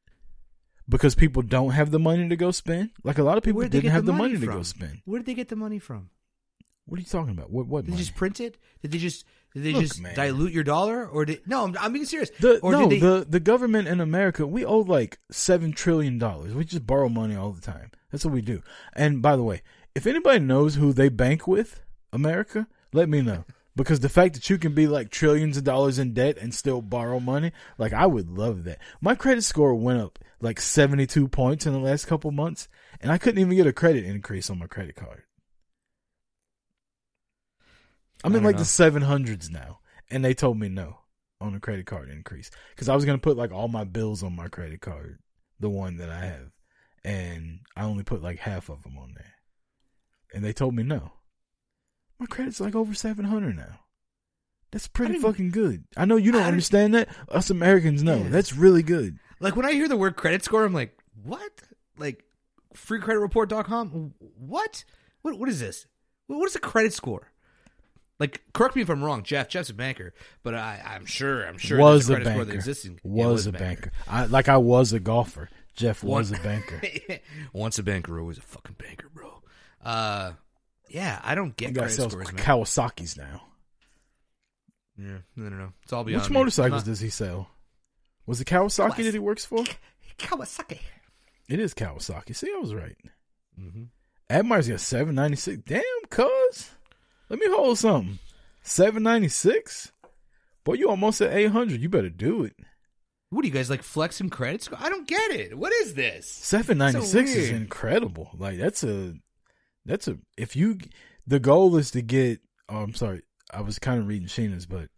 because 0.90 1.16
people 1.16 1.42
don't 1.42 1.72
have 1.72 1.92
the 1.92 2.00
money 2.00 2.28
to 2.28 2.36
go 2.36 2.52
spend, 2.52 2.90
like 3.04 3.18
a 3.18 3.24
lot 3.24 3.38
of 3.38 3.44
people 3.44 3.60
Where'd 3.60 3.72
didn't 3.72 3.92
have 3.92 4.06
the, 4.06 4.12
the 4.12 4.18
money, 4.18 4.34
money 4.34 4.46
to 4.46 4.52
go 4.52 4.64
spend. 4.64 5.02
Where 5.06 5.20
did 5.20 5.26
they 5.26 5.34
get 5.34 5.48
the 5.48 5.56
money 5.56 5.80
from? 5.80 6.10
What 6.86 6.98
are 6.98 7.02
you 7.02 7.08
talking 7.08 7.32
about? 7.32 7.50
What 7.52 7.68
what 7.68 7.86
Did 7.86 7.88
they 7.88 7.92
money? 7.96 8.04
just 8.04 8.16
print 8.16 8.40
it? 8.40 8.58
Did 8.82 8.92
they 8.92 8.98
just 8.98 9.26
did 9.54 9.64
they 9.64 9.74
Look, 9.74 9.82
just 9.84 10.02
man. 10.02 10.16
dilute 10.16 10.52
your 10.52 10.64
dollar, 10.64 11.08
or 11.08 11.26
did 11.26 11.42
no? 11.48 11.64
I'm, 11.66 11.78
I'm 11.80 11.94
being 11.94 12.06
serious. 12.06 12.32
The, 12.40 12.60
or 12.60 12.72
no, 12.72 12.90
did 12.90 12.92
they? 12.92 13.00
the 13.00 13.26
the 13.30 13.40
government 13.40 13.88
in 13.88 14.00
America, 14.02 14.46
we 14.48 14.66
owe 14.66 14.80
like 14.80 15.20
seven 15.32 15.72
trillion 15.72 16.18
dollars. 16.18 16.54
We 16.54 16.66
just 16.66 16.86
borrow 16.86 17.08
money 17.10 17.36
all 17.36 17.52
the 17.52 17.62
time. 17.62 17.92
That's 18.12 18.26
what 18.26 18.34
we 18.34 18.42
do. 18.42 18.62
And 18.96 19.22
by 19.22 19.36
the 19.36 19.44
way, 19.44 19.62
if 19.96 20.06
anybody 20.08 20.40
knows 20.40 20.76
who 20.76 20.92
they 20.92 21.10
bank 21.10 21.48
with, 21.48 21.82
America, 22.12 22.68
let 22.92 23.10
me 23.10 23.22
know. 23.22 23.46
Because 23.76 24.02
the 24.02 24.08
fact 24.10 24.36
that 24.36 24.52
you 24.52 24.60
can 24.60 24.76
be 24.76 24.86
like 24.86 25.10
trillions 25.10 25.58
of 25.58 25.64
dollars 25.64 25.98
in 25.98 26.14
debt 26.14 26.38
and 26.38 26.54
still 26.54 26.80
borrow 26.80 27.20
money, 27.20 27.52
like 27.80 27.92
I 27.92 28.06
would 28.06 28.30
love 28.30 28.66
that. 28.66 28.78
My 29.02 29.16
credit 29.16 29.42
score 29.44 29.74
went 29.74 30.00
up 30.00 30.20
like 30.40 30.62
seventy 30.62 31.08
two 31.08 31.28
points 31.28 31.66
in 31.66 31.74
the 31.74 31.80
last 31.80 32.06
couple 32.06 32.30
months, 32.30 32.68
and 33.02 33.12
I 33.12 33.18
couldn't 33.18 33.40
even 33.42 33.56
get 33.56 33.66
a 33.66 33.74
credit 33.74 34.06
increase 34.06 34.52
on 34.52 34.60
my 34.60 34.68
credit 34.68 34.96
card. 34.96 35.24
I'm 38.24 38.36
in 38.36 38.44
like 38.44 38.56
know. 38.56 38.60
the 38.60 38.66
seven 38.66 39.02
hundreds 39.02 39.50
now, 39.50 39.80
and 40.10 40.24
they 40.24 40.34
told 40.34 40.58
me 40.60 40.70
no 40.70 41.00
on 41.42 41.56
a 41.56 41.60
credit 41.60 41.86
card 41.86 42.10
increase 42.10 42.50
because 42.70 42.88
I 42.90 42.96
was 42.96 43.04
gonna 43.06 43.18
put 43.18 43.38
like 43.38 43.52
all 43.52 43.68
my 43.68 43.84
bills 43.84 44.24
on 44.24 44.36
my 44.36 44.48
credit 44.48 44.82
card, 44.82 45.20
the 45.60 45.70
one 45.70 45.98
that 45.98 46.10
I 46.10 46.26
have, 46.26 46.52
and 47.04 47.60
I 47.76 47.84
only 47.84 48.04
put 48.04 48.22
like 48.24 48.40
half 48.40 48.70
of 48.70 48.84
them 48.84 48.98
on 48.98 49.14
there, 49.16 49.34
and 50.34 50.44
they 50.44 50.54
told 50.54 50.74
me 50.76 50.84
no. 50.84 51.12
My 52.20 52.26
credit's 52.28 52.62
like 52.62 52.76
over 52.76 52.94
seven 52.94 53.26
hundred 53.26 53.58
now. 53.58 53.80
That's 54.72 54.88
pretty 54.88 55.20
fucking 55.20 55.52
good. 55.52 55.84
I 55.98 56.06
know 56.06 56.16
you 56.16 56.32
don't 56.32 56.42
I 56.42 56.46
didn't- 56.46 56.54
understand 56.54 56.94
that. 56.96 57.10
Us 57.30 57.50
Americans 57.50 58.02
know 58.02 58.24
Yeah. 58.24 58.30
that's 58.30 58.56
really 58.56 58.82
good. 58.84 59.20
like 59.40 59.56
when 59.56 59.66
I 59.66 59.74
hear 59.74 59.88
the 59.90 59.98
word 59.98 60.16
credit 60.16 60.44
score, 60.44 60.64
I'm 60.64 60.74
like, 60.74 60.98
what? 61.24 61.52
Like 61.98 62.24
freecreditreport.com? 62.76 64.14
What? 64.38 64.84
What? 65.22 65.38
What 65.38 65.50
is 65.50 65.60
this? 65.60 65.86
What 66.28 66.48
is 66.48 66.56
a 66.56 66.60
credit 66.60 66.94
score? 66.94 67.32
Like, 68.24 68.42
correct 68.54 68.76
me 68.78 68.82
if 68.82 68.90
I'm 68.90 69.04
wrong, 69.04 69.24
Jeff. 69.24 69.50
Jeff's 69.50 69.70
a 69.70 69.74
banker, 69.74 70.14
but 70.44 70.56
I, 70.56 70.82
I'm 70.86 71.06
sure, 71.06 71.46
I'm 71.46 71.58
sure 71.58 71.78
was 71.78 72.10
a 72.10 72.14
banker. 72.20 72.42
in- 72.44 72.62
Yeah, 73.04 73.28
Was, 73.28 73.48
a 73.48 73.52
banker. 73.52 73.92
I 74.08 74.26
like 74.28 74.48
I 74.48 74.56
was 74.58 74.94
a 74.94 75.00
golfer. 75.02 75.50
Jeff 75.76 76.04
was 76.06 76.32
a 76.32 76.38
banker. 76.38 76.82
Once 77.54 77.80
a 77.80 77.84
banker, 77.84 78.18
always 78.20 78.38
a 78.38 78.42
fucking 78.42 78.76
banker, 78.80 79.10
bro. 79.14 79.42
Uh, 79.84 80.32
yeah, 80.90 81.20
I 81.22 81.36
don't 81.36 81.58
get 81.58 81.74
got 81.74 81.92
sells 81.92 82.14
scores, 82.14 82.32
man. 82.32 82.42
Kawasaki's 82.42 83.18
now. 83.18 83.42
yeah, 84.98 85.18
no, 85.36 85.50
no, 85.50 85.58
no. 85.58 85.74
It's 85.84 85.92
all 85.92 86.04
beyond 86.04 86.24
Which 86.24 86.30
me. 86.30 86.34
motorcycles 86.36 86.84
not- 86.84 86.86
does 86.92 87.00
he 87.02 87.10
sell? 87.10 87.50
Was 88.26 88.40
it 88.40 88.46
Kawasaki 88.48 89.04
that 89.04 89.14
he 89.14 89.20
works 89.20 89.44
for? 89.44 89.66
Kawasaki. 90.18 90.80
It 91.50 91.60
is 91.60 91.74
Kawasaki. 91.74 92.34
See, 92.36 92.50
I 92.56 92.60
was 92.60 92.74
right. 92.74 92.96
Mhm. 93.60 93.88
Admire's 94.30 94.70
got 94.70 94.80
seven 94.80 95.16
ninety 95.16 95.36
six. 95.36 95.62
Damn, 95.66 95.84
cuz. 96.10 96.70
Let 97.30 97.40
me 97.40 97.46
hold 97.48 97.78
something. 97.78 98.20
Seven 98.62 99.04
ninety 99.04 99.30
six. 99.30 99.92
Boy, 100.64 100.74
you 100.74 100.90
almost 100.90 101.22
at 101.22 101.34
eight 101.34 101.52
hundred. 101.52 101.82
You 101.82 101.90
better 101.90 102.10
do 102.10 102.44
it. 102.44 102.56
What 103.30 103.42
do 103.42 103.48
you 103.48 103.54
guys 103.54 103.70
like 103.70 103.82
flexing 103.82 104.30
credit 104.30 104.62
score? 104.62 104.78
I 104.80 104.90
don't 104.90 105.08
get 105.08 105.32
it. 105.32 105.58
What 105.58 105.74
is 105.74 105.96
this? 105.96 106.28
Seven 106.28 106.78
ninety 106.78 107.02
six 107.02 107.34
is 107.34 107.50
incredible. 107.50 108.30
Like 108.38 108.58
that's 108.58 108.84
a 108.84 109.16
that's 109.86 110.08
a 110.08 110.18
if 110.38 110.56
you 110.56 110.78
the 111.26 111.40
goal 111.40 111.76
is 111.78 111.92
to 111.92 112.02
get 112.02 112.42
oh 112.70 112.84
I'm 112.84 112.94
sorry, 112.94 113.24
I 113.52 113.62
was 113.62 113.80
kind 113.80 114.00
of 114.00 114.08
reading 114.08 114.28
Sheena's, 114.28 114.66
but 114.66 114.90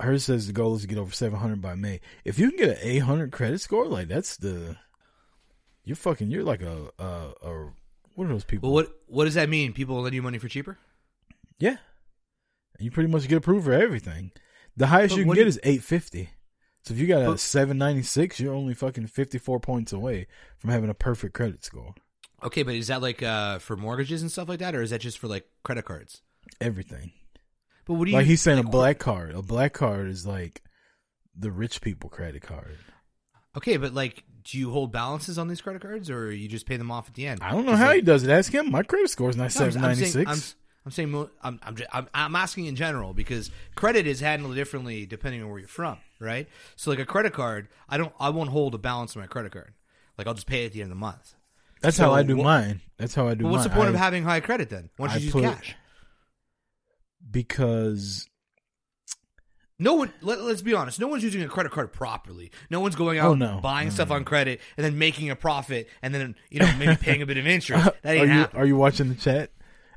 hers 0.00 0.24
says 0.24 0.46
the 0.46 0.52
goal 0.52 0.74
is 0.74 0.82
to 0.82 0.88
get 0.88 0.98
over 0.98 1.12
seven 1.12 1.38
hundred 1.38 1.60
by 1.60 1.74
May. 1.74 2.00
If 2.24 2.38
you 2.38 2.48
can 2.48 2.58
get 2.58 2.78
an 2.78 2.78
eight 2.82 3.00
hundred 3.00 3.30
credit 3.30 3.60
score, 3.60 3.86
like 3.86 4.08
that's 4.08 4.38
the 4.38 4.76
you're 5.84 5.96
fucking 5.96 6.30
you're 6.30 6.44
like 6.44 6.62
a 6.62 6.90
a, 6.98 7.04
a 7.42 7.72
what 8.14 8.24
are 8.24 8.28
those 8.28 8.44
people? 8.44 8.72
Well, 8.72 8.84
what 8.84 8.94
what 9.06 9.24
does 9.26 9.34
that 9.34 9.48
mean? 9.48 9.72
People 9.72 9.96
will 9.96 10.02
lend 10.02 10.14
you 10.14 10.22
money 10.22 10.38
for 10.38 10.48
cheaper? 10.48 10.78
Yeah. 11.60 11.76
You 12.78 12.90
pretty 12.90 13.10
much 13.10 13.28
get 13.28 13.36
approved 13.36 13.66
for 13.66 13.72
everything. 13.72 14.32
The 14.76 14.86
highest 14.86 15.12
But 15.14 15.18
you 15.18 15.24
can 15.24 15.34
get 15.34 15.42
you- 15.42 15.46
is 15.48 15.60
850. 15.62 16.30
So 16.82 16.94
if 16.94 17.00
you 17.00 17.06
got 17.06 17.20
a 17.22 17.36
796, 17.36 18.40
you're 18.40 18.54
only 18.54 18.72
fucking 18.72 19.06
54 19.08 19.60
points 19.60 19.92
away 19.92 20.26
from 20.58 20.70
having 20.70 20.88
a 20.88 20.94
perfect 20.94 21.34
credit 21.34 21.62
score. 21.62 21.94
Okay, 22.42 22.62
but 22.62 22.74
is 22.74 22.86
that 22.86 23.02
like 23.02 23.22
uh, 23.22 23.58
for 23.58 23.76
mortgages 23.76 24.22
and 24.22 24.32
stuff 24.32 24.48
like 24.48 24.60
that, 24.60 24.74
or 24.74 24.80
is 24.80 24.88
that 24.90 25.02
just 25.02 25.18
for 25.18 25.28
like 25.28 25.46
credit 25.62 25.84
cards? 25.84 26.22
Everything. 26.58 27.12
But 27.84 27.94
what 27.94 28.06
do 28.06 28.12
you 28.12 28.16
Like 28.16 28.24
he's 28.26 28.40
saying 28.40 28.56
like, 28.58 28.66
a 28.66 28.70
black 28.70 28.98
card. 28.98 29.34
A 29.34 29.42
black 29.42 29.74
card 29.74 30.08
is 30.08 30.26
like 30.26 30.62
the 31.36 31.50
rich 31.50 31.82
people 31.82 32.08
credit 32.08 32.40
card. 32.40 32.78
Okay, 33.58 33.76
but 33.76 33.92
like, 33.92 34.24
do 34.42 34.56
you 34.58 34.70
hold 34.70 34.90
balances 34.90 35.36
on 35.38 35.48
these 35.48 35.60
credit 35.60 35.82
cards, 35.82 36.08
or 36.08 36.32
you 36.32 36.48
just 36.48 36.64
pay 36.64 36.78
them 36.78 36.90
off 36.90 37.08
at 37.08 37.14
the 37.14 37.26
end? 37.26 37.40
I 37.42 37.50
don't 37.50 37.66
know 37.66 37.76
how 37.76 37.88
like- 37.88 37.96
he 37.96 38.02
does 38.02 38.22
it. 38.22 38.30
Ask 38.30 38.54
him. 38.54 38.70
My 38.70 38.82
credit 38.84 39.10
score 39.10 39.28
is 39.28 39.36
not 39.36 39.54
No, 39.54 39.60
I'm- 39.60 39.66
I'm 39.66 39.72
796. 39.72 40.56
I'm, 40.86 40.90
saying 40.92 41.10
mo- 41.10 41.30
I'm 41.42 41.60
I'm, 41.62 41.76
ju- 41.76 41.84
I'm 41.92 42.08
I'm 42.14 42.34
asking 42.36 42.66
in 42.66 42.74
general 42.76 43.12
because 43.12 43.50
credit 43.74 44.06
is 44.06 44.20
handled 44.20 44.54
differently 44.54 45.04
depending 45.06 45.42
on 45.42 45.50
where 45.50 45.58
you're 45.58 45.68
from, 45.68 45.98
right? 46.18 46.48
So 46.76 46.90
like 46.90 46.98
a 46.98 47.04
credit 47.06 47.32
card, 47.34 47.68
I 47.88 47.98
don't 47.98 48.12
I 48.18 48.30
won't 48.30 48.50
hold 48.50 48.74
a 48.74 48.78
balance 48.78 49.14
on 49.16 49.20
my 49.22 49.26
credit 49.26 49.52
card. 49.52 49.74
Like 50.16 50.26
I'll 50.26 50.34
just 50.34 50.46
pay 50.46 50.62
it 50.64 50.66
at 50.66 50.72
the 50.72 50.80
end 50.82 50.90
of 50.90 50.96
the 50.96 51.00
month. 51.00 51.34
That's 51.82 51.96
So 51.96 52.04
how 52.04 52.12
I 52.14 52.22
do 52.22 52.36
what- 52.36 52.44
mine. 52.44 52.80
That's 52.96 53.14
how 53.14 53.28
I 53.28 53.34
do 53.34 53.44
But 53.44 53.52
what's 53.52 53.64
mine. 53.66 53.70
the 53.70 53.74
point 53.76 53.86
I- 53.88 53.90
of 53.92 53.96
having 53.96 54.24
high 54.24 54.40
credit 54.40 54.68
then? 54.70 54.90
Why 54.96 55.08
don't 55.08 55.16
I 55.16 55.18
you 55.18 55.24
use 55.24 55.32
put- 55.32 55.42
cash? 55.44 55.76
Because 57.30 58.28
No 59.78 59.94
one. 59.94 60.12
Let, 60.22 60.38
us 60.38 60.62
be 60.62 60.74
honest. 60.74 60.98
No 61.00 61.08
one's 61.08 61.22
using 61.24 61.42
a 61.42 61.48
credit 61.48 61.72
card 61.72 61.92
properly. 61.92 62.50
No 62.70 62.80
one's 62.80 62.96
going 62.96 63.18
oh, 63.18 63.22
out 63.22 63.30
Oh, 63.30 63.34
no. 63.34 63.60
buying 63.62 63.88
No, 63.88 63.94
stuff 63.94 64.08
no, 64.08 64.16
on 64.16 64.24
credit 64.24 64.60
and 64.76 64.84
then 64.84 64.98
making 64.98 65.30
a 65.30 65.36
profit 65.36 65.88
and 66.02 66.14
then 66.14 66.34
you 66.50 66.60
know 66.60 66.72
maybe 66.78 66.96
paying 66.96 67.22
a 67.22 67.26
bit 67.26 67.36
of 67.36 67.46
interest. 67.56 67.84
That 68.02 68.16
are 68.16 68.18
ain't 68.18 68.26
you 68.28 68.32
happening. 68.32 68.62
are 68.62 68.66
you 68.66 68.76
watching 68.76 69.08
the 69.10 69.14
chat? 69.14 69.50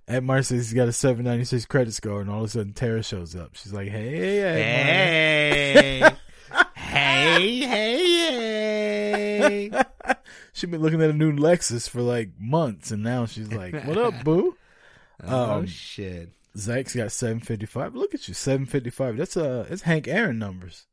Admire 0.08 0.44
says 0.44 0.70
he's 0.70 0.74
got 0.74 0.88
a 0.88 0.94
796 0.94 1.66
credit 1.66 1.94
score, 1.94 2.22
and 2.22 2.30
all 2.30 2.40
of 2.40 2.46
a 2.46 2.50
sudden 2.50 2.74
Tara 2.74 3.04
shows 3.04 3.36
up. 3.36 3.56
She's 3.56 3.74
like, 3.74 3.88
"Hey, 3.90 4.42
Admire." 6.02 6.18
Hey, 6.76 7.60
hey, 7.60 8.10
hey! 9.70 9.84
She's 10.54 10.70
been 10.70 10.82
looking 10.82 11.02
at 11.02 11.10
a 11.10 11.14
new 11.14 11.32
Lexus 11.32 11.90
for 11.90 12.02
like 12.02 12.30
months, 12.40 12.92
and 12.92 13.02
now 13.02 13.26
she's 13.26 13.52
like, 13.52 13.74
"What 13.86 13.98
up, 13.98 14.24
boo?" 14.24 14.56
Oh, 15.26 15.66
shit. 15.66 16.34
Zach's 16.58 16.96
got 16.96 17.12
755. 17.12 17.96
Look 17.96 18.14
at 18.14 18.28
you, 18.28 18.34
755. 18.34 19.16
That's 19.18 19.38
uh, 19.38 19.66
that's 19.70 19.84
Hank 19.84 20.08
Aaron 20.08 20.38
numbers, 20.38 20.86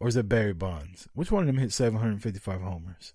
or 0.00 0.08
is 0.08 0.14
that 0.14 0.28
Barry 0.28 0.52
Bonds? 0.52 1.08
Which 1.14 1.32
one 1.32 1.42
of 1.42 1.46
them 1.46 1.58
hit 1.58 1.72
755 1.72 2.60
homers? 2.60 3.14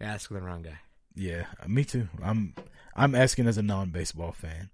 Ask 0.00 0.30
the 0.30 0.40
wrong 0.40 0.62
guy. 0.62 0.78
Yeah, 1.14 1.46
me 1.66 1.84
too. 1.84 2.08
I'm 2.22 2.54
I'm 3.00 3.14
asking 3.14 3.46
as 3.46 3.56
a 3.56 3.62
non-baseball 3.62 4.32
fan. 4.32 4.68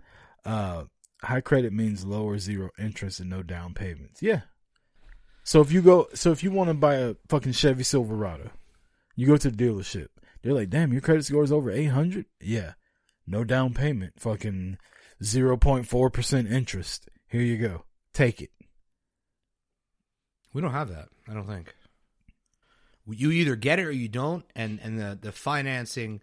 Uh, 0.45 0.85
high 1.23 1.41
credit 1.41 1.73
means 1.73 2.05
lower 2.05 2.39
zero 2.39 2.71
interest 2.77 3.21
and 3.21 3.31
no 3.31 3.45
down 3.45 3.73
payments. 3.73 4.21
Yeah. 4.21 4.41
So 5.45 5.61
if 5.61 5.71
you 5.71 5.81
go, 5.81 6.09
so 6.13 6.33
if 6.33 6.43
you 6.43 6.51
want 6.51 6.69
to 6.69 6.75
buy 6.75 6.97
a 6.97 7.15
fucking 7.29 7.53
Chevy 7.53 7.85
Silverado, 7.85 8.51
you 9.15 9.29
go 9.29 9.37
to 9.37 9.49
the 9.49 9.57
dealership. 9.57 10.09
They're 10.43 10.53
like, 10.53 10.71
"Damn, 10.71 10.93
your 10.93 11.03
credit 11.03 11.25
score 11.25 11.45
is 11.45 11.53
over 11.53 11.71
800." 11.71 12.27
Yeah. 12.41 12.73
No 13.29 13.45
down 13.45 13.75
payment. 13.75 14.15
Fucking 14.19 14.79
0.4% 15.23 16.51
interest. 16.51 17.09
Here 17.29 17.43
you 17.43 17.59
go. 17.59 17.85
Take 18.13 18.43
it. 18.43 18.51
We 20.53 20.61
don't 20.61 20.73
have 20.73 20.89
that. 20.89 21.09
I 21.29 21.35
don't 21.35 21.47
think. 21.47 21.75
You 23.09 23.31
either 23.31 23.55
get 23.55 23.79
it 23.79 23.87
or 23.87 23.93
you 23.93 24.09
don't, 24.09 24.45
and 24.57 24.81
and 24.83 24.99
the 24.99 25.17
the 25.21 25.31
financing. 25.31 26.23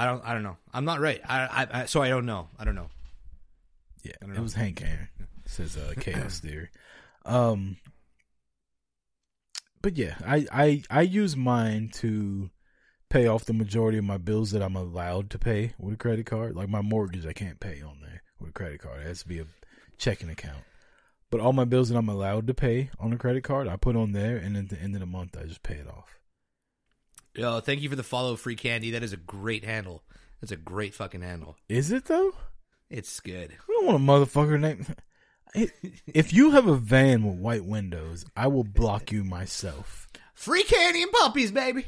I 0.00 0.06
don't. 0.06 0.24
I 0.24 0.32
don't 0.32 0.42
know. 0.42 0.56
I'm 0.72 0.86
not 0.86 0.98
right. 1.00 1.20
I, 1.28 1.40
I, 1.40 1.82
I 1.82 1.84
so 1.84 2.00
I 2.00 2.08
don't 2.08 2.24
know. 2.24 2.48
I 2.58 2.64
don't 2.64 2.74
know. 2.74 2.88
Yeah, 4.02 4.12
don't 4.22 4.34
it 4.34 4.40
was 4.40 4.54
Hank 4.54 4.80
Aaron. 4.80 5.10
Says 5.44 5.76
uh, 5.76 5.92
Chaos 6.00 6.38
Theory. 6.38 6.70
Um, 7.26 7.76
but 9.82 9.98
yeah, 9.98 10.14
I, 10.26 10.46
I 10.50 10.82
I 10.88 11.02
use 11.02 11.36
mine 11.36 11.90
to 11.96 12.48
pay 13.10 13.26
off 13.26 13.44
the 13.44 13.52
majority 13.52 13.98
of 13.98 14.04
my 14.04 14.16
bills 14.16 14.52
that 14.52 14.62
I'm 14.62 14.74
allowed 14.74 15.28
to 15.30 15.38
pay 15.38 15.74
with 15.78 15.92
a 15.92 15.98
credit 15.98 16.24
card. 16.24 16.56
Like 16.56 16.70
my 16.70 16.80
mortgage, 16.80 17.26
I 17.26 17.34
can't 17.34 17.60
pay 17.60 17.82
on 17.82 17.98
there 18.00 18.22
with 18.40 18.48
a 18.48 18.54
credit 18.54 18.80
card. 18.80 19.02
It 19.02 19.06
has 19.06 19.20
to 19.20 19.28
be 19.28 19.40
a 19.40 19.46
checking 19.98 20.30
account. 20.30 20.64
But 21.30 21.40
all 21.40 21.52
my 21.52 21.66
bills 21.66 21.90
that 21.90 21.98
I'm 21.98 22.08
allowed 22.08 22.46
to 22.46 22.54
pay 22.54 22.88
on 22.98 23.12
a 23.12 23.18
credit 23.18 23.44
card, 23.44 23.68
I 23.68 23.76
put 23.76 23.96
on 23.96 24.12
there, 24.12 24.38
and 24.38 24.56
at 24.56 24.70
the 24.70 24.80
end 24.80 24.94
of 24.94 25.00
the 25.00 25.06
month, 25.06 25.36
I 25.38 25.44
just 25.44 25.62
pay 25.62 25.74
it 25.74 25.86
off. 25.86 26.19
Yo, 27.34 27.60
thank 27.60 27.80
you 27.80 27.88
for 27.88 27.96
the 27.96 28.02
follow, 28.02 28.36
free 28.36 28.56
candy. 28.56 28.90
That 28.92 29.02
is 29.02 29.12
a 29.12 29.16
great 29.16 29.64
handle. 29.64 30.02
That's 30.40 30.52
a 30.52 30.56
great 30.56 30.94
fucking 30.94 31.22
handle. 31.22 31.56
Is 31.68 31.92
it 31.92 32.06
though? 32.06 32.32
It's 32.88 33.20
good. 33.20 33.50
We 33.68 33.74
don't 33.74 33.86
want 33.86 33.96
a 33.98 34.26
motherfucker 34.26 34.58
name. 34.60 34.86
If 36.06 36.32
you 36.32 36.52
have 36.52 36.66
a 36.66 36.76
van 36.76 37.24
with 37.24 37.38
white 37.38 37.64
windows, 37.64 38.24
I 38.36 38.46
will 38.46 38.64
block 38.64 39.10
you 39.12 39.24
myself. 39.24 40.08
Free 40.34 40.62
candy 40.62 41.02
and 41.02 41.10
puppies, 41.12 41.50
baby. 41.52 41.86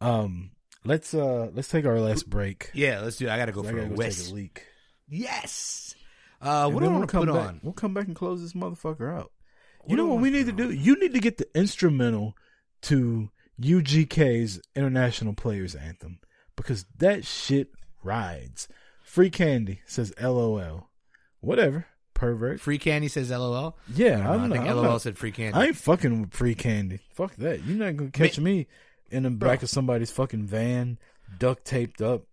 Um, 0.00 0.50
let's 0.84 1.12
uh 1.14 1.50
let's 1.54 1.68
take 1.68 1.84
our 1.86 1.98
last 2.00 2.28
break. 2.28 2.70
Yeah, 2.74 3.00
let's 3.00 3.16
do. 3.16 3.26
it. 3.26 3.30
I 3.30 3.36
gotta 3.38 3.52
go 3.52 3.62
I 3.62 3.66
for 3.66 3.72
gotta 3.72 3.86
a 3.86 3.96
go 3.96 4.02
take 4.02 4.28
a 4.30 4.34
leak. 4.34 4.66
Yes. 5.08 5.94
Uh, 6.42 6.64
And 6.66 6.74
what 6.74 6.80
do 6.82 6.86
I 6.88 6.92
want 6.92 7.02
to 7.08 7.12
come 7.12 7.26
put 7.26 7.34
back, 7.34 7.48
on? 7.48 7.60
We'll 7.62 7.72
come 7.74 7.92
back 7.94 8.06
and 8.06 8.16
close 8.16 8.40
this 8.40 8.52
motherfucker 8.54 9.14
out. 9.14 9.30
What 9.80 9.90
you 9.90 9.96
know 9.96 10.06
what 10.06 10.20
we 10.20 10.30
need 10.30 10.46
to 10.46 10.52
do? 10.52 10.70
You 10.70 10.98
need 10.98 11.12
to 11.14 11.20
get 11.20 11.36
the 11.38 11.48
instrumental 11.54 12.34
to 12.82 13.30
UGK's 13.62 14.60
International 14.74 15.34
Players 15.34 15.74
Anthem 15.74 16.18
because 16.56 16.84
that 16.98 17.24
shit 17.24 17.68
rides. 18.02 18.68
Free 19.04 19.30
candy 19.30 19.80
says 19.86 20.12
LOL. 20.20 20.88
Whatever. 21.40 21.86
Pervert. 22.14 22.60
Free 22.60 22.78
candy 22.78 23.08
says 23.08 23.30
LOL. 23.30 23.76
Yeah, 23.94 24.08
I, 24.08 24.10
don't 24.12 24.22
know. 24.24 24.32
I'm 24.32 24.52
I 24.52 24.56
think 24.56 24.68
I'm 24.68 24.76
LOL 24.76 24.84
not- 24.84 25.02
said 25.02 25.16
free 25.18 25.32
candy. 25.32 25.58
I 25.58 25.66
ain't 25.66 25.76
fucking 25.76 26.20
with 26.20 26.32
free 26.32 26.54
candy. 26.54 27.00
Fuck 27.14 27.36
that. 27.36 27.64
You're 27.64 27.78
not 27.78 27.96
gonna 27.96 28.10
catch 28.10 28.38
me 28.38 28.66
in 29.10 29.22
the 29.24 29.30
back 29.30 29.62
of 29.62 29.70
somebody's 29.70 30.10
fucking 30.10 30.46
van, 30.46 30.98
duct 31.38 31.64
taped 31.64 32.00
up. 32.02 32.24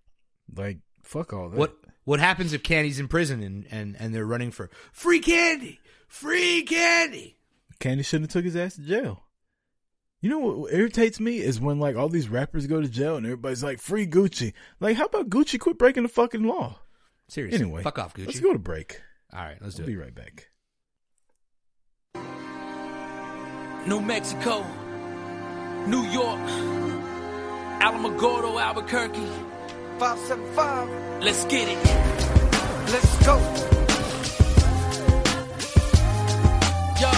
Like 0.56 0.80
fuck 1.04 1.34
all 1.34 1.50
that. 1.50 1.58
What 1.58 1.76
What 2.04 2.20
happens 2.20 2.54
if 2.54 2.64
Candy's 2.64 3.00
in 3.00 3.08
prison 3.08 3.42
and, 3.42 3.66
and, 3.72 3.96
and 4.00 4.14
they're 4.14 4.26
running 4.26 4.52
for 4.52 4.70
free 4.92 5.20
candy? 5.20 5.80
Free 6.08 6.64
candy. 6.64 7.38
Candy 7.80 8.04
shouldn't 8.04 8.32
have 8.32 8.34
took 8.34 8.46
his 8.46 8.56
ass 8.56 8.76
to 8.76 8.82
jail. 8.82 9.24
You 10.22 10.30
know 10.32 10.40
what 10.40 10.74
irritates 10.74 11.20
me 11.20 11.38
is 11.38 11.60
when 11.62 11.80
like 11.80 11.96
all 11.96 12.10
these 12.10 12.28
rappers 12.28 12.66
go 12.66 12.82
to 12.82 12.88
jail 12.88 13.18
and 13.18 13.26
everybody's 13.26 13.64
like 13.64 13.80
free 13.80 14.08
Gucci. 14.08 14.54
Like 14.80 14.98
how 14.98 15.06
about 15.06 15.30
Gucci 15.30 15.60
quit 15.60 15.78
breaking 15.78 16.04
the 16.04 16.10
fucking 16.10 16.44
law? 16.44 16.80
Seriously. 17.28 17.60
Anyway, 17.60 17.84
Fuck 17.84 18.00
off, 18.00 18.14
Gucci. 18.16 18.26
Let's 18.28 18.40
go 18.40 18.54
to 18.54 18.60
break. 18.60 19.02
All 19.34 19.40
right, 19.44 19.58
let's 19.62 19.76
do 19.76 19.84
We'll 19.84 19.90
it. 19.90 19.94
be 19.94 19.98
right 19.98 20.16
back. 20.16 20.50
New 23.88 24.02
Mexico, 24.02 24.66
New 25.86 26.04
York, 26.10 26.40
Alamogordo, 27.82 28.60
Albuquerque. 28.62 29.28
575. 30.00 31.24
Let's 31.24 31.46
get 31.46 31.68
it. 31.70 31.86
Let's 32.92 33.26
go. 33.26 33.38
Yo, 37.00 37.12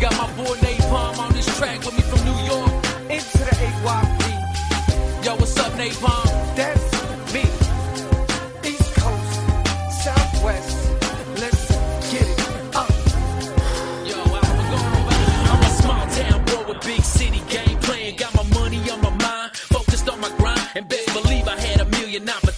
got 0.00 0.12
my 0.16 0.32
boy 0.36 0.54
Napalm 0.90 1.18
on 1.20 1.32
this 1.32 1.46
track 1.56 1.78
with 1.84 1.94
me 1.94 2.02
from 2.02 2.18
New 2.24 2.38
York. 2.50 2.72
Into 3.08 3.38
the 3.38 3.54
AYP. 3.66 5.24
Yo, 5.24 5.36
what's 5.36 5.56
up, 5.56 5.72
Napalm? 5.74 6.56
That's 6.56 7.32
me. 7.32 7.42
East 8.68 8.94
Coast, 8.96 9.34
Southwest. 10.02 10.90
Let's 11.38 11.70
get 12.10 12.26
it. 12.26 12.74
up. 12.74 12.90
Yo, 14.04 14.16
Alamogordo, 14.34 15.12
I'm 15.52 15.62
a 15.62 15.70
small 15.80 16.06
town 16.08 16.44
boy 16.46 16.72
with 16.72 16.84
big 16.84 17.02
city 17.04 17.42
game 17.48 17.78
playing. 17.78 18.16
Got 18.16 18.34
my 18.34 18.42
money 18.58 18.90
on 18.90 19.00
my 19.00 19.10
mind, 19.10 19.54
focused 19.54 20.08
on 20.08 20.20
my 20.20 20.30
grind. 20.38 20.70
And 20.74 20.88
best 20.88 21.06
believe 21.12 21.46
I 21.46 21.56
had 21.56 21.82
a 21.82 21.84
million 21.84 22.28
opportunities 22.28 22.49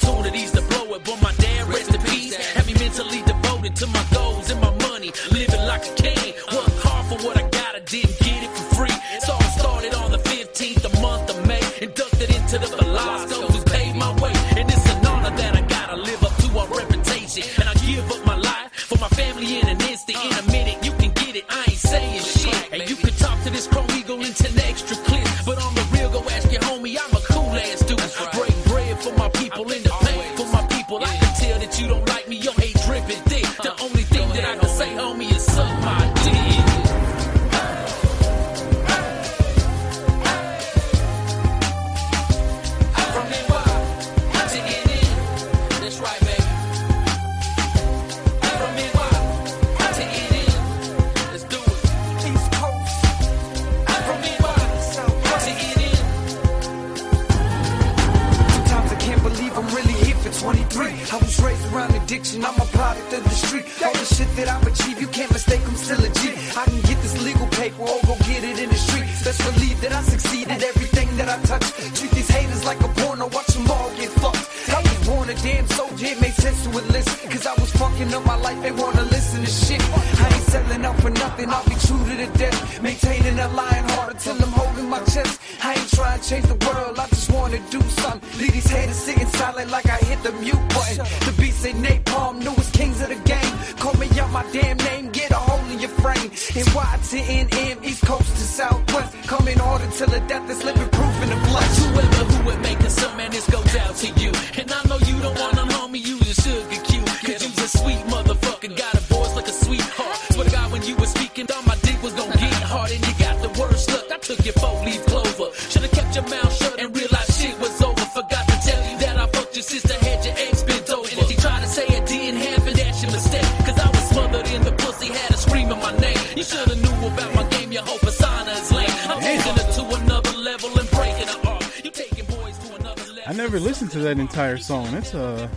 song. 134.63 134.95
It's 134.95 135.15
uh 135.15 135.49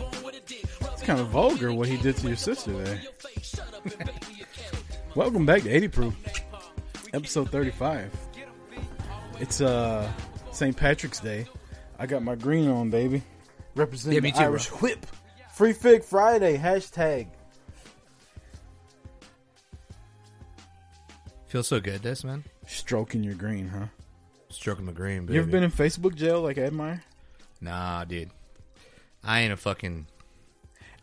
it's 0.92 1.04
kind 1.04 1.20
of 1.20 1.28
vulgar 1.28 1.72
what 1.72 1.88
he 1.88 1.98
did 1.98 2.18
to 2.18 2.28
your 2.28 2.36
sister 2.36 2.72
there. 2.74 3.02
Welcome 5.16 5.46
back 5.46 5.62
to 5.64 5.70
80 5.70 5.88
Proof, 5.90 6.16
episode 7.14 7.50
35. 7.52 8.12
It's 9.40 9.62
uh 9.62 10.12
St. 10.52 10.76
Patrick's 10.76 11.20
Day. 11.20 11.46
I 12.00 12.08
got 12.08 12.24
my 12.24 12.36
green 12.36 12.68
on, 12.70 12.90
baby. 12.90 13.22
Representing 13.76 14.16
Yeah, 14.24 14.32
the 14.32 14.38
too, 14.38 14.44
Irish 14.44 14.70
bro. 14.70 14.78
Whip. 14.80 15.06
Free 15.54 15.74
Fig 15.74 16.04
Friday, 16.04 16.58
hashtag. 16.58 17.28
Feels 21.48 21.68
so 21.68 21.80
good, 21.80 22.02
this 22.02 22.24
man. 22.24 22.44
Stroking 22.68 23.24
your 23.24 23.36
green, 23.36 23.68
huh? 23.68 23.86
Stroking 24.50 24.86
my 24.86 24.92
green, 24.92 25.22
baby. 25.22 25.36
You 25.36 25.42
ever 25.42 25.50
been 25.52 25.64
in 25.64 25.72
Facebook 25.72 26.16
jail 26.16 26.42
like 26.42 26.58
Ed 26.58 26.68
Admire? 26.68 27.04
Nah, 27.62 28.04
dude. 28.04 28.32
I 29.26 29.42
ain't 29.42 29.54
a 29.54 29.58
fucking. 29.58 30.08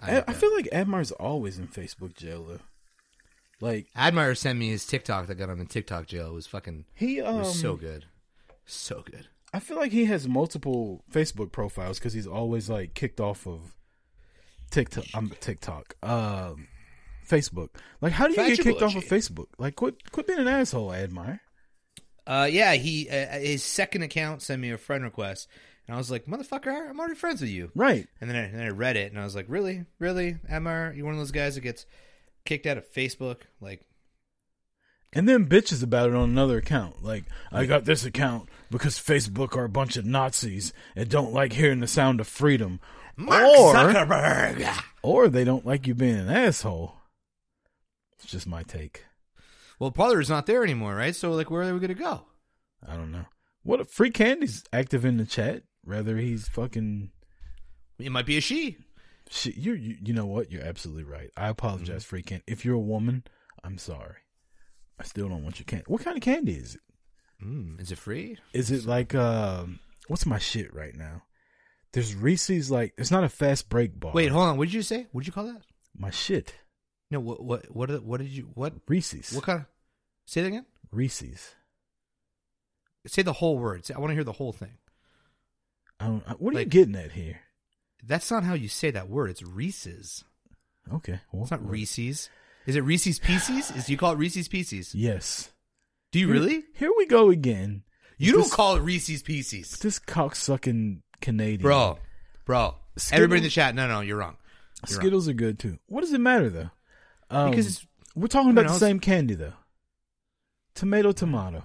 I, 0.01 0.25
I 0.27 0.33
feel 0.33 0.55
like 0.55 0.69
Admire's 0.73 1.13
always 1.13 1.59
in 1.59 1.69
Facebook 1.69 2.17
jail 2.17 2.45
though. 2.45 2.61
Like 3.61 3.87
Admire 3.97 4.35
sent 4.35 4.59
me 4.59 4.71
his 4.71 4.85
TikTok 4.85 5.27
that 5.27 5.37
got 5.37 5.49
him 5.49 5.61
in 5.61 5.67
TikTok 5.67 6.07
jail. 6.07 6.29
It 6.29 6.35
was 6.35 6.47
fucking. 6.47 6.85
He, 6.95 7.19
it 7.19 7.25
was 7.25 7.59
so 7.59 7.73
um, 7.73 7.79
good, 7.79 8.07
so 8.65 9.03
good. 9.03 9.29
I 9.55 9.61
feel 9.61 9.77
like 9.77 9.93
he 9.93 10.07
has 10.07 10.27
multiple 10.27 11.05
Facebook 11.13 11.53
profiles 11.53 11.99
because 11.99 12.13
he's 12.13 12.27
always 12.27 12.71
like 12.71 12.95
kicked 12.95 13.21
off 13.21 13.47
of 13.47 13.75
TikTok. 14.71 15.05
I'm 15.15 15.31
TikTok. 15.41 15.95
Um, 16.03 16.69
Facebook. 17.29 17.69
Like, 18.01 18.13
how 18.13 18.27
do 18.27 18.33
you 18.33 18.57
get 18.57 18.61
kicked 18.61 18.83
off 18.83 18.97
of. 18.97 19.05
Facebook? 19.05 19.47
Like, 19.59 19.77
quit 19.77 20.11
quit 20.11 20.27
being 20.27 20.39
an 20.39 20.49
asshole. 20.49 20.91
I 20.91 21.01
admire. 21.01 21.41
Uh, 22.27 22.49
yeah, 22.51 22.75
he 22.75 23.09
uh, 23.09 23.39
his 23.39 23.63
second 23.63 24.03
account 24.03 24.43
sent 24.43 24.61
me 24.61 24.71
a 24.71 24.79
friend 24.79 25.05
request, 25.05 25.49
And 25.87 25.95
I 25.95 25.99
was 25.99 26.11
like, 26.11 26.27
motherfucker, 26.27 26.89
I'm 26.89 26.99
already 26.99 27.15
friends 27.17 27.41
with 27.41 27.51
you. 27.51 27.71
Right. 27.75 28.07
And 28.21 28.31
then 28.31 28.37
I, 28.37 28.43
and 28.45 28.55
then 28.55 28.67
I 28.67 28.71
read 28.71 28.97
it 28.97 29.11
and 29.11 29.21
I 29.21 29.25
was 29.25 29.35
like, 29.35 29.47
really? 29.49 29.85
Really? 29.99 30.37
Emma, 30.49 30.93
you 30.95 31.05
one 31.05 31.15
of 31.15 31.19
those 31.21 31.33
guys 31.33 31.57
that 31.57 31.63
gets 31.63 31.87
kicked 32.45 32.67
out 32.67 32.79
of 32.79 32.91
Facebook? 32.93 33.39
Like, 33.61 33.85
And 35.13 35.29
then 35.29 35.47
bitches 35.49 35.83
about 35.83 36.11
it 36.11 36.15
on 36.15 36.31
another 36.31 36.59
account. 36.59 37.03
Like, 37.03 37.25
I 37.51 37.67
got 37.67 37.85
this 37.85 38.05
account 38.05 38.49
because 38.71 38.99
Facebook 38.99 39.57
are 39.57 39.65
a 39.65 39.69
bunch 39.69 39.97
of 39.97 40.07
Nazis 40.07 40.73
and 40.95 41.09
don't 41.09 41.33
like 41.33 41.53
hearing 41.55 41.81
the 41.81 41.87
sound 41.89 42.21
of 42.21 42.29
freedom. 42.29 42.81
Mark 43.17 43.43
or, 43.43 43.75
Zuckerberg. 43.75 44.83
Or 45.05 45.27
they 45.27 45.43
don't 45.43 45.67
like 45.67 45.89
you 45.89 45.97
being 45.97 46.15
an 46.15 46.31
asshole. 46.31 46.95
It's 48.15 48.31
just 48.31 48.47
my 48.47 48.63
take. 48.63 49.05
well, 49.81 49.91
Parler's 49.91 50.31
not 50.31 50.47
there 50.47 50.63
anymore, 50.63 50.95
right? 50.95 51.15
So, 51.15 51.33
like, 51.33 51.51
where 51.51 51.63
are 51.63 51.75
we 51.75 51.81
going 51.81 51.89
to 51.89 51.95
go? 51.95 52.23
I 52.87 52.95
don't 52.95 53.11
know. 53.11 53.25
What 53.65 53.81
if 53.81 53.89
Free 53.89 54.13
Candy's 54.13 54.63
active 54.73 55.05
in 55.05 55.17
the 55.17 55.27
chat? 55.27 55.65
Rather 55.85 56.17
he's 56.17 56.49
fucking 56.49 57.11
It 57.99 58.13
might 58.13 58.27
be 58.27 58.37
a 58.37 58.41
she. 58.41 58.79
She, 59.31 59.53
you, 59.53 59.73
you, 59.75 59.97
you 60.05 60.13
know 60.15 60.27
what? 60.27 60.51
You're 60.53 60.65
absolutely 60.65 61.05
right. 61.05 61.31
I 61.37 61.49
apologize, 61.49 62.05
Free 62.05 62.23
Candy. 62.23 62.45
If 62.47 62.65
you're 62.65 62.75
a 62.75 62.81
woman, 62.81 63.25
I'm 63.65 63.79
sorry. 63.79 64.17
I 65.01 65.05
still 65.05 65.29
don't 65.29 65.43
want 65.43 65.59
your 65.59 65.65
candy. 65.65 65.85
What 65.89 66.03
kind 66.05 66.17
of 66.17 66.23
candy 66.23 66.53
is 66.53 66.75
it? 66.75 66.81
Mm, 67.45 67.81
is 67.81 67.91
it 67.91 67.99
free? 67.99 68.39
Is 68.53 68.71
it 68.71 68.85
like 68.85 69.15
um 69.15 69.81
what's 70.09 70.27
my 70.27 70.39
shit 70.39 70.73
right 70.75 70.95
now? 70.95 71.23
There's 71.93 72.15
Reese's 72.15 72.71
like 72.71 72.95
it's 72.97 73.11
not 73.11 73.25
a 73.25 73.29
fast 73.29 73.69
break 73.69 73.99
bar. 73.99 74.13
Wait, 74.13 74.29
hold 74.31 74.47
on. 74.49 74.57
What 74.59 74.67
did 74.67 74.75
you 74.75 74.83
say? 74.83 75.07
What 75.13 75.23
did 75.23 75.27
you 75.29 75.33
call 75.33 75.47
that? 75.47 75.63
My 75.97 76.11
shit. 76.11 76.55
No, 77.11 77.21
what, 77.21 77.43
what, 77.43 77.67
what, 77.75 77.89
did- 77.91 78.05
what 78.05 78.21
did 78.21 78.31
you, 78.31 78.51
what? 78.55 78.73
Reese's. 78.89 79.33
What 79.35 79.45
kind 79.45 79.61
of, 79.61 79.67
say 80.25 80.41
that 80.41 80.47
again? 80.49 80.65
Reese's. 80.91 81.55
Say 83.07 83.23
the 83.23 83.35
whole 83.35 83.59
word. 83.59 83.85
Say- 83.85 83.95
I 83.95 83.99
want 83.99 84.11
to 84.11 84.15
hear 84.15 84.25
the 84.25 84.33
whole 84.33 84.53
thing. 84.53 84.79
I 86.03 86.07
don't, 86.07 86.41
what 86.41 86.53
are 86.53 86.57
Like- 86.57 86.67
you 86.67 86.71
getting 86.85 86.97
at 86.97 87.13
here? 87.13 87.41
That's 88.05 88.31
not 88.31 88.43
how 88.43 88.55
you 88.55 88.69
say 88.69 88.91
that 88.91 89.09
word. 89.09 89.31
It's 89.31 89.43
Reese's. 89.43 90.25
Okay. 90.93 91.21
Well, 91.31 91.43
It's 91.43 91.51
not 91.53 91.65
Reese's. 91.69 92.29
Is 92.67 92.75
it 92.77 92.81
Reese's 92.81 93.19
Pieces? 93.21 93.71
Is 93.71 93.89
you 93.89 93.97
call 93.97 94.13
it 94.13 94.19
Reese's 94.19 94.49
Pieces? 94.49 94.95
Yes. 94.95 95.51
Do 96.11 96.19
you 96.19 96.27
Here- 96.27 96.35
really? 96.35 96.65
Here 96.75 96.91
we 96.97 97.07
go 97.07 97.31
again. 97.31 97.85
You 98.19 98.33
don't 98.33 98.51
call 98.51 98.77
it 98.77 98.81
Reese's 98.81 99.23
Pieces, 99.23 99.79
This 99.79 99.99
cocksucking 99.99 101.03
Canadian. 101.21 101.63
bro. 101.63 101.99
Bro, 102.45 102.77
Skittles- 102.97 103.13
everybody 103.13 103.39
in 103.39 103.45
the 103.45 103.51
chat. 103.51 103.75
No, 103.75 103.87
no, 103.89 104.01
you're 104.01 104.17
wrong. 104.17 104.37
You're 104.89 104.97
wrong. 104.97 105.01
Skittles 105.03 105.29
are 105.29 105.33
good 105.33 105.59
too. 105.61 105.79
What 105.87 106.01
does 106.03 106.13
it 106.13 106.21
matter 106.21 106.51
though? 106.51 106.71
Um, 107.31 107.51
Because 107.51 107.87
we're 108.17 108.27
talking 108.27 108.51
about 108.51 108.65
don't 108.67 108.73
the 108.75 108.79
same 108.81 108.99
candy 109.01 109.35
though. 109.35 109.55
Tomato, 110.75 111.13
tomato. 111.13 111.65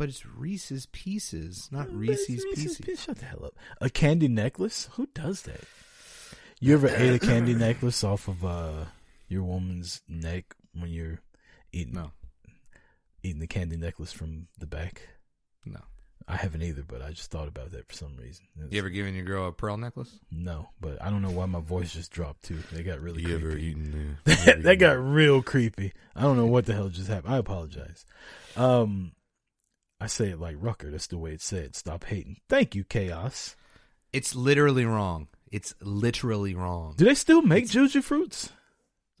But 0.00 0.08
it's 0.08 0.24
Reese's 0.24 0.86
Pieces, 0.92 1.68
not 1.70 1.88
But 1.88 1.94
Reese's 1.94 2.42
it's 2.42 2.44
Pieces. 2.54 2.78
Pieces. 2.80 3.04
Shut 3.04 3.18
the 3.18 3.26
hell 3.26 3.44
up. 3.44 3.54
A 3.82 3.90
candy 3.90 4.28
necklace? 4.28 4.88
Who 4.92 5.06
does 5.14 5.42
that? 5.42 5.60
You 6.58 6.72
ever 6.72 6.88
ate 6.88 7.12
a 7.14 7.18
candy 7.18 7.52
necklace 7.66 8.02
off 8.02 8.26
of 8.26 8.42
uh 8.42 8.84
your 9.28 9.42
woman's 9.42 10.00
neck 10.08 10.54
when 10.72 10.88
you're 10.90 11.20
eating 11.70 11.92
No. 11.92 12.12
eating 13.22 13.40
the 13.40 13.46
candy 13.46 13.76
necklace 13.76 14.10
from 14.10 14.46
the 14.58 14.66
back? 14.66 15.02
No. 15.66 15.80
I 16.26 16.36
haven't 16.36 16.62
either, 16.62 16.82
but 16.82 17.02
I 17.02 17.10
just 17.10 17.30
thought 17.30 17.48
about 17.48 17.72
that 17.72 17.86
for 17.86 17.92
some 17.94 18.16
reason. 18.16 18.46
It's- 18.56 18.72
You 18.72 18.78
ever 18.78 18.88
given 18.88 19.14
your 19.14 19.24
girl 19.26 19.48
a 19.48 19.52
pearl 19.52 19.76
necklace? 19.76 20.18
No, 20.30 20.70
but 20.80 21.02
I 21.02 21.10
don't 21.10 21.20
know 21.20 21.30
why 21.30 21.44
my 21.44 21.60
voice 21.60 21.92
just 21.92 22.10
dropped 22.10 22.44
too. 22.44 22.58
They 22.72 22.82
got 22.82 23.00
really 23.02 23.20
You 23.20 23.38
creepy. 23.38 23.44
ever 23.48 23.56
eaten? 23.58 24.16
that, 24.24 24.62
that 24.62 24.76
got 24.76 24.92
real 24.98 25.42
creepy. 25.42 25.92
I 26.16 26.22
don't 26.22 26.38
know 26.38 26.46
what 26.46 26.64
the 26.64 26.72
hell 26.72 26.88
just 26.88 27.08
happened. 27.08 27.34
I 27.34 27.36
apologize. 27.36 28.06
Um, 28.56 29.12
I 30.00 30.06
say 30.06 30.30
it 30.30 30.40
like 30.40 30.56
Rucker. 30.58 30.90
That's 30.90 31.06
the 31.08 31.18
way 31.18 31.32
it's 31.32 31.44
said. 31.44 31.76
Stop 31.76 32.04
hating. 32.04 32.38
Thank 32.48 32.74
you, 32.74 32.84
Chaos. 32.84 33.54
It's 34.12 34.34
literally 34.34 34.84
wrong. 34.86 35.28
It's 35.52 35.74
literally 35.80 36.54
wrong. 36.54 36.94
Do 36.96 37.04
they 37.04 37.14
still 37.14 37.42
make 37.42 37.68
Juju 37.68 38.00
fruits? 38.02 38.50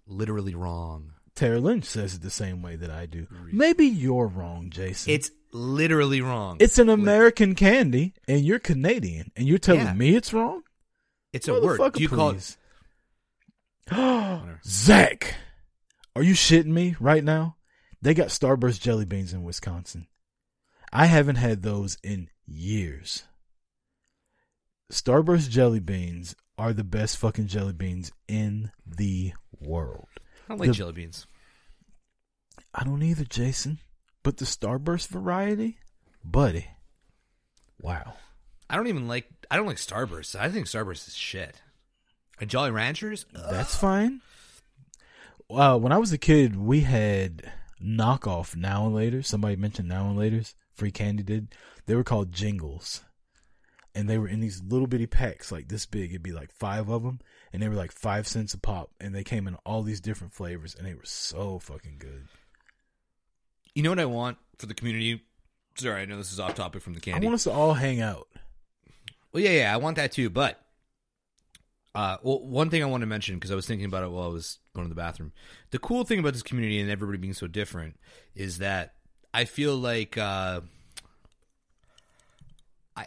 Literally 0.06 0.54
wrong. 0.54 1.12
Tara 1.34 1.60
Lynch 1.60 1.84
says 1.84 2.14
it 2.14 2.22
the 2.22 2.30
same 2.30 2.62
way 2.62 2.76
that 2.76 2.90
I 2.90 3.06
do. 3.06 3.26
Maybe 3.52 3.86
you're 3.86 4.26
wrong, 4.26 4.70
Jason. 4.70 5.12
It's 5.12 5.30
literally 5.52 6.20
wrong. 6.20 6.56
it's 6.60 6.78
an 6.78 6.88
American 6.88 7.54
candy, 7.54 8.14
and 8.28 8.40
you're 8.44 8.58
Canadian, 8.58 9.32
and 9.36 9.46
you're 9.48 9.58
telling 9.58 9.82
Yeah. 9.82 9.94
me 9.94 10.14
it's 10.16 10.32
wrong. 10.32 10.62
It's 11.32 11.46
a 11.48 11.60
word. 11.60 11.92
Do 11.94 12.02
you 12.02 12.08
call 12.08 12.30
it? 12.30 12.32
please. 12.32 12.56
Zach, 14.64 15.34
are 16.14 16.22
you 16.22 16.34
shitting 16.34 16.66
me 16.66 16.96
right 17.00 17.24
now? 17.24 17.56
They 18.02 18.14
got 18.14 18.28
Starburst 18.28 18.80
jelly 18.80 19.04
beans 19.04 19.32
in 19.32 19.42
Wisconsin. 19.42 20.06
I 20.92 21.06
haven't 21.06 21.36
had 21.36 21.62
those 21.62 21.98
in 22.02 22.28
years. 22.46 23.24
Starburst 24.92 25.50
jelly 25.50 25.80
beans 25.80 26.34
are 26.58 26.72
the 26.72 26.84
best 26.84 27.16
fucking 27.16 27.46
jelly 27.46 27.72
beans 27.72 28.10
in 28.26 28.70
the 28.86 29.32
world. 29.60 30.08
I 30.46 30.48
don't 30.50 30.58
like 30.58 30.68
The- 30.68 30.74
jelly 30.74 30.92
beans. 30.92 31.26
I 32.74 32.84
don't 32.84 33.02
either, 33.02 33.24
Jason. 33.24 33.78
But 34.22 34.36
the 34.36 34.44
Starburst 34.44 35.08
variety, 35.08 35.78
buddy. 36.24 36.66
Wow. 37.80 38.14
I 38.68 38.76
don't 38.76 38.86
even 38.88 39.08
like. 39.08 39.26
I 39.50 39.56
don't 39.56 39.66
like 39.66 39.78
Starburst. 39.78 40.38
I 40.38 40.50
think 40.50 40.66
Starburst 40.66 41.08
is 41.08 41.16
shit. 41.16 41.62
And 42.38 42.50
Jolly 42.50 42.70
Ranchers. 42.70 43.26
That's 43.32 43.74
fine. 43.74 44.20
Uh, 45.48 45.78
when 45.78 45.90
I 45.92 45.98
was 45.98 46.12
a 46.12 46.18
kid, 46.18 46.56
we 46.56 46.80
had 46.82 47.50
knockoff 47.82 48.54
now 48.54 48.86
and 48.86 48.94
later. 48.94 49.22
Somebody 49.22 49.56
mentioned 49.56 49.88
now 49.88 50.06
and 50.08 50.18
later's. 50.18 50.54
Free 50.80 50.90
Candy 50.90 51.22
did. 51.22 51.54
They 51.84 51.94
were 51.94 52.02
called 52.02 52.32
jingles, 52.32 53.02
and 53.94 54.08
they 54.08 54.16
were 54.16 54.26
in 54.26 54.40
these 54.40 54.62
little 54.62 54.86
bitty 54.86 55.06
packs 55.06 55.52
like 55.52 55.68
this 55.68 55.84
big. 55.84 56.08
It'd 56.08 56.22
be 56.22 56.32
like 56.32 56.50
five 56.52 56.88
of 56.88 57.02
them, 57.02 57.20
and 57.52 57.62
they 57.62 57.68
were 57.68 57.74
like 57.74 57.92
five 57.92 58.26
cents 58.26 58.54
a 58.54 58.58
pop, 58.58 58.90
and 58.98 59.14
they 59.14 59.22
came 59.22 59.46
in 59.46 59.56
all 59.66 59.82
these 59.82 60.00
different 60.00 60.32
flavors, 60.32 60.74
and 60.74 60.86
they 60.86 60.94
were 60.94 61.04
so 61.04 61.58
fucking 61.58 61.96
good. 61.98 62.28
You 63.74 63.82
know 63.82 63.90
what 63.90 64.00
I 64.00 64.06
want 64.06 64.38
for 64.56 64.64
the 64.64 64.72
community? 64.72 65.22
Sorry, 65.74 66.00
I 66.00 66.06
know 66.06 66.16
this 66.16 66.32
is 66.32 66.40
off 66.40 66.54
topic 66.54 66.80
from 66.80 66.94
the 66.94 67.00
candy. 67.00 67.26
I 67.26 67.28
want 67.28 67.34
us 67.34 67.44
to 67.44 67.52
all 67.52 67.74
hang 67.74 68.00
out. 68.00 68.26
Well, 69.34 69.42
yeah, 69.42 69.50
yeah, 69.50 69.74
I 69.74 69.76
want 69.76 69.96
that 69.96 70.12
too. 70.12 70.30
But 70.30 70.58
uh, 71.94 72.16
well, 72.22 72.42
one 72.42 72.70
thing 72.70 72.82
I 72.82 72.86
want 72.86 73.02
to 73.02 73.06
mention 73.06 73.34
because 73.34 73.50
I 73.50 73.54
was 73.54 73.66
thinking 73.66 73.84
about 73.84 74.02
it 74.02 74.10
while 74.10 74.24
I 74.24 74.32
was 74.32 74.60
going 74.74 74.86
to 74.86 74.88
the 74.88 74.98
bathroom. 74.98 75.32
The 75.72 75.78
cool 75.78 76.04
thing 76.04 76.20
about 76.20 76.32
this 76.32 76.42
community 76.42 76.80
and 76.80 76.90
everybody 76.90 77.18
being 77.18 77.34
so 77.34 77.48
different 77.48 77.96
is 78.34 78.58
that 78.58 78.94
I 79.32 79.44
feel 79.44 79.76
like 79.76 80.18
uh, 80.18 80.62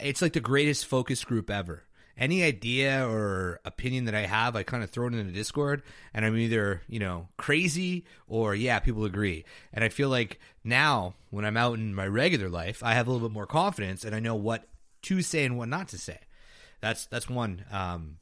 it's 0.00 0.22
like 0.22 0.32
the 0.32 0.40
greatest 0.40 0.86
focus 0.86 1.24
group 1.24 1.50
ever. 1.50 1.84
Any 2.16 2.44
idea 2.44 3.06
or 3.08 3.60
opinion 3.64 4.04
that 4.04 4.14
I 4.14 4.26
have, 4.26 4.54
I 4.54 4.62
kind 4.62 4.84
of 4.84 4.90
throw 4.90 5.08
it 5.08 5.14
in 5.14 5.26
the 5.26 5.32
Discord, 5.32 5.82
and 6.12 6.24
I'm 6.24 6.36
either 6.36 6.82
you 6.88 7.00
know 7.00 7.28
crazy 7.36 8.04
or 8.28 8.54
yeah, 8.54 8.78
people 8.78 9.04
agree. 9.04 9.44
And 9.72 9.84
I 9.84 9.88
feel 9.88 10.08
like 10.08 10.38
now 10.62 11.14
when 11.30 11.44
I'm 11.44 11.56
out 11.56 11.74
in 11.74 11.94
my 11.94 12.06
regular 12.06 12.48
life, 12.48 12.82
I 12.84 12.94
have 12.94 13.08
a 13.08 13.10
little 13.10 13.28
bit 13.28 13.34
more 13.34 13.46
confidence, 13.46 14.04
and 14.04 14.14
I 14.14 14.20
know 14.20 14.36
what 14.36 14.68
to 15.02 15.22
say 15.22 15.44
and 15.44 15.58
what 15.58 15.68
not 15.68 15.88
to 15.88 15.98
say. 15.98 16.20
That's 16.80 17.06
that's 17.06 17.28
one 17.28 17.64
um, 17.72 18.18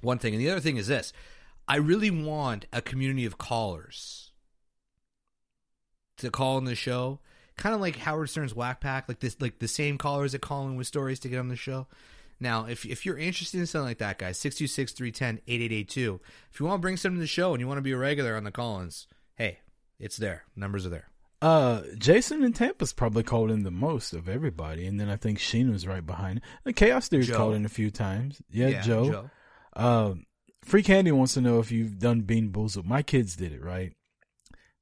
one 0.00 0.18
thing, 0.18 0.34
and 0.34 0.42
the 0.42 0.50
other 0.50 0.60
thing 0.60 0.78
is 0.78 0.86
this: 0.86 1.12
I 1.68 1.76
really 1.76 2.10
want 2.10 2.64
a 2.72 2.80
community 2.80 3.26
of 3.26 3.36
callers 3.36 4.31
to 6.22 6.30
call 6.30 6.58
in 6.58 6.64
the 6.64 6.74
show, 6.74 7.20
kind 7.56 7.74
of 7.74 7.80
like 7.80 7.96
Howard 7.96 8.30
Stern's 8.30 8.54
Wack 8.54 8.80
Pack, 8.80 9.08
like 9.08 9.20
this, 9.20 9.36
like 9.40 9.58
the 9.58 9.68
same 9.68 9.98
callers 9.98 10.32
that 10.32 10.40
call 10.40 10.66
in 10.66 10.76
with 10.76 10.86
stories 10.86 11.20
to 11.20 11.28
get 11.28 11.38
on 11.38 11.48
the 11.48 11.56
show. 11.56 11.86
Now, 12.40 12.66
if 12.66 12.84
if 12.84 13.06
you're 13.06 13.18
interested 13.18 13.60
in 13.60 13.66
something 13.66 13.86
like 13.86 13.98
that, 13.98 14.18
guys, 14.18 14.38
626-310-8882. 14.38 16.20
If 16.50 16.60
you 16.60 16.66
want 16.66 16.78
to 16.78 16.82
bring 16.82 16.96
something 16.96 17.16
to 17.18 17.20
the 17.20 17.26
show 17.26 17.52
and 17.52 17.60
you 17.60 17.68
want 17.68 17.78
to 17.78 17.82
be 17.82 17.92
a 17.92 17.96
regular 17.96 18.36
on 18.36 18.44
the 18.44 18.50
call-ins, 18.50 19.06
hey, 19.36 19.60
it's 20.00 20.16
there. 20.16 20.44
Numbers 20.56 20.86
are 20.86 20.90
there. 20.90 21.08
Uh, 21.40 21.82
Jason 21.98 22.44
in 22.44 22.52
Tampa's 22.52 22.92
probably 22.92 23.24
called 23.24 23.50
in 23.50 23.64
the 23.64 23.70
most 23.70 24.12
of 24.12 24.28
everybody, 24.28 24.86
and 24.86 24.98
then 25.00 25.08
I 25.08 25.16
think 25.16 25.38
Sheena's 25.38 25.86
right 25.86 26.04
behind. 26.04 26.40
The 26.64 26.72
Chaos 26.72 27.08
Theory's 27.08 27.28
Joe. 27.28 27.36
called 27.36 27.54
in 27.54 27.64
a 27.64 27.68
few 27.68 27.90
times. 27.90 28.40
Yeah, 28.50 28.68
Yeah, 28.68 28.82
Joe. 28.82 29.10
Joe. 29.10 29.30
Um, 29.74 30.26
Free 30.64 30.84
Candy 30.84 31.10
wants 31.10 31.34
to 31.34 31.40
know 31.40 31.58
if 31.58 31.72
you've 31.72 31.98
done 31.98 32.20
Bean 32.20 32.50
Boozled. 32.50 32.84
My 32.84 33.02
kids 33.02 33.34
did 33.34 33.52
it, 33.52 33.62
right? 33.62 33.92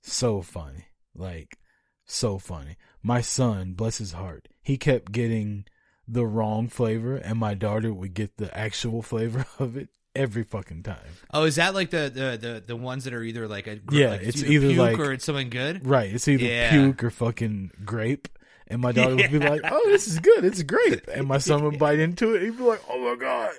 So 0.02 0.42
funny, 0.42 0.84
like 1.14 1.58
so 2.04 2.38
funny. 2.38 2.76
My 3.02 3.20
son, 3.20 3.72
bless 3.74 3.98
his 3.98 4.12
heart, 4.12 4.48
he 4.62 4.76
kept 4.76 5.12
getting 5.12 5.64
the 6.06 6.26
wrong 6.26 6.68
flavor, 6.68 7.16
and 7.16 7.38
my 7.38 7.54
daughter 7.54 7.92
would 7.92 8.14
get 8.14 8.36
the 8.36 8.56
actual 8.56 9.00
flavor 9.02 9.46
of 9.58 9.76
it 9.76 9.88
every 10.14 10.42
fucking 10.42 10.82
time. 10.82 10.98
Oh, 11.32 11.44
is 11.44 11.56
that 11.56 11.72
like 11.74 11.90
the 11.90 12.10
the 12.12 12.36
the, 12.48 12.64
the 12.66 12.76
ones 12.76 13.04
that 13.04 13.14
are 13.14 13.22
either 13.22 13.46
like 13.46 13.66
a 13.68 13.78
Yeah, 13.90 14.08
like 14.10 14.22
it's 14.22 14.42
either 14.42 14.68
puke 14.68 14.78
like- 14.78 14.98
or 14.98 15.12
it's 15.12 15.24
something 15.24 15.50
good, 15.50 15.86
Right. 15.86 16.12
It's 16.12 16.26
either 16.28 16.44
Yeah. 16.44 16.70
puke 16.70 17.04
or 17.04 17.10
fucking 17.10 17.70
grape. 17.84 18.28
And 18.66 18.80
my 18.80 18.92
daughter 18.92 19.16
would 19.16 19.32
be 19.32 19.40
like, 19.40 19.62
"Oh, 19.64 19.82
this 19.88 20.06
is 20.06 20.20
good. 20.20 20.44
It's 20.44 20.62
grape." 20.62 21.08
And 21.12 21.26
my 21.26 21.38
son 21.38 21.64
would 21.64 21.76
bite 21.80 21.98
into 21.98 22.36
it. 22.36 22.42
He'd 22.42 22.56
be 22.56 22.62
like, 22.62 22.80
"Oh 22.88 23.00
my 23.10 23.16
god, 23.20 23.50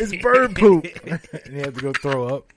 it's 0.00 0.20
bird 0.20 0.56
poop!" 0.56 0.84
and 1.06 1.20
he 1.54 1.60
had 1.60 1.76
to 1.76 1.80
go 1.80 1.92
throw 1.92 2.26
up. 2.26 2.52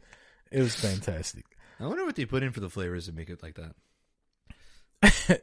It 0.51 0.61
was 0.61 0.73
fantastic. 0.76 1.45
I 1.80 1.85
wonder 1.85 2.03
what 2.03 2.15
they 2.15 2.26
put 2.26 2.41
in 2.41 2.53
for 2.53 2.59
the 2.59 2.72
flavors 2.72 3.05
to 3.05 3.11
make 3.11 3.30
it 3.30 3.43
like 3.43 3.53
that. 3.55 3.76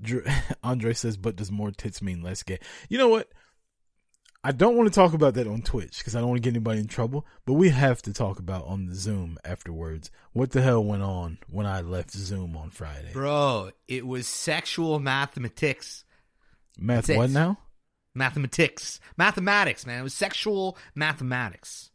Dr- 0.00 0.26
Andre 0.62 0.92
says, 0.92 1.16
"But 1.16 1.36
does 1.36 1.50
more 1.50 1.70
tits 1.70 2.02
mean 2.02 2.22
less 2.22 2.42
gay?" 2.42 2.58
You 2.88 2.98
know 2.98 3.08
what? 3.08 3.28
I 4.44 4.50
don't 4.50 4.76
want 4.76 4.88
to 4.88 4.94
talk 4.94 5.12
about 5.12 5.34
that 5.34 5.46
on 5.46 5.62
Twitch 5.62 5.98
because 5.98 6.16
I 6.16 6.20
don't 6.20 6.28
want 6.28 6.42
to 6.42 6.48
get 6.48 6.56
anybody 6.56 6.80
in 6.80 6.88
trouble. 6.88 7.24
But 7.46 7.52
we 7.52 7.68
have 7.68 8.02
to 8.02 8.12
talk 8.12 8.40
about 8.40 8.66
on 8.66 8.86
the 8.86 8.94
Zoom 8.94 9.38
afterwards 9.44 10.10
what 10.32 10.50
the 10.50 10.62
hell 10.62 10.82
went 10.82 11.04
on 11.04 11.38
when 11.48 11.64
I 11.64 11.80
left 11.80 12.10
Zoom 12.10 12.56
on 12.56 12.70
Friday. 12.70 13.12
Bro, 13.12 13.70
it 13.86 14.04
was 14.04 14.26
sexual 14.26 14.98
mathematics. 14.98 16.04
Math 16.76 17.08
what 17.10 17.30
now? 17.30 17.58
Mathematics. 18.14 18.98
Mathematics, 19.16 19.86
man. 19.86 20.00
It 20.00 20.02
was 20.02 20.14
sexual 20.14 20.76
mathematics. 20.94 21.90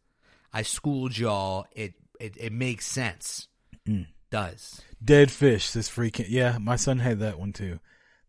I 0.53 0.61
schooled 0.61 1.17
y'all. 1.17 1.67
It 1.73 1.95
it, 2.19 2.35
it 2.37 2.53
makes 2.53 2.87
sense. 2.87 3.49
Mm. 3.87 4.07
Does. 4.29 4.81
Dead 5.03 5.31
fish. 5.31 5.71
This 5.71 5.89
freaking 5.89 6.27
yeah. 6.29 6.57
My 6.59 6.75
son 6.75 6.99
had 6.99 7.19
that 7.19 7.39
one 7.39 7.53
too. 7.53 7.79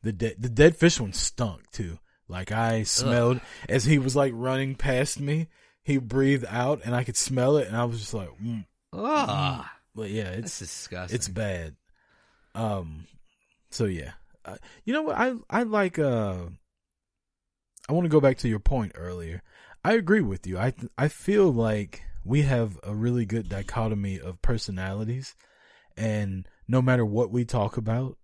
The 0.02 0.12
dead 0.12 0.36
the 0.38 0.48
dead 0.48 0.76
fish 0.76 1.00
one 1.00 1.12
stunk 1.12 1.70
too. 1.70 1.98
Like 2.28 2.52
I 2.52 2.82
smelled 2.82 3.40
as 3.68 3.84
he 3.84 3.98
was 3.98 4.14
like 4.14 4.32
running 4.34 4.74
past 4.74 5.18
me. 5.18 5.48
He 5.82 5.96
breathed 5.96 6.44
out 6.48 6.82
and 6.84 6.94
I 6.94 7.02
could 7.02 7.16
smell 7.16 7.56
it, 7.56 7.66
and 7.66 7.76
I 7.76 7.84
was 7.86 7.98
just 7.98 8.12
like, 8.12 8.28
mm, 8.42 8.66
Ugh. 8.92 9.28
mm. 9.28 9.68
but 9.94 10.10
yeah, 10.10 10.28
it's 10.28 10.58
That's 10.58 10.58
disgusting. 10.58 11.14
It's 11.16 11.28
bad. 11.28 11.76
Um. 12.54 13.06
So 13.70 13.86
yeah, 13.86 14.12
uh, 14.44 14.56
you 14.84 14.92
know 14.92 15.02
what? 15.02 15.16
I 15.16 15.34
I 15.48 15.62
like. 15.62 15.98
Uh, 15.98 16.44
I 17.88 17.92
want 17.92 18.04
to 18.04 18.10
go 18.10 18.20
back 18.20 18.36
to 18.38 18.48
your 18.48 18.58
point 18.58 18.92
earlier. 18.94 19.42
I 19.82 19.94
agree 19.94 20.20
with 20.20 20.46
you. 20.46 20.58
I 20.58 20.74
I 20.98 21.08
feel 21.08 21.50
like 21.50 22.02
we 22.24 22.42
have 22.42 22.78
a 22.82 22.94
really 22.94 23.24
good 23.24 23.48
dichotomy 23.48 24.20
of 24.20 24.42
personalities, 24.42 25.34
and 25.98 26.48
no 26.68 26.80
matter 26.80 27.04
what 27.04 27.30
we 27.30 27.44
talk 27.44 27.76
about, 27.76 28.16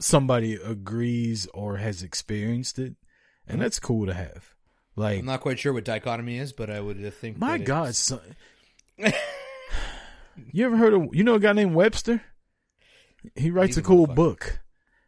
somebody 0.00 0.54
agrees 0.54 1.46
or 1.54 1.76
has 1.76 2.02
experienced 2.02 2.78
it, 2.78 2.96
and 3.46 3.60
that's 3.60 3.78
cool 3.78 4.06
to 4.06 4.14
have. 4.14 4.54
Like 4.96 5.20
I'm 5.20 5.26
not 5.26 5.40
quite 5.40 5.58
sure 5.58 5.72
what 5.72 5.84
dichotomy 5.84 6.38
is, 6.38 6.52
but 6.52 6.68
I 6.68 6.80
would 6.80 7.14
think. 7.14 7.38
my 7.38 7.58
God, 7.58 7.94
son. 7.94 8.36
you 8.98 10.66
ever 10.66 10.76
heard 10.76 10.92
of 10.92 11.14
you 11.14 11.24
know 11.24 11.36
a 11.36 11.40
guy 11.40 11.52
named 11.52 11.74
Webster? 11.74 12.22
He 13.36 13.50
writes 13.50 13.76
He's 13.76 13.78
a 13.78 13.80
a 13.80 13.84
cool 13.84 14.06
book. 14.06 14.60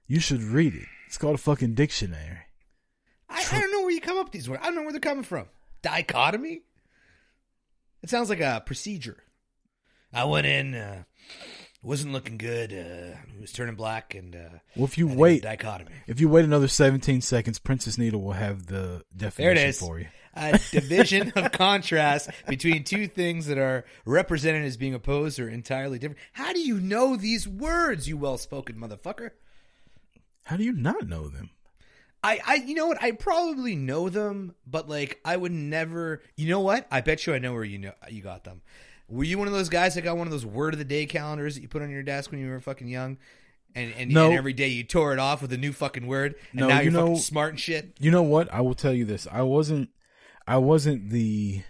You 0.06 0.20
should 0.20 0.42
read 0.42 0.74
it. 0.74 0.86
It's 1.06 1.18
called 1.18 1.34
a 1.34 1.38
fucking 1.38 1.74
dictionary. 1.74 2.38
I, 3.28 3.44
I 3.52 3.60
don't 3.60 3.72
know 3.72 3.82
where 3.82 3.90
you 3.90 4.00
come 4.00 4.18
up 4.18 4.26
with 4.26 4.32
these 4.32 4.48
words. 4.48 4.62
I 4.62 4.66
don't 4.66 4.76
know 4.76 4.82
where 4.82 4.92
they're 4.92 5.00
coming 5.00 5.24
from. 5.24 5.46
Dichotomy. 5.82 6.62
It 8.02 8.10
sounds 8.10 8.28
like 8.28 8.40
a 8.40 8.62
procedure. 8.64 9.16
I 10.12 10.24
went 10.24 10.46
in. 10.46 10.74
Uh, 10.74 11.04
wasn't 11.84 12.12
looking 12.12 12.38
good. 12.38 12.72
Uh, 12.72 13.16
it 13.36 13.40
was 13.40 13.52
turning 13.52 13.74
black, 13.74 14.14
and 14.14 14.34
uh, 14.34 14.58
Well, 14.76 14.84
if 14.86 14.96
you 14.98 15.06
wait, 15.06 15.42
dichotomy. 15.42 15.90
if 16.06 16.20
you 16.20 16.28
wait 16.28 16.44
another 16.44 16.68
seventeen 16.68 17.20
seconds, 17.20 17.58
Princess 17.58 17.98
Needle 17.98 18.20
will 18.22 18.32
have 18.32 18.66
the 18.66 19.02
There 19.14 19.30
definition 19.30 19.56
it 19.64 19.68
is. 19.68 19.78
for 19.78 19.98
you. 20.00 20.06
A 20.36 20.58
division 20.72 21.32
of 21.36 21.52
contrast 21.52 22.28
between 22.48 22.82
two 22.82 23.06
things 23.06 23.46
that 23.46 23.56
are 23.58 23.84
represented 24.04 24.64
as 24.64 24.76
being 24.76 24.92
opposed 24.94 25.38
or 25.38 25.48
entirely 25.48 26.00
different. 26.00 26.18
How 26.32 26.52
do 26.52 26.58
you 26.58 26.80
know 26.80 27.14
these 27.14 27.46
words, 27.46 28.08
you 28.08 28.16
well-spoken 28.16 28.74
motherfucker? 28.74 29.30
How 30.42 30.56
do 30.56 30.64
you 30.64 30.72
not 30.72 31.06
know 31.08 31.28
them? 31.28 31.50
I, 32.24 32.40
I, 32.44 32.54
you 32.56 32.74
know 32.74 32.86
what? 32.88 33.00
I 33.02 33.12
probably 33.12 33.76
know 33.76 34.08
them, 34.08 34.54
but 34.66 34.88
like, 34.88 35.20
I 35.24 35.36
would 35.36 35.52
never. 35.52 36.22
You 36.36 36.48
know 36.48 36.60
what? 36.60 36.86
I 36.90 37.00
bet 37.00 37.26
you 37.26 37.34
I 37.34 37.38
know 37.38 37.52
where 37.52 37.62
you 37.64 37.78
know 37.78 37.92
you 38.08 38.20
got 38.22 38.42
them. 38.44 38.62
Were 39.08 39.24
you 39.24 39.38
one 39.38 39.46
of 39.46 39.52
those 39.52 39.68
guys 39.68 39.94
that 39.94 40.02
got 40.02 40.16
one 40.16 40.26
of 40.26 40.30
those 40.30 40.46
word 40.46 40.74
of 40.74 40.78
the 40.78 40.84
day 40.84 41.06
calendars 41.06 41.54
that 41.54 41.60
you 41.62 41.68
put 41.68 41.82
on 41.82 41.90
your 41.90 42.02
desk 42.02 42.30
when 42.30 42.40
you 42.40 42.48
were 42.48 42.60
fucking 42.60 42.88
young, 42.88 43.18
and 43.74 43.92
and, 43.96 44.10
No. 44.10 44.26
and 44.30 44.38
every 44.38 44.52
day 44.54 44.68
you 44.68 44.82
tore 44.84 45.12
it 45.12 45.18
off 45.18 45.42
with 45.42 45.52
a 45.52 45.58
new 45.58 45.72
fucking 45.72 46.06
word, 46.06 46.34
and 46.52 46.60
No, 46.60 46.68
now 46.68 46.78
you 46.80 46.90
you're 46.90 47.00
fucking 47.00 47.16
smart 47.18 47.50
and 47.50 47.60
shit. 47.60 47.96
You 48.00 48.10
know 48.10 48.22
what? 48.22 48.52
I 48.52 48.60
will 48.62 48.74
tell 48.74 48.92
you 48.94 49.04
this. 49.04 49.26
I 49.30 49.42
wasn't. 49.42 49.90
I 50.46 50.56
wasn't 50.58 51.10
the. 51.10 51.62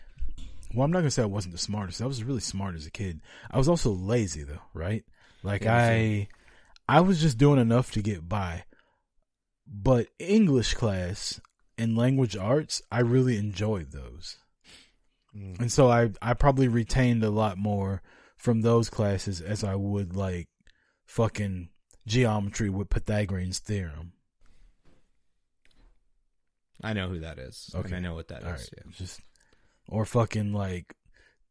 Well, 0.74 0.84
I'm 0.84 0.90
not 0.92 0.98
gonna 1.00 1.10
say 1.10 1.22
I 1.22 1.26
wasn't 1.26 1.52
the 1.52 1.58
smartest. 1.58 2.02
I 2.02 2.06
was 2.06 2.22
really 2.24 2.40
smart 2.40 2.74
as 2.74 2.86
a 2.86 2.90
kid. 2.90 3.20
I 3.50 3.58
was 3.58 3.68
also 3.68 3.90
lazy 3.90 4.42
though, 4.42 4.62
right? 4.72 5.04
Like 5.42 5.62
Yeah, 5.64 5.76
I, 5.76 6.28
I 6.88 7.00
was 7.00 7.20
just 7.20 7.38
doing 7.38 7.60
enough 7.60 7.92
to 7.92 8.02
get 8.02 8.28
by. 8.28 8.64
But 9.66 10.08
English 10.18 10.74
class 10.74 11.40
and 11.78 11.96
language 11.96 12.36
arts, 12.36 12.82
I 12.92 13.00
really 13.00 13.36
enjoyed 13.38 13.92
those, 13.92 14.36
Mm. 15.36 15.60
and 15.60 15.72
so 15.72 15.90
I 15.90 16.10
I 16.22 16.34
probably 16.34 16.68
retained 16.68 17.24
a 17.24 17.30
lot 17.30 17.58
more 17.58 18.02
from 18.36 18.60
those 18.62 18.88
classes 18.90 19.40
as 19.40 19.64
I 19.64 19.74
would 19.74 20.14
like 20.14 20.48
fucking 21.06 21.70
geometry 22.06 22.70
with 22.70 22.90
Pythagorean's 22.90 23.58
theorem. 23.58 24.12
I 26.82 26.92
know 26.92 27.08
who 27.08 27.20
that 27.20 27.38
is. 27.38 27.70
Okay. 27.74 27.96
I 27.96 28.00
know 28.00 28.14
what 28.14 28.28
that 28.28 28.40
is. 28.40 28.44
All 28.46 28.52
right. 28.52 28.68
yeah. 28.76 28.82
Just 28.92 29.20
or 29.88 30.04
fucking 30.04 30.52
like 30.52 30.94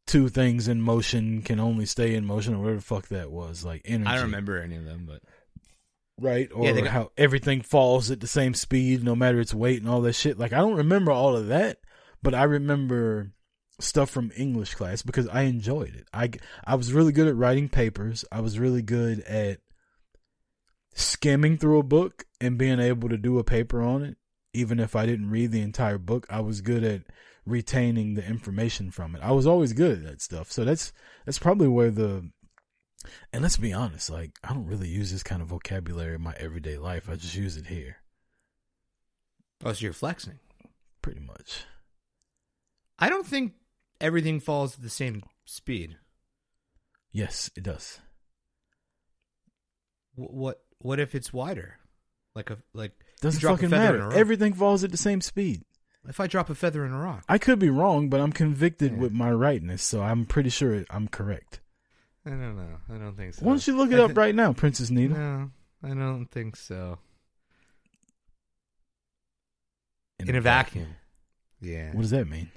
two 0.05 0.27
things 0.29 0.67
in 0.67 0.81
motion 0.81 1.41
can 1.41 1.59
only 1.59 1.85
stay 1.85 2.13
in 2.15 2.25
motion 2.25 2.53
or 2.55 2.59
whatever 2.59 2.75
the 2.77 2.83
fuck 2.83 3.07
that 3.07 3.31
was 3.31 3.63
like 3.65 3.81
energy. 3.85 4.09
I 4.09 4.15
don't 4.15 4.25
remember 4.25 4.61
any 4.61 4.75
of 4.75 4.85
them, 4.85 5.05
but 5.07 5.21
right 6.19 6.49
or 6.53 6.65
Yeah, 6.65 6.73
got- 6.81 6.87
how 6.87 7.11
everything 7.17 7.61
falls 7.61 8.11
at 8.11 8.19
the 8.19 8.27
same 8.27 8.53
speed 8.53 9.03
no 9.03 9.15
matter 9.15 9.39
its 9.39 9.53
weight 9.53 9.81
and 9.81 9.89
all 9.89 10.01
that 10.01 10.13
shit. 10.13 10.37
Like 10.37 10.53
I 10.53 10.57
don't 10.57 10.75
remember 10.77 11.11
all 11.11 11.35
of 11.35 11.47
that, 11.47 11.79
but 12.21 12.35
I 12.35 12.43
remember 12.43 13.31
stuff 13.83 14.09
from 14.09 14.31
English 14.35 14.75
class 14.75 15.01
because 15.01 15.27
I 15.27 15.41
enjoyed 15.41 15.95
it. 15.95 16.07
I 16.13 16.31
I 16.65 16.75
was 16.75 16.93
really 16.93 17.11
good 17.11 17.27
at 17.27 17.35
writing 17.35 17.69
papers. 17.69 18.25
I 18.31 18.41
was 18.41 18.59
really 18.59 18.81
good 18.81 19.21
at 19.21 19.59
skimming 20.93 21.57
through 21.57 21.79
a 21.79 21.83
book 21.83 22.25
and 22.39 22.57
being 22.57 22.79
able 22.79 23.09
to 23.09 23.17
do 23.17 23.39
a 23.39 23.43
paper 23.43 23.81
on 23.81 24.03
it 24.03 24.17
even 24.53 24.79
if 24.79 24.95
I 24.95 25.05
didn't 25.05 25.31
read 25.31 25.51
the 25.51 25.61
entire 25.61 25.97
book. 25.97 26.27
I 26.29 26.39
was 26.39 26.61
good 26.61 26.83
at 26.83 27.01
retaining 27.45 28.13
the 28.13 28.25
information 28.25 28.91
from 28.91 29.15
it. 29.15 29.23
I 29.23 29.31
was 29.31 29.47
always 29.47 29.73
good 29.73 29.99
at 29.99 30.03
that 30.05 30.21
stuff. 30.21 30.51
So 30.51 30.63
that's 30.63 30.93
that's 31.25 31.39
probably 31.39 31.67
where 31.67 31.91
the 31.91 32.29
and 33.33 33.41
let's 33.41 33.57
be 33.57 33.73
honest, 33.73 34.09
like 34.09 34.37
I 34.43 34.53
don't 34.53 34.67
really 34.67 34.87
use 34.87 35.11
this 35.11 35.23
kind 35.23 35.41
of 35.41 35.49
vocabulary 35.49 36.15
in 36.15 36.21
my 36.21 36.35
everyday 36.37 36.77
life. 36.77 37.09
I 37.09 37.15
just 37.15 37.35
use 37.35 37.57
it 37.57 37.67
here. 37.67 37.97
oh, 39.65 39.73
so 39.73 39.83
you're 39.83 39.93
flexing. 39.93 40.39
Pretty 41.01 41.19
much. 41.19 41.65
I 42.97 43.09
don't 43.09 43.27
think 43.27 43.53
everything 44.03 44.39
falls 44.39 44.75
at 44.75 44.81
the 44.83 44.89
same 44.89 45.23
speed. 45.45 45.97
Yes, 47.11 47.49
it 47.55 47.63
does. 47.63 47.99
Wh- 50.15 50.29
What 50.33 50.61
what 50.79 50.99
if 50.99 51.15
it's 51.15 51.31
wider? 51.33 51.79
Like 52.35 52.49
a 52.51 52.57
like 52.73 52.91
Doesn't 53.21 53.41
fucking 53.41 53.69
matter. 53.69 54.11
Everything 54.13 54.53
falls 54.53 54.83
at 54.83 54.91
the 54.91 54.97
same 54.97 55.21
speed. 55.21 55.63
If 56.07 56.19
I 56.19 56.27
drop 56.27 56.49
a 56.49 56.55
feather 56.55 56.85
in 56.85 56.91
a 56.91 56.99
rock, 56.99 57.23
I 57.29 57.37
could 57.37 57.59
be 57.59 57.69
wrong, 57.69 58.09
but 58.09 58.19
I'm 58.19 58.33
convicted 58.33 58.91
Yeah. 58.93 58.97
with 58.99 59.13
my 59.13 59.31
rightness, 59.31 59.81
so 59.83 60.01
I'm 60.03 60.25
pretty 60.25 60.49
sure 60.49 60.83
I'm 60.89 61.07
correct. 61.07 61.61
I 62.25 62.31
don't 62.31 62.57
know. 62.57 62.77
I 62.89 62.97
don't 62.97 63.15
think 63.15 63.33
so. 63.35 63.45
Why 63.45 63.53
don't 63.53 63.65
you 63.67 63.75
look 63.77 63.91
it 63.91 63.99
I 63.99 64.03
up 64.03 64.17
right 64.17 64.35
now, 64.35 64.51
Princess 64.53 64.89
Nina? 64.89 65.17
No, 65.17 65.51
I 65.83 65.93
don't 65.93 66.25
think 66.25 66.55
so. 66.57 66.99
In 70.19 70.29
In, 70.29 70.35
a 70.35 70.37
a 70.39 70.41
vacuum. 70.41 70.87
Yeah. 71.61 71.91
What 71.93 72.01
does 72.01 72.11
that 72.11 72.27
mean? 72.27 72.51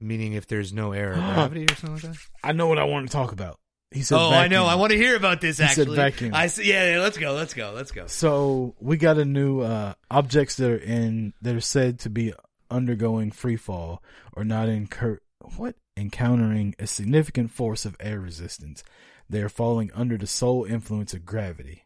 Meaning 0.00 0.34
if 0.34 0.46
there's 0.46 0.72
no 0.72 0.92
air 0.92 1.12
or 1.12 1.14
gravity 1.34 1.64
or 1.64 1.74
something 1.74 1.94
like 1.94 2.02
that. 2.02 2.16
I 2.42 2.52
know 2.52 2.66
what 2.66 2.78
I 2.78 2.84
want 2.84 3.08
to 3.08 3.12
talk 3.12 3.32
about. 3.32 3.58
He 3.90 4.02
said 4.02 4.18
Oh, 4.18 4.30
I 4.30 4.48
know. 4.48 4.66
I 4.66 4.74
want 4.74 4.92
to 4.92 4.98
hear 4.98 5.16
about 5.16 5.40
this. 5.40 5.58
He 5.58 5.66
said 5.68 5.82
Actually, 5.82 5.96
vacuum. 5.96 6.34
I 6.34 6.48
see. 6.48 6.68
Yeah, 6.68 6.92
yeah. 6.94 7.00
Let's 7.00 7.16
go. 7.18 7.32
Let's 7.32 7.54
go. 7.54 7.72
Let's 7.74 7.92
go. 7.92 8.06
So 8.08 8.74
we 8.80 8.96
got 8.96 9.16
a 9.18 9.24
new 9.24 9.60
uh, 9.60 9.94
objects 10.10 10.56
that 10.56 10.70
are 10.70 10.76
in 10.76 11.32
that 11.40 11.54
are 11.54 11.60
said 11.60 12.00
to 12.00 12.10
be 12.10 12.34
undergoing 12.70 13.30
free 13.30 13.56
fall 13.56 14.02
or 14.34 14.44
not 14.44 14.68
incur 14.68 15.20
what 15.56 15.76
encountering 15.96 16.74
a 16.78 16.86
significant 16.86 17.50
force 17.52 17.84
of 17.84 17.96
air 18.00 18.20
resistance. 18.20 18.82
They 19.30 19.40
are 19.40 19.48
falling 19.48 19.90
under 19.94 20.18
the 20.18 20.26
sole 20.26 20.64
influence 20.64 21.14
of 21.14 21.24
gravity. 21.24 21.85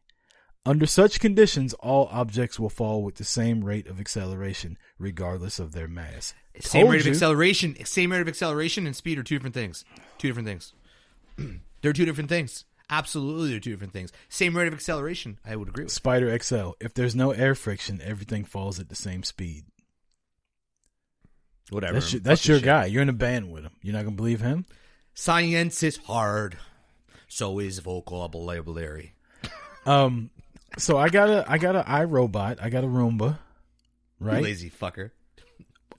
Under 0.70 0.86
such 0.86 1.18
conditions, 1.18 1.74
all 1.74 2.08
objects 2.12 2.60
will 2.60 2.70
fall 2.70 3.02
with 3.02 3.16
the 3.16 3.24
same 3.24 3.64
rate 3.64 3.88
of 3.88 3.98
acceleration, 3.98 4.78
regardless 5.00 5.58
of 5.58 5.72
their 5.72 5.88
mass. 5.88 6.32
Same 6.60 6.82
Told 6.82 6.92
rate 6.92 7.00
of 7.00 7.08
acceleration. 7.08 7.84
Same 7.84 8.12
rate 8.12 8.20
of 8.20 8.28
acceleration 8.28 8.86
and 8.86 8.94
speed 8.94 9.18
are 9.18 9.24
two 9.24 9.34
different 9.34 9.54
things. 9.54 9.84
Two 10.18 10.28
different 10.28 10.46
things. 10.46 10.72
they're 11.82 11.92
two 11.92 12.04
different 12.04 12.28
things. 12.28 12.66
Absolutely, 12.88 13.50
they're 13.50 13.58
two 13.58 13.72
different 13.72 13.92
things. 13.92 14.12
Same 14.28 14.56
rate 14.56 14.68
of 14.68 14.72
acceleration. 14.72 15.40
I 15.44 15.56
would 15.56 15.66
agree 15.66 15.82
with. 15.82 15.92
Spider 15.92 16.38
XL. 16.38 16.70
If 16.78 16.94
there's 16.94 17.16
no 17.16 17.32
air 17.32 17.56
friction, 17.56 18.00
everything 18.04 18.44
falls 18.44 18.78
at 18.78 18.88
the 18.88 18.94
same 18.94 19.24
speed. 19.24 19.64
Whatever. 21.70 21.94
That's 21.94 22.12
your, 22.12 22.20
that's 22.20 22.46
your 22.46 22.60
guy. 22.60 22.84
You're 22.84 23.02
in 23.02 23.08
a 23.08 23.12
band 23.12 23.50
with 23.50 23.64
him. 23.64 23.72
You're 23.82 23.94
not 23.94 24.04
gonna 24.04 24.14
believe 24.14 24.40
him. 24.40 24.66
Science 25.14 25.82
is 25.82 25.96
hard. 25.96 26.58
So 27.26 27.58
is 27.58 27.80
vocabulary. 27.80 29.14
Um, 29.84 30.30
so 30.78 30.96
I 30.98 31.08
got 31.08 31.28
a 31.30 31.44
I 31.50 31.58
got 31.58 31.76
a 31.76 31.82
iRobot. 31.82 32.58
I 32.62 32.70
got 32.70 32.84
a 32.84 32.88
Roomba. 32.88 33.38
Right. 34.18 34.38
You 34.38 34.44
lazy 34.44 34.70
fucker. 34.70 35.10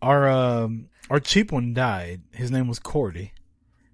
Our 0.02 0.30
um 0.30 0.90
our 1.10 1.20
cheap 1.20 1.52
one 1.52 1.74
died. 1.74 2.22
His 2.34 2.52
name 2.52 2.68
was 2.68 2.80
Cordy. 2.80 3.34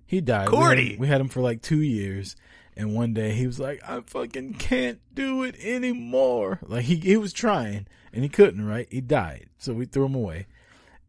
He 0.05 0.21
died. 0.21 0.49
We 0.49 0.55
had 0.57 0.63
Cordy? 0.63 0.93
him- 0.93 0.99
We 0.99 1.07
had 1.07 1.19
him 1.21 1.27
for 1.29 1.41
like 1.41 1.61
two 1.61 1.81
years, 1.81 2.35
and 2.77 2.93
one 2.95 3.13
day 3.13 3.31
he 3.33 3.45
was 3.47 3.59
like, 3.59 3.81
"I 3.87 4.01
fucking 4.05 4.53
can't 4.55 4.99
do 5.13 5.43
it 5.43 5.55
anymore." 5.59 6.59
Like 6.61 6.85
he 6.85 6.95
he 6.95 7.17
was 7.17 7.33
trying 7.33 7.87
and 8.13 8.23
he 8.23 8.29
couldn't. 8.29 8.65
Right. 8.65 8.87
He 8.89 9.01
died. 9.01 9.47
So 9.57 9.73
we 9.73 9.85
threw 9.85 10.05
him 10.05 10.15
away. 10.15 10.47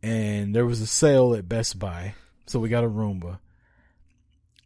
and 0.02 0.54
there 0.54 0.64
was 0.66 0.80
a 0.80 0.86
sale 0.86 1.34
at 1.34 1.48
Best 1.48 1.78
Buy, 1.78 2.14
so 2.46 2.58
we 2.60 2.68
got 2.68 2.84
a 2.84 2.88
Roomba. 2.88 3.38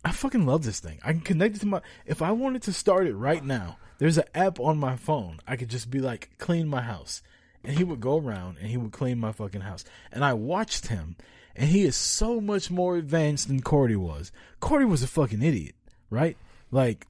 I 0.05 0.13
fucking 0.13 0.45
love 0.47 0.65
this 0.65 0.81
thing. 0.81 0.99
I 1.05 1.13
can 1.13 1.21
connect 1.21 1.57
it 1.57 1.61
to 1.61 1.67
my. 1.67 1.81
If 2.07 2.23
I 2.23 2.33
wanted 2.33 2.63
to 2.63 2.73
start 2.73 3.07
it 3.07 3.15
right 3.15 3.45
now, 3.45 3.79
there's 4.03 4.19
an 4.19 4.25
app 4.35 4.59
on 4.59 4.79
my 4.79 4.97
phone. 4.97 5.39
I 5.47 5.55
could 5.55 5.69
just 5.69 5.89
be 5.89 6.01
like, 6.01 6.31
clean 6.37 6.67
my 6.67 6.81
house, 6.81 7.23
and 7.63 7.79
he 7.79 7.85
would 7.85 8.01
go 8.01 8.19
around 8.19 8.59
and 8.59 8.67
he 8.67 8.77
would 8.77 8.91
clean 8.91 9.21
my 9.21 9.31
fucking 9.31 9.61
house. 9.61 9.85
And 10.11 10.25
I 10.25 10.33
watched 10.33 10.89
him, 10.89 11.15
and 11.55 11.71
he 11.71 11.83
is 11.83 11.95
so 11.95 12.41
much 12.41 12.69
more 12.69 12.97
advanced 12.97 13.47
than 13.47 13.63
Cordy 13.63 13.95
was. 13.95 14.33
Cordy 14.59 14.87
was 14.87 15.05
a 15.05 15.07
fucking 15.07 15.41
idiot, 15.41 15.77
right? 16.11 16.37
Like, 16.73 17.07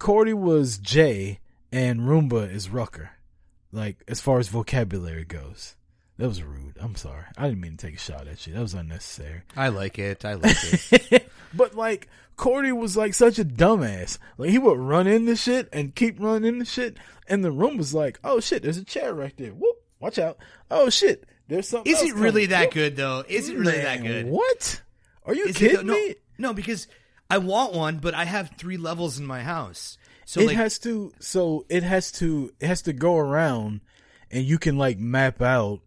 Cordy 0.00 0.34
was 0.34 0.76
Jay, 0.76 1.38
and 1.70 2.00
Roomba 2.00 2.52
is 2.52 2.68
Rucker. 2.70 3.10
Like, 3.70 4.02
as 4.08 4.20
far 4.20 4.40
as 4.40 4.48
vocabulary 4.48 5.24
goes. 5.24 5.76
That 6.18 6.28
was 6.28 6.42
rude. 6.42 6.76
I'm 6.80 6.94
sorry. 6.94 7.24
I 7.36 7.48
didn't 7.48 7.60
mean 7.60 7.76
to 7.76 7.86
take 7.86 7.96
a 7.96 7.98
shot 7.98 8.28
at 8.28 8.46
you. 8.46 8.54
That 8.54 8.60
was 8.60 8.74
unnecessary. 8.74 9.42
I 9.56 9.68
like 9.68 9.98
it. 9.98 10.24
I 10.24 10.34
like 10.34 10.56
it. 10.62 11.28
but 11.54 11.74
like 11.74 12.08
Cordy 12.36 12.72
was 12.72 12.96
like 12.96 13.14
such 13.14 13.38
a 13.38 13.44
dumbass. 13.44 14.18
Like 14.38 14.50
he 14.50 14.58
would 14.58 14.78
run 14.78 15.06
into 15.06 15.36
shit 15.36 15.68
and 15.72 15.94
keep 15.94 16.20
running 16.20 16.54
into 16.54 16.64
shit, 16.64 16.96
and 17.28 17.44
the 17.44 17.52
room 17.52 17.76
was 17.76 17.94
like, 17.94 18.18
"Oh 18.22 18.40
shit, 18.40 18.62
there's 18.62 18.76
a 18.76 18.84
chair 18.84 19.14
right 19.14 19.36
there. 19.36 19.50
Whoop, 19.50 19.82
watch 20.00 20.18
out. 20.18 20.38
Oh 20.70 20.90
shit, 20.90 21.24
there's 21.48 21.68
something." 21.68 21.92
Is 21.92 22.02
it 22.02 22.14
really 22.14 22.46
coming. 22.46 22.50
that 22.50 22.64
Whoop. 22.66 22.74
good 22.74 22.96
though? 22.96 23.24
Is 23.28 23.48
it 23.48 23.56
really 23.56 23.78
that 23.78 24.02
good? 24.02 24.26
What? 24.26 24.82
Are 25.26 25.34
you 25.34 25.46
Is 25.46 25.56
kidding 25.56 25.86
though? 25.86 25.94
No, 25.94 25.98
me? 25.98 26.14
No, 26.38 26.54
because 26.54 26.86
I 27.30 27.38
want 27.38 27.72
one, 27.72 27.98
but 27.98 28.14
I 28.14 28.24
have 28.24 28.52
three 28.58 28.76
levels 28.76 29.18
in 29.18 29.26
my 29.26 29.42
house. 29.42 29.96
So 30.26 30.40
it 30.40 30.48
like, 30.48 30.56
has 30.56 30.78
to. 30.80 31.12
So 31.20 31.66
it 31.68 31.82
has 31.82 32.12
to. 32.12 32.52
It 32.60 32.66
has 32.66 32.82
to 32.82 32.92
go 32.92 33.16
around, 33.16 33.80
and 34.30 34.44
you 34.44 34.58
can 34.58 34.76
like 34.76 34.98
map 34.98 35.40
out. 35.40 35.80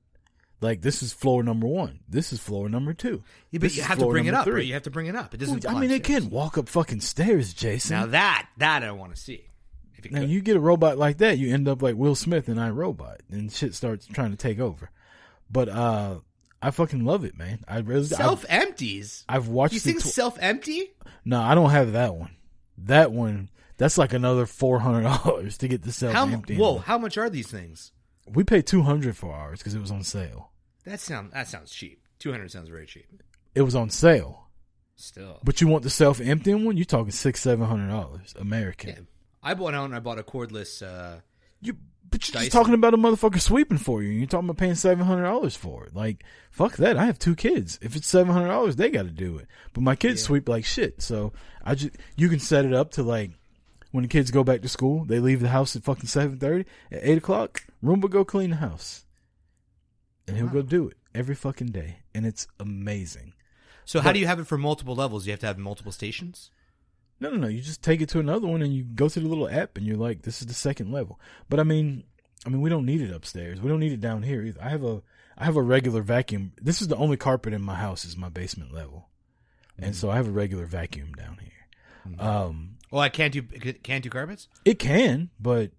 Like 0.59 0.81
this 0.81 1.03
is 1.03 1.13
floor 1.13 1.43
number 1.43 1.67
one. 1.67 1.99
This 2.09 2.33
is 2.33 2.39
floor 2.39 2.67
number 2.67 2.93
two. 2.93 3.23
Yeah, 3.51 3.59
but 3.59 3.75
you 3.75 3.83
have 3.83 3.99
to 3.99 4.07
bring 4.07 4.25
it 4.25 4.33
up. 4.33 4.45
three. 4.45 4.53
Right? 4.53 4.65
You 4.65 4.73
have 4.73 4.83
to 4.83 4.89
bring 4.91 5.05
it 5.05 5.15
up. 5.15 5.33
It 5.33 5.37
doesn't. 5.37 5.63
Well, 5.63 5.77
I 5.77 5.79
mean, 5.79 5.91
it 5.91 6.03
stairs. 6.05 6.23
can 6.23 6.29
walk 6.31 6.57
up 6.57 6.67
fucking 6.67 7.01
stairs, 7.01 7.53
Jason. 7.53 7.95
Now 7.95 8.05
that 8.07 8.49
that 8.57 8.83
I 8.83 8.91
want 8.91 9.15
to 9.15 9.21
see. 9.21 9.43
Now 10.09 10.21
could. 10.21 10.29
you 10.29 10.41
get 10.41 10.55
a 10.55 10.59
robot 10.59 10.97
like 10.97 11.17
that, 11.17 11.37
you 11.37 11.53
end 11.53 11.67
up 11.67 11.81
like 11.81 11.95
Will 11.95 12.15
Smith 12.15 12.47
and 12.49 12.59
I 12.59 12.69
Robot, 12.69 13.21
and 13.29 13.51
shit 13.51 13.73
starts 13.75 14.05
trying 14.05 14.31
to 14.31 14.37
take 14.37 14.59
over. 14.59 14.89
But 15.49 15.69
uh 15.69 16.19
I 16.61 16.71
fucking 16.71 17.05
love 17.05 17.23
it, 17.23 17.37
man. 17.37 17.63
I 17.67 17.79
really 17.79 18.05
self 18.05 18.45
empties. 18.49 19.25
I've 19.29 19.47
watched 19.47 19.73
You 19.73 19.79
think 19.79 20.01
tw- 20.01 20.05
self 20.07 20.37
empty? 20.39 20.91
No, 21.23 21.39
I 21.39 21.53
don't 21.55 21.69
have 21.69 21.93
that 21.93 22.15
one. 22.15 22.31
That 22.79 23.11
one, 23.11 23.49
that's 23.77 23.97
like 23.97 24.13
another 24.13 24.45
four 24.45 24.79
hundred 24.79 25.03
dollars 25.03 25.57
to 25.59 25.67
get 25.67 25.83
the 25.83 25.91
self 25.91 26.15
empty. 26.15 26.57
whoa? 26.57 26.77
How 26.79 26.97
much 26.97 27.17
are 27.17 27.29
these 27.29 27.47
things? 27.47 27.91
We 28.33 28.43
paid 28.43 28.65
two 28.67 28.81
hundred 28.81 29.15
for 29.17 29.33
ours 29.33 29.59
because 29.59 29.73
it 29.73 29.79
was 29.81 29.91
on 29.91 30.03
sale. 30.03 30.51
That 30.85 30.99
sound 30.99 31.31
that 31.31 31.47
sounds 31.47 31.71
cheap. 31.71 32.01
Two 32.19 32.31
hundred 32.31 32.51
sounds 32.51 32.69
very 32.69 32.85
cheap. 32.85 33.05
It 33.55 33.61
was 33.61 33.75
on 33.75 33.89
sale. 33.89 34.43
Still, 34.99 35.39
But 35.43 35.61
you 35.61 35.67
want 35.67 35.83
the 35.83 35.91
self 35.91 36.19
emptying 36.19 36.65
one? 36.65 36.75
You're 36.75 36.85
talking 36.85 37.11
six, 37.11 37.39
seven 37.41 37.67
hundred 37.67 37.89
dollars 37.89 38.33
American. 38.39 39.07
I 39.43 39.53
bought 39.53 39.75
out 39.75 39.85
and 39.85 39.95
I 39.95 39.99
bought 39.99 40.17
a 40.17 40.23
cordless. 40.23 40.81
Uh, 40.81 41.19
you, 41.61 41.77
but 42.09 42.27
you're 42.33 42.49
talking 42.49 42.73
about 42.73 42.95
a 42.95 42.97
motherfucker 42.97 43.39
sweeping 43.39 43.77
for 43.77 44.01
you. 44.01 44.09
and 44.09 44.17
You're 44.17 44.27
talking 44.27 44.49
about 44.49 44.57
paying 44.57 44.73
seven 44.73 45.05
hundred 45.05 45.23
dollars 45.23 45.55
for 45.55 45.85
it. 45.85 45.95
Like 45.95 46.23
fuck 46.49 46.77
that. 46.77 46.97
I 46.97 47.05
have 47.05 47.19
two 47.19 47.35
kids. 47.35 47.77
If 47.83 47.95
it's 47.95 48.07
seven 48.07 48.33
hundred 48.33 48.47
dollars, 48.47 48.75
they 48.75 48.89
got 48.89 49.03
to 49.03 49.11
do 49.11 49.37
it. 49.37 49.45
But 49.73 49.83
my 49.83 49.95
kids 49.95 50.23
sweep 50.23 50.49
like 50.49 50.65
shit. 50.65 51.03
So 51.03 51.31
I 51.63 51.75
just 51.75 51.91
you 52.15 52.27
can 52.27 52.39
set 52.39 52.65
it 52.65 52.73
up 52.73 52.89
to 52.93 53.03
like 53.03 53.31
when 53.91 54.01
the 54.01 54.07
kids 54.07 54.31
go 54.31 54.43
back 54.43 54.63
to 54.63 54.69
school, 54.69 55.05
they 55.05 55.19
leave 55.19 55.41
the 55.41 55.49
house 55.49 55.75
at 55.75 55.83
fucking 55.83 56.07
seven 56.07 56.39
thirty. 56.39 56.65
At 56.91 57.01
eight 57.03 57.19
o'clock, 57.19 57.66
Roomba 57.87 58.09
go 58.09 58.25
clean 58.25 58.49
the 58.51 58.55
house, 58.57 59.05
and 60.27 60.35
he'll 60.37 60.47
go 60.47 60.61
do 60.61 60.87
it 60.89 60.97
every 61.15 61.35
fucking 61.35 61.67
day, 61.67 61.99
and 62.13 62.25
it's 62.25 62.47
amazing. 62.59 63.33
so 63.85 63.99
how 64.01 64.11
do 64.11 64.19
you 64.19 64.27
have 64.27 64.39
it 64.39 64.47
for 64.47 64.57
multiple 64.57 64.95
levels? 64.95 65.25
You 65.25 65.31
have 65.31 65.39
to 65.41 65.45
have 65.47 65.57
multiple 65.57 65.91
stations. 65.91 66.51
No, 67.19 67.29
no, 67.31 67.37
no. 67.37 67.47
You 67.47 67.61
just 67.61 67.81
take 67.81 68.01
it 68.01 68.09
to 68.09 68.19
another 68.19 68.45
one 68.45 68.61
and 68.61 68.71
you 68.71 68.83
go 68.83 69.09
to 69.09 69.19
the 69.19 69.27
little 69.27 69.49
app 69.49 69.75
and 69.77 69.87
you're 69.87 69.97
like, 69.97 70.21
this 70.21 70.39
is 70.41 70.45
the 70.47 70.53
second 70.53 70.91
level. 70.91 71.19
But 71.49 71.59
I 71.59 71.63
mean, 71.63 72.03
I 72.45 72.49
mean, 72.49 72.61
we 72.61 72.69
don't 72.69 72.85
need 72.85 73.01
it 73.01 73.11
upstairs. 73.11 73.59
We 73.59 73.69
don't 73.69 73.79
need 73.79 73.91
it 73.93 74.01
down 74.01 74.21
here 74.21 74.43
either. 74.43 74.61
I 74.61 74.69
have 74.69 74.83
a, 74.83 75.01
I 75.35 75.45
have 75.45 75.55
a 75.55 75.63
regular 75.63 76.01
vacuum. 76.03 76.51
This 76.61 76.79
is 76.79 76.89
the 76.89 76.95
only 76.95 77.17
carpet 77.17 77.53
in 77.53 77.63
my 77.63 77.73
house 77.73 78.05
is 78.05 78.15
my 78.15 78.29
basement 78.29 78.71
level, 78.71 79.09
and 79.79 79.95
so 79.95 80.11
I 80.11 80.15
have 80.17 80.27
a 80.27 80.31
regular 80.31 80.65
vacuum 80.67 81.13
down 81.13 81.39
here. 81.41 82.19
Um, 82.19 82.77
Oh, 82.91 82.99
I 82.99 83.09
can't 83.09 83.33
do 83.33 83.41
can't 83.41 84.03
do 84.03 84.09
carpets. 84.11 84.47
it 84.63 84.77
can, 84.77 85.29
but 85.39 85.71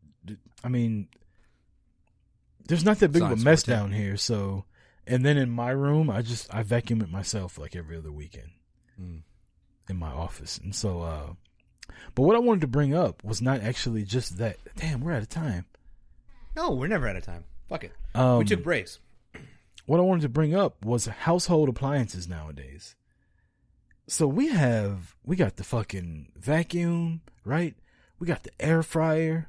I 0.64 0.68
mean, 0.68 1.08
there's 2.68 2.84
not 2.84 3.00
that 3.00 3.10
big 3.12 3.22
of 3.22 3.32
a 3.32 3.36
mess 3.36 3.62
down 3.64 3.90
here. 3.92 4.16
So, 4.16 4.64
and 5.06 5.24
then 5.24 5.36
in 5.36 5.50
my 5.50 5.70
room, 5.70 6.08
I 6.08 6.22
just 6.22 6.52
I 6.54 6.62
vacuum 6.62 7.00
it 7.02 7.10
myself 7.10 7.58
like 7.58 7.74
every 7.74 7.96
other 7.96 8.12
weekend 8.12 8.50
Mm. 9.00 9.22
in 9.88 9.96
my 9.96 10.10
office. 10.10 10.58
And 10.58 10.74
so, 10.74 11.02
uh, 11.02 11.32
but 12.14 12.22
what 12.22 12.36
I 12.36 12.40
wanted 12.40 12.60
to 12.62 12.66
bring 12.68 12.94
up 12.94 13.22
was 13.24 13.40
not 13.42 13.60
actually 13.60 14.04
just 14.04 14.38
that. 14.38 14.56
Damn, 14.76 15.00
we're 15.00 15.12
out 15.12 15.22
of 15.22 15.28
time. 15.28 15.66
No, 16.56 16.72
we're 16.72 16.88
never 16.88 17.08
out 17.08 17.16
of 17.16 17.24
time. 17.24 17.44
Fuck 17.68 17.84
it. 17.84 17.92
Um, 18.14 18.38
we 18.38 18.44
took 18.44 18.62
breaks. 18.62 18.98
What 19.86 20.00
I 20.00 20.02
wanted 20.02 20.20
to 20.22 20.28
bring 20.28 20.54
up 20.54 20.84
was 20.84 21.06
household 21.06 21.70
appliances 21.70 22.28
nowadays. 22.28 22.94
So 24.06 24.26
we 24.26 24.48
have 24.48 25.14
we 25.24 25.34
got 25.34 25.56
the 25.56 25.64
fucking 25.64 26.32
vacuum, 26.36 27.22
right? 27.42 27.74
We 28.18 28.26
got 28.26 28.42
the 28.42 28.50
air 28.60 28.82
fryer. 28.82 29.48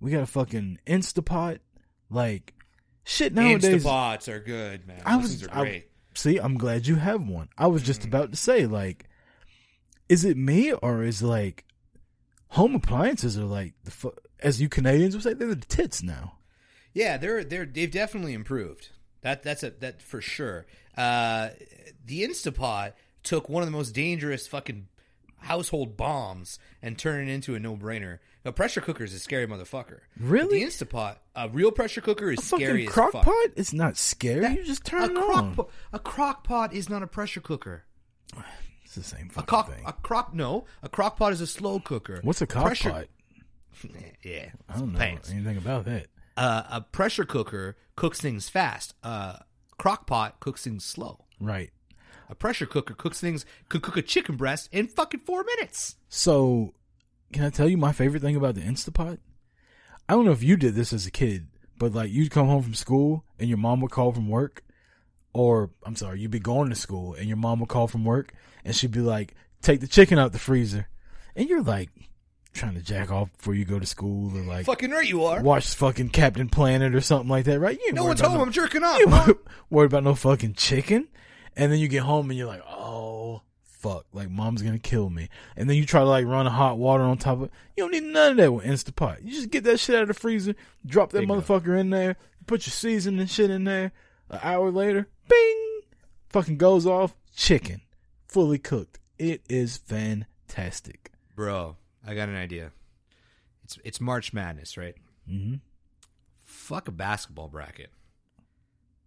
We 0.00 0.12
got 0.12 0.22
a 0.22 0.26
fucking 0.26 0.78
Instapot. 0.86 1.58
Like 2.12 2.54
shit 3.04 3.34
nowadays. 3.34 3.84
Instapots 3.84 4.28
are 4.28 4.40
good, 4.40 4.86
man. 4.86 5.02
I 5.04 5.16
was 5.16 5.46
I- 5.48 5.60
great. 5.62 5.88
see, 6.14 6.38
I'm 6.38 6.56
glad 6.58 6.86
you 6.86 6.96
have 6.96 7.26
one. 7.26 7.48
I 7.58 7.66
was 7.68 7.82
just 7.82 8.04
about 8.04 8.30
to 8.32 8.36
say, 8.36 8.66
like, 8.66 9.08
is 10.08 10.24
it 10.24 10.36
me 10.36 10.72
or 10.72 11.02
is 11.02 11.22
like 11.22 11.64
home 12.48 12.74
appliances 12.74 13.38
are 13.38 13.44
like 13.44 13.74
the 13.84 13.90
fu- 13.90 14.14
as 14.40 14.60
you 14.60 14.68
Canadians 14.68 15.14
would 15.14 15.22
say 15.22 15.32
they're 15.34 15.54
the 15.54 15.56
tits 15.66 16.02
now. 16.02 16.34
Yeah, 16.92 17.16
they're 17.16 17.42
they're 17.44 17.64
they've 17.66 17.90
definitely 17.90 18.34
improved. 18.34 18.90
That 19.22 19.42
that's 19.42 19.62
a 19.62 19.70
that 19.80 20.02
for 20.02 20.20
sure. 20.20 20.66
Uh, 20.96 21.50
the 22.04 22.22
Instapot 22.22 22.92
took 23.22 23.48
one 23.48 23.62
of 23.62 23.66
the 23.68 23.76
most 23.76 23.92
dangerous 23.94 24.46
fucking 24.46 24.88
household 25.38 25.96
bombs 25.96 26.58
and 26.82 26.98
turned 26.98 27.28
it 27.28 27.32
into 27.32 27.54
a 27.54 27.60
no 27.60 27.76
brainer. 27.76 28.18
A 28.44 28.50
pressure 28.52 28.80
cooker 28.80 29.04
is 29.04 29.14
a 29.14 29.18
scary 29.20 29.46
motherfucker. 29.46 30.00
Really? 30.18 30.60
The 30.60 30.66
Instapot, 30.66 31.16
a 31.36 31.48
real 31.48 31.70
pressure 31.70 32.00
cooker 32.00 32.30
is 32.32 32.40
A 32.40 32.42
scary 32.42 32.66
fucking 32.66 32.86
as 32.88 32.92
crock 32.92 33.12
fuck. 33.12 33.24
pot? 33.24 33.48
It's 33.56 33.72
not 33.72 33.96
scary. 33.96 34.46
you 34.56 34.64
just 34.64 34.84
turn 34.84 35.02
a 35.02 35.04
it 35.06 35.14
crock 35.14 35.36
on. 35.36 35.54
po- 35.54 35.68
a 35.92 35.98
crock 36.00 36.44
pot 36.44 36.72
is 36.74 36.88
not 36.88 37.02
a 37.02 37.06
pressure 37.06 37.40
cooker. 37.40 37.84
It's 38.84 38.94
the 38.96 39.02
same 39.04 39.28
A 39.30 39.32
fucking 39.34 39.46
crock 39.46 39.70
thing. 39.74 39.84
a 39.86 39.92
crock 39.92 40.34
no, 40.34 40.64
a 40.82 40.88
crock 40.88 41.16
pot 41.18 41.32
is 41.32 41.40
a 41.40 41.46
slow 41.46 41.78
cooker. 41.80 42.18
What's 42.22 42.42
a 42.42 42.46
crock 42.46 42.66
Pressure- 42.66 42.90
pot? 42.90 43.06
yeah, 44.24 44.50
I 44.68 44.78
don't 44.78 44.92
know 44.92 44.98
Thanks. 44.98 45.30
anything 45.30 45.56
about 45.56 45.84
that. 45.86 46.06
Uh, 46.36 46.62
a 46.70 46.80
pressure 46.80 47.24
cooker 47.24 47.76
cooks 47.96 48.20
things 48.20 48.48
fast. 48.48 48.94
Uh, 49.02 49.36
crock 49.78 50.06
pot 50.06 50.40
cooks 50.40 50.64
things 50.64 50.84
slow. 50.84 51.24
Right. 51.40 51.70
A 52.28 52.34
pressure 52.34 52.66
cooker 52.66 52.94
cooks 52.94 53.20
things 53.20 53.44
could 53.68 53.82
cook 53.82 53.96
a 53.96 54.02
chicken 54.02 54.36
breast 54.36 54.68
in 54.72 54.86
fucking 54.88 55.20
four 55.20 55.44
minutes. 55.44 55.96
So, 56.08 56.72
can 57.32 57.44
I 57.44 57.50
tell 57.50 57.68
you 57.68 57.76
my 57.76 57.92
favorite 57.92 58.20
thing 58.22 58.36
about 58.36 58.54
the 58.54 58.60
Instapot? 58.62 59.18
I 60.08 60.12
don't 60.14 60.24
know 60.24 60.32
if 60.32 60.42
you 60.42 60.56
did 60.56 60.74
this 60.74 60.92
as 60.92 61.06
a 61.06 61.10
kid, 61.10 61.48
but 61.78 61.92
like 61.92 62.10
you'd 62.10 62.30
come 62.30 62.46
home 62.46 62.62
from 62.62 62.74
school 62.74 63.24
and 63.38 63.48
your 63.48 63.58
mom 63.58 63.80
would 63.80 63.90
call 63.90 64.12
from 64.12 64.28
work, 64.28 64.62
or 65.32 65.70
I'm 65.84 65.96
sorry, 65.96 66.20
you'd 66.20 66.30
be 66.30 66.38
going 66.40 66.68
to 66.70 66.74
school 66.76 67.14
and 67.14 67.26
your 67.28 67.36
mom 67.36 67.60
would 67.60 67.68
call 67.68 67.86
from 67.88 68.04
work 68.04 68.32
and 68.64 68.74
she'd 68.74 68.90
be 68.92 69.00
like, 69.00 69.34
"Take 69.62 69.80
the 69.80 69.86
chicken 69.88 70.18
out 70.18 70.32
the 70.32 70.38
freezer," 70.38 70.88
and 71.34 71.48
you're 71.48 71.62
like 71.62 71.90
trying 72.52 72.74
to 72.74 72.82
jack 72.82 73.10
off 73.10 73.32
before 73.38 73.54
you 73.54 73.64
go 73.64 73.78
to 73.78 73.86
school 73.86 74.36
or 74.36 74.42
like 74.42 74.66
Fucking 74.66 74.90
right 74.90 75.08
you 75.08 75.24
are. 75.24 75.40
watch 75.40 75.74
fucking 75.74 76.10
Captain 76.10 76.48
Planet 76.50 76.94
or 76.94 77.00
something 77.00 77.30
like 77.30 77.46
that, 77.46 77.58
right? 77.58 77.78
You 77.86 77.94
No 77.94 78.04
one's 78.04 78.20
about 78.20 78.32
home. 78.32 78.40
I'm 78.42 78.52
jerking 78.52 78.84
off. 78.84 78.98
You 79.00 79.06
Mom. 79.06 79.38
worried 79.70 79.86
about 79.86 80.04
no 80.04 80.14
fucking 80.14 80.54
chicken. 80.54 81.08
And 81.56 81.72
then 81.72 81.78
you 81.78 81.88
get 81.88 82.02
home 82.02 82.28
and 82.30 82.38
you're 82.38 82.46
like, 82.48 82.62
oh 82.66 83.40
fuck, 83.82 84.06
like 84.12 84.30
mom's 84.30 84.62
gonna 84.62 84.78
kill 84.78 85.10
me. 85.10 85.28
And 85.56 85.68
then 85.68 85.76
you 85.76 85.84
try 85.84 86.00
to 86.00 86.06
like 86.06 86.24
run 86.24 86.46
hot 86.46 86.78
water 86.78 87.02
on 87.02 87.18
top 87.18 87.38
of 87.38 87.42
it. 87.44 87.50
You 87.76 87.84
don't 87.84 87.92
need 87.92 88.04
none 88.04 88.32
of 88.32 88.36
that 88.38 88.52
with 88.52 88.64
Instapot. 88.64 89.24
You 89.24 89.32
just 89.32 89.50
get 89.50 89.64
that 89.64 89.80
shit 89.80 89.96
out 89.96 90.02
of 90.02 90.08
the 90.08 90.14
freezer, 90.14 90.54
drop 90.86 91.10
that 91.10 91.24
motherfucker 91.24 91.78
in 91.78 91.90
there, 91.90 92.16
put 92.46 92.66
your 92.66 92.72
seasoning 92.72 93.26
shit 93.26 93.50
in 93.50 93.64
there. 93.64 93.92
An 94.30 94.38
hour 94.42 94.70
later, 94.70 95.08
bing, 95.28 95.80
fucking 96.30 96.56
goes 96.56 96.86
off. 96.86 97.14
Chicken, 97.34 97.80
fully 98.28 98.58
cooked. 98.58 99.00
It 99.18 99.42
is 99.48 99.76
fantastic. 99.76 101.10
Bro, 101.34 101.76
I 102.06 102.14
got 102.14 102.28
an 102.28 102.36
idea. 102.36 102.70
It's 103.64 103.78
it's 103.84 104.00
March 104.00 104.32
Madness, 104.32 104.76
right? 104.76 104.94
Mm-hmm. 105.30 105.56
Fuck 106.44 106.88
a 106.88 106.92
basketball 106.92 107.48
bracket. 107.48 107.90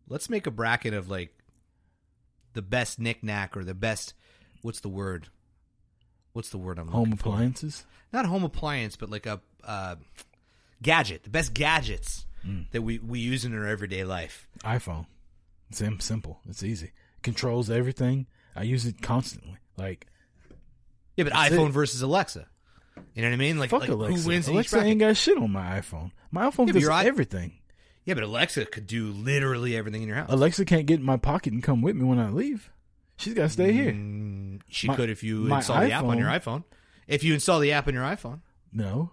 Let's 0.08 0.30
make 0.30 0.46
a 0.46 0.52
bracket 0.52 0.94
of 0.94 1.10
like 1.10 1.34
the 2.54 2.62
best 2.62 3.00
knickknack 3.00 3.56
or 3.56 3.64
the 3.64 3.74
best. 3.74 4.14
What's 4.66 4.80
the 4.80 4.90
word? 4.90 5.28
What's 6.34 6.50
the 6.50 6.58
word 6.58 6.80
I'm 6.80 6.88
Home 6.88 7.04
looking 7.12 7.18
for? 7.18 7.30
appliances. 7.30 7.86
Not 8.12 8.26
home 8.26 8.44
appliance, 8.44 8.96
but 8.96 9.10
like 9.12 9.26
a 9.28 9.40
uh, 9.64 9.96
gadget. 10.82 11.24
The 11.24 11.30
best 11.30 11.54
gadgets 11.54 12.26
Mm. 12.46 12.70
that 12.72 12.84
we 12.84 13.00
we 13.00 13.20
use 13.20 13.44
in 13.46 13.56
our 13.58 13.66
everyday 13.66 14.04
life. 14.04 14.48
iPhone. 14.64 15.06
It's 15.70 15.80
sim- 15.80 16.00
simple. 16.00 16.40
It's 16.48 16.62
easy. 16.64 16.92
Controls 17.24 17.70
everything. 17.72 18.28
I 18.56 18.64
use 18.64 18.86
it 18.86 19.02
constantly. 19.02 19.58
Like 19.78 20.06
Yeah, 21.18 21.24
but 21.26 21.34
That's 21.34 21.54
iPhone 21.56 21.70
it. 21.70 21.72
versus 21.74 22.02
Alexa. 22.04 22.48
You 23.16 23.22
know 23.24 23.30
what 23.30 23.34
I 23.34 23.38
mean? 23.38 23.58
Like, 23.60 23.70
fuck 23.72 23.82
like 23.82 23.90
Alexa. 23.90 24.22
who 24.22 24.28
wins 24.28 24.48
in 24.48 24.52
each 24.54 24.56
Alexa 24.56 24.76
bracket? 24.76 24.90
ain't 24.92 25.00
got 25.00 25.18
shit 25.18 25.38
on 25.38 25.52
my 25.52 25.80
iPhone. 25.80 26.12
My 26.32 26.46
iPhone 26.50 26.68
Yeah, 26.68 26.74
but 26.74 26.74
does 26.74 26.82
your 26.84 26.92
i- 26.92 27.06
everything. 27.06 27.54
Yeah, 28.04 28.14
but 28.14 28.24
Alexa 28.24 28.66
could 28.68 28.86
do 28.88 29.08
literally 29.12 29.76
everything 29.76 30.02
in 30.04 30.08
your 30.08 30.18
house. 30.18 30.32
Alexa 30.32 30.66
can't 30.66 30.86
get 30.86 31.00
in 31.00 31.06
my 31.06 31.18
pocket 31.18 31.52
and 31.54 31.64
come 31.64 31.82
with 31.82 31.96
me 31.96 32.04
when 32.04 32.20
I 32.20 32.30
leave. 32.30 32.70
She's 33.18 33.34
got 33.34 33.44
to 33.44 33.50
stay 33.50 33.72
here. 33.74 33.92
Mm, 33.94 34.62
She 34.68 34.88
My- 34.88 34.96
could 34.96 35.10
if 35.10 35.24
you 35.24 35.54
install 35.54 35.82
the 35.82 35.92
app 35.92 36.04
on 36.04 36.18
your 36.18 36.28
iPhone. 36.28 36.64
If 37.08 37.24
you 37.24 37.34
install 37.34 37.60
the 37.60 37.72
app 37.72 37.88
on 37.88 37.94
your 37.94 38.04
iPhone. 38.04 38.42
No. 38.74 39.12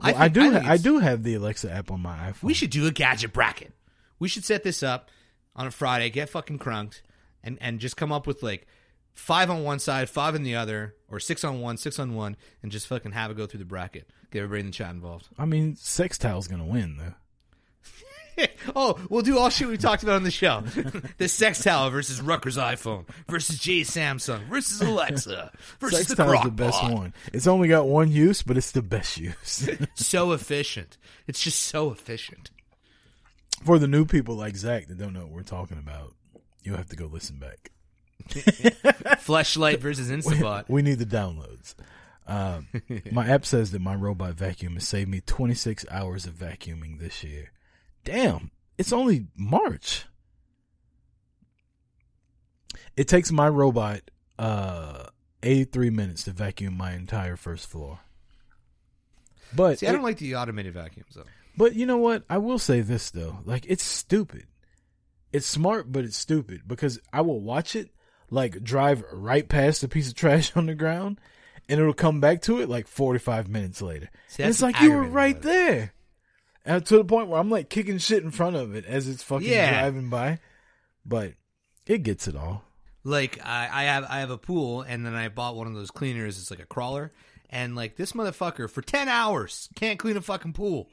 I 0.00 0.12
Well, 0.12 0.20
I, 0.20 0.24
think- 0.28 0.34
do. 0.34 0.40
I 0.42 0.58
ha- 0.60 0.70
I, 0.72 0.76
do 0.76 0.98
have 0.98 1.22
the 1.22 1.34
Alexa 1.34 1.70
app 1.72 1.90
on 1.90 2.00
my 2.00 2.16
iPhone. 2.30 2.42
We 2.42 2.54
should 2.54 2.70
do 2.70 2.86
a 2.86 2.90
gadget 2.90 3.32
bracket. 3.32 3.72
We 4.18 4.28
should 4.28 4.44
set 4.44 4.62
this 4.62 4.82
up 4.82 5.10
on 5.56 5.66
a 5.66 5.70
Friday, 5.70 6.10
get 6.10 6.28
fucking 6.28 6.58
crunked, 6.58 7.02
and, 7.42 7.58
and 7.60 7.78
just 7.80 7.96
come 7.96 8.12
up 8.12 8.26
with 8.26 8.42
like 8.42 8.66
five 9.14 9.50
on 9.50 9.62
one 9.64 9.78
side, 9.78 10.08
five 10.10 10.34
on 10.34 10.42
the 10.42 10.54
other, 10.56 10.94
or 11.08 11.18
six 11.20 11.44
on 11.44 11.60
one, 11.60 11.76
six 11.76 11.98
on 11.98 12.14
one, 12.14 12.36
and 12.62 12.70
just 12.72 12.86
fucking 12.88 13.12
have 13.12 13.30
it 13.30 13.36
go 13.36 13.46
through 13.46 13.58
the 13.60 13.64
bracket. 13.64 14.08
Get 14.30 14.40
everybody 14.42 14.60
in 14.60 14.66
the 14.66 14.72
chat 14.72 14.90
involved. 14.90 15.28
I 15.38 15.44
mean, 15.44 15.74
Sextile's 15.76 16.48
gonna 16.48 16.66
win 16.66 16.96
though. 16.98 17.14
oh, 18.76 18.98
we'll 19.08 19.22
do 19.22 19.38
all 19.38 19.50
shit 19.50 19.68
we 19.68 19.76
talked 19.76 20.02
about 20.02 20.16
on 20.16 20.22
the 20.22 20.30
show. 20.30 20.60
the 21.18 21.28
Sextile 21.28 21.90
versus 21.90 22.20
Rucker's 22.20 22.56
iPhone 22.56 23.06
versus 23.28 23.58
Jay 23.58 23.82
Samsung 23.82 24.46
versus 24.48 24.80
Alexa 24.80 25.52
versus 25.80 26.06
the 26.06 26.14
Sextile's 26.14 26.30
Crock 26.30 26.44
the 26.44 26.50
best 26.50 26.80
Pot. 26.80 26.92
one. 26.92 27.14
It's 27.32 27.46
only 27.46 27.68
got 27.68 27.86
one 27.86 28.10
use, 28.10 28.42
but 28.42 28.56
it's 28.56 28.72
the 28.72 28.82
best 28.82 29.18
use. 29.18 29.68
so 29.94 30.32
efficient. 30.32 30.98
It's 31.26 31.40
just 31.40 31.62
so 31.62 31.90
efficient. 31.90 32.50
For 33.64 33.78
the 33.78 33.88
new 33.88 34.04
people 34.04 34.34
like 34.34 34.56
Zach 34.56 34.88
that 34.88 34.98
don't 34.98 35.12
know 35.12 35.20
what 35.20 35.30
we're 35.30 35.42
talking 35.42 35.78
about, 35.78 36.14
you'll 36.62 36.76
have 36.76 36.88
to 36.90 36.96
go 36.96 37.06
listen 37.06 37.38
back. 37.38 37.70
Fleshlight 38.28 39.80
versus 39.80 40.10
Instabot. 40.10 40.68
We 40.68 40.82
need 40.82 40.98
the 40.98 41.06
downloads. 41.06 41.74
Um, 42.26 42.68
my 43.12 43.28
app 43.28 43.44
says 43.44 43.70
that 43.72 43.80
my 43.80 43.94
robot 43.94 44.34
vacuum 44.34 44.74
has 44.74 44.88
saved 44.88 45.10
me 45.10 45.20
26 45.20 45.84
hours 45.90 46.26
of 46.26 46.34
vacuuming 46.34 46.98
this 46.98 47.22
year. 47.22 47.52
Damn, 48.04 48.50
it's 48.78 48.92
only 48.92 49.26
March. 49.36 50.04
It 52.96 53.08
takes 53.08 53.32
my 53.32 53.48
robot 53.48 54.02
uh, 54.38 55.04
83 55.42 55.90
minutes 55.90 56.24
to 56.24 56.30
vacuum 56.32 56.76
my 56.76 56.92
entire 56.92 57.36
first 57.36 57.66
floor. 57.68 58.00
But 59.54 59.78
See, 59.78 59.86
I 59.86 59.90
it- 59.90 59.92
don't 59.94 60.02
like 60.02 60.18
the 60.18 60.36
automated 60.36 60.74
vacuums 60.74 61.14
though. 61.14 61.24
but 61.56 61.74
you 61.74 61.86
know 61.86 61.96
what? 61.98 62.24
I 62.28 62.38
will 62.38 62.58
say 62.58 62.80
this 62.80 63.10
though. 63.10 63.38
Like 63.44 63.64
it's 63.68 63.84
stupid. 63.84 64.46
It's 65.32 65.46
smart, 65.46 65.90
but 65.90 66.04
it's 66.04 66.16
stupid 66.16 66.62
because 66.66 67.00
I 67.12 67.22
will 67.22 67.40
watch 67.40 67.74
it 67.74 67.90
like 68.30 68.62
drive 68.62 69.02
right 69.12 69.48
past 69.48 69.82
a 69.82 69.88
piece 69.88 70.08
of 70.08 70.14
trash 70.14 70.52
on 70.56 70.66
the 70.66 70.74
ground 70.74 71.20
and 71.68 71.80
it'll 71.80 71.94
come 71.94 72.20
back 72.20 72.42
to 72.42 72.60
it 72.60 72.68
like 72.68 72.86
45 72.86 73.48
minutes 73.48 73.80
later. 73.82 74.10
See, 74.28 74.42
it's 74.42 74.62
like 74.62 74.80
you 74.80 74.92
were 74.92 75.04
right 75.04 75.40
there. 75.40 75.92
And 76.64 76.84
to 76.86 76.96
the 76.96 77.04
point 77.04 77.28
where 77.28 77.38
I'm 77.38 77.50
like 77.50 77.68
kicking 77.68 77.98
shit 77.98 78.22
in 78.22 78.30
front 78.30 78.56
of 78.56 78.74
it 78.74 78.84
as 78.86 79.08
it's 79.08 79.22
fucking 79.22 79.48
Yeah. 79.48 79.70
driving 79.80 80.08
by. 80.08 80.38
But 81.04 81.34
it 81.86 82.02
gets 82.02 82.26
it 82.26 82.36
all. 82.36 82.64
Like 83.02 83.38
I, 83.44 83.68
I 83.70 83.82
have 83.84 84.04
I 84.08 84.20
have 84.20 84.30
a 84.30 84.38
pool 84.38 84.80
and 84.82 85.04
then 85.04 85.14
I 85.14 85.28
bought 85.28 85.56
one 85.56 85.66
of 85.66 85.74
those 85.74 85.90
cleaners. 85.90 86.38
It's 86.38 86.50
like 86.50 86.60
a 86.60 86.66
crawler, 86.66 87.12
and 87.50 87.76
like 87.76 87.96
this 87.96 88.12
motherfucker 88.12 88.70
for 88.70 88.80
ten 88.80 89.08
hours 89.08 89.68
can't 89.74 89.98
clean 89.98 90.16
a 90.16 90.22
fucking 90.22 90.54
pool. 90.54 90.88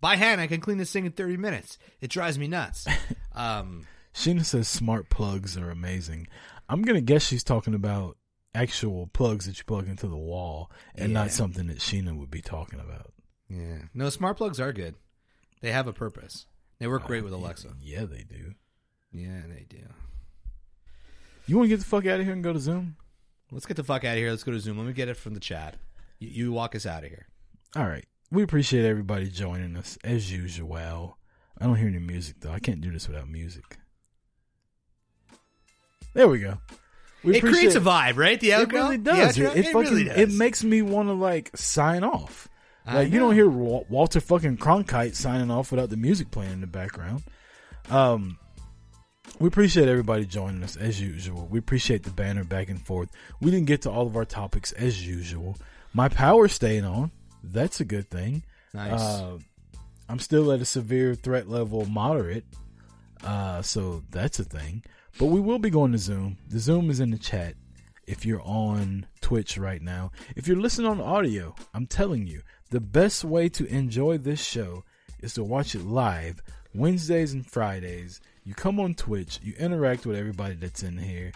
By 0.00 0.16
hand, 0.16 0.40
I 0.40 0.48
can 0.48 0.60
clean 0.60 0.78
this 0.78 0.90
thing 0.92 1.06
in 1.06 1.12
thirty 1.12 1.36
minutes. 1.36 1.78
It 2.00 2.10
drives 2.10 2.38
me 2.38 2.48
nuts. 2.48 2.86
Um, 3.34 3.86
Sheena 4.12 4.44
says 4.44 4.68
smart 4.68 5.08
plugs 5.08 5.56
are 5.56 5.70
amazing. 5.70 6.26
I'm 6.68 6.82
gonna 6.82 7.00
guess 7.00 7.26
she's 7.26 7.42
talking 7.42 7.72
about 7.72 8.18
actual 8.54 9.06
plugs 9.06 9.46
that 9.46 9.56
you 9.56 9.64
plug 9.64 9.88
into 9.88 10.06
the 10.06 10.18
wall 10.18 10.70
and 10.94 11.12
Yeah. 11.12 11.20
not 11.20 11.30
something 11.30 11.68
that 11.68 11.78
Sheena 11.78 12.14
would 12.18 12.30
be 12.30 12.42
talking 12.42 12.78
about. 12.78 13.12
yeah, 13.48 13.78
no, 13.94 14.10
smart 14.10 14.36
plugs 14.36 14.60
are 14.60 14.70
good. 14.74 14.96
They 15.62 15.72
have 15.72 15.86
a 15.86 15.92
purpose. 15.92 16.44
They 16.78 16.86
work 16.88 17.04
great 17.06 17.24
with 17.24 17.32
Alexa. 17.32 17.68
Yeah, 17.80 18.04
they 18.04 18.24
do. 18.24 18.54
Yeah, 19.12 19.42
they 19.48 19.64
do. 19.68 19.78
You 21.46 21.56
want 21.56 21.66
to 21.66 21.68
get 21.70 21.78
the 21.80 21.86
fuck 21.86 22.04
out 22.06 22.18
of 22.20 22.24
here 22.26 22.34
and 22.34 22.42
go 22.44 22.52
to 22.52 22.58
Zoom? 22.60 22.96
Let's 23.50 23.66
get 23.66 23.76
the 23.76 23.84
fuck 23.84 24.04
out 24.04 24.12
of 24.12 24.18
here. 24.18 24.30
Let's 24.30 24.42
go 24.44 24.52
to 24.52 24.60
Zoom. 24.60 24.78
Let 24.78 24.86
me 24.86 24.92
get 24.92 25.08
it 25.08 25.16
from 25.16 25.34
the 25.34 25.40
chat. 25.40 25.76
You, 26.18 26.28
you 26.28 26.52
walk 26.52 26.74
us 26.74 26.84
out 26.86 27.04
of 27.04 27.10
here. 27.10 27.26
All 27.76 27.86
right. 27.86 28.04
We 28.30 28.42
appreciate 28.42 28.84
everybody 28.84 29.28
joining 29.30 29.76
us 29.76 29.98
as 30.04 30.32
usual. 30.32 31.16
I 31.58 31.66
don't 31.66 31.76
hear 31.76 31.88
any 31.88 31.98
music 31.98 32.36
though. 32.40 32.50
I 32.52 32.58
can't 32.58 32.80
do 32.80 32.90
this 32.90 33.06
without 33.08 33.28
music. 33.28 33.78
There 36.14 36.28
we 36.28 36.38
go. 36.40 36.58
We 37.22 37.36
It 37.36 37.40
creates 37.42 37.74
a 37.74 37.80
vibe, 37.80 38.16
right? 38.16 38.38
The 38.40 38.50
It 38.52 38.72
really 38.72 38.98
does. 38.98 39.36
outro? 39.36 39.50
It, 39.52 39.56
it 39.58 39.66
It 39.66 39.72
fucking 39.72 39.90
really 39.90 40.04
does. 40.04 40.18
it 40.18 40.30
makes 40.32 40.64
me 40.64 40.82
want 40.82 41.08
to 41.08 41.12
like 41.12 41.56
sign 41.56 42.02
off. 42.04 42.48
Like 42.86 43.12
you 43.12 43.18
don't 43.18 43.34
hear 43.34 43.48
Wa- 43.48 43.84
Walter 43.88 44.20
fucking 44.20 44.56
Cronkite 44.58 45.14
signing 45.14 45.50
off 45.50 45.70
without 45.70 45.90
the 45.90 45.96
music 45.96 46.30
playing 46.30 46.52
in 46.52 46.60
the 46.60 46.66
background. 46.66 47.22
Um, 47.90 48.38
we 49.38 49.48
appreciate 49.48 49.88
everybody 49.88 50.24
joining 50.24 50.62
us 50.62 50.76
as 50.76 51.00
usual. 51.00 51.46
We 51.50 51.58
appreciate 51.58 52.02
the 52.02 52.10
banner 52.10 52.44
back 52.44 52.68
and 52.68 52.84
forth. 52.84 53.10
We 53.40 53.50
didn't 53.50 53.66
get 53.66 53.82
to 53.82 53.90
all 53.90 54.06
of 54.06 54.16
our 54.16 54.24
topics 54.24 54.72
as 54.72 55.06
usual. 55.06 55.56
My 55.94 56.08
power's 56.08 56.52
staying 56.52 56.84
on. 56.84 57.12
That's 57.42 57.80
a 57.80 57.84
good 57.84 58.10
thing. 58.10 58.44
Nice. 58.74 59.00
Uh, 59.00 59.38
I'm 60.08 60.18
still 60.18 60.52
at 60.52 60.60
a 60.60 60.64
severe 60.64 61.14
threat 61.14 61.48
level, 61.48 61.86
moderate. 61.86 62.44
Uh, 63.24 63.62
so 63.62 64.02
that's 64.10 64.38
a 64.38 64.44
thing. 64.44 64.82
But 65.18 65.26
we 65.26 65.40
will 65.40 65.58
be 65.58 65.70
going 65.70 65.92
to 65.92 65.98
Zoom. 65.98 66.38
The 66.48 66.58
Zoom 66.58 66.90
is 66.90 67.00
in 67.00 67.10
the 67.10 67.18
chat. 67.18 67.54
If 68.06 68.26
you're 68.26 68.42
on 68.42 69.06
Twitch 69.20 69.56
right 69.56 69.80
now, 69.80 70.10
if 70.34 70.48
you're 70.48 70.60
listening 70.60 70.88
on 70.88 71.00
audio, 71.00 71.54
I'm 71.72 71.86
telling 71.86 72.26
you, 72.26 72.42
the 72.72 72.80
best 72.80 73.22
way 73.22 73.50
to 73.50 73.66
enjoy 73.66 74.16
this 74.16 74.42
show 74.42 74.82
is 75.20 75.34
to 75.34 75.44
watch 75.44 75.74
it 75.74 75.84
live 75.84 76.42
Wednesdays 76.74 77.34
and 77.34 77.46
Fridays. 77.46 78.22
You 78.44 78.54
come 78.54 78.80
on 78.80 78.94
Twitch, 78.94 79.38
you 79.42 79.52
interact 79.58 80.06
with 80.06 80.16
everybody 80.16 80.54
that's 80.54 80.82
in 80.82 80.96
here, 80.96 81.32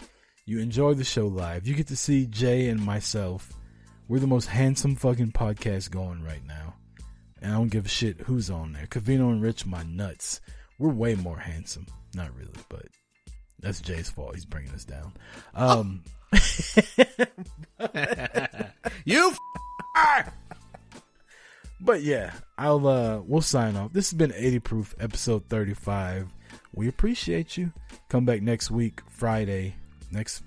you 0.47 0.57
enjoy 0.57 0.95
the 0.95 1.03
show 1.03 1.27
live. 1.27 1.67
You 1.67 1.75
get 1.75 1.85
to 1.87 1.95
see 1.95 2.25
Jay 2.25 2.69
and 2.69 2.83
myself. 2.83 3.53
We're 4.07 4.19
the 4.19 4.25
most 4.25 4.47
handsome 4.47 4.95
fucking 4.95 5.33
podcast 5.33 5.91
going 5.91 6.23
right 6.23 6.43
now. 6.47 6.73
And 7.39 7.53
I 7.53 7.55
don't 7.55 7.69
give 7.69 7.85
a 7.85 7.89
shit 7.89 8.21
who's 8.21 8.49
on 8.49 8.73
there. 8.73 8.87
Covino 8.87 9.31
and 9.31 9.43
Rich, 9.43 9.67
my 9.67 9.83
nuts. 9.83 10.41
We're 10.79 10.89
way 10.89 11.13
more 11.13 11.37
handsome. 11.37 11.85
Not 12.15 12.35
really, 12.35 12.49
but 12.67 12.87
that's 13.59 13.79
Jay's 13.79 14.09
fault. 14.09 14.33
He's 14.33 14.45
bringing 14.45 14.73
us 14.73 14.85
down. 14.85 15.13
Um, 15.53 16.03
you. 19.05 19.35
but 21.79 22.01
yeah, 22.01 22.33
I'll 22.57 22.87
uh 22.87 23.21
we'll 23.25 23.41
sign 23.41 23.75
off. 23.75 23.93
This 23.93 24.09
has 24.09 24.17
been 24.17 24.33
80 24.35 24.59
proof 24.59 24.95
episode 24.99 25.45
35. 25.49 26.33
We 26.73 26.87
appreciate 26.87 27.57
you. 27.57 27.71
Come 28.09 28.25
back 28.25 28.41
next 28.41 28.71
week, 28.71 29.01
Friday. 29.09 29.75
Next 30.11 30.43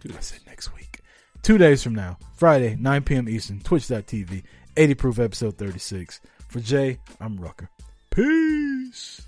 Dude, 0.00 0.16
I 0.16 0.20
said 0.20 0.40
next 0.46 0.74
week. 0.74 1.00
Two 1.42 1.58
days 1.58 1.82
from 1.82 1.94
now, 1.94 2.18
Friday, 2.36 2.76
9 2.78 3.02
p.m. 3.02 3.28
Eastern, 3.28 3.60
twitch.tv, 3.60 4.42
80 4.76 4.94
proof 4.94 5.18
episode 5.18 5.56
36. 5.58 6.20
For 6.48 6.60
Jay, 6.60 6.98
I'm 7.20 7.36
Rucker. 7.36 7.68
Peace. 8.10 9.27